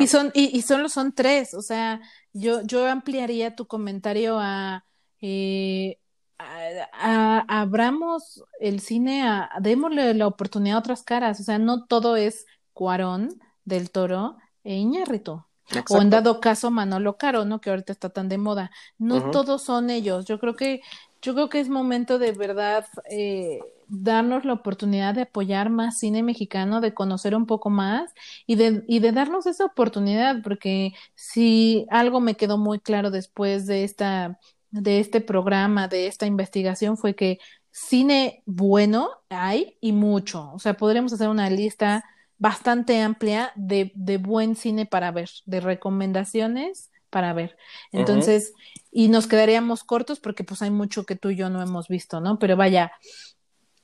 Y 0.00 0.06
son, 0.08 0.30
y, 0.34 0.56
y, 0.56 0.62
solo 0.62 0.88
son 0.88 1.12
tres, 1.12 1.54
o 1.54 1.62
sea, 1.62 2.00
yo, 2.32 2.62
yo 2.62 2.86
ampliaría 2.86 3.56
tu 3.56 3.66
comentario 3.66 4.38
a, 4.40 4.84
eh, 5.20 5.98
a, 6.38 7.44
abramos 7.48 8.44
el 8.60 8.80
cine, 8.80 9.26
a, 9.26 9.50
démosle 9.60 10.14
la 10.14 10.26
oportunidad 10.26 10.76
a 10.76 10.80
otras 10.80 11.02
caras, 11.02 11.40
o 11.40 11.44
sea, 11.44 11.58
no 11.58 11.86
todo 11.86 12.16
es 12.16 12.46
Cuarón 12.72 13.40
del 13.64 13.90
Toro 13.90 14.36
e 14.64 14.74
Iñárritu. 14.74 15.44
O 15.90 16.00
en 16.00 16.10
dado 16.10 16.40
caso 16.40 16.70
Manolo 16.70 17.16
Caro, 17.16 17.44
¿no? 17.44 17.60
Que 17.60 17.70
ahorita 17.70 17.92
está 17.92 18.08
tan 18.10 18.28
de 18.28 18.38
moda. 18.38 18.70
No 18.98 19.30
todos 19.30 19.62
son 19.62 19.90
ellos. 19.90 20.24
Yo 20.26 20.38
creo 20.38 20.54
que, 20.54 20.80
yo 21.22 21.34
creo 21.34 21.48
que 21.48 21.60
es 21.60 21.68
momento 21.68 22.18
de 22.18 22.32
verdad 22.32 22.86
eh, 23.10 23.58
darnos 23.88 24.44
la 24.44 24.52
oportunidad 24.52 25.14
de 25.14 25.22
apoyar 25.22 25.70
más 25.70 25.98
cine 25.98 26.22
mexicano, 26.22 26.80
de 26.80 26.94
conocer 26.94 27.34
un 27.34 27.46
poco 27.46 27.70
más 27.70 28.12
y 28.46 28.56
de, 28.56 28.84
y 28.86 29.00
de 29.00 29.12
darnos 29.12 29.46
esa 29.46 29.64
oportunidad, 29.64 30.42
porque 30.42 30.92
si 31.14 31.86
algo 31.90 32.20
me 32.20 32.36
quedó 32.36 32.58
muy 32.58 32.78
claro 32.78 33.10
después 33.10 33.66
de 33.66 33.84
esta, 33.84 34.38
de 34.70 35.00
este 35.00 35.20
programa, 35.20 35.88
de 35.88 36.06
esta 36.06 36.26
investigación, 36.26 36.96
fue 36.96 37.14
que 37.14 37.38
cine 37.70 38.42
bueno 38.46 39.10
hay 39.28 39.76
y 39.80 39.92
mucho. 39.92 40.50
O 40.52 40.58
sea, 40.58 40.74
podríamos 40.74 41.12
hacer 41.12 41.28
una 41.28 41.50
lista 41.50 42.04
bastante 42.38 43.00
amplia 43.00 43.52
de, 43.54 43.92
de 43.94 44.18
buen 44.18 44.56
cine 44.56 44.86
para 44.86 45.10
ver, 45.10 45.30
de 45.46 45.60
recomendaciones 45.60 46.90
para 47.10 47.32
ver. 47.32 47.56
Entonces, 47.92 48.52
y 48.90 49.08
nos 49.08 49.26
quedaríamos 49.26 49.84
cortos 49.84 50.20
porque 50.20 50.44
pues 50.44 50.62
hay 50.62 50.70
mucho 50.70 51.04
que 51.04 51.16
tú 51.16 51.30
y 51.30 51.36
yo 51.36 51.48
no 51.50 51.62
hemos 51.62 51.88
visto, 51.88 52.20
¿no? 52.20 52.38
Pero 52.38 52.56
vaya, 52.56 52.92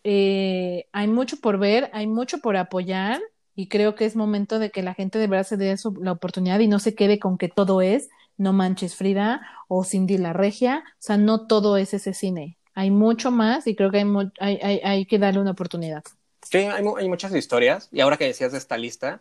eh, 0.04 0.86
hay 0.92 1.08
mucho 1.08 1.38
por 1.38 1.58
ver, 1.58 1.90
hay 1.94 2.06
mucho 2.06 2.38
por 2.38 2.56
apoyar 2.56 3.20
y 3.54 3.68
creo 3.68 3.94
que 3.94 4.04
es 4.04 4.16
momento 4.16 4.58
de 4.58 4.70
que 4.70 4.82
la 4.82 4.94
gente 4.94 5.18
de 5.18 5.28
verdad 5.28 5.46
se 5.46 5.56
dé 5.56 5.76
su, 5.76 5.94
la 6.02 6.12
oportunidad 6.12 6.58
y 6.60 6.68
no 6.68 6.78
se 6.78 6.94
quede 6.94 7.18
con 7.18 7.38
que 7.38 7.48
todo 7.48 7.80
es 7.80 8.08
No 8.36 8.52
Manches 8.52 8.96
Frida 8.96 9.42
o 9.68 9.84
Cindy 9.84 10.18
la 10.18 10.32
Regia, 10.32 10.84
o 10.86 10.96
sea, 10.98 11.16
no 11.16 11.46
todo 11.46 11.76
es 11.76 11.94
ese 11.94 12.14
cine. 12.14 12.58
Hay 12.74 12.90
mucho 12.90 13.30
más 13.30 13.66
y 13.66 13.76
creo 13.76 13.90
que 13.90 13.98
hay, 13.98 14.06
hay, 14.40 14.58
hay, 14.62 14.80
hay 14.82 15.06
que 15.06 15.18
darle 15.18 15.40
una 15.40 15.52
oportunidad. 15.52 16.02
Sí, 16.42 16.58
hay, 16.58 16.84
hay, 16.96 17.08
muchas 17.08 17.34
historias. 17.34 17.88
Y 17.92 18.00
ahora 18.00 18.16
que 18.16 18.26
decías 18.26 18.52
de 18.52 18.58
esta 18.58 18.76
lista, 18.76 19.20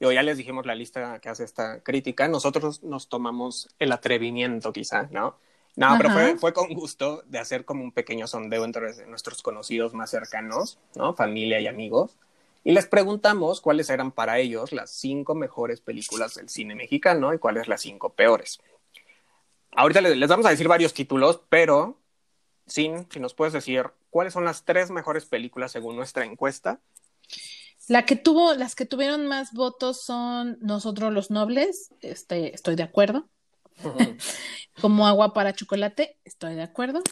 yo 0.00 0.12
ya 0.12 0.22
les 0.22 0.36
dijimos 0.36 0.66
la 0.66 0.74
lista 0.74 1.18
que 1.20 1.28
hace 1.28 1.44
esta 1.44 1.80
crítica, 1.80 2.28
nosotros 2.28 2.82
nos 2.82 3.08
tomamos 3.08 3.68
el 3.78 3.92
atrevimiento 3.92 4.72
quizá, 4.72 5.08
¿no? 5.10 5.36
No, 5.76 5.94
pero 5.98 6.10
fue, 6.10 6.38
fue, 6.38 6.52
con 6.54 6.72
gusto 6.72 7.22
de 7.26 7.38
hacer 7.38 7.66
como 7.66 7.84
un 7.84 7.92
pequeño 7.92 8.26
sondeo 8.26 8.64
entre 8.64 9.06
nuestros 9.06 9.42
conocidos 9.42 9.92
más 9.92 10.10
cercanos, 10.10 10.78
¿no? 10.94 11.14
Familia 11.14 11.60
y 11.60 11.66
amigos. 11.66 12.16
Y 12.64 12.72
les 12.72 12.86
preguntamos 12.86 13.60
cuáles 13.60 13.90
eran 13.90 14.10
para 14.10 14.38
ellos 14.38 14.72
las 14.72 14.90
cinco 14.90 15.34
mejores 15.34 15.82
películas 15.82 16.34
del 16.34 16.48
cine 16.48 16.74
mexicano 16.74 17.34
y 17.34 17.38
cuáles 17.38 17.68
las 17.68 17.82
cinco 17.82 18.14
peores. 18.14 18.58
Ahorita 19.72 20.00
les, 20.00 20.16
les 20.16 20.28
vamos 20.28 20.46
a 20.46 20.50
decir 20.50 20.66
varios 20.66 20.94
títulos, 20.94 21.42
pero 21.50 21.98
sin, 22.66 23.10
si 23.10 23.20
nos 23.20 23.34
puedes 23.34 23.52
decir 23.52 23.90
¿cuáles 24.10 24.32
son 24.32 24.44
las 24.44 24.64
tres 24.64 24.90
mejores 24.90 25.26
películas 25.26 25.72
según 25.72 25.96
nuestra 25.96 26.24
encuesta? 26.24 26.80
La 27.88 28.06
que 28.06 28.16
tuvo, 28.16 28.54
las 28.54 28.74
que 28.74 28.86
tuvieron 28.86 29.26
más 29.26 29.52
votos 29.52 30.02
son 30.02 30.58
Nosotros 30.60 31.12
los 31.12 31.30
Nobles, 31.30 31.90
este, 32.00 32.54
estoy 32.54 32.76
de 32.76 32.82
acuerdo. 32.82 33.28
Como 34.80 35.06
agua 35.06 35.34
para 35.34 35.54
chocolate, 35.54 36.18
estoy 36.24 36.54
de 36.54 36.62
acuerdo. 36.62 37.02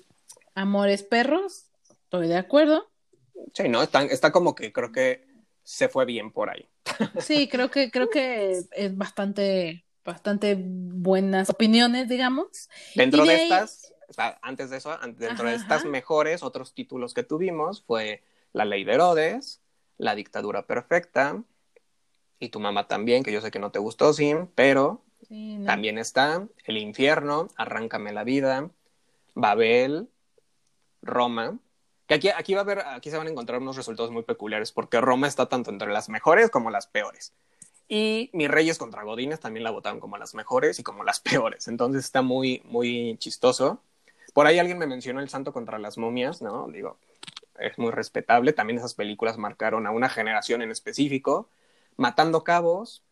Amores 0.54 1.02
perros, 1.02 1.66
estoy 1.90 2.28
de 2.28 2.36
acuerdo. 2.36 2.90
Sí, 3.52 3.68
no, 3.68 3.82
está, 3.82 4.02
está 4.04 4.32
como 4.32 4.54
que 4.54 4.72
creo 4.72 4.90
que 4.90 5.26
se 5.62 5.88
fue 5.88 6.04
bien 6.04 6.32
por 6.32 6.50
ahí. 6.50 6.68
sí, 7.20 7.48
creo 7.48 7.70
que, 7.70 7.90
creo 7.90 8.08
que 8.10 8.62
es 8.72 8.96
bastante, 8.96 9.84
bastante 10.04 10.56
buenas 10.58 11.50
opiniones, 11.50 12.08
digamos. 12.08 12.68
Dentro 12.94 13.24
de, 13.24 13.44
estas, 13.44 13.93
antes 14.42 14.70
de 14.70 14.76
eso, 14.76 14.96
dentro 15.16 15.48
de 15.48 15.54
estas 15.54 15.84
mejores, 15.84 16.42
otros 16.42 16.74
títulos 16.74 17.14
que 17.14 17.22
tuvimos 17.22 17.82
fue 17.82 18.22
La 18.52 18.64
Ley 18.64 18.84
de 18.84 18.94
Herodes, 18.94 19.60
La 19.98 20.14
Dictadura 20.14 20.66
Perfecta, 20.66 21.42
y 22.38 22.48
tu 22.48 22.60
mamá 22.60 22.88
también, 22.88 23.22
que 23.22 23.32
yo 23.32 23.40
sé 23.40 23.50
que 23.50 23.58
no 23.58 23.70
te 23.70 23.78
gustó, 23.78 24.12
Sim, 24.12 24.48
pero 24.54 25.02
también 25.64 25.98
está 25.98 26.46
El 26.64 26.76
Infierno, 26.76 27.48
Arráncame 27.56 28.12
la 28.12 28.24
Vida, 28.24 28.70
Babel, 29.34 30.08
Roma, 31.02 31.58
que 32.06 32.14
aquí, 32.14 32.28
aquí, 32.28 32.54
va 32.54 32.60
a 32.60 32.64
haber, 32.64 32.80
aquí 32.80 33.10
se 33.10 33.16
van 33.16 33.26
a 33.26 33.30
encontrar 33.30 33.60
unos 33.60 33.76
resultados 33.76 34.10
muy 34.10 34.22
peculiares, 34.22 34.72
porque 34.72 35.00
Roma 35.00 35.26
está 35.26 35.46
tanto 35.46 35.70
entre 35.70 35.90
las 35.90 36.08
mejores 36.08 36.50
como 36.50 36.70
las 36.70 36.86
peores. 36.86 37.32
Y 37.88 38.30
Mis 38.32 38.50
Reyes 38.50 38.78
contra 38.78 39.02
Godines 39.02 39.40
también 39.40 39.64
la 39.64 39.70
votaron 39.70 40.00
como 40.00 40.18
las 40.18 40.34
mejores 40.34 40.78
y 40.78 40.82
como 40.82 41.04
las 41.04 41.20
peores. 41.20 41.68
Entonces 41.68 42.04
está 42.04 42.22
muy, 42.22 42.62
muy 42.64 43.16
chistoso. 43.18 43.80
Por 44.34 44.46
ahí 44.46 44.58
alguien 44.58 44.78
me 44.78 44.86
mencionó 44.86 45.20
El 45.20 45.30
Santo 45.30 45.52
contra 45.52 45.78
las 45.78 45.96
momias, 45.96 46.42
¿no? 46.42 46.66
Digo, 46.68 46.98
es 47.58 47.78
muy 47.78 47.92
respetable. 47.92 48.52
También 48.52 48.78
esas 48.78 48.94
películas 48.94 49.38
marcaron 49.38 49.86
a 49.86 49.90
una 49.90 50.10
generación 50.10 50.60
en 50.60 50.70
específico. 50.70 51.48
Matando 51.96 52.44
Cabos, 52.44 53.04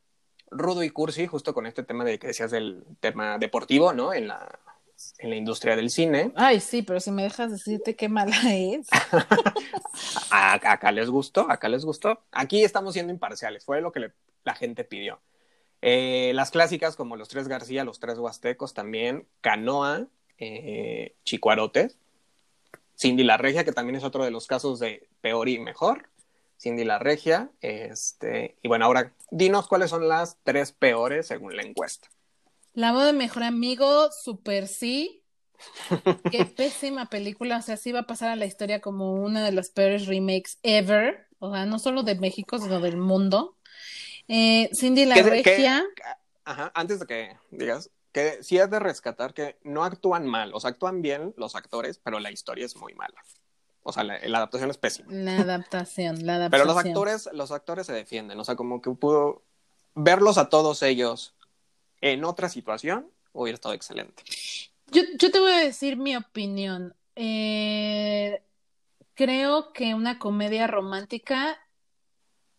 Rudo 0.50 0.82
y 0.82 0.90
Cursi, 0.90 1.26
justo 1.28 1.54
con 1.54 1.66
este 1.66 1.84
tema 1.84 2.04
de 2.04 2.18
que 2.18 2.26
decías 2.26 2.50
del 2.50 2.84
tema 3.00 3.38
deportivo, 3.38 3.92
¿no? 3.92 4.12
En 4.12 4.26
la, 4.26 4.58
en 5.18 5.30
la 5.30 5.36
industria 5.36 5.76
del 5.76 5.90
cine. 5.90 6.32
Ay, 6.34 6.60
sí, 6.60 6.82
pero 6.82 7.00
si 7.00 7.12
me 7.12 7.22
dejas 7.22 7.52
decirte 7.52 7.94
qué 7.94 8.08
mala 8.08 8.36
es. 8.52 8.88
acá 10.30 10.90
les 10.90 11.08
gustó, 11.08 11.48
acá 11.48 11.68
les 11.68 11.84
gustó. 11.84 12.20
Aquí 12.32 12.64
estamos 12.64 12.94
siendo 12.94 13.12
imparciales, 13.12 13.64
fue 13.64 13.80
lo 13.80 13.92
que 13.92 14.12
la 14.44 14.54
gente 14.54 14.84
pidió. 14.84 15.20
Eh, 15.82 16.32
las 16.34 16.50
clásicas 16.50 16.96
como 16.96 17.16
Los 17.16 17.28
Tres 17.28 17.48
García, 17.48 17.84
Los 17.84 17.98
Tres 17.98 18.18
Huastecos 18.18 18.72
también, 18.72 19.26
Canoa, 19.40 20.06
eh, 20.38 21.14
Chicuarotes, 21.24 21.96
Cindy 22.98 23.24
la 23.24 23.36
Regia, 23.36 23.64
que 23.64 23.72
también 23.72 23.96
es 23.96 24.04
otro 24.04 24.24
de 24.24 24.30
los 24.30 24.46
casos 24.46 24.78
de 24.78 25.09
peor 25.20 25.48
y 25.48 25.59
mejor, 25.59 26.09
Cindy 26.60 26.84
la 26.84 26.98
Regia, 26.98 27.50
este, 27.60 28.56
y 28.62 28.68
bueno, 28.68 28.84
ahora 28.84 29.12
dinos 29.30 29.66
cuáles 29.66 29.90
son 29.90 30.09
las 30.09 30.36
tres 30.44 30.72
peores 30.72 31.26
según 31.26 31.56
la 31.56 31.62
encuesta. 31.62 32.09
La 32.74 32.92
voz 32.92 33.04
de 33.06 33.12
mejor 33.12 33.42
amigo, 33.42 34.10
super 34.12 34.68
sí. 34.68 35.22
Qué 36.30 36.44
pésima 36.44 37.06
película, 37.06 37.59
o 37.59 37.62
sea, 37.62 37.76
sí 37.76 37.92
va 37.92 38.00
a 38.00 38.06
pasar 38.06 38.30
a 38.30 38.36
la 38.36 38.46
historia 38.46 38.80
como 38.80 39.12
una 39.12 39.44
de 39.44 39.52
las 39.52 39.70
peores 39.70 40.06
remakes 40.06 40.59
ever, 40.62 41.26
o 41.38 41.52
sea, 41.52 41.66
no 41.66 41.78
solo 41.78 42.02
de 42.02 42.14
México, 42.14 42.59
sino 42.59 42.80
del 42.80 42.96
mundo. 42.96 43.56
Eh, 44.28 44.70
Cindy 44.72 45.04
la 45.04 45.16
Regia 45.16 45.84
ajá, 46.44 46.72
antes 46.74 47.00
de 47.00 47.06
que 47.06 47.36
digas, 47.50 47.90
que 48.12 48.43
sí 48.43 48.59
es 48.59 48.70
de 48.70 48.78
rescatar 48.78 49.34
que 49.34 49.59
no 49.64 49.84
actúan 49.84 50.26
mal, 50.26 50.52
o 50.55 50.60
sea, 50.60 50.70
actúan 50.70 51.02
bien 51.02 51.34
los 51.36 51.56
actores, 51.56 51.98
pero 51.98 52.20
la 52.20 52.30
historia 52.30 52.66
es 52.66 52.76
muy 52.76 52.94
mala. 52.94 53.22
O 53.82 53.93
sea, 53.93 54.05
la, 54.05 54.14
adaptación 54.14 54.70
es 54.70 54.78
pésima. 54.78 55.12
La 55.12 55.39
adaptación, 55.39 56.24
la 56.24 56.36
adaptación. 56.36 56.51
Pero 56.51 56.64
los 56.64 56.76
actores, 56.76 57.28
los 57.32 57.51
actores 57.51 57.86
se 57.86 57.93
defienden, 57.93 58.39
o 58.39 58.44
sea, 58.44 58.55
como 58.55 58.80
que 58.80 58.90
pudo 58.93 59.43
verlos 59.94 60.39
a 60.39 60.48
todos 60.48 60.82
ellos 60.84 61.34
en 62.01 62.24
otra 62.24 62.48
situación 62.48 63.10
hubiera 63.32 63.55
estado 63.55 63.74
excelente. 63.74 64.22
Yo, 64.89 65.02
yo 65.18 65.30
te 65.30 65.40
voy 65.40 65.52
a 65.52 65.59
decir 65.59 65.97
mi 65.97 66.14
opinión. 66.16 66.94
Eh, 67.16 68.43
creo 69.14 69.72
que 69.72 69.94
una 69.94 70.18
comedia 70.18 70.66
romántica, 70.66 71.59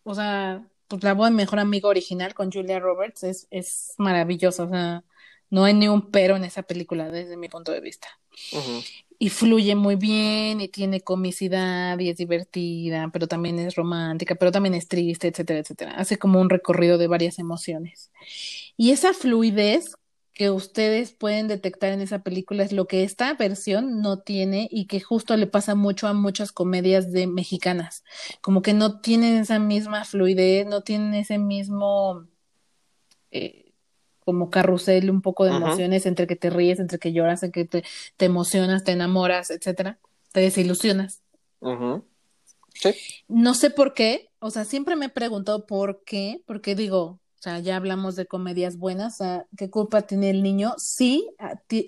o 0.04 0.16
sea, 0.16 0.66
pues 0.88 1.04
la 1.04 1.14
voz 1.14 1.30
de 1.30 1.36
mejor 1.36 1.60
amigo 1.60 1.90
original 1.90 2.34
con 2.34 2.52
Julia 2.52 2.80
Roberts 2.80 3.24
es, 3.24 3.48
es 3.52 3.94
maravillosa, 3.98 4.64
o 4.64 4.70
sea, 4.70 5.04
no 5.54 5.66
hay 5.66 5.76
ni 5.76 5.88
un 5.88 6.10
pero 6.10 6.36
en 6.36 6.46
esa 6.46 6.64
película 6.64 7.12
desde 7.12 7.38
mi 7.38 7.48
punto 7.48 7.72
de 7.72 7.80
vista. 7.80 8.08
Y 9.20 9.30
fluye 9.30 9.76
muy 9.76 9.96
bien 9.96 10.62
y 10.62 10.68
tiene 10.68 11.02
comicidad 11.02 12.00
y 12.00 12.10
es 12.10 12.18
divertida, 12.18 13.12
pero 13.14 13.28
también 13.28 13.60
es 13.60 13.76
romántica, 13.76 14.34
pero 14.34 14.52
también 14.52 14.74
es 14.74 14.88
triste, 14.88 15.28
etcétera, 15.28 15.60
etcétera. 15.60 15.92
Hace 15.92 16.18
como 16.18 16.42
un 16.42 16.50
recorrido 16.50 16.98
de 16.98 17.06
varias 17.06 17.38
emociones. 17.38 18.12
Y 18.78 18.90
esa 18.90 19.14
fluidez 19.14 19.94
que 20.34 20.50
ustedes 20.50 21.14
pueden 21.14 21.48
detectar 21.48 21.92
en 21.92 22.02
esa 22.02 22.24
película 22.24 22.64
es 22.64 22.72
lo 22.72 22.88
que 22.88 23.04
esta 23.04 23.32
versión 23.36 24.02
no 24.02 24.22
tiene 24.22 24.68
y 24.72 24.88
que 24.88 25.02
justo 25.02 25.38
le 25.38 25.46
pasa 25.46 25.76
mucho 25.76 26.08
a 26.08 26.14
muchas 26.14 26.52
comedias 26.52 27.12
de 27.12 27.28
mexicanas, 27.28 28.04
como 28.42 28.64
que 28.64 28.74
no 28.74 29.02
tienen 29.02 29.38
esa 29.38 29.60
misma 29.60 30.04
fluidez, 30.04 30.66
no 30.66 30.82
tienen 30.82 31.14
ese 31.14 31.38
mismo 31.38 32.28
eh, 33.30 33.62
como 34.24 34.50
carrusel 34.50 35.10
un 35.10 35.22
poco 35.22 35.45
de 35.45 35.52
emociones 35.52 36.06
entre 36.06 36.28
que 36.28 36.36
te 36.36 36.50
ríes, 36.50 36.80
entre 36.80 37.00
que 37.00 37.14
lloras, 37.14 37.44
entre 37.44 37.68
que 37.68 37.84
te, 38.18 38.26
emocionas, 38.26 38.84
te 38.84 38.91
enamoras, 38.91 39.52
etcétera, 39.52 40.00
te 40.32 40.41
desilusionas. 40.41 41.22
Sí. 42.74 42.95
No 43.28 43.54
sé 43.54 43.70
por 43.70 43.94
qué, 43.94 44.30
o 44.40 44.50
sea, 44.50 44.66
siempre 44.66 44.95
me 44.95 45.06
he 45.06 45.10
preguntado 45.10 45.66
por 45.66 46.04
qué, 46.06 46.41
porque 46.45 46.76
digo, 46.76 47.04
o 47.04 47.41
sea, 47.44 47.60
ya 47.60 47.76
hablamos 47.76 48.16
de 48.16 48.26
comedias 48.26 48.78
buenas, 48.78 49.20
¿qué 49.58 49.70
culpa 49.70 50.04
tiene 50.04 50.30
el 50.30 50.44
niño? 50.44 50.76
Sí, 50.78 51.30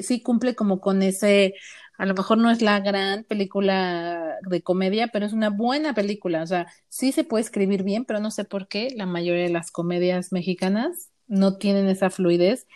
sí 0.01 0.21
cumple 0.21 0.53
como 0.53 0.81
con 0.81 1.01
ese, 1.01 1.55
a 1.97 2.05
lo 2.05 2.13
mejor 2.13 2.37
no 2.37 2.51
es 2.51 2.61
la 2.61 2.81
gran 2.81 3.23
película 3.23 4.35
de 4.49 4.61
comedia, 4.61 5.07
pero 5.07 5.25
es 5.25 5.31
una 5.31 5.49
buena 5.49 5.93
película, 5.93 6.43
o 6.43 6.47
sea, 6.47 6.67
sí 6.89 7.13
se 7.13 7.23
puede 7.23 7.43
escribir 7.43 7.83
bien, 7.83 8.03
pero 8.03 8.19
no 8.19 8.31
sé 8.31 8.43
por 8.43 8.67
qué 8.67 8.93
la 8.95 9.05
mayoría 9.05 9.43
de 9.43 9.49
las 9.49 9.71
comedias 9.71 10.33
mexicanas 10.33 11.09
no 11.27 11.57
tienen 11.57 11.87
esa 11.87 12.09
fluidez 12.09 12.67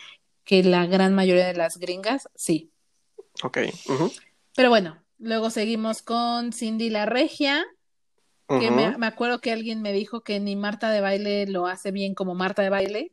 que 0.43 0.63
la 0.63 0.85
gran 0.85 1.13
mayoría 1.13 1.47
de 1.47 1.53
las 1.53 1.77
gringas 1.77 2.30
sí. 2.35 2.71
Ok. 3.43 3.59
Pero 4.55 4.69
bueno, 4.69 5.01
luego 5.17 5.49
seguimos 5.49 6.01
con 6.01 6.51
Cindy 6.53 6.89
la 6.89 7.05
Regia, 7.05 7.65
que 8.47 8.71
me, 8.71 9.05
acuerdo 9.05 9.41
que 9.41 9.51
alguien 9.51 9.84
me 9.84 9.93
dijo 9.93 10.21
que 10.21 10.39
ni 10.39 10.55
Marta 10.55 10.89
de 10.89 11.01
baile 11.01 11.45
lo 11.45 11.67
hace 11.67 11.91
bien 11.91 12.15
como 12.15 12.34
Marta 12.34 12.63
de 12.63 12.69
baile. 12.69 13.11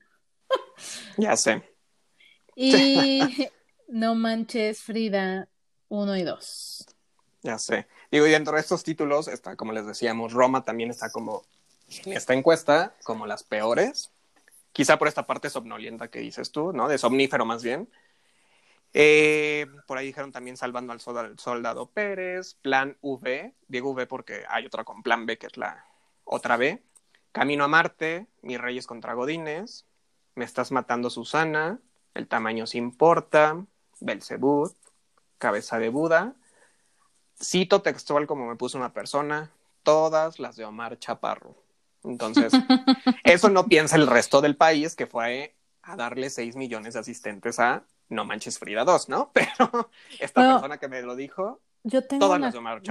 ya 1.19 1.37
sé. 1.37 1.63
Y 2.55 3.21
No 3.89 4.15
manches 4.15 4.83
Frida 4.83 5.49
1 5.89 6.17
y 6.17 6.23
2. 6.23 6.87
Ya 7.43 7.59
sé. 7.59 7.87
Digo, 8.11 8.27
y 8.27 8.31
dentro 8.31 8.55
de 8.55 8.61
estos 8.61 8.83
títulos 8.83 9.29
está, 9.29 9.57
como 9.57 9.73
les 9.73 9.87
decíamos, 9.87 10.33
Roma 10.33 10.65
también 10.65 10.91
está 10.91 11.11
como 11.11 11.45
en 12.05 12.15
esta 12.15 12.35
encuesta, 12.35 12.97
como 13.05 13.27
las 13.27 13.45
peores. 13.45 14.11
Quizá 14.77 14.99
por 14.99 15.09
esta 15.09 15.27
parte 15.27 15.49
somnolienta 15.49 16.09
que 16.09 16.19
dices 16.19 16.53
tú, 16.53 16.71
¿no? 16.71 16.87
De 16.87 16.99
somnífero 16.99 17.47
más 17.47 17.63
bien. 17.63 17.89
Eh, 18.93 19.65
por 19.87 19.97
ahí 19.97 20.05
dijeron 20.05 20.33
también 20.33 20.59
Salvando 20.59 20.93
al 20.93 21.01
Soldado 21.01 21.87
Pérez, 21.87 22.57
Plan 22.61 22.99
V, 23.01 23.55
digo 23.69 23.93
V 23.93 24.07
porque 24.07 24.45
hay 24.51 24.67
otra 24.67 24.85
con 24.85 25.03
Plan 25.03 25.25
B 25.25 25.39
que 25.39 25.47
es 25.47 25.57
la 25.57 25.87
otra 26.25 26.59
B, 26.59 26.83
Camino 27.33 27.65
a 27.65 27.69
Marte, 27.69 28.27
Mis 28.43 28.61
Reyes 28.61 28.87
contra 28.87 29.15
Godines, 29.15 29.87
Me 30.35 30.45
Estás 30.45 30.73
Matando 30.73 31.09
Susana, 31.09 31.81
El 32.13 32.29
Tamaño 32.29 32.67
Se 32.67 32.77
Importa, 32.77 33.65
Belzebud, 34.01 34.75
Cabeza 35.39 35.79
de 35.79 35.89
Buda, 35.89 36.35
cito 37.43 37.81
textual 37.81 38.27
como 38.27 38.47
me 38.47 38.57
puso 38.57 38.77
una 38.77 38.93
persona, 38.93 39.51
todas 39.85 40.39
las 40.39 40.55
de 40.55 40.67
Omar 40.67 40.99
Chaparro. 40.99 41.66
Entonces, 42.07 42.53
eso 43.25 43.49
no 43.49 43.67
piensa 43.67 43.97
el 43.97 44.07
resto 44.07 44.41
del 44.41 44.57
país 44.57 44.95
que 44.95 45.07
fue 45.07 45.57
a 45.83 45.97
darle 45.97 46.31
6 46.31 46.57
millones 46.57 46.95
de 46.95 47.01
asistentes 47.01 47.59
a 47.59 47.85
no 48.09 48.25
manches 48.25 48.59
Frida 48.59 48.85
2, 48.85 49.09
¿no? 49.09 49.33
Pero 49.35 49.91
esta 50.19 50.53
persona 50.53 50.79
que 50.79 50.89
me 50.89 51.03
lo 51.03 51.17
dijo, 51.17 51.61
yo 51.89 52.03
tengo, 52.03 52.37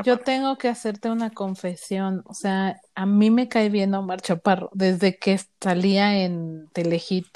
yo 0.04 0.20
tengo 0.20 0.58
que 0.58 0.70
hacerte 0.70 1.10
una 1.10 1.30
confesión. 1.30 2.24
O 2.28 2.34
sea, 2.34 2.80
a 2.96 3.06
mí 3.06 3.30
me 3.30 3.50
cae 3.50 3.70
bien 3.70 3.94
Omar 3.94 4.22
Chaparro 4.22 4.70
desde 4.74 5.20
que 5.20 5.38
salía 5.60 6.24
en 6.24 6.70
Telehit 6.72 7.28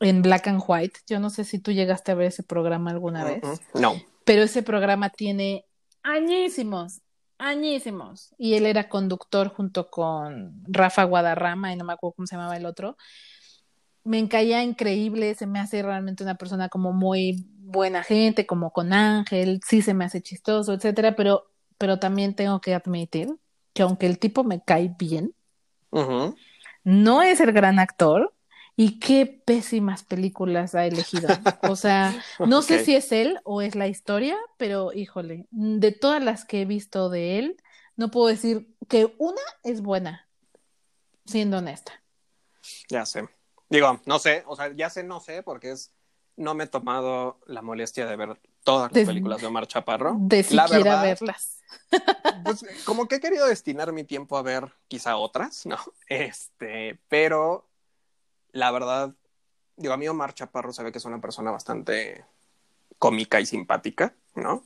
en 0.00 0.20
Black 0.20 0.46
and 0.48 0.62
White. 0.66 1.00
Yo 1.06 1.20
no 1.20 1.30
sé 1.30 1.44
si 1.44 1.58
tú 1.58 1.72
llegaste 1.72 2.12
a 2.12 2.14
ver 2.14 2.26
ese 2.26 2.42
programa 2.42 2.90
alguna 2.90 3.24
vez. 3.24 3.40
No. 3.72 3.94
Pero 4.26 4.42
ese 4.42 4.62
programa 4.62 5.08
tiene 5.08 5.64
añísimos, 6.02 7.00
añísimos. 7.38 8.34
Y 8.38 8.54
él 8.54 8.66
era 8.66 8.88
conductor 8.88 9.48
junto 9.48 9.90
con 9.90 10.62
Rafa 10.66 11.04
Guadarrama 11.04 11.72
y 11.72 11.76
no 11.76 11.84
me 11.84 11.92
acuerdo 11.92 12.14
cómo 12.14 12.26
se 12.26 12.36
llamaba 12.36 12.56
el 12.56 12.66
otro 12.66 12.96
me 14.04 14.28
caía 14.28 14.62
increíble, 14.62 15.34
se 15.34 15.46
me 15.46 15.58
hace 15.58 15.82
realmente 15.82 16.22
una 16.22 16.36
persona 16.36 16.68
como 16.68 16.92
muy 16.92 17.46
buena 17.58 18.02
gente, 18.02 18.46
como 18.46 18.70
con 18.70 18.92
Ángel, 18.92 19.60
sí 19.66 19.82
se 19.82 19.94
me 19.94 20.04
hace 20.04 20.22
chistoso, 20.22 20.74
etcétera, 20.74 21.16
pero, 21.16 21.50
pero 21.78 21.98
también 21.98 22.34
tengo 22.34 22.60
que 22.60 22.74
admitir 22.74 23.28
que 23.72 23.82
aunque 23.82 24.06
el 24.06 24.18
tipo 24.18 24.44
me 24.44 24.62
cae 24.62 24.94
bien, 24.98 25.34
no 26.84 27.22
es 27.22 27.40
el 27.40 27.52
gran 27.52 27.78
actor. 27.78 28.33
Y 28.76 28.98
qué 28.98 29.26
pésimas 29.26 30.02
películas 30.02 30.74
ha 30.74 30.86
elegido. 30.86 31.28
O 31.70 31.76
sea, 31.76 32.14
no 32.38 32.62
sé 32.62 32.84
si 32.84 32.94
es 32.94 33.12
él 33.12 33.38
o 33.44 33.62
es 33.62 33.74
la 33.74 33.88
historia, 33.88 34.36
pero 34.56 34.92
híjole, 34.92 35.46
de 35.50 35.92
todas 35.92 36.22
las 36.22 36.44
que 36.44 36.62
he 36.62 36.64
visto 36.64 37.08
de 37.08 37.38
él, 37.38 37.56
no 37.96 38.10
puedo 38.10 38.28
decir 38.28 38.74
que 38.88 39.14
una 39.18 39.40
es 39.62 39.80
buena, 39.80 40.28
siendo 41.26 41.58
honesta. 41.58 42.02
Ya 42.88 43.06
sé. 43.06 43.28
Digo, 43.68 44.00
no 44.06 44.18
sé, 44.18 44.44
o 44.46 44.56
sea, 44.56 44.72
ya 44.74 44.90
sé, 44.90 45.04
no 45.04 45.20
sé, 45.20 45.42
porque 45.42 45.70
es, 45.70 45.92
no 46.36 46.54
me 46.54 46.64
he 46.64 46.66
tomado 46.66 47.40
la 47.46 47.62
molestia 47.62 48.06
de 48.06 48.16
ver 48.16 48.40
todas 48.62 48.92
las 48.92 49.06
películas 49.06 49.40
de 49.40 49.46
Omar 49.46 49.66
Chaparro. 49.66 50.16
De 50.18 50.42
siquiera 50.42 51.02
verlas. 51.02 51.60
Pues 52.44 52.62
como 52.84 53.08
que 53.08 53.16
he 53.16 53.20
querido 53.20 53.46
destinar 53.46 53.90
mi 53.92 54.04
tiempo 54.04 54.36
a 54.36 54.42
ver 54.42 54.70
quizá 54.86 55.16
otras, 55.16 55.64
¿no? 55.64 55.78
Este, 56.08 57.00
pero 57.08 57.66
la 58.54 58.70
verdad, 58.70 59.14
digo, 59.76 59.92
a 59.92 59.96
mí 59.96 60.08
Omar 60.08 60.32
Chaparro 60.32 60.72
se 60.72 60.82
ve 60.82 60.92
que 60.92 60.98
es 60.98 61.04
una 61.04 61.20
persona 61.20 61.50
bastante 61.50 62.24
cómica 62.98 63.40
y 63.40 63.46
simpática, 63.46 64.14
¿no? 64.34 64.62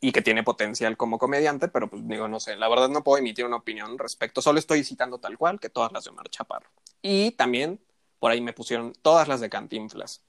Y 0.00 0.12
que 0.12 0.22
tiene 0.22 0.42
potencial 0.42 0.96
como 0.96 1.18
comediante, 1.18 1.68
pero 1.68 1.90
pues 1.90 2.06
digo, 2.06 2.28
no 2.28 2.38
sé, 2.38 2.56
la 2.56 2.68
verdad 2.68 2.88
no 2.88 3.02
puedo 3.02 3.18
emitir 3.18 3.44
una 3.44 3.56
opinión 3.56 3.98
respecto, 3.98 4.40
solo 4.40 4.58
estoy 4.58 4.84
citando 4.84 5.18
tal 5.18 5.36
cual 5.36 5.58
que 5.58 5.68
todas 5.68 5.92
las 5.92 6.04
de 6.04 6.10
Omar 6.10 6.28
Chaparro. 6.30 6.70
Y 7.02 7.32
también 7.32 7.80
por 8.20 8.30
ahí 8.30 8.40
me 8.40 8.52
pusieron 8.52 8.92
todas 9.02 9.26
las 9.28 9.40
de 9.40 9.50
Cantinflas. 9.50 10.22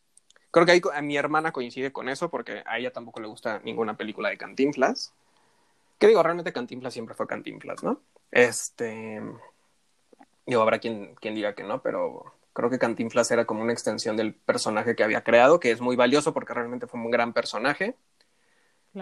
Creo 0.50 0.66
que 0.66 0.72
ahí 0.72 0.82
a 0.94 1.02
mi 1.02 1.18
hermana 1.18 1.52
coincide 1.52 1.92
con 1.92 2.10
eso 2.10 2.30
porque 2.30 2.64
a 2.66 2.80
ella 2.80 2.92
tampoco 2.92 3.20
le 3.20 3.28
gusta 3.28 3.60
ninguna 3.64 3.96
película 3.96 4.30
de 4.30 4.38
Cantinflas. 4.38 5.14
Que 6.00 6.08
digo, 6.08 6.24
realmente 6.24 6.52
Cantinflas 6.52 6.94
siempre 6.94 7.14
fue 7.14 7.28
Cantinflas, 7.28 7.84
¿no? 7.84 8.02
Este. 8.32 9.22
Digo, 10.46 10.62
habrá 10.62 10.80
quien, 10.80 11.16
quien 11.16 11.36
diga 11.36 11.56
que 11.56 11.64
no, 11.64 11.82
pero 11.82 12.34
creo 12.56 12.70
que 12.70 12.80
Cantinflas 12.80 13.30
era 13.32 13.46
como 13.46 13.62
una 13.62 13.74
extensión 13.74 14.16
del 14.16 14.34
personaje 14.34 14.96
que 14.96 15.04
había 15.04 15.26
creado, 15.26 15.60
que 15.60 15.72
es 15.72 15.82
muy 15.82 15.98
valioso 15.98 16.34
porque 16.34 16.54
realmente 16.54 16.88
fue 16.88 17.02
un 17.02 17.12
gran 17.12 17.34
personaje. 17.34 17.96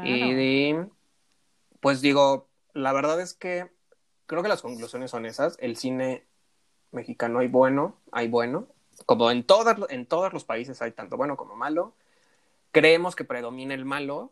Y 0.04 0.74
pues 1.80 2.02
digo, 2.02 2.48
la 2.74 2.94
verdad 2.94 3.22
es 3.22 3.36
que 3.36 3.70
creo 4.26 4.42
que 4.42 4.50
las 4.50 4.64
conclusiones 4.64 5.12
son 5.12 5.28
esas. 5.28 5.56
El 5.60 5.78
cine 5.78 6.26
mexicano 6.92 7.40
hay 7.40 7.48
bueno, 7.48 7.96
hay 8.12 8.28
bueno, 8.28 8.68
como 9.06 9.30
en, 9.30 9.44
todas, 9.44 9.78
en 9.90 10.08
todos 10.08 10.34
los 10.34 10.46
países 10.46 10.82
hay 10.82 10.92
tanto 10.92 11.16
bueno 11.16 11.38
como 11.38 11.56
malo, 11.56 11.94
creemos 12.72 13.16
que 13.16 13.24
predomina 13.24 13.76
el 13.76 13.86
malo, 13.86 14.32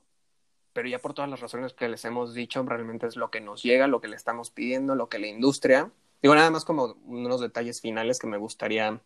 pero 0.73 0.89
ya 0.89 0.97
por 0.97 1.13
todas 1.13 1.29
las 1.29 1.41
razones 1.41 1.73
que 1.73 1.87
les 1.89 2.03
hemos 2.05 2.33
dicho, 2.33 2.63
realmente 2.63 3.05
es 3.05 3.17
lo 3.17 3.29
que 3.29 3.39
nos 3.39 3.61
llega, 3.61 3.85
lo 3.85 4.01
que 4.01 4.07
le 4.07 4.15
estamos 4.15 4.49
pidiendo, 4.49 4.95
lo 4.95 5.09
que 5.09 5.19
la 5.19 5.27
industria. 5.27 5.91
Digo, 6.23 6.33
nada 6.33 6.49
más 6.49 6.65
como 6.65 6.95
unos 7.05 7.39
detalles 7.39 7.81
finales 7.81 8.17
que 8.17 8.25
me 8.25 8.37
gustaría 8.37 8.99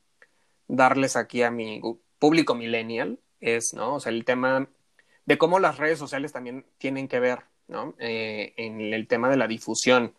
darles 0.68 1.16
aquí 1.16 1.44
a 1.44 1.52
mi 1.52 1.82
público 2.20 2.56
millennial, 2.56 3.20
es, 3.40 3.74
¿no? 3.74 3.96
O 3.96 4.00
sea, 4.00 4.12
el 4.12 4.26
tema 4.26 4.68
de 5.26 5.38
cómo 5.38 5.60
las 5.60 5.78
redes 5.78 6.00
sociales 6.00 6.32
también 6.32 6.66
tienen 6.78 7.08
que 7.08 7.20
ver, 7.20 7.44
¿no? 7.68 7.96
Eh, 8.00 8.54
en 8.58 8.82
el 8.94 9.08
tema 9.08 9.30
de 9.30 9.38
la 9.38 9.48
difusión 9.48 10.14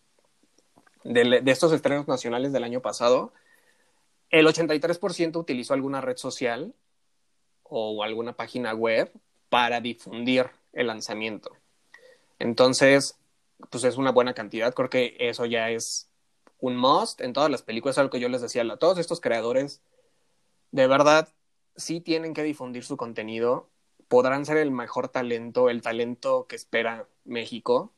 de, 1.04 1.40
de 1.42 1.50
estos 1.50 1.72
estrenos 1.72 2.08
nacionales 2.08 2.52
del 2.52 2.64
año 2.64 2.80
pasado 2.80 3.32
el 4.30 4.46
83% 4.46 5.36
utilizó 5.36 5.74
alguna 5.74 6.00
red 6.00 6.16
social 6.16 6.74
o 7.62 8.02
alguna 8.02 8.34
página 8.34 8.74
web 8.74 9.10
para 9.48 9.80
difundir 9.80 10.50
el 10.72 10.88
lanzamiento. 10.88 11.56
Entonces, 12.38 13.16
pues 13.70 13.84
es 13.84 13.96
una 13.96 14.12
buena 14.12 14.34
cantidad. 14.34 14.74
Creo 14.74 14.90
que 14.90 15.16
eso 15.18 15.46
ya 15.46 15.70
es 15.70 16.08
un 16.58 16.76
must 16.76 17.20
en 17.20 17.32
todas 17.32 17.50
las 17.50 17.62
películas, 17.62 17.98
algo 17.98 18.10
que 18.10 18.20
yo 18.20 18.28
les 18.28 18.42
decía 18.42 18.62
a 18.62 18.76
todos 18.76 18.98
estos 18.98 19.20
creadores, 19.20 19.80
de 20.70 20.86
verdad, 20.86 21.32
sí 21.76 22.00
tienen 22.00 22.34
que 22.34 22.42
difundir 22.42 22.84
su 22.84 22.96
contenido, 22.96 23.70
podrán 24.08 24.46
ser 24.46 24.56
el 24.58 24.70
mejor 24.70 25.08
talento, 25.08 25.68
el 25.68 25.82
talento 25.82 26.46
que 26.46 26.56
espera 26.56 27.08
México 27.24 27.92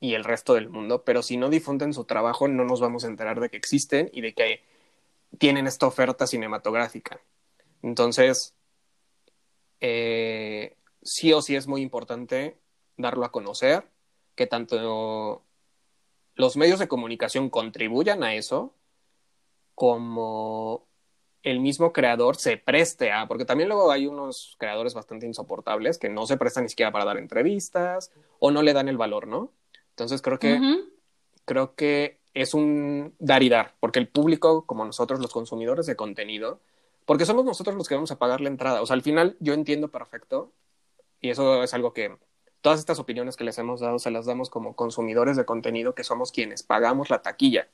y 0.00 0.14
el 0.14 0.24
resto 0.24 0.54
del 0.54 0.68
mundo, 0.68 1.04
pero 1.04 1.22
si 1.22 1.36
no 1.36 1.50
difunden 1.50 1.92
su 1.92 2.04
trabajo 2.04 2.48
no 2.48 2.64
nos 2.64 2.80
vamos 2.80 3.04
a 3.04 3.08
enterar 3.08 3.38
de 3.40 3.50
que 3.50 3.56
existen 3.56 4.10
y 4.12 4.22
de 4.22 4.34
que 4.34 4.62
tienen 5.38 5.66
esta 5.66 5.86
oferta 5.86 6.26
cinematográfica. 6.26 7.20
Entonces, 7.82 8.54
eh, 9.80 10.76
sí 11.02 11.32
o 11.32 11.42
sí 11.42 11.56
es 11.56 11.66
muy 11.66 11.82
importante 11.82 12.58
darlo 12.96 13.24
a 13.24 13.32
conocer, 13.32 13.88
que 14.34 14.46
tanto 14.46 15.44
los 16.34 16.56
medios 16.56 16.78
de 16.78 16.88
comunicación 16.88 17.50
contribuyan 17.50 18.22
a 18.22 18.34
eso, 18.34 18.74
como 19.74 20.89
el 21.42 21.60
mismo 21.60 21.92
creador 21.92 22.36
se 22.36 22.56
preste 22.56 23.12
a, 23.12 23.26
porque 23.26 23.44
también 23.44 23.68
luego 23.68 23.90
hay 23.90 24.06
unos 24.06 24.56
creadores 24.58 24.94
bastante 24.94 25.26
insoportables 25.26 25.98
que 25.98 26.08
no 26.08 26.26
se 26.26 26.36
prestan 26.36 26.64
ni 26.64 26.68
siquiera 26.68 26.92
para 26.92 27.04
dar 27.04 27.16
entrevistas 27.16 28.12
o 28.38 28.50
no 28.50 28.62
le 28.62 28.72
dan 28.72 28.88
el 28.88 28.98
valor, 28.98 29.26
¿no? 29.26 29.50
Entonces 29.90 30.22
creo 30.22 30.38
que, 30.38 30.60
creo 31.44 31.74
que 31.74 32.18
es 32.34 32.54
un 32.54 33.14
dar 33.18 33.42
y 33.42 33.48
dar, 33.48 33.74
porque 33.80 33.98
el 33.98 34.08
público, 34.08 34.64
como 34.66 34.84
nosotros, 34.84 35.20
los 35.20 35.32
consumidores 35.32 35.86
de 35.86 35.96
contenido, 35.96 36.60
porque 37.06 37.24
somos 37.24 37.44
nosotros 37.44 37.74
los 37.74 37.88
que 37.88 37.94
vamos 37.94 38.12
a 38.12 38.18
pagar 38.18 38.40
la 38.40 38.48
entrada. 38.48 38.82
O 38.82 38.86
sea, 38.86 38.94
al 38.94 39.02
final 39.02 39.36
yo 39.40 39.54
entiendo 39.54 39.88
perfecto, 39.88 40.52
y 41.20 41.30
eso 41.30 41.62
es 41.62 41.74
algo 41.74 41.92
que 41.92 42.16
todas 42.60 42.78
estas 42.78 42.98
opiniones 42.98 43.36
que 43.36 43.44
les 43.44 43.58
hemos 43.58 43.80
dado 43.80 43.98
se 43.98 44.10
las 44.10 44.26
damos 44.26 44.50
como 44.50 44.76
consumidores 44.76 45.36
de 45.36 45.44
contenido, 45.44 45.94
que 45.94 46.04
somos 46.04 46.32
quienes 46.32 46.62
pagamos 46.62 47.10
la 47.10 47.22
taquilla. 47.22 47.68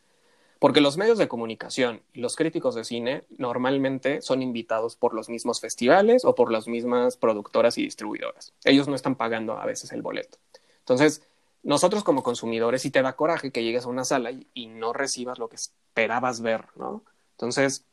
Porque 0.59 0.81
los 0.81 0.97
medios 0.97 1.19
de 1.19 1.28
comunicación 1.28 2.03
y 2.15 2.20
los 2.20 2.35
críticos 2.35 2.74
de 2.74 2.85
cine 2.85 3.24
normalmente 3.37 4.23
son 4.23 4.43
invitados 4.43 4.97
por 4.97 5.12
los 5.15 5.28
mismos 5.28 5.61
festivales 5.61 6.24
o 6.24 6.35
por 6.35 6.51
las 6.51 6.66
mismas 6.66 7.16
productoras 7.16 7.77
y 7.77 7.83
distribuidoras. 7.83 8.55
Ellos 8.65 8.89
no 8.89 8.95
están 8.95 9.16
pagando 9.16 9.59
a 9.59 9.66
veces 9.66 9.93
el 9.93 10.01
boleto. 10.01 10.39
Entonces, 10.78 11.23
nosotros 11.62 12.05
como 12.05 12.23
consumidores, 12.23 12.83
sí 12.83 12.91
te 12.91 13.03
da 13.03 13.16
coraje 13.16 13.51
que 13.51 13.65
llegues 13.65 13.85
a 13.85 13.89
una 13.89 14.05
sala 14.05 14.31
y, 14.31 14.66
no 14.66 14.93
recibas 14.93 15.39
lo 15.39 15.49
que 15.49 15.57
esperabas 15.57 16.41
ver, 16.41 16.69
¿no? 16.77 17.03
Entonces, 17.33 17.85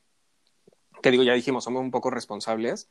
que 1.01 1.11
digo, 1.11 1.23
ya 1.23 1.33
dijimos, 1.33 1.65
somos 1.65 1.81
un 1.81 1.91
poco 1.91 2.11
responsables, 2.11 2.87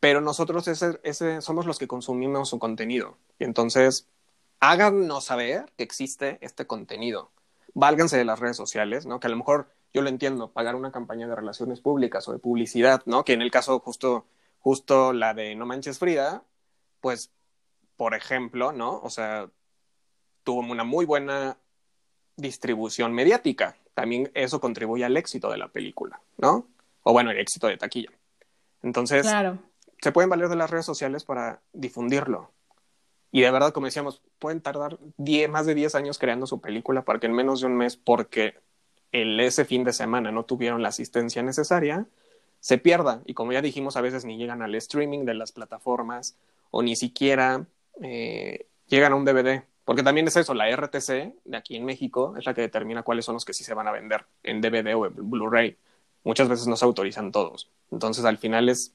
pero 0.00 0.20
nosotros 0.20 0.68
ese, 0.68 1.00
ese, 1.02 1.42
somos 1.42 1.66
los 1.66 1.78
que 1.78 1.86
consumimos 1.86 2.48
su 2.48 2.58
contenido. 2.58 3.18
Y 3.38 3.44
entonces, 3.44 4.08
háganos 4.58 5.24
saber 5.24 5.70
que 5.76 5.82
existe 5.82 6.38
este 6.40 6.66
contenido 6.66 7.30
válganse 7.74 8.16
de 8.16 8.24
las 8.24 8.40
redes 8.40 8.56
sociales, 8.56 9.06
¿no? 9.06 9.20
Que 9.20 9.26
a 9.26 9.30
lo 9.30 9.36
mejor 9.36 9.68
yo 9.92 10.02
lo 10.02 10.08
entiendo, 10.08 10.52
pagar 10.52 10.74
una 10.74 10.92
campaña 10.92 11.28
de 11.28 11.34
relaciones 11.34 11.80
públicas 11.80 12.26
o 12.28 12.32
de 12.32 12.38
publicidad, 12.38 13.02
¿no? 13.04 13.24
Que 13.24 13.34
en 13.34 13.42
el 13.42 13.50
caso 13.50 13.78
justo, 13.80 14.26
justo 14.58 15.12
la 15.12 15.34
de 15.34 15.54
No 15.54 15.66
Manches 15.66 15.98
Frida, 15.98 16.44
pues, 17.00 17.30
por 17.96 18.14
ejemplo, 18.14 18.72
¿no? 18.72 19.00
O 19.02 19.10
sea, 19.10 19.50
tuvo 20.44 20.60
una 20.60 20.84
muy 20.84 21.04
buena 21.04 21.58
distribución 22.36 23.12
mediática. 23.12 23.76
También 23.94 24.30
eso 24.34 24.60
contribuye 24.60 25.04
al 25.04 25.16
éxito 25.16 25.50
de 25.50 25.58
la 25.58 25.68
película, 25.68 26.20
¿no? 26.38 26.66
O 27.02 27.12
bueno, 27.12 27.30
el 27.30 27.38
éxito 27.38 27.66
de 27.66 27.76
taquilla. 27.76 28.10
Entonces, 28.82 29.26
se 30.00 30.12
pueden 30.12 30.30
valer 30.30 30.48
de 30.48 30.56
las 30.56 30.70
redes 30.70 30.86
sociales 30.86 31.24
para 31.24 31.60
difundirlo. 31.72 32.50
Y 33.32 33.40
de 33.40 33.50
verdad, 33.50 33.72
como 33.72 33.86
decíamos, 33.86 34.22
pueden 34.38 34.60
tardar 34.60 34.98
más 35.48 35.66
de 35.66 35.74
10 35.74 35.94
años 35.94 36.18
creando 36.18 36.46
su 36.46 36.60
película 36.60 37.02
para 37.02 37.18
que 37.18 37.26
en 37.26 37.32
menos 37.32 37.62
de 37.62 37.66
un 37.66 37.76
mes, 37.76 37.96
porque 37.96 38.54
el, 39.10 39.40
ese 39.40 39.64
fin 39.64 39.84
de 39.84 39.94
semana 39.94 40.30
no 40.30 40.44
tuvieron 40.44 40.82
la 40.82 40.88
asistencia 40.88 41.42
necesaria, 41.42 42.06
se 42.60 42.76
pierda. 42.76 43.22
Y 43.24 43.32
como 43.32 43.52
ya 43.52 43.62
dijimos, 43.62 43.96
a 43.96 44.02
veces 44.02 44.26
ni 44.26 44.36
llegan 44.36 44.60
al 44.60 44.74
streaming 44.74 45.24
de 45.24 45.32
las 45.32 45.50
plataformas 45.50 46.36
o 46.70 46.82
ni 46.82 46.94
siquiera 46.94 47.66
eh, 48.02 48.66
llegan 48.86 49.12
a 49.12 49.16
un 49.16 49.24
DVD. 49.24 49.64
Porque 49.86 50.02
también 50.02 50.28
es 50.28 50.36
eso, 50.36 50.52
la 50.52 50.70
RTC 50.70 51.34
de 51.44 51.56
aquí 51.56 51.76
en 51.76 51.86
México 51.86 52.34
es 52.38 52.44
la 52.44 52.52
que 52.52 52.60
determina 52.60 53.02
cuáles 53.02 53.24
son 53.24 53.34
los 53.34 53.46
que 53.46 53.54
sí 53.54 53.64
se 53.64 53.74
van 53.74 53.88
a 53.88 53.92
vender 53.92 54.26
en 54.42 54.60
DVD 54.60 54.94
o 54.94 55.06
en 55.06 55.30
Blu-ray. 55.30 55.78
Muchas 56.22 56.48
veces 56.48 56.66
no 56.66 56.76
se 56.76 56.84
autorizan 56.84 57.32
todos. 57.32 57.70
Entonces 57.90 58.26
al 58.26 58.36
final 58.36 58.68
es 58.68 58.94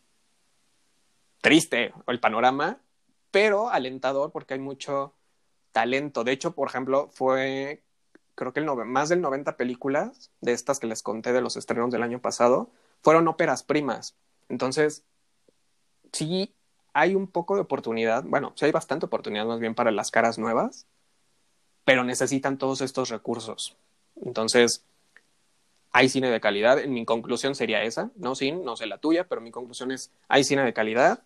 triste 1.41 1.91
el 2.07 2.19
panorama 2.19 2.79
pero 3.37 3.69
alentador 3.69 4.31
porque 4.31 4.55
hay 4.55 4.59
mucho 4.59 5.13
talento. 5.71 6.23
De 6.23 6.31
hecho, 6.31 6.55
por 6.55 6.69
ejemplo, 6.69 7.07
fue, 7.11 7.83
creo 8.33 8.51
que 8.51 8.59
el 8.61 8.65
más 8.65 9.09
del 9.09 9.21
90 9.21 9.57
películas 9.57 10.31
de 10.41 10.53
estas 10.53 10.79
que 10.79 10.87
les 10.87 11.03
conté 11.03 11.33
de 11.33 11.41
los 11.41 11.55
estrenos 11.55 11.91
del 11.91 12.01
año 12.01 12.19
pasado, 12.19 12.71
fueron 13.03 13.27
óperas 13.27 13.61
primas. 13.61 14.15
Entonces, 14.49 15.03
sí 16.11 16.55
hay 16.93 17.13
un 17.13 17.27
poco 17.27 17.53
de 17.53 17.61
oportunidad, 17.61 18.23
bueno, 18.23 18.53
sí 18.55 18.65
hay 18.65 18.71
bastante 18.71 19.05
oportunidad 19.05 19.45
más 19.45 19.59
bien 19.59 19.75
para 19.75 19.91
las 19.91 20.09
caras 20.09 20.39
nuevas, 20.39 20.87
pero 21.85 22.03
necesitan 22.03 22.57
todos 22.57 22.81
estos 22.81 23.09
recursos. 23.09 23.77
Entonces, 24.15 24.83
hay 25.91 26.09
cine 26.09 26.31
de 26.31 26.41
calidad. 26.41 26.83
Mi 26.85 27.05
conclusión 27.05 27.53
sería 27.53 27.83
esa, 27.83 28.09
no 28.15 28.33
sin, 28.33 28.65
no 28.65 28.75
sé 28.77 28.87
la 28.87 28.97
tuya, 28.97 29.27
pero 29.27 29.41
mi 29.41 29.51
conclusión 29.51 29.91
es, 29.91 30.09
hay 30.27 30.43
cine 30.43 30.63
de 30.63 30.73
calidad, 30.73 31.21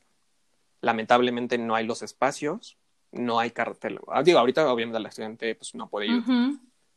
Lamentablemente 0.82 1.58
no 1.58 1.76
hay 1.76 1.86
los 1.86 2.02
espacios, 2.02 2.78
no 3.12 3.40
hay 3.40 3.52
cartel. 3.52 3.99
Ah, 4.08 4.24
digo, 4.24 4.40
ahorita 4.40 4.72
obviamente 4.72 4.99
la 4.99 5.12
gente 5.12 5.56
pues, 5.56 5.76
no 5.76 5.90
puede 5.90 6.08
ir 6.08 6.24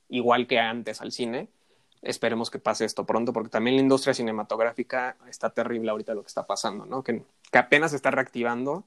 igual 0.09 0.47
que 0.47 0.59
antes 0.59 1.01
al 1.01 1.13
cine. 1.13 1.49
Esperemos 2.03 2.51
que 2.51 2.59
pase 2.59 2.85
esto 2.85 3.07
pronto, 3.07 3.33
porque 3.33 3.49
también 3.49 3.77
la 3.77 3.83
industria 3.83 4.13
cinematográfica 4.13 5.17
está 5.29 5.51
terrible 5.51 5.91
ahorita 5.91 6.15
lo 6.15 6.23
que 6.23 6.29
está 6.29 6.47
pasando, 6.47 6.85
¿no? 6.85 7.03
Que, 7.03 7.23
que 7.51 7.59
apenas 7.59 7.91
se 7.93 7.97
está 7.97 8.11
reactivando. 8.11 8.85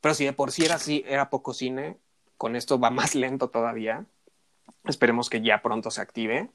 Pero 0.00 0.14
si 0.14 0.24
de 0.24 0.32
por 0.32 0.50
sí 0.50 0.64
era 0.64 0.74
así, 0.74 1.04
era 1.06 1.30
poco 1.30 1.54
cine, 1.54 1.98
con 2.36 2.56
esto 2.56 2.80
va 2.80 2.90
más 2.90 3.14
lento 3.14 3.50
todavía. 3.50 4.04
Esperemos 4.84 5.30
que 5.30 5.42
ya 5.42 5.62
pronto 5.62 5.90
se 5.90 6.00
active. 6.00 6.50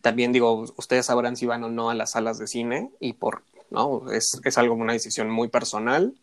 También 0.00 0.32
digo, 0.32 0.64
ustedes 0.76 1.06
sabrán 1.06 1.36
si 1.36 1.46
van 1.46 1.64
o 1.64 1.70
no 1.70 1.90
a 1.90 1.94
las 1.94 2.12
salas 2.12 2.38
de 2.38 2.46
cine 2.46 2.92
y 3.00 3.14
por, 3.14 3.42
¿no? 3.70 4.10
Es, 4.12 4.40
es 4.44 4.58
algo, 4.58 4.74
una 4.74 4.92
decisión 4.92 5.28
muy 5.28 5.48
personal 5.48 6.14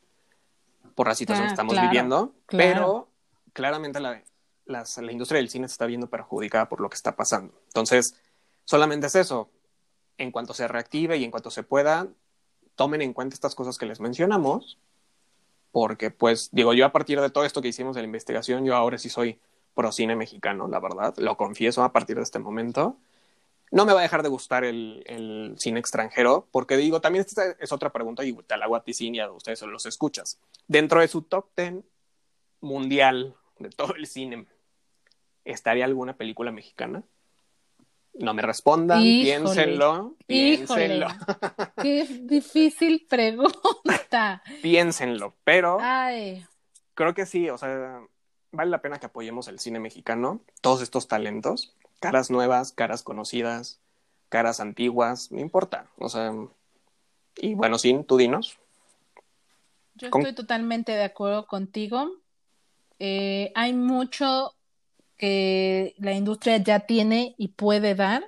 por 0.95 1.07
la 1.07 1.15
situación 1.15 1.45
que 1.45 1.51
ah, 1.51 1.53
estamos 1.53 1.79
viviendo, 1.79 2.33
pero 2.47 3.09
claramente 3.53 3.99
la, 3.99 4.23
la, 4.65 5.11
industria 5.11 5.39
del 5.39 5.49
cine 5.49 5.67
se 5.67 5.73
está 5.73 5.85
viendo 5.85 6.09
perjudicada 6.09 6.69
por 6.69 6.81
lo 6.81 6.89
que 6.89 6.95
está 6.95 7.15
pasando. 7.15 7.53
Entonces, 7.67 8.15
solamente 8.65 9.07
es 9.07 9.15
eso. 9.15 9.49
En 10.17 10.31
cuanto 10.31 10.53
se 10.53 10.67
reactive 10.67 11.17
y 11.17 11.23
en 11.23 11.31
cuanto 11.31 11.49
se 11.49 11.63
pueda, 11.63 12.07
tomen 12.75 13.01
en 13.01 13.13
cuenta 13.13 13.33
estas 13.33 13.55
cosas 13.55 13.77
que 13.77 13.85
les 13.85 13.99
mencionamos, 13.99 14.77
porque 15.71 16.11
pues 16.11 16.49
digo, 16.51 16.73
yo 16.73 16.85
a 16.85 16.91
partir 16.91 17.19
de 17.19 17.29
todo 17.29 17.45
esto 17.45 17.61
que 17.61 17.67
hicimos 17.67 17.95
de 17.95 18.01
la 18.01 18.07
investigación, 18.07 18.65
yo 18.65 18.75
ahora 18.75 18.97
sí 18.97 19.09
soy 19.09 19.39
pro 19.73 19.91
cine 19.91 20.15
mexicano, 20.15 20.67
la 20.67 20.79
verdad, 20.79 21.15
lo 21.17 21.35
confieso 21.35 21.83
a 21.83 21.91
partir 21.91 22.15
de 22.17 22.23
este 22.23 22.39
momento 22.39 22.97
no 23.73 23.87
me 23.87 23.93
va 23.93 24.01
a 24.01 24.03
dejar 24.03 24.21
de 24.21 24.29
gustar 24.29 24.63
el, 24.63 25.55
cine 25.57 25.79
extranjero, 25.79 26.47
porque 26.51 26.77
digo, 26.77 27.01
también 27.01 27.25
esta 27.27 27.55
es 27.59 27.71
otra 27.71 27.91
pregunta 27.91 28.23
y 28.23 28.31
te 28.33 28.55
la 28.55 28.65
hago 28.65 28.75
a 28.75 28.83
ti, 28.83 28.93
y 28.99 29.19
a 29.19 29.31
ustedes 29.31 29.63
los 29.63 29.87
escuchas. 29.87 30.39
Dentro 30.67 31.01
de 31.01 31.07
su 31.07 31.23
top 31.23 31.47
ten 31.55 31.83
mundial 32.61 33.35
de 33.57 33.69
todo 33.71 33.95
el 33.95 34.05
cine, 34.05 34.45
¿estaría 35.43 35.85
alguna 35.85 36.15
película 36.15 36.51
mexicana? 36.51 37.03
No 38.13 38.35
me 38.35 38.43
respondan, 38.43 39.01
piénsenlo, 39.01 40.17
piénsenlo. 40.27 41.07
qué 41.81 42.05
difícil 42.21 43.07
pregunta. 43.09 44.43
piénsenlo, 44.61 45.35
pero 45.43 45.79
creo 46.93 47.13
que 47.15 47.25
sí, 47.25 47.49
o 47.49 47.57
sea, 47.57 48.05
vale 48.51 48.69
la 48.69 48.83
pena 48.83 48.99
que 48.99 49.07
apoyemos 49.07 49.47
el 49.47 49.57
cine 49.57 49.79
mexicano, 49.79 50.41
todos 50.61 50.83
estos 50.83 51.07
talentos 51.07 51.75
caras 52.03 52.29
nuevas, 52.29 52.71
caras 52.71 53.01
conocidas, 53.01 53.79
caras 54.29 54.59
antiguas, 54.59 55.31
no 55.31 55.39
importa. 55.39 55.87
O 55.97 56.09
sea, 56.09 56.33
y 57.37 57.53
bueno, 57.53 57.77
sí, 57.79 57.97
tú 58.07 58.17
dinos. 58.17 58.57
Yo 59.95 60.07
estoy 60.07 60.33
totalmente 60.33 60.91
de 60.91 61.03
acuerdo 61.03 61.45
contigo. 61.45 62.11
Eh, 62.99 63.51
hay 63.55 63.73
mucho 63.73 64.53
que 65.17 65.95
la 65.97 66.13
industria 66.13 66.57
ya 66.57 66.81
tiene 66.81 67.35
y 67.37 67.49
puede 67.49 67.95
dar. 67.95 68.23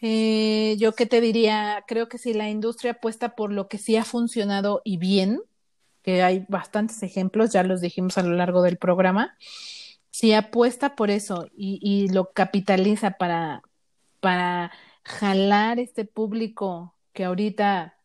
Eh, 0.00 0.76
yo 0.78 0.94
qué 0.94 1.06
te 1.06 1.20
diría, 1.20 1.84
creo 1.86 2.08
que 2.08 2.18
si 2.18 2.34
la 2.34 2.48
industria 2.48 2.92
apuesta 2.92 3.34
por 3.34 3.52
lo 3.52 3.68
que 3.68 3.78
sí 3.78 3.96
ha 3.96 4.04
funcionado 4.04 4.82
y 4.84 4.96
bien, 4.96 5.40
que 6.02 6.22
hay 6.22 6.44
bastantes 6.48 7.02
ejemplos, 7.02 7.52
ya 7.52 7.62
los 7.62 7.80
dijimos 7.80 8.18
a 8.18 8.22
lo 8.22 8.34
largo 8.34 8.62
del 8.62 8.76
programa, 8.76 9.36
si 10.12 10.34
apuesta 10.34 10.94
por 10.94 11.10
eso 11.10 11.48
y, 11.56 12.08
lo 12.10 12.32
capitaliza 12.32 13.12
para, 13.12 13.62
para 14.20 14.70
jalar 15.02 15.80
este 15.80 16.04
público 16.04 16.94
que 17.14 17.24
ahorita 17.24 17.96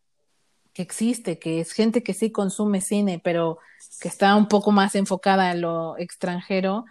que 0.73 0.81
existe, 0.81 1.37
que 1.37 1.59
es 1.59 1.73
gente 1.73 2.03
que 2.03 2.13
sí 2.13 2.31
consume 2.31 2.81
cine, 2.81 3.19
pero 3.23 3.59
que 3.99 4.07
está 4.07 4.35
un 4.35 4.47
poco 4.47 4.71
más 4.71 4.95
enfocada 4.95 5.49
a 5.49 5.55
lo 5.55 5.97
extranjero, 5.97 6.85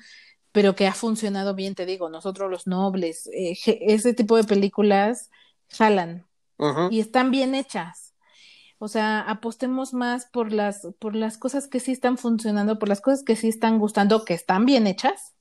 pero 0.52 0.74
que 0.74 0.86
ha 0.86 0.92
funcionado 0.92 1.54
bien, 1.54 1.74
te 1.74 1.86
digo, 1.86 2.10
nosotros 2.10 2.50
los 2.50 2.66
nobles, 2.66 3.26
eh, 3.32 3.56
ese 3.64 4.12
tipo 4.12 4.36
de 4.36 4.44
películas 4.44 5.30
jalan 5.70 6.26
y 6.90 7.00
están 7.00 7.30
bien 7.30 7.54
hechas. 7.54 8.05
O 8.78 8.88
sea, 8.88 9.20
apostemos 9.20 9.94
más 9.94 10.26
por 10.26 10.52
las, 10.52 10.86
por 10.98 11.16
las 11.16 11.38
cosas 11.38 11.66
que 11.66 11.80
sí 11.80 11.92
están 11.92 12.18
funcionando, 12.18 12.78
por 12.78 12.88
las 12.88 13.00
cosas 13.00 13.22
que 13.22 13.36
sí 13.36 13.48
están 13.48 13.78
gustando, 13.78 14.24
que 14.24 14.34
están 14.34 14.66
bien 14.66 14.86
hechas, 14.86 15.34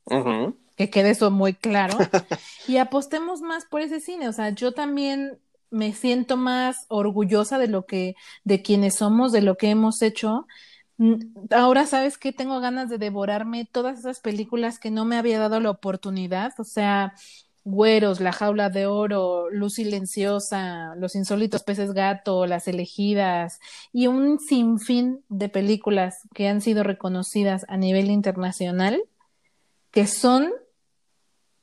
que 0.78 0.90
quede 0.90 1.10
eso 1.10 1.32
muy 1.32 1.54
claro, 1.54 1.98
y 2.68 2.78
apostemos 2.78 3.42
más 3.42 3.66
por 3.66 3.82
ese 3.82 4.00
cine. 4.00 4.30
O 4.30 4.34
sea, 4.34 4.50
yo 4.52 4.74
también 4.74 5.40
me 5.70 5.92
siento 5.94 6.38
más 6.38 6.86
orgullosa 6.88 7.58
de 7.58 7.68
lo 7.68 7.86
que, 7.86 8.16
de 8.46 8.62
quienes 8.62 8.96
somos, 8.96 9.34
de 9.34 9.42
lo 9.42 9.58
que 9.58 9.70
hemos 9.70 10.02
hecho. 10.02 10.48
Mm, 10.98 11.16
ahora 11.52 11.86
sabes 11.86 12.18
que 12.18 12.32
tengo 12.32 12.62
ganas 12.62 12.90
de 12.90 12.98
devorarme 12.98 13.68
todas 13.70 14.00
esas 14.00 14.22
películas 14.22 14.80
que 14.80 14.92
no 14.92 15.04
me 15.04 15.18
había 15.18 15.40
dado 15.40 15.60
la 15.60 15.72
oportunidad, 15.72 16.54
o 16.58 16.64
sea, 16.64 17.14
Güeros, 17.66 18.22
La 18.22 18.32
Jaula 18.32 18.70
de 18.70 18.86
Oro, 18.86 19.50
Luz 19.50 19.74
Silenciosa, 19.74 20.94
Los 20.96 21.16
Insólitos 21.16 21.64
Peces 21.64 21.94
Gato, 21.94 22.46
Las 22.46 22.68
Elegidas 22.68 23.60
y 23.92 24.08
un 24.08 24.40
sinfín 24.40 25.24
de 25.30 25.50
películas 25.50 26.20
que 26.34 26.48
han 26.48 26.62
sido 26.62 26.84
reconocidas 26.84 27.66
a 27.68 27.76
nivel 27.76 28.12
internacional 28.12 29.04
que 29.90 30.06
son 30.06 30.52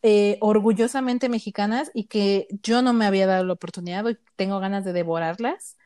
eh, 0.03 0.39
orgullosamente 0.41 1.29
mexicanas 1.29 1.93
y 1.95 2.05
que 2.05 2.49
yo 2.63 2.83
no 2.83 2.93
me 2.93 3.07
había 3.07 3.27
dado 3.27 3.45
la 3.45 3.53
oportunidad 3.53 4.09
y 4.09 4.19
tengo 4.35 4.59
ganas 4.59 4.85
de 4.85 4.93
devorarlas 4.93 5.77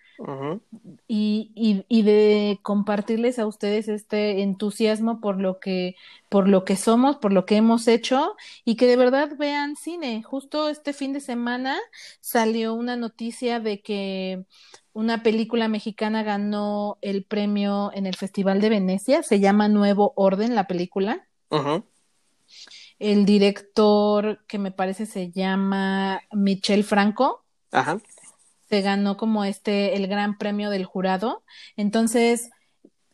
y, 1.08 1.84
y, 1.88 2.02
de 2.02 2.58
compartirles 2.62 3.38
a 3.38 3.46
ustedes 3.46 3.88
este 3.88 4.42
entusiasmo 4.42 5.20
por 5.20 5.38
lo 5.38 5.60
que 5.60 5.96
por 6.28 6.48
lo 6.48 6.64
que 6.64 6.76
somos, 6.76 7.16
por 7.16 7.32
lo 7.32 7.44
que 7.44 7.56
hemos 7.56 7.86
hecho 7.86 8.34
y 8.64 8.76
que 8.76 8.86
de 8.86 8.96
verdad 8.96 9.36
vean 9.38 9.76
cine. 9.76 10.22
Justo 10.22 10.68
este 10.68 10.92
fin 10.92 11.12
de 11.12 11.20
semana 11.20 11.78
salió 12.20 12.74
una 12.74 12.96
noticia 12.96 13.60
de 13.60 13.82
que 13.82 14.44
una 14.92 15.22
película 15.22 15.68
mexicana 15.68 16.22
ganó 16.22 16.96
el 17.02 17.24
premio 17.24 17.90
en 17.92 18.06
el 18.06 18.16
Festival 18.16 18.60
de 18.60 18.70
Venecia, 18.70 19.22
se 19.22 19.40
llama 19.40 19.68
Nuevo 19.68 20.14
Orden 20.16 20.54
la 20.54 20.66
película. 20.66 21.28
El 22.98 23.26
director 23.26 24.44
que 24.46 24.58
me 24.58 24.70
parece 24.70 25.04
se 25.04 25.30
llama 25.30 26.22
Michel 26.32 26.84
Franco. 26.84 27.44
Ajá 27.70 27.98
se 28.68 28.82
ganó 28.82 29.16
como 29.16 29.44
este 29.44 29.96
el 29.96 30.06
gran 30.08 30.38
premio 30.38 30.70
del 30.70 30.84
jurado. 30.84 31.44
Entonces, 31.76 32.50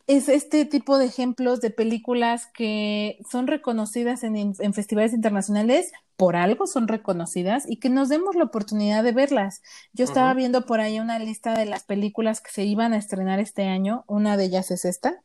es 0.07 0.27
este 0.27 0.65
tipo 0.65 0.97
de 0.97 1.05
ejemplos 1.05 1.61
de 1.61 1.69
películas 1.69 2.47
que 2.53 3.19
son 3.29 3.47
reconocidas 3.47 4.23
en, 4.23 4.35
en, 4.35 4.73
festivales 4.73 5.13
internacionales, 5.13 5.91
por 6.17 6.35
algo 6.35 6.67
son 6.67 6.87
reconocidas 6.87 7.63
y 7.67 7.77
que 7.77 7.89
nos 7.89 8.09
demos 8.09 8.35
la 8.35 8.43
oportunidad 8.43 9.03
de 9.03 9.13
verlas. 9.13 9.61
Yo 9.93 10.03
estaba 10.03 10.33
viendo 10.33 10.65
por 10.65 10.81
ahí 10.81 10.99
una 10.99 11.19
lista 11.19 11.53
de 11.53 11.65
las 11.65 11.83
películas 11.83 12.41
que 12.41 12.51
se 12.51 12.65
iban 12.65 12.93
a 12.93 12.97
estrenar 12.97 13.39
este 13.39 13.67
año, 13.67 14.03
una 14.07 14.35
de 14.35 14.45
ellas 14.45 14.71
es 14.71 14.83
esta, 14.83 15.23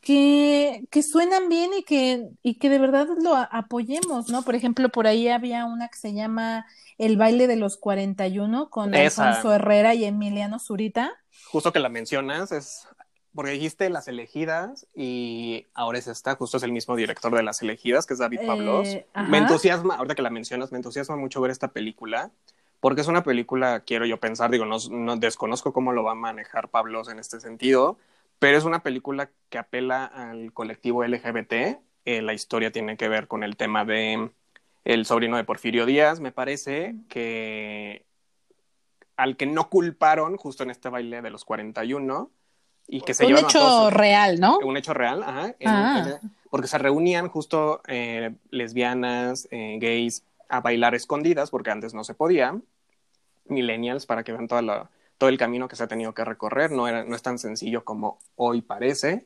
que, 0.00 0.84
que 0.90 1.02
suenan 1.02 1.48
bien 1.48 1.70
y 1.76 1.82
que, 1.82 2.28
y 2.42 2.54
que 2.54 2.68
de 2.68 2.78
verdad 2.78 3.08
lo 3.22 3.34
apoyemos, 3.36 4.28
¿no? 4.28 4.42
Por 4.42 4.54
ejemplo, 4.54 4.88
por 4.88 5.06
ahí 5.06 5.28
había 5.28 5.66
una 5.66 5.88
que 5.88 5.98
se 5.98 6.14
llama 6.14 6.66
el 6.98 7.16
baile 7.16 7.46
de 7.46 7.56
los 7.56 7.76
41 7.76 8.70
con 8.70 8.94
Alfonso 8.94 9.52
Herrera 9.52 9.94
y 9.94 10.04
Emiliano 10.04 10.58
Zurita. 10.58 11.12
Justo 11.50 11.72
que 11.72 11.80
la 11.80 11.88
mencionas, 11.88 12.52
es 12.52 12.86
porque 13.34 13.52
dijiste 13.52 13.88
Las 13.90 14.08
Elegidas 14.08 14.86
y 14.94 15.66
ahora 15.74 15.98
es 15.98 16.08
esta, 16.08 16.34
justo 16.34 16.56
es 16.56 16.62
el 16.62 16.72
mismo 16.72 16.96
director 16.96 17.34
de 17.34 17.42
Las 17.42 17.62
Elegidas, 17.62 18.06
que 18.06 18.14
es 18.14 18.18
David 18.18 18.40
Pablos. 18.46 18.88
Eh, 18.88 19.06
me 19.28 19.38
entusiasma, 19.38 19.96
ahorita 19.96 20.14
que 20.14 20.22
la 20.22 20.30
mencionas, 20.30 20.72
me 20.72 20.78
entusiasma 20.78 21.16
mucho 21.16 21.40
ver 21.40 21.50
esta 21.50 21.68
película, 21.68 22.30
porque 22.80 23.02
es 23.02 23.08
una 23.08 23.22
película, 23.22 23.80
quiero 23.80 24.06
yo 24.06 24.18
pensar, 24.18 24.50
digo, 24.50 24.64
no, 24.64 25.16
desconozco 25.16 25.72
cómo 25.72 25.92
lo 25.92 26.02
va 26.02 26.12
a 26.12 26.16
manejar 26.16 26.68
Pablos 26.68 27.08
en 27.08 27.18
este 27.18 27.40
sentido, 27.40 27.98
pero 28.40 28.58
es 28.58 28.64
una 28.64 28.82
película 28.82 29.30
que 29.50 29.58
apela 29.58 30.06
al 30.06 30.52
colectivo 30.52 31.04
LGBT. 31.04 31.52
Eh, 32.06 32.22
la 32.22 32.32
historia 32.32 32.72
tiene 32.72 32.96
que 32.96 33.08
ver 33.08 33.28
con 33.28 33.44
el 33.44 33.56
tema 33.56 33.84
de 33.84 34.30
el 34.84 35.04
sobrino 35.06 35.36
de 35.36 35.44
Porfirio 35.44 35.86
Díaz, 35.86 36.20
me 36.20 36.32
parece 36.32 36.96
que 37.08 38.06
al 39.16 39.36
que 39.36 39.44
no 39.44 39.68
culparon 39.68 40.38
justo 40.38 40.62
en 40.62 40.70
este 40.70 40.88
baile 40.88 41.20
de 41.20 41.28
los 41.28 41.44
41 41.44 42.30
y 42.88 43.02
que 43.02 43.12
se 43.12 43.26
un 43.26 43.36
hecho 43.36 43.90
real, 43.90 44.40
¿no? 44.40 44.58
Un 44.58 44.78
hecho 44.78 44.94
real, 44.94 45.22
ajá. 45.22 45.54
Ah. 45.66 46.18
porque 46.48 46.66
se 46.66 46.78
reunían 46.78 47.28
justo 47.28 47.82
eh, 47.86 48.34
lesbianas, 48.50 49.46
eh, 49.50 49.76
gays 49.78 50.24
a 50.48 50.60
bailar 50.60 50.94
escondidas 50.94 51.50
porque 51.50 51.70
antes 51.70 51.92
no 51.92 52.02
se 52.02 52.14
podía. 52.14 52.58
Millennials 53.44 54.06
para 54.06 54.24
que 54.24 54.32
vean 54.32 54.48
todo 55.20 55.30
el 55.30 55.38
camino 55.38 55.68
que 55.68 55.76
se 55.76 55.84
ha 55.84 55.88
tenido 55.88 56.14
que 56.14 56.24
recorrer, 56.24 56.72
no, 56.72 56.88
era, 56.88 57.04
no 57.04 57.14
es 57.14 57.22
tan 57.22 57.38
sencillo 57.38 57.84
como 57.84 58.18
hoy 58.34 58.62
parece. 58.62 59.24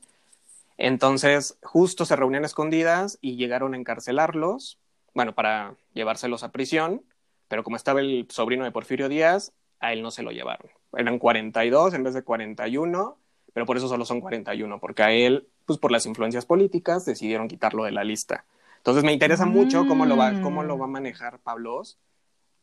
Entonces, 0.77 1.57
justo 1.63 2.05
se 2.05 2.15
reunían 2.15 2.45
escondidas 2.45 3.17
y 3.21 3.37
llegaron 3.37 3.73
a 3.73 3.77
encarcelarlos 3.77 4.77
bueno, 5.15 5.33
para 5.33 5.73
llevárselos 5.93 6.43
a 6.43 6.51
prisión, 6.51 7.01
pero 7.47 7.63
como 7.63 7.77
estaba 7.77 8.01
el 8.01 8.27
sobrino 8.29 8.65
de 8.65 8.71
Porfirio 8.71 9.09
Díaz, 9.09 9.53
a 9.79 9.93
él 9.93 10.03
no 10.03 10.11
se 10.11 10.21
lo 10.21 10.31
llevaron. 10.31 10.69
Eran 10.95 11.17
42 11.17 11.93
en 11.93 12.03
vez 12.03 12.13
de 12.13 12.23
41, 12.23 13.17
pero 13.53 13.65
por 13.65 13.77
eso 13.77 13.87
solo 13.87 14.05
son 14.05 14.19
41, 14.19 14.79
porque 14.79 15.03
a 15.03 15.11
él, 15.11 15.47
pues 15.65 15.79
por 15.79 15.91
las 15.91 16.05
influencias 16.05 16.45
políticas, 16.45 17.05
decidieron 17.05 17.47
quitarlo 17.47 17.85
de 17.85 17.91
la 17.91 18.03
lista. 18.03 18.45
Entonces 18.77 19.03
me 19.03 19.13
interesa 19.13 19.45
mucho 19.45 19.87
cómo 19.87 20.05
lo 20.05 20.17
va, 20.17 20.41
cómo 20.41 20.63
lo 20.63 20.77
va 20.77 20.85
a 20.85 20.89
manejar 20.89 21.39
Pablos. 21.39 21.97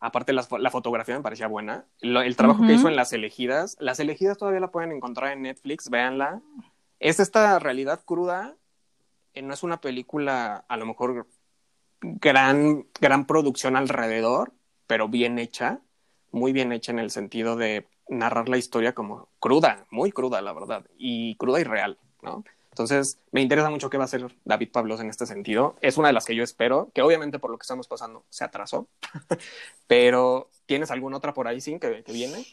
Aparte, 0.05 0.33
la, 0.33 0.43
fotografía 0.43 1.17
me 1.17 1.23
parecía 1.23 1.47
buena. 1.47 1.87
el 2.01 2.35
trabajo 2.35 2.67
que 2.67 2.73
hizo 2.73 2.89
en 2.89 2.97
Las 2.97 3.13
Elegidas. 3.13 3.77
Las 3.79 4.01
Elegidas 4.01 4.37
todavía 4.37 4.59
la 4.59 4.73
pueden 4.73 4.91
encontrar 4.91 5.31
en 5.31 5.43
Netflix, 5.43 5.89
véanla. 5.91 6.43
Es 6.99 7.21
esta 7.21 7.61
realidad 7.61 8.01
cruda. 8.05 8.57
Eh, 9.33 9.43
no 9.43 9.55
es 9.55 9.63
una 9.63 9.81
película, 9.81 10.65
a 10.67 10.77
lo 10.77 10.87
mejor 10.87 11.29
gran, 12.01 12.85
gran 13.01 13.29
producción 13.29 13.77
alrededor, 13.77 14.53
pero 14.89 15.09
bien 15.09 15.39
hecha, 15.39 15.79
muy 16.33 16.53
bien 16.53 16.73
hecha 16.73 16.91
en 16.91 16.99
el 16.99 17.13
sentido 17.13 17.55
de 17.55 17.87
narrar 18.09 18.49
la 18.49 18.59
historia 18.59 18.97
como 18.97 19.29
cruda, 19.39 19.87
muy 19.93 20.11
cruda, 20.11 20.43
la 20.43 20.53
verdad, 20.53 20.85
y 20.99 21.37
cruda 21.37 21.61
y 21.61 21.65
real, 21.65 21.97
¿no? 22.23 22.43
Entonces, 22.73 23.19
me 23.33 23.43
interesa 23.43 23.69
mucho 23.69 23.91
qué 23.91 23.99
va 23.99 24.05
a 24.05 24.07
hacer 24.07 24.35
David 24.47 24.71
Pablos 24.73 24.99
en 25.01 25.11
este 25.11 25.27
sentido. 25.27 25.77
Es 25.83 25.99
una 25.99 26.09
de 26.09 26.15
las 26.15 26.25
que 26.25 26.35
yo 26.35 26.43
espero, 26.43 26.91
que 26.95 27.03
obviamente 27.03 27.39
por 27.39 27.51
lo 27.51 27.59
que 27.59 27.65
estamos 27.65 27.87
pasando 27.87 28.25
se 28.31 28.45
atrasó, 28.45 28.89
pero 29.87 30.49
¿tienes 30.65 30.91
alguna 30.91 31.19
otra 31.19 31.35
por 31.35 31.47
ahí, 31.47 31.61
sin 31.61 31.79
que, 31.79 32.03
viene? 32.09 32.47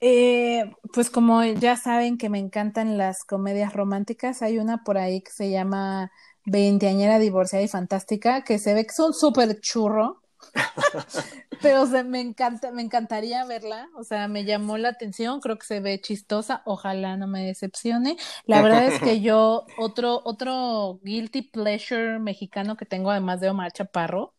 Eh, 0.00 0.70
pues 0.92 1.08
como 1.08 1.42
ya 1.42 1.78
saben 1.78 2.18
que 2.18 2.28
me 2.28 2.38
encantan 2.38 2.98
las 2.98 3.24
comedias 3.24 3.72
románticas, 3.72 4.42
hay 4.42 4.58
una 4.58 4.84
por 4.84 4.98
ahí 4.98 5.22
que 5.22 5.30
se 5.30 5.50
llama 5.50 6.12
veinteañera 6.44 7.18
divorciada 7.18 7.64
y 7.64 7.68
fantástica, 7.68 8.44
que 8.44 8.58
se 8.58 8.74
ve 8.74 8.84
que 8.84 8.92
es 8.92 8.98
un 8.98 9.14
súper 9.14 9.58
churro. 9.60 10.21
pero 11.62 11.86
me 12.04 12.20
encanta, 12.20 12.70
me 12.70 12.82
encantaría 12.82 13.44
verla, 13.44 13.88
o 13.96 14.04
sea, 14.04 14.28
me 14.28 14.44
llamó 14.44 14.78
la 14.78 14.88
atención, 14.88 15.40
creo 15.40 15.58
que 15.58 15.66
se 15.66 15.80
ve 15.80 16.00
chistosa, 16.00 16.62
ojalá 16.64 17.16
no 17.16 17.26
me 17.26 17.44
decepcione. 17.44 18.16
La 18.46 18.62
verdad 18.62 18.86
es 18.86 19.00
que 19.00 19.20
yo, 19.20 19.66
otro, 19.78 20.20
otro 20.24 21.00
guilty 21.02 21.42
pleasure 21.42 22.18
mexicano 22.18 22.76
que 22.76 22.86
tengo, 22.86 23.10
además 23.10 23.40
de 23.40 23.50
Omar 23.50 23.72
Chaparro, 23.72 24.34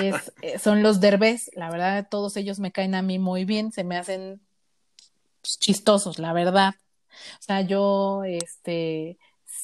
es, 0.00 0.32
eh, 0.42 0.58
son 0.58 0.82
los 0.82 1.00
derbés, 1.00 1.50
la 1.54 1.70
verdad, 1.70 2.06
todos 2.10 2.36
ellos 2.36 2.58
me 2.58 2.72
caen 2.72 2.94
a 2.94 3.02
mí 3.02 3.18
muy 3.18 3.44
bien, 3.44 3.72
se 3.72 3.84
me 3.84 3.96
hacen 3.96 4.40
chistosos, 5.42 6.18
la 6.18 6.32
verdad. 6.32 6.74
O 7.40 7.42
sea, 7.42 7.62
yo, 7.62 8.22
este, 8.24 9.18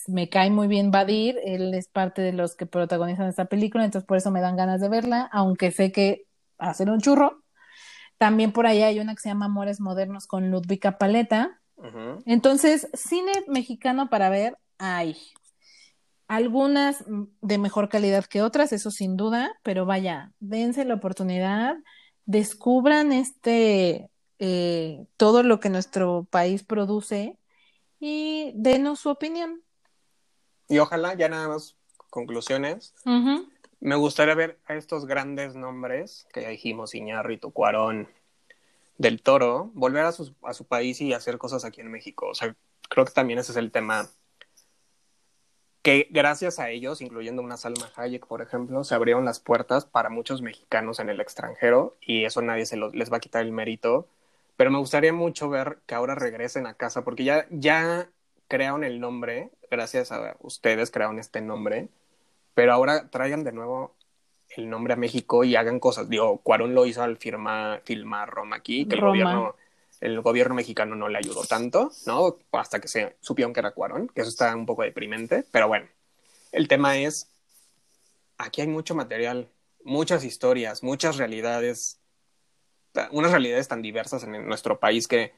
me 0.08 0.28
cae 0.28 0.50
muy 0.50 0.68
bien 0.68 0.90
Badir, 0.90 1.38
él 1.44 1.74
es 1.74 1.88
parte 1.88 2.22
de 2.22 2.32
los 2.32 2.56
que 2.56 2.66
protagonizan 2.66 3.28
esta 3.28 3.46
película, 3.46 3.84
entonces 3.84 4.06
por 4.06 4.16
eso 4.16 4.30
me 4.30 4.40
dan 4.40 4.56
ganas 4.56 4.80
de 4.80 4.88
verla, 4.88 5.28
aunque 5.32 5.70
sé 5.70 5.92
que 5.92 6.26
hacer 6.58 6.90
un 6.90 7.00
churro. 7.00 7.42
También 8.18 8.52
por 8.52 8.66
ahí 8.66 8.82
hay 8.82 9.00
una 9.00 9.14
que 9.14 9.20
se 9.20 9.28
llama 9.28 9.46
Amores 9.46 9.80
Modernos 9.80 10.26
con 10.26 10.50
Ludvika 10.50 10.98
Paleta. 10.98 11.60
Entonces, 12.24 12.88
cine 12.94 13.32
mexicano 13.48 14.08
para 14.08 14.30
ver 14.30 14.56
hay. 14.78 15.16
Algunas 16.28 17.04
de 17.42 17.58
mejor 17.58 17.88
calidad 17.88 18.24
que 18.24 18.40
otras, 18.40 18.72
eso 18.72 18.90
sin 18.90 19.16
duda, 19.16 19.52
pero 19.62 19.84
vaya, 19.84 20.32
dense 20.40 20.84
la 20.84 20.94
oportunidad, 20.94 21.76
descubran 22.24 23.12
este 23.12 24.08
eh, 24.38 25.06
todo 25.16 25.42
lo 25.42 25.60
que 25.60 25.68
nuestro 25.68 26.26
país 26.30 26.64
produce 26.64 27.38
y 28.00 28.52
denos 28.54 29.00
su 29.00 29.10
opinión. 29.10 29.63
Y 30.68 30.78
ojalá, 30.78 31.14
ya 31.14 31.28
nada 31.28 31.48
más 31.48 31.76
conclusiones. 32.10 32.94
Me 33.80 33.96
gustaría 33.96 34.34
ver 34.34 34.58
a 34.66 34.74
estos 34.74 35.06
grandes 35.06 35.54
nombres 35.54 36.26
que 36.32 36.42
ya 36.42 36.48
dijimos, 36.48 36.94
Iñárritu, 36.94 37.52
Cuarón, 37.52 38.08
del 38.98 39.20
Toro, 39.22 39.70
volver 39.74 40.04
a 40.04 40.12
su, 40.12 40.34
a 40.42 40.54
su 40.54 40.64
país 40.64 41.00
y 41.00 41.12
hacer 41.12 41.38
cosas 41.38 41.64
aquí 41.64 41.80
en 41.80 41.90
México. 41.90 42.28
O 42.28 42.34
sea, 42.34 42.56
creo 42.88 43.04
que 43.04 43.12
también 43.12 43.38
ese 43.38 43.52
es 43.52 43.58
el 43.58 43.72
tema 43.72 44.08
que 45.84 46.08
gracias 46.10 46.58
a 46.58 46.70
ellos, 46.70 47.02
incluyendo 47.02 47.42
una 47.42 47.58
Salma 47.58 47.90
Hayek, 47.94 48.26
por 48.26 48.40
ejemplo, 48.40 48.84
se 48.84 48.94
abrieron 48.94 49.26
las 49.26 49.38
puertas 49.38 49.84
para 49.84 50.08
muchos 50.08 50.40
mexicanos 50.40 50.98
en 50.98 51.10
el 51.10 51.20
extranjero 51.20 51.98
y 52.00 52.24
eso 52.24 52.40
nadie 52.40 52.64
se 52.64 52.78
les 52.78 53.12
va 53.12 53.18
a 53.18 53.20
quitar 53.20 53.42
el 53.42 53.52
mérito. 53.52 54.08
Pero 54.56 54.70
me 54.70 54.78
gustaría 54.78 55.12
mucho 55.12 55.50
ver 55.50 55.80
que 55.84 55.94
ahora 55.94 56.14
regresen 56.14 56.66
a 56.66 56.72
casa 56.72 57.04
porque 57.04 57.24
ya, 57.24 57.46
ya 57.50 58.08
crearon 58.48 58.82
el 58.82 58.98
nombre, 58.98 59.50
gracias 59.76 60.12
a 60.12 60.36
ustedes 60.40 60.90
crearon 60.90 61.18
este 61.18 61.40
nombre, 61.40 61.88
pero 62.54 62.72
ahora 62.72 63.10
traigan 63.10 63.44
de 63.44 63.52
nuevo 63.52 63.94
el 64.56 64.70
nombre 64.70 64.94
a 64.94 64.96
México 64.96 65.44
y 65.44 65.56
hagan 65.56 65.80
cosas. 65.80 66.08
Digo, 66.08 66.38
Cuarón 66.38 66.74
lo 66.74 66.86
hizo 66.86 67.02
al 67.02 67.16
firma, 67.16 67.80
filmar 67.84 68.30
Roma 68.30 68.56
aquí, 68.56 68.86
que 68.86 68.94
el 68.96 69.00
gobierno 69.00 69.56
el 70.00 70.20
gobierno 70.20 70.54
mexicano 70.54 70.96
no 70.96 71.08
le 71.08 71.16
ayudó 71.16 71.44
tanto, 71.44 71.90
¿no? 72.06 72.36
Hasta 72.52 72.78
que 72.78 72.88
se 72.88 73.16
supieron 73.20 73.54
que 73.54 73.60
era 73.60 73.70
Cuarón, 73.70 74.08
que 74.08 74.20
eso 74.20 74.28
está 74.28 74.54
un 74.54 74.66
poco 74.66 74.82
deprimente, 74.82 75.44
pero 75.50 75.66
bueno, 75.66 75.88
el 76.52 76.68
tema 76.68 76.98
es, 76.98 77.30
aquí 78.36 78.60
hay 78.60 78.66
mucho 78.66 78.94
material, 78.94 79.48
muchas 79.82 80.24
historias, 80.24 80.82
muchas 80.82 81.16
realidades, 81.16 82.00
unas 83.12 83.30
realidades 83.30 83.66
tan 83.68 83.80
diversas 83.80 84.24
en 84.24 84.46
nuestro 84.46 84.78
país 84.78 85.08
que 85.08 85.32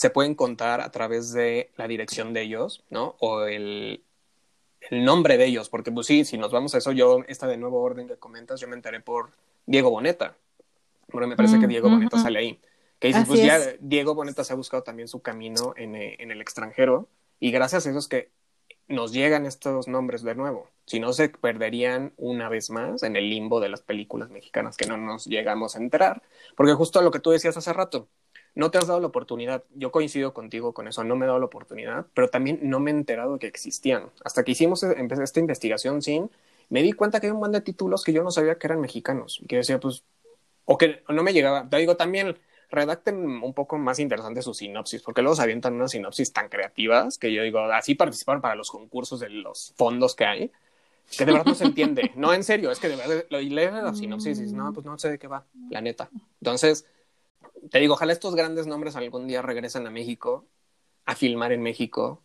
se 0.00 0.08
pueden 0.08 0.34
contar 0.34 0.80
a 0.80 0.90
través 0.90 1.30
de 1.30 1.72
la 1.76 1.86
dirección 1.86 2.32
de 2.32 2.40
ellos, 2.40 2.82
¿no? 2.88 3.16
O 3.18 3.42
el, 3.44 4.02
el 4.88 5.04
nombre 5.04 5.36
de 5.36 5.44
ellos, 5.44 5.68
porque 5.68 5.92
pues 5.92 6.06
sí, 6.06 6.24
si 6.24 6.38
nos 6.38 6.50
vamos 6.50 6.74
a 6.74 6.78
eso, 6.78 6.92
yo, 6.92 7.18
esta 7.28 7.46
de 7.46 7.58
nuevo 7.58 7.82
orden 7.82 8.08
que 8.08 8.16
comentas, 8.16 8.58
yo 8.60 8.66
me 8.66 8.76
enteré 8.76 9.00
por 9.00 9.32
Diego 9.66 9.90
Boneta, 9.90 10.38
porque 11.10 11.26
me 11.26 11.36
parece 11.36 11.60
que 11.60 11.66
mm, 11.66 11.68
Diego 11.68 11.90
Boneta 11.90 12.18
sale 12.18 12.38
ahí. 12.38 12.60
Que 12.98 13.08
dices, 13.08 13.24
pues 13.26 13.42
ya 13.42 13.58
Diego 13.78 14.14
Boneta 14.14 14.42
se 14.42 14.54
ha 14.54 14.56
buscado 14.56 14.82
también 14.82 15.06
su 15.06 15.20
camino 15.20 15.74
en, 15.76 15.94
eh, 15.94 16.16
en, 16.18 16.30
el 16.30 16.40
extranjero 16.40 17.06
y 17.38 17.50
gracias 17.50 17.84
a 17.84 17.90
eso 17.90 17.98
es 17.98 18.08
que 18.08 18.30
nos 18.88 19.12
llegan 19.12 19.44
estos 19.44 19.86
nombres 19.86 20.22
de 20.22 20.34
nuevo. 20.34 20.70
Si 20.86 20.98
no, 20.98 21.12
se 21.12 21.28
perderían 21.28 22.14
una 22.16 22.48
vez 22.48 22.70
más 22.70 23.02
en 23.02 23.16
el 23.16 23.28
limbo 23.28 23.60
de 23.60 23.68
las 23.68 23.82
películas 23.82 24.30
mexicanas 24.30 24.78
que 24.78 24.86
no 24.86 24.96
nos 24.96 25.26
llegamos 25.26 25.76
a 25.76 25.78
enterar. 25.78 26.22
Porque 26.56 26.72
justo 26.72 27.02
lo 27.02 27.10
que 27.10 27.20
tú 27.20 27.32
decías 27.32 27.58
hace 27.58 27.72
rato, 27.74 28.08
no 28.54 28.70
te 28.70 28.78
has 28.78 28.86
dado 28.86 29.00
la 29.00 29.06
oportunidad. 29.06 29.64
Yo 29.74 29.92
coincido 29.92 30.34
contigo 30.34 30.74
con 30.74 30.88
eso, 30.88 31.04
no 31.04 31.16
me 31.16 31.24
he 31.24 31.28
dado 31.28 31.38
la 31.38 31.46
oportunidad, 31.46 32.06
pero 32.14 32.28
también 32.28 32.60
no 32.62 32.80
me 32.80 32.90
he 32.90 32.94
enterado 32.94 33.38
que 33.38 33.46
existían. 33.46 34.10
Hasta 34.24 34.44
que 34.44 34.52
hicimos 34.52 34.82
e, 34.82 34.96
esta 35.22 35.40
investigación 35.40 36.02
sin, 36.02 36.30
me 36.68 36.82
di 36.82 36.92
cuenta 36.92 37.20
que 37.20 37.26
hay 37.26 37.32
un 37.32 37.38
montón 37.38 37.52
de 37.52 37.60
títulos 37.60 38.04
que 38.04 38.12
yo 38.12 38.22
no 38.22 38.30
sabía 38.30 38.56
que 38.56 38.66
eran 38.66 38.80
mexicanos. 38.80 39.38
Y 39.42 39.46
que 39.46 39.56
decía, 39.56 39.78
pues, 39.80 40.04
o 40.64 40.78
que 40.78 41.02
no 41.08 41.22
me 41.22 41.32
llegaba. 41.32 41.68
Te 41.68 41.76
digo, 41.78 41.96
también 41.96 42.36
redacten 42.70 43.16
un 43.42 43.54
poco 43.54 43.78
más 43.78 43.98
interesante 43.98 44.42
su 44.42 44.54
sinopsis, 44.54 45.02
porque 45.02 45.22
luego 45.22 45.36
se 45.36 45.42
avientan 45.42 45.74
unas 45.74 45.90
sinopsis 45.90 46.32
tan 46.32 46.48
creativas 46.48 47.18
que 47.18 47.32
yo 47.32 47.42
digo, 47.42 47.60
así 47.60 47.94
participaron 47.94 48.40
para 48.40 48.54
los 48.54 48.70
concursos 48.70 49.20
de 49.20 49.28
los 49.28 49.74
fondos 49.76 50.14
que 50.14 50.24
hay, 50.24 50.52
que 51.16 51.24
de 51.24 51.32
verdad 51.32 51.46
no 51.46 51.54
se 51.54 51.64
entiende. 51.64 52.12
No, 52.16 52.32
en 52.32 52.44
serio, 52.44 52.70
es 52.70 52.78
que 52.78 52.88
de 52.88 52.96
verdad 52.96 53.24
lo 53.28 53.40
lees 53.40 53.72
la 53.72 53.94
sinopsis 53.94 54.38
y 54.38 54.42
dices, 54.42 54.52
no, 54.52 54.72
pues 54.72 54.86
no 54.86 54.96
sé 54.98 55.10
de 55.10 55.18
qué 55.18 55.26
va, 55.26 55.44
la 55.70 55.80
neta. 55.80 56.08
Entonces, 56.40 56.86
te 57.70 57.78
digo, 57.78 57.94
ojalá 57.94 58.12
estos 58.12 58.34
grandes 58.34 58.66
nombres 58.66 58.96
algún 58.96 59.26
día 59.26 59.42
regresen 59.42 59.86
a 59.86 59.90
México, 59.90 60.46
a 61.06 61.14
filmar 61.14 61.52
en 61.52 61.62
México, 61.62 62.22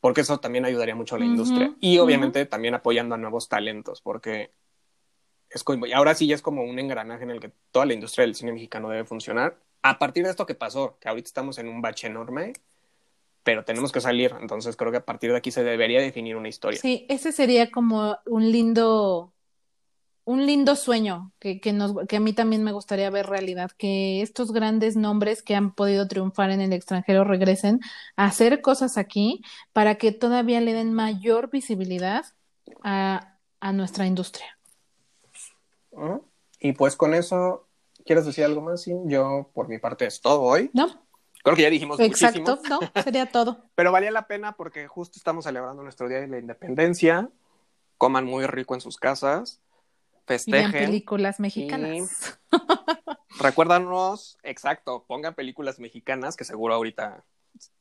porque 0.00 0.20
eso 0.22 0.38
también 0.38 0.64
ayudaría 0.64 0.94
mucho 0.94 1.16
a 1.16 1.18
la 1.18 1.24
industria. 1.24 1.74
Y 1.80 1.98
obviamente 1.98 2.46
también 2.46 2.74
apoyando 2.74 3.14
a 3.14 3.18
nuevos 3.18 3.48
talentos, 3.48 4.00
porque 4.00 4.50
es 5.50 5.64
y 5.86 5.92
ahora 5.92 6.14
sí 6.14 6.26
ya 6.26 6.34
es 6.34 6.42
como 6.42 6.62
un 6.62 6.78
engranaje 6.78 7.24
en 7.24 7.30
el 7.30 7.40
que 7.40 7.52
toda 7.70 7.86
la 7.86 7.94
industria 7.94 8.24
del 8.24 8.34
cine 8.34 8.52
mexicano 8.52 8.88
debe 8.88 9.04
funcionar. 9.04 9.56
A 9.82 9.98
partir 9.98 10.24
de 10.24 10.30
esto 10.30 10.46
que 10.46 10.54
pasó, 10.54 10.98
que 10.98 11.08
ahorita 11.08 11.26
estamos 11.26 11.58
en 11.58 11.68
un 11.68 11.82
bache 11.82 12.06
enorme, 12.06 12.54
pero 13.42 13.64
tenemos 13.64 13.92
que 13.92 14.00
salir. 14.00 14.34
Entonces 14.40 14.76
creo 14.76 14.90
que 14.90 14.98
a 14.98 15.04
partir 15.04 15.30
de 15.30 15.36
aquí 15.36 15.50
se 15.50 15.62
debería 15.62 16.00
definir 16.00 16.36
una 16.36 16.48
historia. 16.48 16.80
Sí, 16.80 17.06
ese 17.08 17.30
sería 17.30 17.70
como 17.70 18.18
un 18.26 18.50
lindo, 18.50 19.33
un 20.24 20.46
lindo 20.46 20.74
sueño 20.76 21.32
que, 21.38 21.60
que, 21.60 21.72
nos, 21.72 21.94
que 22.08 22.16
a 22.16 22.20
mí 22.20 22.32
también 22.32 22.62
me 22.62 22.72
gustaría 22.72 23.10
ver 23.10 23.26
realidad, 23.26 23.70
que 23.76 24.22
estos 24.22 24.52
grandes 24.52 24.96
nombres 24.96 25.42
que 25.42 25.54
han 25.54 25.74
podido 25.74 26.08
triunfar 26.08 26.50
en 26.50 26.60
el 26.60 26.72
extranjero 26.72 27.24
regresen 27.24 27.80
a 28.16 28.26
hacer 28.26 28.60
cosas 28.60 28.96
aquí 28.96 29.42
para 29.72 29.96
que 29.96 30.12
todavía 30.12 30.60
le 30.60 30.72
den 30.72 30.94
mayor 30.94 31.50
visibilidad 31.50 32.24
a, 32.82 33.36
a 33.60 33.72
nuestra 33.72 34.06
industria. 34.06 34.58
Y 36.58 36.72
pues 36.72 36.96
con 36.96 37.14
eso, 37.14 37.68
¿quieres 38.04 38.24
decir 38.24 38.44
algo 38.44 38.60
más? 38.62 38.84
Yo, 38.86 39.50
por 39.52 39.68
mi 39.68 39.78
parte, 39.78 40.06
es 40.06 40.20
todo 40.20 40.42
hoy. 40.42 40.70
No. 40.72 41.04
Creo 41.42 41.56
que 41.56 41.62
ya 41.62 41.70
dijimos 41.70 42.00
Exacto, 42.00 42.58
no, 42.70 42.80
sería 43.02 43.30
todo. 43.30 43.58
Pero 43.74 43.92
valía 43.92 44.10
la 44.10 44.26
pena 44.26 44.52
porque 44.52 44.88
justo 44.88 45.18
estamos 45.18 45.44
celebrando 45.44 45.82
nuestro 45.82 46.08
Día 46.08 46.20
de 46.20 46.26
la 46.26 46.38
Independencia. 46.38 47.28
Coman 47.98 48.24
muy 48.24 48.46
rico 48.46 48.74
en 48.74 48.80
sus 48.80 48.96
casas. 48.96 49.60
Festejen. 50.26 50.72
Películas 50.72 51.40
mexicanas. 51.40 52.38
recuérdanos, 53.40 54.38
exacto, 54.42 55.04
pongan 55.06 55.34
películas 55.34 55.78
mexicanas 55.78 56.36
que 56.36 56.44
seguro 56.44 56.74
ahorita 56.74 57.24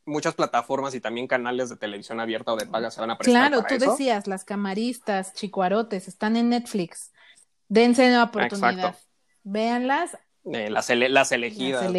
muchas 0.06 0.36
plataformas 0.36 0.94
y 0.96 1.00
también 1.00 1.28
canales 1.28 1.70
de 1.70 1.78
televisión 1.78 2.20
abierta 2.20 2.54
o 2.54 2.58
de 2.58 2.66
paga 2.66 2.92
se 2.92 3.02
van 3.02 3.12
a 3.12 3.18
prestar 3.18 3.50
Claro, 3.50 3.66
tú 3.68 3.78
decías, 3.78 4.28
las 4.28 4.44
camaristas, 4.44 5.34
chicuarotes, 5.34 6.08
están 6.08 6.36
en 6.36 6.50
Netflix. 6.50 7.12
Dense 7.70 8.08
una 8.08 8.24
oportunidad. 8.24 8.96
Véanlas. 9.44 10.18
Eh, 10.46 10.70
las, 10.70 10.90
las, 10.90 11.32
elegidas. 11.32 11.92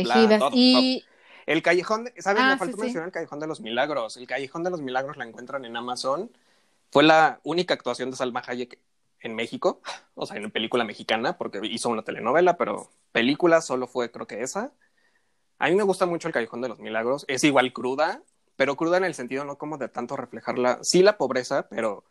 y... 0.53 1.05
El 1.47 1.62
Callejón, 1.62 2.11
¿sabes? 2.19 2.43
Me 2.43 2.53
ah, 2.53 2.57
faltó 2.57 2.79
mencionar 2.79 3.09
el 3.09 3.12
Callejón 3.12 3.39
de 3.39 3.47
los 3.47 3.61
Milagros. 3.61 4.16
El 4.16 4.27
Callejón 4.27 4.65
de 4.65 4.71
los 4.71 4.81
Milagros 4.81 5.16
la 5.19 5.25
encuentran 5.25 5.65
en 5.66 5.77
Amazon. 5.77 6.31
Fue 6.91 7.03
la 7.03 7.41
única 7.43 7.75
actuación 7.75 8.11
de 8.11 8.16
Salma 8.16 8.43
Hayek 8.47 8.79
en 9.24 9.34
México, 9.34 9.80
o 10.14 10.26
sea, 10.26 10.36
en 10.36 10.51
película 10.51 10.84
mexicana, 10.84 11.36
porque 11.36 11.60
hizo 11.64 11.88
una 11.88 12.02
telenovela, 12.02 12.56
pero 12.56 12.90
película 13.12 13.60
solo 13.60 13.86
fue, 13.86 14.10
creo 14.10 14.26
que 14.26 14.42
esa. 14.42 14.72
A 15.59 15.68
mí 15.68 15.74
me 15.74 15.82
gusta 15.82 16.06
mucho 16.06 16.28
el 16.28 16.34
Callejón 16.34 16.60
de 16.60 16.68
los 16.68 16.78
Milagros. 16.78 17.24
Es 17.28 17.44
igual 17.44 17.72
cruda, 17.72 18.22
pero 18.56 18.76
cruda 18.76 18.98
en 18.98 19.05
el 19.05 19.14
sentido 19.14 19.44
no 19.44 19.59
como 19.59 19.78
de 19.78 19.88
tanto 19.88 20.16
reflejarla, 20.16 20.78
sí 20.82 21.02
la 21.02 21.16
pobreza, 21.16 21.68
pero 21.68 22.05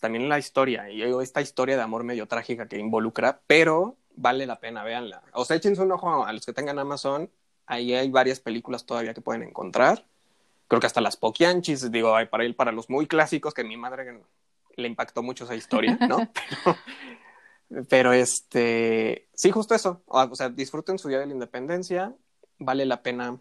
también 0.00 0.28
la 0.28 0.38
historia, 0.38 0.90
y 0.90 1.02
esta 1.02 1.40
historia 1.42 1.76
de 1.76 1.82
amor 1.82 2.04
medio 2.04 2.26
trágica 2.26 2.66
que 2.66 2.78
involucra, 2.78 3.42
pero 3.46 3.96
vale 4.16 4.46
la 4.46 4.58
pena, 4.58 4.82
véanla. 4.82 5.22
O 5.34 5.44
sea, 5.44 5.56
échense 5.56 5.82
un 5.82 5.92
ojo 5.92 6.24
a 6.24 6.32
los 6.32 6.46
que 6.46 6.52
tengan 6.52 6.78
Amazon, 6.78 7.30
ahí 7.66 7.94
hay 7.94 8.10
varias 8.10 8.40
películas 8.40 8.86
todavía 8.86 9.14
que 9.14 9.20
pueden 9.20 9.42
encontrar. 9.42 10.04
Creo 10.68 10.80
que 10.80 10.86
hasta 10.86 11.00
las 11.00 11.16
Poquianchis, 11.16 11.90
digo, 11.90 12.14
hay 12.14 12.26
para 12.26 12.50
para 12.54 12.72
los 12.72 12.88
muy 12.88 13.06
clásicos, 13.06 13.54
que 13.54 13.64
mi 13.64 13.76
madre 13.76 14.20
le 14.80 14.88
impactó 14.88 15.22
mucho 15.22 15.44
esa 15.44 15.54
historia, 15.54 15.98
¿no? 16.08 16.18
pero, 16.34 17.86
pero, 17.88 18.12
este, 18.12 19.28
sí, 19.34 19.50
justo 19.50 19.74
eso. 19.74 20.02
O 20.06 20.34
sea, 20.34 20.48
disfruten 20.48 20.98
su 20.98 21.08
Día 21.08 21.20
de 21.20 21.26
la 21.26 21.32
Independencia, 21.32 22.14
vale 22.58 22.84
la 22.86 23.02
pena 23.02 23.38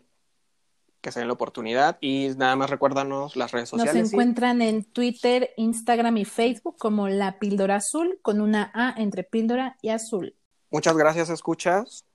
que 1.02 1.12
se 1.12 1.20
den 1.20 1.28
la 1.28 1.34
oportunidad 1.34 1.98
y 2.02 2.30
nada 2.38 2.56
más 2.56 2.70
recuérdanos 2.70 3.36
las 3.36 3.52
redes 3.52 3.70
sociales. 3.70 3.96
Nos 3.96 4.14
encuentran 4.14 4.62
en 4.62 4.84
Twitter, 4.84 5.52
Instagram 5.58 6.18
y 6.18 6.26
Facebook 6.26 6.78
como 6.78 7.08
La 7.08 7.40
Píldora 7.40 7.78
Azul 7.78 8.20
con 8.22 8.42
una 8.42 8.72
A 8.74 8.94
entre 8.98 9.24
píldora 9.24 9.78
y 9.82 9.90
azul. 9.90 10.36
Muchas 10.70 10.96
gracias, 10.98 11.30
escuchas 11.30 12.06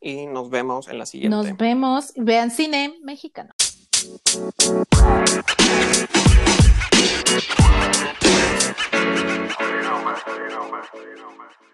y 0.00 0.26
nos 0.26 0.50
vemos 0.50 0.88
en 0.88 0.98
la 0.98 1.06
siguiente. 1.06 1.36
Nos 1.36 1.56
vemos, 1.56 2.12
vean 2.16 2.50
cine 2.50 2.98
mexicano. 3.02 3.54
You 7.26 7.34
know, 7.34 7.42
man. 10.04 10.16
You 10.28 10.48
know, 10.48 10.70
man. 10.70 10.84
You 10.94 11.16
man. 11.36 11.65